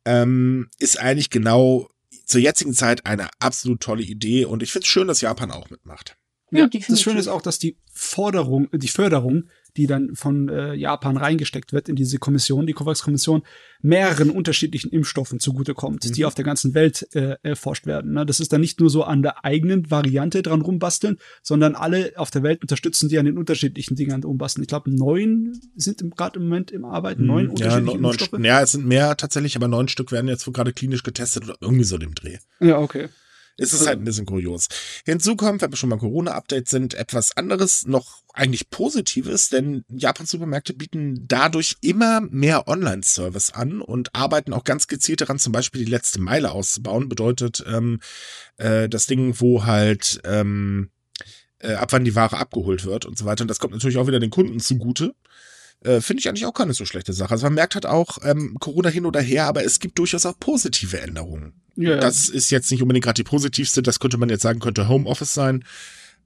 ähm, 0.05 0.69
ist 0.79 0.99
eigentlich 0.99 1.31
genau 1.31 1.89
zur 2.27 2.41
jetzigen 2.41 2.75
Zeit 2.75 3.07
eine 3.07 3.29
absolut 3.39 3.81
tolle 3.81 4.03
Idee 4.03 4.45
und 4.45 4.63
ich 4.63 4.73
finde 4.73 4.85
es 4.85 4.89
schön, 4.91 5.09
dass 5.09 5.21
Japan 5.21 5.51
auch 5.51 5.69
mitmacht. 5.71 6.17
Ja, 6.53 6.61
Ja, 6.73 6.81
das. 6.89 7.01
Schöne 7.01 7.21
ist 7.21 7.29
auch, 7.29 7.43
dass 7.43 7.59
die 7.59 7.77
Forderung, 7.93 8.69
die 8.73 8.89
Förderung, 8.89 9.49
die 9.77 9.87
dann 9.87 10.15
von 10.15 10.49
äh, 10.49 10.75
Japan 10.75 11.17
reingesteckt 11.17 11.73
wird 11.73 11.89
in 11.89 11.97
diese 11.97 12.19
Kommission, 12.19 12.67
die 12.67 12.73
COVAX-Kommission, 12.73 13.43
mehreren 13.83 14.31
unterschiedlichen 14.31 14.91
Impfstoffen 14.91 15.41
zugutekommt, 15.41 16.17
die 16.17 16.25
auf 16.25 16.35
der 16.35 16.45
ganzen 16.45 16.75
Welt 16.75 17.09
äh, 17.15 17.37
erforscht 17.43 17.87
werden. 17.87 18.13
Ne? 18.13 18.27
Das 18.27 18.41
ist 18.41 18.53
dann 18.53 18.61
nicht 18.61 18.81
nur 18.81 18.91
so 18.91 19.05
an 19.05 19.23
der 19.23 19.45
eigenen 19.45 19.91
Variante 19.91 20.43
dran 20.43 20.61
rumbasteln, 20.61 21.19
sondern 21.43 21.75
alle 21.75 22.13
auf 22.17 22.31
der 22.31 22.43
Welt 22.43 22.63
unterstützen, 22.63 23.09
die 23.09 23.19
an 23.19 23.27
den 23.27 23.39
unterschiedlichen 23.39 23.97
Dingern 23.97 24.23
rumbasteln. 24.23 24.63
Ich 24.63 24.69
glaube, 24.69 24.91
neun 24.91 25.59
sind 25.77 26.05
gerade 26.17 26.39
im 26.39 26.45
Moment 26.45 26.71
im 26.71 26.85
Arbeiten, 26.85 27.25
neun 27.25 27.45
ja, 27.45 27.51
unterschiedliche 27.51 27.85
neun, 27.85 28.03
neun, 28.03 28.13
Impfstoffe. 28.13 28.41
ja, 28.45 28.63
es 28.63 28.73
sind 28.73 28.87
mehr 28.87 29.17
tatsächlich, 29.17 29.57
aber 29.57 29.69
neun 29.69 29.89
Stück 29.89 30.13
werden 30.13 30.29
jetzt 30.29 30.47
wohl 30.47 30.53
gerade 30.53 30.73
klinisch 30.73 31.03
getestet 31.03 31.45
oder 31.45 31.57
irgendwie 31.61 31.85
so 31.85 31.97
dem 31.99 32.15
Dreh. 32.15 32.39
Ja, 32.61 32.79
okay. 32.79 33.09
Es 33.61 33.73
ist 33.73 33.81
Also- 33.81 33.89
halt 33.89 34.01
ein 34.01 34.05
bisschen 34.05 34.27
kurios. 34.27 34.69
Hinzu 35.05 35.37
kommt, 35.37 35.61
wenn 35.61 35.71
wir 35.71 35.77
schon 35.77 35.91
mal 35.91 35.99
Corona-Update 35.99 36.69
sind, 36.69 36.95
etwas 36.95 37.37
anderes, 37.37 37.87
noch 37.87 38.23
eigentlich 38.33 38.71
Positives, 38.71 39.49
denn 39.51 39.85
Japans 39.89 40.31
Supermärkte 40.31 40.73
bieten 40.73 41.27
dadurch 41.29 41.77
immer 41.83 42.21
mehr 42.23 42.69
Online-Service 42.69 43.51
an 43.51 43.81
und 43.83 44.15
arbeiten 44.15 44.53
auch 44.53 44.65
ganz 44.65 44.87
gezielt 44.87 45.21
daran, 45.21 45.39
zum 45.39 45.53
Beispiel 45.53 45.85
die 45.85 45.91
letzte 45.91 46.21
Meile 46.21 46.53
auszubauen. 46.53 47.09
Bedeutet 47.09 47.63
ähm, 47.67 48.01
äh, 48.57 48.89
das 48.89 49.07
Ding, 49.07 49.35
wo 49.41 49.65
halt 49.65 50.21
ähm, 50.25 50.91
äh, 51.59 51.75
ab 51.75 51.93
wann 51.93 52.05
die 52.05 52.15
Ware 52.15 52.39
abgeholt 52.39 52.85
wird 52.85 53.05
und 53.05 53.19
so 53.19 53.25
weiter. 53.27 53.43
Und 53.43 53.49
das 53.49 53.59
kommt 53.59 53.75
natürlich 53.75 53.99
auch 53.99 54.07
wieder 54.07 54.21
den 54.21 54.31
Kunden 54.31 54.61
zugute. 54.61 55.15
Äh, 55.83 56.01
Finde 56.01 56.21
ich 56.21 56.29
eigentlich 56.29 56.45
auch 56.47 56.53
keine 56.53 56.75
so 56.75 56.85
schlechte 56.85 57.13
Sache. 57.13 57.31
Also 57.33 57.47
man 57.47 57.55
merkt 57.55 57.75
halt 57.75 57.87
auch, 57.87 58.19
ähm, 58.23 58.57
Corona 58.61 58.91
hin 58.91 59.07
oder 59.07 59.21
her, 59.21 59.47
aber 59.47 59.65
es 59.65 59.81
gibt 59.81 59.99
durchaus 59.99 60.27
auch 60.27 60.39
positive 60.39 61.01
Änderungen. 61.01 61.55
Ja. 61.77 61.97
Das 61.97 62.29
ist 62.29 62.51
jetzt 62.51 62.71
nicht 62.71 62.83
unbedingt 62.83 63.05
gerade 63.05 63.17
die 63.17 63.25
positivste, 63.25 63.83
das 63.83 63.99
könnte 64.01 64.19
man 64.19 64.29
jetzt 64.29 64.43
sagen, 64.43 64.61
könnte 64.61 64.89
Homeoffice 64.89 65.33
sein. 65.33 65.65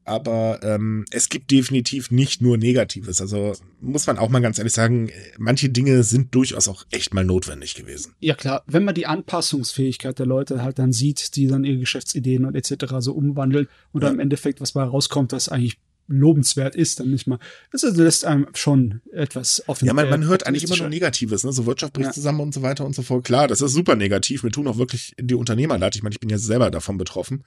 Aber 0.07 0.61
ähm, 0.63 1.07
es 1.13 1.31
gibt 1.31 1.51
definitiv 1.51 2.11
nicht 2.11 2.43
nur 2.43 2.59
Negatives. 2.59 3.23
Also 3.23 3.55
muss 3.81 4.07
man 4.07 4.19
auch 4.19 4.29
mal 4.29 4.41
ganz 4.43 4.59
ehrlich 4.59 4.75
sagen, 4.75 5.11
manche 5.39 5.71
Dinge 5.71 6.03
sind 6.03 6.35
durchaus 6.35 6.69
auch 6.69 6.85
echt 6.91 7.15
mal 7.15 7.25
notwendig 7.25 7.75
gewesen. 7.75 8.13
Ja 8.21 8.35
klar, 8.35 8.63
wenn 8.67 8.85
man 8.85 8.95
die 8.95 9.07
Anpassungsfähigkeit 9.07 10.19
der 10.19 10.27
Leute 10.27 10.63
halt 10.63 10.79
dann 10.79 10.93
sieht, 10.93 11.37
die 11.37 11.47
dann 11.47 11.65
ihre 11.65 11.79
Geschäftsideen 11.79 12.45
und 12.45 12.55
etc. 12.55 12.97
so 12.99 13.15
umwandeln 13.15 13.69
und 13.93 14.03
Ja. 14.03 14.11
im 14.11 14.21
Endeffekt 14.21 14.61
was 14.61 14.73
bei 14.73 14.83
rauskommt, 14.83 15.33
was 15.33 15.49
eigentlich 15.49 15.79
lobenswert 16.07 16.77
ist, 16.77 17.01
dann 17.01 17.11
nicht 17.11 17.27
mal. 17.27 17.39
Das 17.73 17.83
lässt 17.83 18.25
einem 18.25 18.47
schon 18.55 19.01
etwas 19.13 19.63
offen. 19.69 19.87
Ja, 19.87 19.95
man, 19.95 20.11
man 20.11 20.25
hört 20.25 20.47
eigentlich 20.47 20.65
immer 20.65 20.77
nur. 20.77 20.89
Negatives, 20.89 21.45
ne? 21.45 21.53
So 21.53 21.67
Wirtschaft 21.67 21.93
bricht 21.93 22.09
Ja. 22.09 22.13
zusammen 22.13 22.41
und 22.41 22.55
so 22.55 22.63
weiter 22.63 22.85
und 22.85 22.95
so 22.95 23.03
fort. 23.03 23.25
Klar, 23.25 23.49
das 23.49 23.61
ist 23.61 23.73
super 23.73 23.97
negativ. 23.97 24.43
Mir 24.43 24.51
tun 24.51 24.67
auch 24.69 24.79
wirklich 24.79 25.15
die 25.19 25.35
Unternehmer 25.35 25.79
leid. 25.79 25.97
Ich 25.97 26.03
meine, 26.03 26.15
ich 26.15 26.21
bin 26.21 26.31
ja 26.31 26.39
selber 26.39 26.71
davon 26.71 26.99
betroffen. 26.99 27.45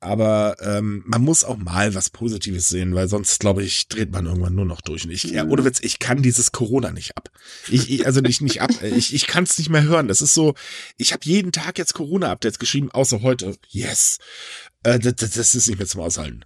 Aber 0.00 0.54
ähm, 0.60 1.02
man 1.06 1.22
muss 1.22 1.42
auch 1.42 1.56
mal 1.56 1.92
was 1.92 2.10
Positives 2.10 2.68
sehen, 2.68 2.94
weil 2.94 3.08
sonst, 3.08 3.40
glaube 3.40 3.64
ich, 3.64 3.88
dreht 3.88 4.12
man 4.12 4.26
irgendwann 4.26 4.54
nur 4.54 4.64
noch 4.64 4.80
durch. 4.80 5.04
Und 5.04 5.10
ich, 5.10 5.24
ja, 5.24 5.44
ohne 5.44 5.64
Witz, 5.64 5.80
ich 5.82 5.98
kann 5.98 6.22
dieses 6.22 6.52
Corona 6.52 6.92
nicht 6.92 7.16
ab. 7.16 7.30
Ich, 7.68 7.90
ich 7.90 8.06
also 8.06 8.20
nicht, 8.20 8.40
nicht 8.40 8.62
ab. 8.62 8.70
Ich, 8.80 9.12
ich 9.12 9.26
kann 9.26 9.42
es 9.42 9.58
nicht 9.58 9.70
mehr 9.70 9.82
hören. 9.82 10.06
Das 10.06 10.22
ist 10.22 10.34
so, 10.34 10.54
ich 10.98 11.12
habe 11.12 11.24
jeden 11.24 11.50
Tag 11.50 11.78
jetzt 11.78 11.94
Corona-Updates 11.94 12.60
geschrieben, 12.60 12.92
außer 12.92 13.22
heute. 13.22 13.56
Yes. 13.70 14.18
Äh, 14.84 15.00
das 15.00 15.16
das 15.16 15.54
ist 15.56 15.66
nicht 15.66 15.78
mehr 15.78 15.88
zum 15.88 16.00
Aushalten. 16.00 16.44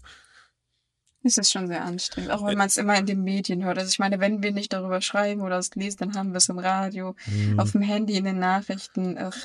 Es 1.24 1.36
ist 1.36 1.52
schon 1.52 1.68
sehr 1.68 1.84
anstrengend, 1.84 2.30
auch 2.32 2.44
wenn 2.44 2.58
man 2.58 2.66
es 2.66 2.76
immer 2.76 2.96
in 2.98 3.06
den 3.06 3.22
Medien 3.22 3.64
hört. 3.64 3.78
Also 3.78 3.90
ich 3.90 3.98
meine, 3.98 4.18
wenn 4.20 4.42
wir 4.42 4.52
nicht 4.52 4.72
darüber 4.72 5.00
schreiben 5.00 5.40
oder 5.42 5.58
es 5.58 5.74
lesen, 5.74 5.98
dann 6.00 6.14
haben 6.14 6.30
wir 6.32 6.38
es 6.38 6.48
im 6.48 6.58
Radio, 6.58 7.14
auf 7.58 7.72
dem 7.72 7.82
Handy, 7.82 8.16
in 8.16 8.24
den 8.24 8.38
Nachrichten. 8.40 9.16
Ach, 9.18 9.36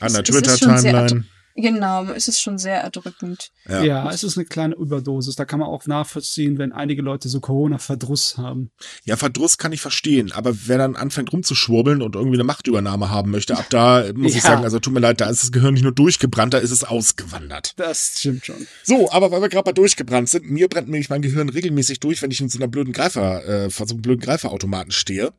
An 0.00 0.12
der 0.12 0.20
es- 0.22 0.26
sehr 0.26 0.34
Twitter-Timeline. 0.58 1.24
Genau, 1.54 2.04
es 2.04 2.28
ist 2.28 2.40
schon 2.40 2.58
sehr 2.58 2.80
erdrückend. 2.80 3.50
Ja. 3.68 3.82
Ja. 3.82 4.10
es 4.10 4.24
ist 4.24 4.36
eine 4.38 4.46
kleine 4.46 4.74
Überdosis. 4.74 5.36
Da 5.36 5.44
kann 5.44 5.60
man 5.60 5.68
auch 5.68 5.86
nachvollziehen, 5.86 6.58
wenn 6.58 6.72
einige 6.72 7.02
Leute 7.02 7.28
so 7.28 7.40
Corona-Verdruss 7.40 8.38
haben. 8.38 8.70
Ja, 9.04 9.16
Verdruss 9.16 9.58
kann 9.58 9.72
ich 9.72 9.80
verstehen, 9.80 10.32
aber 10.32 10.54
wer 10.66 10.78
dann 10.78 10.96
anfängt 10.96 11.32
rumzuschwurbeln 11.32 12.02
und 12.02 12.14
irgendwie 12.14 12.36
eine 12.36 12.44
Machtübernahme 12.44 13.10
haben 13.10 13.30
möchte, 13.30 13.56
ab 13.56 13.66
da 13.70 14.04
muss 14.14 14.32
ich 14.34 14.42
Ja. 14.42 14.50
sagen, 14.50 14.64
also 14.64 14.78
tut 14.78 14.92
mir 14.94 15.00
leid, 15.00 15.20
da 15.20 15.28
ist 15.28 15.42
das 15.42 15.52
Gehirn 15.52 15.74
nicht 15.74 15.82
nur 15.82 15.92
durchgebrannt, 15.92 16.54
da 16.54 16.58
ist 16.58 16.70
es 16.70 16.84
ausgewandert. 16.84 17.74
Das 17.76 18.14
stimmt 18.18 18.46
schon. 18.46 18.66
So, 18.82 19.10
aber 19.10 19.30
weil 19.30 19.42
wir 19.42 19.48
gerade 19.48 19.64
bei 19.64 19.72
durchgebrannt 19.72 20.28
sind, 20.28 20.50
mir 20.50 20.68
brennt 20.68 20.88
nämlich 20.88 21.10
mein 21.10 21.22
Gehirn 21.22 21.48
regelmäßig 21.48 22.00
durch, 22.00 22.22
wenn 22.22 22.30
ich 22.30 22.40
in 22.40 22.48
so 22.48 22.58
einer 22.58 22.68
blöden 22.68 22.92
Greifer, 22.92 23.44
äh, 23.44 23.70
vor 23.70 23.86
so 23.86 23.94
einem 23.94 24.02
blöden 24.02 24.20
Greiferautomaten 24.22 24.92
stehe. 24.92 25.32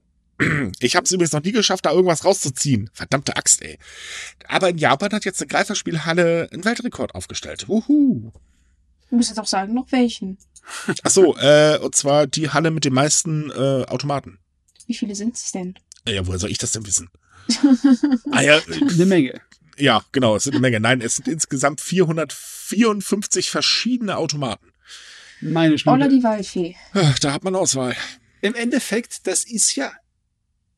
Ich 0.80 0.96
habe 0.96 1.06
es 1.06 1.12
übrigens 1.12 1.32
noch 1.34 1.44
nie 1.44 1.52
geschafft, 1.52 1.86
da 1.86 1.92
irgendwas 1.92 2.26
rauszuziehen. 2.26 2.90
Verdammte 2.94 3.36
Axt, 3.38 3.62
ey. 3.62 3.78
Aber 4.48 4.70
in 4.70 4.78
Japan 4.78 5.12
hat 5.12 5.26
jetzt 5.26 5.42
eine 5.42 5.48
Greiferspielhalle 5.48 6.50
einen 6.52 6.66
Weltrekord 6.66 7.16
aufgestellt. 7.16 7.68
Wuhu. 7.68 8.32
Du 9.10 9.16
musst 9.16 9.30
jetzt 9.30 9.40
auch 9.40 9.48
sagen, 9.48 9.74
noch 9.74 9.92
welchen. 9.92 10.38
Ach 11.04 11.10
so, 11.12 11.36
äh, 11.38 11.78
und 11.80 11.96
zwar 11.96 12.26
die 12.28 12.50
Halle 12.50 12.72
mit 12.72 12.86
den 12.86 12.94
meisten 12.94 13.52
äh, 13.52 13.86
Automaten. 13.88 14.40
Wie 14.88 14.94
viele 14.96 15.16
sind 15.16 15.36
es 15.36 15.52
denn? 15.52 15.76
Äh, 16.06 16.16
Ja, 16.16 16.26
woher 16.28 16.40
soll 16.40 16.52
ich 16.52 16.58
das 16.58 16.72
denn 16.72 16.86
wissen? 16.86 17.10
ah 18.32 18.42
ja, 18.42 18.58
äh, 18.58 18.62
Eine 18.94 19.06
Menge. 19.06 19.42
ja, 19.78 20.04
genau, 20.14 20.36
es 20.36 20.44
sind 20.46 20.54
eine 20.54 20.62
Menge. 20.62 20.80
Nein, 20.80 21.02
es 21.02 21.16
sind 21.18 21.28
insgesamt 21.28 21.82
454 21.82 23.50
verschiedene 23.50 24.18
Automaten. 24.18 24.72
Meine 25.42 25.72
Olla 25.74 25.78
Schnuppe. 25.78 26.10
die 26.10 26.24
Waldfee. 26.24 26.76
Ah, 26.94 27.14
Da 27.22 27.34
hat 27.34 27.44
man 27.44 27.56
Auswahl. 27.56 27.96
Im 28.42 28.56
Endeffekt, 28.56 29.28
das 29.28 29.44
ist 29.46 29.76
ja 29.76 29.92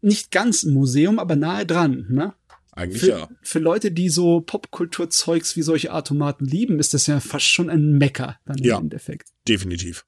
nicht 0.05 0.31
ganz 0.31 0.63
ein 0.63 0.73
Museum, 0.73 1.19
aber 1.19 1.35
nahe 1.35 1.65
dran, 1.65 2.05
ne? 2.09 2.33
Eigentlich 2.71 3.03
Für, 3.03 3.09
ja. 3.09 3.29
für 3.41 3.59
Leute, 3.59 3.91
die 3.91 4.09
so 4.09 4.41
Popkulturzeugs 4.41 5.55
wie 5.55 5.61
solche 5.61 5.93
Automaten 5.93 6.43
lieben, 6.45 6.77
ist 6.79 6.93
das 6.93 7.07
ja 7.07 7.21
fast 7.21 7.45
schon 7.45 7.69
ein 7.69 7.93
Mecker 7.97 8.37
dann 8.45 8.57
Ja. 8.57 8.77
im 8.77 8.83
Endeffekt. 8.83 9.29
Definitiv. 9.47 10.05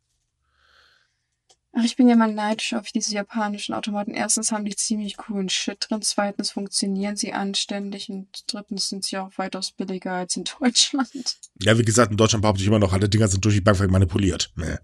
Ach, 1.80 1.84
ich 1.84 1.95
bin 1.95 2.09
ja 2.09 2.15
mal 2.15 2.34
neidisch 2.34 2.73
auf 2.73 2.91
diese 2.91 3.13
japanischen 3.13 3.75
Automaten. 3.75 4.15
Erstens 4.15 4.51
haben 4.51 4.65
die 4.65 4.75
ziemlich 4.75 5.15
coolen 5.15 5.47
Shit 5.47 5.86
drin, 5.88 6.01
zweitens 6.01 6.49
funktionieren 6.49 7.15
sie 7.15 7.34
anständig 7.34 8.09
und 8.09 8.28
drittens 8.47 8.89
sind 8.89 9.03
sie 9.03 9.19
auch 9.19 9.30
weitaus 9.38 9.73
billiger 9.73 10.13
als 10.13 10.36
in 10.38 10.45
Deutschland. 10.59 11.38
Ja, 11.61 11.78
wie 11.78 11.84
gesagt, 11.84 12.09
in 12.09 12.17
Deutschland 12.17 12.41
behaupte 12.41 12.63
ich 12.63 12.67
immer 12.67 12.80
noch, 12.80 12.93
alle 12.93 13.07
Dinger 13.07 13.28
sind 13.28 13.45
durch 13.45 13.53
die 13.53 13.61
Bank 13.61 13.78
manipuliert. 13.91 14.51
Nee. 14.55 14.78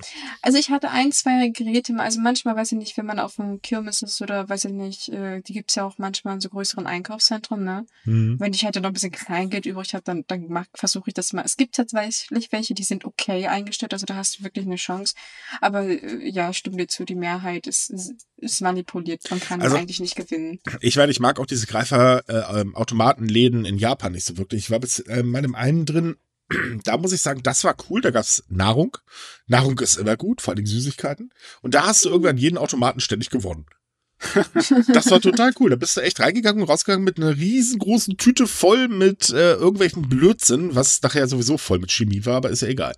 Also 0.44 0.60
ich 0.60 0.70
hatte 0.70 0.92
ein, 0.92 1.12
zwei 1.12 1.48
Geräte, 1.48 1.96
also 1.98 2.22
manchmal, 2.22 2.56
weiß 2.56 2.74
ich 2.74 2.78
nicht, 2.78 2.96
wenn 2.96 3.08
man 3.08 3.18
auf 3.18 3.40
einem 3.40 3.60
Kirmes 3.64 4.04
ist 4.04 4.22
oder 4.22 4.48
weiß 4.48 4.66
ich 4.66 4.74
nicht, 4.74 5.10
äh, 5.10 5.42
die 5.42 5.54
gibt's 5.54 5.74
ja 5.74 5.86
auch 5.86 5.98
manchmal 5.98 6.36
in 6.36 6.42
so 6.42 6.50
größeren 6.50 6.86
Einkaufszentren, 6.86 7.64
ne? 7.64 7.88
Mhm. 8.06 8.40
Wenn 8.40 8.54
ich 8.54 8.66
halt 8.66 8.76
noch 8.76 8.84
ein 8.84 8.94
bisschen 8.94 9.12
Kleingeld 9.12 9.66
übrig 9.66 9.96
habe, 9.96 10.04
dann, 10.04 10.26
dann 10.28 10.66
versuche 10.76 11.10
ich 11.10 11.16
das 11.16 11.34
mal. 11.34 11.44
Es 11.44 11.58
gibt 11.58 11.74
tatsächlich 11.74 12.52
welche, 12.52 12.76
die 12.76 12.84
sind 12.84 13.04
okay 13.04 13.48
eingestellt, 13.48 13.94
also 13.94 14.06
da 14.06 14.16
hast 14.16 14.38
du 14.38 14.44
wirklich 14.44 14.68
eine 14.68 14.76
Chance. 14.76 15.16
Aber 15.60 15.86
äh, 15.86 16.30
ja, 16.30 16.54
stimmt 16.54 16.83
dir 16.84 16.88
zu, 16.88 17.06
die 17.06 17.16
Mehrheit 17.16 17.68
ist, 17.68 17.90
ist, 17.90 18.14
ist 18.38 18.62
manipuliert. 18.62 19.24
Man 19.30 19.40
kann 19.40 19.62
also, 19.62 19.76
eigentlich 19.76 20.00
nicht 20.00 20.16
gewinnen. 20.16 20.60
Ich 20.82 20.96
werde, 20.96 21.12
ich 21.12 21.20
mag 21.20 21.40
auch 21.40 21.46
diese 21.46 21.68
Greifer-Automatenläden 21.68 23.66
äh, 23.66 23.70
in 23.70 23.78
Japan 23.78 24.12
nicht 24.14 24.26
so 24.26 24.38
wirklich. 24.38 24.64
Ich 24.66 24.72
war 24.72 24.80
bis 24.80 25.00
äh, 25.00 25.24
meinem 25.24 25.56
einen 25.56 25.86
drin, 25.86 26.16
da 26.84 26.98
muss 26.98 27.14
ich 27.14 27.22
sagen, 27.22 27.44
das 27.44 27.64
war 27.64 27.76
cool. 27.90 28.02
Da 28.02 28.12
gab's 28.12 28.44
Nahrung. 28.50 28.98
Nahrung 29.48 29.80
ist 29.80 29.98
immer 29.98 30.18
gut, 30.18 30.42
vor 30.42 30.54
allem 30.54 30.66
Süßigkeiten. 30.66 31.32
Und 31.62 31.74
da 31.74 31.86
hast 31.86 32.06
du 32.06 32.10
irgendwann 32.10 32.38
jeden 32.38 32.58
Automaten 32.58 33.00
ständig 33.00 33.30
gewonnen. 33.30 33.66
das 34.94 35.12
war 35.12 35.20
total 35.20 35.52
cool. 35.60 35.72
Da 35.72 35.76
bist 35.76 35.98
du 35.98 36.02
echt 36.02 36.20
reingegangen 36.20 36.62
und 36.62 36.70
rausgegangen 36.70 37.04
mit 37.04 37.18
einer 37.18 37.36
riesengroßen 37.36 38.18
Tüte 38.18 38.48
voll 38.48 38.88
mit 38.88 39.30
äh, 39.30 39.54
irgendwelchen 39.54 40.08
Blödsinn, 40.08 40.76
was 40.76 41.02
nachher 41.02 41.28
sowieso 41.28 41.58
voll 41.58 41.80
mit 41.80 41.92
Chemie 41.92 42.26
war, 42.26 42.38
aber 42.38 42.50
ist 42.50 42.62
ja 42.62 42.70
egal. 42.70 42.94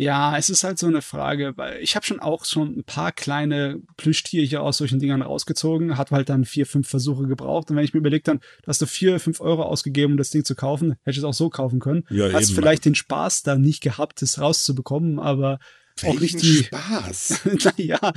Ja, 0.00 0.34
es 0.38 0.48
ist 0.48 0.64
halt 0.64 0.78
so 0.78 0.86
eine 0.86 1.02
Frage, 1.02 1.52
weil 1.56 1.78
ich 1.82 1.94
habe 1.94 2.06
schon 2.06 2.20
auch 2.20 2.46
schon 2.46 2.78
ein 2.78 2.84
paar 2.84 3.12
kleine 3.12 3.82
Plüschtierchen 3.98 4.56
aus 4.56 4.78
solchen 4.78 4.98
Dingern 4.98 5.20
rausgezogen, 5.20 5.98
hat 5.98 6.10
halt 6.10 6.30
dann 6.30 6.46
vier, 6.46 6.64
fünf 6.64 6.88
Versuche 6.88 7.26
gebraucht. 7.26 7.68
Und 7.68 7.76
wenn 7.76 7.84
ich 7.84 7.92
mir 7.92 8.00
überlegt 8.00 8.26
dann, 8.26 8.38
da 8.62 8.68
hast 8.68 8.80
du 8.80 8.86
vier, 8.86 9.20
fünf 9.20 9.42
Euro 9.42 9.62
ausgegeben, 9.62 10.14
um 10.14 10.16
das 10.16 10.30
Ding 10.30 10.42
zu 10.42 10.54
kaufen, 10.54 10.92
hätte 11.02 11.10
ich 11.10 11.18
es 11.18 11.24
auch 11.24 11.34
so 11.34 11.50
kaufen 11.50 11.80
können. 11.80 12.04
Ja, 12.08 12.32
Hast 12.32 12.54
vielleicht 12.54 12.86
den 12.86 12.94
Spaß 12.94 13.42
da 13.42 13.56
nicht 13.56 13.82
gehabt, 13.82 14.22
das 14.22 14.40
rauszubekommen, 14.40 15.18
aber 15.18 15.58
Welchen 16.00 16.16
auch 16.16 16.20
nicht 16.22 16.40
die 16.40 16.64
Spaß. 16.64 17.40
naja, 17.76 18.12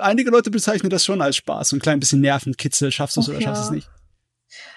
einige 0.00 0.30
Leute 0.30 0.50
bezeichnen 0.50 0.88
das 0.88 1.04
schon 1.04 1.20
als 1.20 1.36
Spaß. 1.36 1.68
So 1.68 1.76
ein 1.76 1.80
klein 1.80 2.00
bisschen 2.00 2.22
Nervenkitzel, 2.22 2.90
schaffst 2.90 3.18
du 3.18 3.20
es 3.20 3.28
oder 3.28 3.40
ja. 3.40 3.48
schaffst 3.48 3.64
du 3.64 3.66
es 3.66 3.72
nicht. 3.72 3.90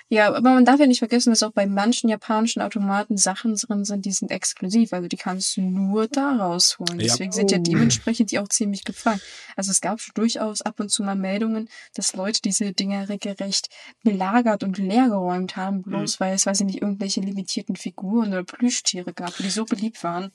Ja, 0.10 0.28
aber 0.28 0.54
man 0.54 0.64
darf 0.64 0.80
ja 0.80 0.88
nicht 0.88 1.00
vergessen, 1.00 1.32
dass 1.32 1.44
auch 1.44 1.52
bei 1.52 1.66
manchen 1.66 2.10
japanischen 2.10 2.62
Automaten 2.62 3.18
Sachen 3.18 3.56
drin 3.56 3.84
sind, 3.84 4.06
die 4.06 4.12
sind 4.12 4.32
exklusiv. 4.32 4.94
Also 4.94 5.08
die 5.08 5.18
kannst 5.18 5.58
du 5.58 5.62
nur 5.62 6.08
da 6.08 6.38
rausholen. 6.38 7.00
Deswegen 7.00 7.32
ja. 7.32 7.36
sind 7.36 7.52
ja 7.52 7.58
dementsprechend 7.58 8.32
die 8.32 8.40
auch 8.40 8.48
ziemlich 8.48 8.84
gefallen. 8.86 9.20
Also 9.56 9.72
es 9.72 9.82
gab 9.82 10.00
schon 10.00 10.14
durchaus 10.16 10.62
ab 10.62 10.80
und 10.80 10.90
zu 10.90 11.04
mal 11.04 11.16
Meldungen, 11.16 11.70
dass 11.94 12.16
Leute 12.16 12.42
diese 12.42 12.72
Dinger 12.72 13.10
regelrecht 13.10 13.70
belagert 14.04 14.64
und 14.64 14.78
leergeräumt 14.78 15.58
haben, 15.58 15.82
bloß 15.82 16.20
mhm. 16.20 16.24
weil 16.24 16.36
es, 16.36 16.46
weiß 16.46 16.62
ich 16.62 16.66
nicht, 16.66 16.82
irgendwelche 16.82 17.22
limitierten 17.22 17.76
Figuren 17.76 18.30
oder 18.30 18.44
Plüschtiere 18.44 19.14
gab, 19.14 19.36
die 19.38 19.50
so 19.50 19.66
beliebt 19.66 20.04
waren. 20.04 20.32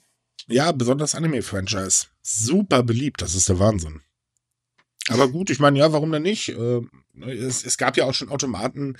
Ja, 0.47 0.71
besonders 0.71 1.15
Anime-Franchise. 1.15 2.07
Super 2.21 2.83
beliebt, 2.83 3.21
das 3.21 3.33
ist 3.33 3.49
der 3.49 3.59
Wahnsinn. 3.59 4.01
Aber 5.09 5.29
gut, 5.29 5.49
ich 5.49 5.59
meine, 5.59 5.79
ja, 5.79 5.91
warum 5.91 6.11
denn 6.11 6.23
nicht? 6.23 6.49
Äh, 7.21 7.33
es, 7.33 7.65
es 7.65 7.77
gab 7.77 7.97
ja 7.97 8.05
auch 8.05 8.13
schon 8.13 8.29
Automaten, 8.29 8.97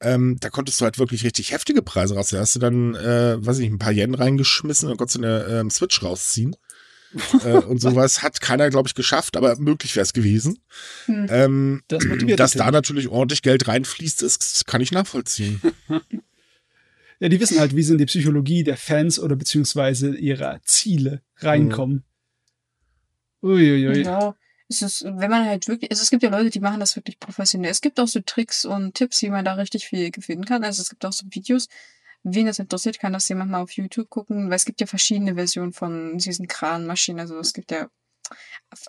ähm, 0.00 0.36
da 0.40 0.50
konntest 0.50 0.80
du 0.80 0.84
halt 0.84 0.98
wirklich 0.98 1.24
richtig 1.24 1.52
heftige 1.52 1.82
Preise 1.82 2.14
raus. 2.14 2.28
Da 2.28 2.38
hast 2.38 2.54
du 2.54 2.58
dann, 2.58 2.94
äh, 2.94 3.44
weiß 3.44 3.58
ich 3.58 3.64
nicht, 3.64 3.74
ein 3.74 3.78
paar 3.78 3.92
Yen 3.92 4.14
reingeschmissen 4.14 4.90
und 4.90 4.98
konntest 4.98 5.16
eine 5.16 5.44
ähm, 5.44 5.70
Switch 5.70 6.02
rausziehen. 6.02 6.54
äh, 7.44 7.58
und 7.58 7.80
sowas 7.80 8.22
hat 8.22 8.40
keiner, 8.42 8.68
glaube 8.68 8.88
ich, 8.88 8.94
geschafft, 8.94 9.36
aber 9.36 9.56
möglich 9.56 9.96
wäre 9.96 10.02
es 10.02 10.12
gewesen. 10.12 10.58
Hm. 11.06 11.26
Ähm, 11.30 11.82
das 11.88 12.04
dass 12.36 12.52
da 12.52 12.70
natürlich 12.70 13.08
ordentlich 13.08 13.40
Geld 13.40 13.68
reinfließt, 13.68 14.22
ist, 14.22 14.66
kann 14.66 14.82
ich 14.82 14.92
nachvollziehen. 14.92 15.62
ja, 17.20 17.28
die 17.30 17.40
wissen 17.40 17.58
halt, 17.58 17.74
wie 17.74 17.82
sie 17.82 17.92
in 17.92 17.98
die 17.98 18.06
Psychologie 18.06 18.64
der 18.64 18.76
Fans 18.76 19.18
oder 19.18 19.34
beziehungsweise 19.34 20.14
ihrer 20.14 20.60
Ziele 20.64 21.22
reinkommen. 21.38 22.04
Uiuiui. 23.42 24.02
Ja 24.02 24.34
es 24.68 24.82
ist, 24.82 25.04
wenn 25.04 25.30
man 25.30 25.44
halt 25.44 25.68
wirklich, 25.68 25.90
also 25.90 26.02
es 26.02 26.10
gibt 26.10 26.22
ja 26.22 26.30
Leute, 26.30 26.50
die 26.50 26.60
machen 26.60 26.80
das 26.80 26.96
wirklich 26.96 27.20
professionell. 27.20 27.70
Es 27.70 27.80
gibt 27.80 28.00
auch 28.00 28.08
so 28.08 28.20
Tricks 28.20 28.64
und 28.64 28.94
Tipps, 28.94 29.22
wie 29.22 29.30
man 29.30 29.44
da 29.44 29.54
richtig 29.54 29.86
viel 29.86 30.10
gewinnen 30.10 30.44
kann. 30.44 30.64
Also 30.64 30.82
es 30.82 30.90
gibt 30.90 31.04
auch 31.04 31.12
so 31.12 31.26
Videos. 31.30 31.68
Wen 32.24 32.46
das 32.46 32.58
interessiert, 32.58 32.98
kann 32.98 33.12
das 33.12 33.28
jemand 33.28 33.52
mal 33.52 33.62
auf 33.62 33.70
YouTube 33.72 34.10
gucken, 34.10 34.48
weil 34.48 34.56
es 34.56 34.64
gibt 34.64 34.80
ja 34.80 34.86
verschiedene 34.88 35.36
Versionen 35.36 35.72
von 35.72 36.18
diesen 36.18 36.48
Kranmaschinen. 36.48 37.20
Also 37.20 37.38
es 37.38 37.52
gibt 37.52 37.70
ja 37.70 37.88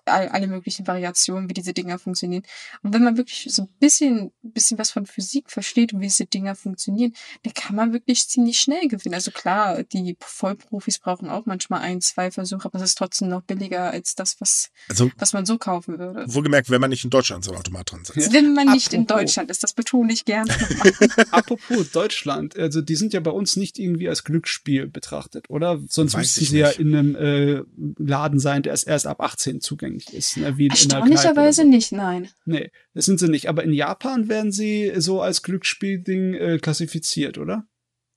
alle 0.05 0.47
möglichen 0.47 0.87
Variationen, 0.87 1.49
wie 1.49 1.53
diese 1.53 1.73
Dinger 1.73 1.99
funktionieren. 1.99 2.43
Und 2.83 2.93
wenn 2.93 3.03
man 3.03 3.17
wirklich 3.17 3.47
so 3.49 3.63
ein 3.63 3.69
bisschen, 3.79 4.31
bisschen 4.41 4.77
was 4.77 4.91
von 4.91 5.05
Physik 5.05 5.49
versteht 5.49 5.93
und 5.93 5.99
wie 5.99 6.07
diese 6.07 6.25
Dinger 6.25 6.55
funktionieren, 6.55 7.13
dann 7.43 7.53
kann 7.53 7.75
man 7.75 7.93
wirklich 7.93 8.27
ziemlich 8.27 8.59
schnell 8.59 8.87
gewinnen. 8.87 9.15
Also 9.15 9.31
klar, 9.31 9.83
die 9.83 10.17
Vollprofis 10.19 10.99
brauchen 10.99 11.29
auch 11.29 11.45
manchmal 11.45 11.81
ein, 11.81 12.01
zwei 12.01 12.31
Versuche, 12.31 12.65
aber 12.65 12.77
es 12.77 12.83
ist 12.83 12.97
trotzdem 12.97 13.29
noch 13.29 13.43
billiger 13.43 13.91
als 13.91 14.15
das, 14.15 14.39
was, 14.39 14.69
also, 14.89 15.09
was 15.17 15.33
man 15.33 15.45
so 15.45 15.57
kaufen 15.57 15.99
würde. 15.99 16.25
Wohlgemerkt, 16.27 16.69
wenn 16.69 16.81
man 16.81 16.89
nicht 16.89 17.03
in 17.03 17.09
Deutschland 17.09 17.43
so 17.43 17.51
ein 17.51 17.57
Automat 17.57 17.91
dran 17.91 18.03
sitzt. 18.03 18.33
Wenn 18.33 18.53
man 18.53 18.67
nicht 18.67 18.93
in 18.93 19.07
Deutschland 19.07 19.49
ist, 19.49 19.63
das 19.63 19.73
betone 19.73 20.11
ich 20.13 20.25
gerne. 20.25 20.53
Apropos 21.31 21.91
Deutschland, 21.91 22.57
also 22.57 22.81
die 22.81 22.95
sind 22.95 23.13
ja 23.13 23.19
bei 23.19 23.31
uns 23.31 23.55
nicht 23.55 23.79
irgendwie 23.79 24.09
als 24.09 24.23
Glücksspiel 24.23 24.87
betrachtet, 24.87 25.49
oder? 25.49 25.79
Sonst 25.87 26.17
müssten 26.17 26.45
sie 26.45 26.59
ja 26.59 26.69
in 26.69 26.95
einem 26.95 27.15
äh, 27.15 27.63
Laden 27.97 28.39
sein, 28.39 28.63
der 28.63 28.73
ist 28.73 28.83
erst 28.83 29.07
ab 29.07 29.19
18 29.27 29.61
zugänglich 29.61 30.13
ist. 30.13 30.37
Ne, 30.37 30.57
wie 30.57 30.69
Erstaunlicherweise 30.69 31.63
so. 31.63 31.67
nicht, 31.67 31.91
nein. 31.91 32.29
Nee, 32.45 32.71
das 32.93 33.05
sind 33.05 33.19
sie 33.19 33.27
nicht. 33.27 33.49
Aber 33.49 33.63
in 33.63 33.73
Japan 33.73 34.29
werden 34.29 34.51
sie 34.51 34.93
so 34.97 35.21
als 35.21 35.43
Glücksspielding 35.43 36.33
äh, 36.33 36.59
klassifiziert, 36.59 37.37
oder? 37.37 37.67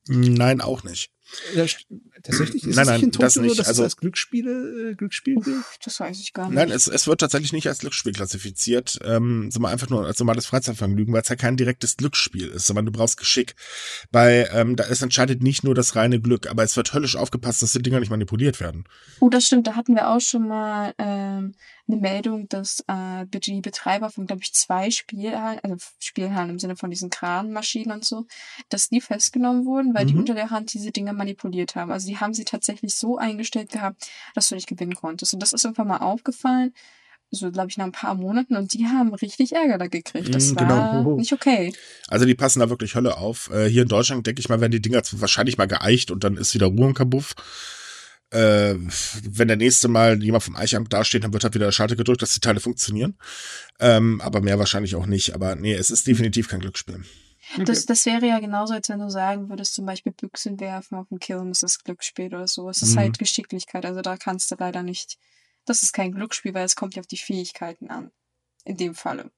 Nein, 0.06 0.60
auch 0.60 0.82
nicht. 0.84 1.10
Tatsächlich 2.22 2.66
ist 2.66 2.76
nein, 2.76 2.86
nein, 2.86 3.02
in 3.02 3.12
Tokio 3.12 3.26
das 3.26 3.36
nicht. 3.36 3.58
Dass 3.58 3.68
also, 3.68 3.82
als 3.82 3.96
Glücksspiele, 3.96 4.90
äh, 4.90 4.94
Glücksspiel 4.94 5.36
Uff, 5.36 5.78
Das 5.84 6.00
weiß 6.00 6.20
ich 6.20 6.32
gar 6.32 6.46
nicht. 6.46 6.54
Nein, 6.54 6.70
es, 6.70 6.86
es 6.86 7.06
wird 7.06 7.20
tatsächlich 7.20 7.52
nicht 7.52 7.68
als 7.68 7.78
Glücksspiel 7.78 8.12
klassifiziert, 8.12 8.98
ähm, 9.04 9.50
sondern 9.50 9.72
einfach 9.72 9.88
nur 9.88 10.06
als 10.06 10.18
normales 10.18 10.46
Freizeitvergnügen, 10.46 11.14
weil 11.14 11.22
es 11.22 11.28
ja 11.28 11.36
kein 11.36 11.56
direktes 11.56 11.96
Glücksspiel 11.96 12.48
ist, 12.48 12.66
sondern 12.66 12.86
du 12.86 12.92
brauchst 12.92 13.18
Geschick. 13.18 13.54
Bei, 14.10 14.48
ähm, 14.52 14.76
da 14.76 14.84
ist 14.84 15.02
entscheidet 15.02 15.42
nicht 15.42 15.64
nur 15.64 15.74
das 15.74 15.96
reine 15.96 16.20
Glück, 16.20 16.48
aber 16.48 16.62
es 16.62 16.76
wird 16.76 16.92
höllisch 16.92 17.16
aufgepasst, 17.16 17.62
dass 17.62 17.72
die 17.72 17.82
Dinger 17.82 18.00
nicht 18.00 18.10
manipuliert 18.10 18.60
werden. 18.60 18.84
Oh, 19.20 19.28
das 19.28 19.46
stimmt. 19.46 19.66
Da 19.66 19.76
hatten 19.76 19.94
wir 19.94 20.08
auch 20.08 20.20
schon 20.20 20.48
mal 20.48 20.94
ähm, 20.98 21.54
eine 21.88 22.00
Meldung, 22.00 22.48
dass 22.48 22.84
äh, 22.86 23.26
die 23.26 23.60
Betreiber 23.60 24.10
von, 24.10 24.26
glaube 24.26 24.42
ich, 24.42 24.52
zwei 24.52 24.90
Spielhallen, 24.90 25.60
also 25.62 25.76
Spielhallen 25.98 26.50
im 26.50 26.58
Sinne 26.58 26.76
von 26.76 26.90
diesen 26.90 27.10
Kranmaschinen 27.10 27.92
und 27.92 28.04
so, 28.04 28.26
dass 28.68 28.88
die 28.88 29.00
festgenommen 29.00 29.66
wurden, 29.66 29.94
weil 29.94 30.04
mhm. 30.04 30.08
die 30.08 30.16
unter 30.16 30.34
der 30.34 30.50
Hand 30.50 30.72
diese 30.72 30.92
Dinger 30.92 31.12
manipuliert 31.12 31.74
haben. 31.74 31.90
Also 31.90 32.09
die 32.10 32.18
haben 32.18 32.34
sie 32.34 32.44
tatsächlich 32.44 32.94
so 32.94 33.16
eingestellt 33.16 33.70
gehabt, 33.70 34.08
dass 34.34 34.48
du 34.48 34.54
nicht 34.54 34.68
gewinnen 34.68 34.94
konntest. 34.94 35.32
Und 35.34 35.40
das 35.40 35.52
ist 35.52 35.64
irgendwann 35.64 35.88
mal 35.88 35.98
aufgefallen, 35.98 36.74
so 37.30 37.50
glaube 37.52 37.68
ich 37.70 37.76
nach 37.76 37.84
ein 37.84 37.92
paar 37.92 38.16
Monaten 38.16 38.56
und 38.56 38.74
die 38.74 38.86
haben 38.86 39.14
richtig 39.14 39.52
Ärger 39.52 39.78
da 39.78 39.86
gekriegt. 39.86 40.34
Das 40.34 40.54
war 40.56 40.66
genau. 40.66 41.16
nicht 41.16 41.32
okay. 41.32 41.72
Also 42.08 42.26
die 42.26 42.34
passen 42.34 42.58
da 42.58 42.68
wirklich 42.70 42.96
Hölle 42.96 43.16
auf. 43.18 43.50
Äh, 43.50 43.68
hier 43.68 43.82
in 43.82 43.88
Deutschland 43.88 44.26
denke 44.26 44.40
ich 44.40 44.48
mal, 44.48 44.60
werden 44.60 44.72
die 44.72 44.82
Dinger 44.82 45.02
wahrscheinlich 45.12 45.56
mal 45.56 45.68
geeicht 45.68 46.10
und 46.10 46.24
dann 46.24 46.36
ist 46.36 46.54
wieder 46.54 46.66
Ruhe 46.66 46.88
im 46.88 46.94
Kabuff 46.94 47.36
äh, 48.32 48.74
wenn 49.24 49.48
der 49.48 49.56
nächste 49.56 49.88
Mal 49.88 50.22
jemand 50.22 50.44
vom 50.44 50.56
Eichamt 50.56 50.92
dasteht, 50.92 51.24
dann 51.24 51.32
wird 51.32 51.44
halt 51.44 51.54
wieder 51.54 51.66
der 51.66 51.72
Schalter 51.72 51.96
gedrückt, 51.96 52.22
dass 52.22 52.34
die 52.34 52.40
Teile 52.40 52.60
funktionieren. 52.60 53.16
Ähm, 53.80 54.20
aber 54.20 54.40
mehr 54.40 54.58
wahrscheinlich 54.58 54.94
auch 54.94 55.06
nicht. 55.06 55.34
Aber 55.34 55.56
nee, 55.56 55.74
es 55.74 55.90
ist 55.90 56.06
definitiv 56.06 56.48
kein 56.48 56.60
Glücksspiel. 56.60 57.02
Das, 57.58 57.86
das 57.86 58.06
wäre 58.06 58.26
ja 58.26 58.38
genauso, 58.38 58.74
als 58.74 58.88
wenn 58.88 59.00
du 59.00 59.10
sagen 59.10 59.48
würdest, 59.48 59.74
zum 59.74 59.86
Beispiel 59.86 60.12
Büchsen 60.12 60.60
werfen 60.60 60.96
auf 60.96 61.08
dem 61.08 61.18
Killen 61.18 61.50
ist 61.50 61.62
das 61.62 61.82
Glücksspiel 61.82 62.26
oder 62.26 62.46
so. 62.46 62.68
Es 62.68 62.82
ist 62.82 62.94
mhm. 62.94 63.00
halt 63.00 63.18
Geschicklichkeit. 63.18 63.84
Also 63.84 64.02
da 64.02 64.16
kannst 64.16 64.50
du 64.50 64.56
leider 64.58 64.82
nicht. 64.82 65.18
Das 65.64 65.82
ist 65.82 65.92
kein 65.92 66.12
Glücksspiel, 66.12 66.54
weil 66.54 66.64
es 66.64 66.76
kommt 66.76 66.94
ja 66.94 67.00
auf 67.00 67.06
die 67.06 67.16
Fähigkeiten 67.16 67.90
an. 67.90 68.10
In 68.64 68.76
dem 68.76 68.94
Falle. 68.94 69.30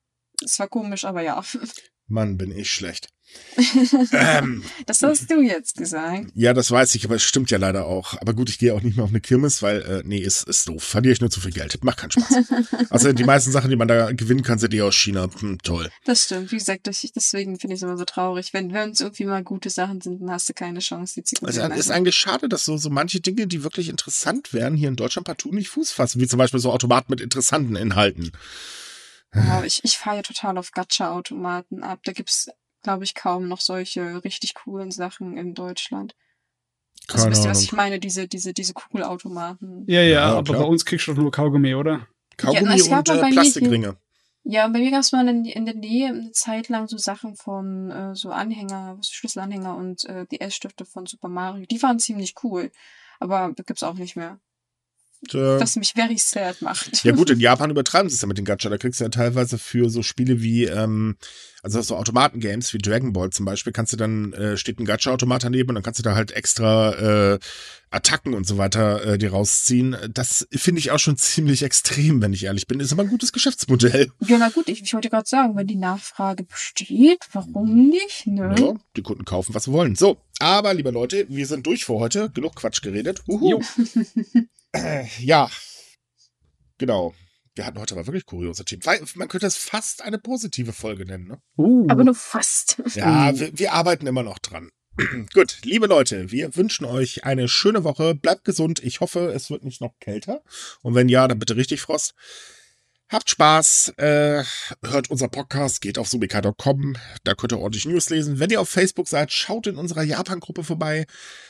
Es 0.45 0.59
war 0.59 0.69
komisch, 0.69 1.05
aber 1.05 1.23
ja. 1.23 1.43
Mann, 2.13 2.39
bin 2.39 2.57
ich 2.57 2.71
schlecht. 2.71 3.09
ähm, 4.13 4.63
das 4.87 5.03
hast 5.03 5.31
du 5.31 5.43
jetzt 5.43 5.77
gesagt. 5.77 6.29
Ja, 6.35 6.55
das 6.55 6.71
weiß 6.71 6.95
ich, 6.95 7.05
aber 7.05 7.17
es 7.17 7.23
stimmt 7.23 7.51
ja 7.51 7.59
leider 7.59 7.87
auch. 7.87 8.19
Aber 8.21 8.33
gut, 8.33 8.49
ich 8.49 8.59
gehe 8.59 8.75
auch 8.75 8.81
nicht 8.81 8.97
mehr 8.97 9.05
auf 9.05 9.11
eine 9.11 9.21
Kirmes, 9.21 9.63
weil, 9.63 9.83
äh, 9.83 10.03
nee, 10.05 10.19
ist, 10.19 10.49
ist 10.49 10.69
doof. 10.69 10.83
Verliere 10.83 11.13
ich 11.13 11.21
nur 11.21 11.31
zu 11.31 11.41
viel 11.41 11.53
Geld. 11.53 11.83
Macht 11.85 11.99
keinen 11.99 12.13
Spaß. 12.13 12.35
also 12.91 13.13
die 13.13 13.25
meisten 13.25 13.53
Sachen, 13.53 13.69
die 13.71 13.77
man 13.77 13.89
da 13.89 14.13
gewinnen 14.13 14.43
kann, 14.43 14.59
sind 14.59 14.73
die 14.73 14.81
aus 14.81 14.95
China. 14.95 15.29
Hm, 15.39 15.59
toll. 15.63 15.91
Das 16.05 16.25
stimmt. 16.25 16.51
Wie 16.51 16.57
gesagt, 16.57 16.87
deswegen 16.87 17.59
finde 17.59 17.75
ich 17.75 17.81
es 17.81 17.83
immer 17.83 17.99
so 17.99 18.05
traurig. 18.05 18.53
Wenn, 18.53 18.75
es 18.75 19.01
irgendwie 19.01 19.25
mal 19.25 19.43
gute 19.43 19.71
Sachen 19.71 20.01
sind, 20.01 20.23
dann 20.23 20.31
hast 20.31 20.49
du 20.49 20.55
keine 20.55 20.81
Chance, 20.81 21.15
die 21.17 21.25
zu 21.25 21.35
gewinnen. 21.35 21.61
Also, 21.61 21.75
es 21.75 21.87
ist 21.87 21.91
eigentlich 21.91 22.17
schade, 22.17 22.49
dass 22.49 22.65
so, 22.65 22.79
so 22.79 22.89
manche 22.91 23.21
Dinge, 23.21 23.47
die 23.47 23.63
wirklich 23.65 23.89
interessant 23.89 24.55
wären, 24.55 24.75
hier 24.75 24.89
in 24.89 24.97
Deutschland 24.97 25.27
partout 25.27 25.53
nicht 25.53 25.69
Fuß 25.69 25.93
fassen. 25.93 26.21
Wie 26.21 26.27
zum 26.27 26.39
Beispiel 26.39 26.61
so 26.61 26.73
Automaten 26.73 27.13
mit 27.13 27.21
interessanten 27.21 27.77
Inhalten. 27.77 28.33
Ja, 29.35 29.65
ich, 29.65 29.83
ich 29.85 29.97
fahre 29.97 30.17
ja 30.17 30.23
total 30.23 30.59
auf 30.59 30.73
Gacha-Automaten 30.73 31.83
ab. 31.83 32.01
Da 32.05 32.13
gibt's 32.13 32.51
glaube 32.83 33.05
ich, 33.05 33.15
kaum 33.15 33.49
noch 33.49 33.61
solche 33.61 34.23
richtig 34.25 34.55
coolen 34.55 34.91
Sachen 34.91 35.37
in 35.37 35.55
Deutschland. 35.55 36.15
Also 37.09 37.31
wisst 37.31 37.45
ihr, 37.45 37.51
was 37.51 37.63
ich 37.63 37.73
meine? 37.73 37.99
Diese, 37.99 38.29
diese, 38.29 38.53
diese 38.53 38.75
Kugelautomaten. 38.75 39.85
Ja, 39.89 40.03
ja, 40.03 40.09
ja 40.09 40.25
aber 40.35 40.53
klar. 40.53 40.63
bei 40.63 40.69
uns 40.69 40.85
kriegst 40.85 41.07
du 41.07 41.15
doch 41.15 41.23
nur 41.23 41.33
Kaugummi, 41.33 41.75
oder? 41.75 42.07
Kaugummi 42.37 42.77
ja, 42.77 42.99
und 42.99 43.09
äh, 43.09 43.31
Plastikringe. 43.31 43.97
Ja, 44.45 44.67
bei 44.69 44.81
mir 44.81 44.91
gab 44.91 45.01
es 45.01 45.13
mal 45.13 45.27
in, 45.29 45.45
in, 45.45 45.65
der 45.65 45.75
Nähe 45.75 46.09
eine 46.09 46.33
Zeit 46.33 46.69
lang 46.69 46.89
so 46.89 46.99
Sachen 46.99 47.37
von 47.37 47.91
äh, 47.91 48.15
so 48.15 48.31
Anhänger, 48.31 48.99
Schlüsselanhänger 49.03 49.77
und 49.77 50.05
äh, 50.07 50.27
die 50.31 50.41
S-Stifte 50.41 50.85
von 50.85 51.07
Super 51.07 51.29
Mario. 51.29 51.65
Die 51.67 51.83
waren 51.83 51.99
ziemlich 51.99 52.35
cool. 52.43 52.71
Aber 53.21 53.53
gibt's 53.53 53.85
auch 53.85 53.95
nicht 53.95 54.17
mehr. 54.17 54.41
Äh, 55.31 55.61
was 55.61 55.77
mich 55.77 55.93
very 55.93 56.19
sad 56.19 56.61
macht. 56.63 57.05
Ja 57.05 57.13
gut, 57.13 57.31
in 57.31 57.39
Japan 57.39 57.71
übertreiben 57.71 58.09
sie 58.09 58.17
es 58.17 58.23
ja 58.23 58.29
mit 58.29 58.39
den 58.39 58.45
Gacha. 58.45 58.69
Da 58.69 58.77
kriegst 58.77 58.99
du 58.99 59.05
ja 59.05 59.11
teilweise 59.11 59.57
für 59.57 59.89
so 59.89 60.03
Spiele 60.03 60.43
wie, 60.43 60.65
ähm, 60.65 61.17
also 61.63 61.81
so 61.81 61.97
Automaten-Games 61.97 62.75
wie 62.75 62.79
Dragon 62.79 63.13
Ball 63.13 63.31
zum 63.31 63.47
Beispiel, 63.47 63.73
kannst 63.73 63.93
du 63.93 63.97
dann, 63.97 64.33
äh, 64.33 64.57
steht 64.57 64.81
ein 64.81 64.85
Gacha-Automat 64.85 65.45
daneben 65.45 65.71
und 65.71 65.75
dann 65.77 65.85
kannst 65.85 66.01
du 66.01 66.03
da 66.03 66.17
halt 66.17 66.33
extra 66.33 67.35
äh, 67.35 67.39
Attacken 67.91 68.35
und 68.35 68.47
so 68.47 68.59
weiter 68.59 69.05
äh, 69.05 69.19
dir 69.19 69.31
rausziehen. 69.31 69.97
Das 70.13 70.49
finde 70.51 70.81
ich 70.81 70.91
auch 70.91 70.99
schon 70.99 71.17
ziemlich 71.17 71.63
extrem, 71.63 72.21
wenn 72.21 72.33
ich 72.33 72.45
ehrlich 72.45 72.67
bin. 72.67 72.81
Ist 72.81 72.93
aber 72.93 73.03
ein 73.03 73.09
gutes 73.09 73.33
Geschäftsmodell. 73.33 74.11
Ja, 74.21 74.39
na 74.39 74.49
gut, 74.49 74.69
ich, 74.69 74.83
ich 74.83 74.93
wollte 74.93 75.09
gerade 75.09 75.29
sagen, 75.29 75.55
wenn 75.55 75.69
die 75.69 75.77
Nachfrage 75.77 76.43
besteht, 76.43 77.21
warum 77.33 77.89
nicht, 77.91 78.27
ne? 78.27 78.55
Ja, 78.59 78.75
die 78.97 79.03
Kunden 79.03 79.25
kaufen, 79.25 79.55
was 79.55 79.65
sie 79.65 79.73
wollen. 79.73 79.95
So, 79.95 80.17
aber, 80.41 80.75
liebe 80.75 80.91
Leute, 80.91 81.27
wir 81.29 81.47
sind 81.47 81.67
durch 81.67 81.85
für 81.85 81.95
heute. 81.95 82.31
Genug 82.31 82.57
Quatsch 82.57 82.83
geredet. 82.83 83.23
Uhu. 83.29 83.61
Äh, 84.73 85.05
ja, 85.19 85.51
genau. 86.79 87.15
Wir 87.55 87.67
hatten 87.67 87.79
heute 87.79 87.95
aber 87.95 88.07
wirklich 88.07 88.25
kuriose 88.25 88.65
Themen. 88.65 88.83
Man 89.15 89.29
könnte 89.29 89.47
es 89.47 89.57
fast 89.57 90.01
eine 90.01 90.19
positive 90.19 90.73
Folge 90.73 91.05
nennen, 91.05 91.29
ne? 91.29 91.43
Uh. 91.59 91.87
Aber 91.91 92.03
nur 92.03 92.15
fast. 92.15 92.83
Ja, 92.95 93.39
wir, 93.39 93.59
wir 93.59 93.73
arbeiten 93.75 94.07
immer 94.07 94.23
noch 94.23 94.39
dran. 94.39 94.71
Gut, 95.35 95.59
liebe 95.63 95.87
Leute, 95.87 96.31
wir 96.31 96.57
wünschen 96.57 96.87
euch 96.87 97.25
eine 97.25 97.49
schöne 97.49 97.85
Woche. 97.85 98.15
Bleibt 98.15 98.45
gesund. 98.45 98.83
Ich 98.83 99.01
hoffe, 99.01 99.33
es 99.35 99.51
wird 99.51 99.65
nicht 99.65 99.81
noch 99.81 99.99
kälter. 100.01 100.43
Und 100.81 100.95
wenn 100.95 101.09
ja, 101.09 101.29
dann 101.29 101.39
bitte 101.39 101.57
richtig 101.57 101.83
Frost. 101.83 102.15
Habt 103.13 103.29
Spaß, 103.29 103.91
äh, 103.99 104.43
hört 104.83 105.11
unser 105.11 105.29
Podcast, 105.29 105.83
geht 105.83 105.99
auf 105.99 106.09
subika.com, 106.09 106.97
da 107.25 107.35
könnt 107.35 107.53
ihr 107.53 107.59
ordentlich 107.59 107.85
News 107.85 108.09
lesen. 108.09 108.39
Wenn 108.39 108.49
ihr 108.49 108.59
auf 108.59 108.71
Facebook 108.71 109.07
seid, 109.07 109.31
schaut 109.31 109.67
in 109.67 109.77
unserer 109.77 110.03
Japan-Gruppe 110.03 110.65
vorbei. 110.65 111.07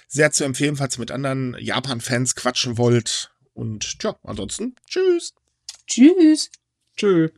Sehr 0.09 0.33
zu 0.33 0.43
empfehlen, 0.43 0.75
falls 0.75 0.97
ihr 0.97 1.01
mit 1.01 1.13
anderen 1.13 1.57
Japan-Fans 1.61 2.35
quatschen 2.35 2.79
wollt. 2.79 3.31
Und 3.55 4.01
tja, 4.01 4.17
ansonsten, 4.25 4.75
tschüss. 4.89 5.35
Tschüss. 5.87 6.51
Tschüss. 6.97 7.31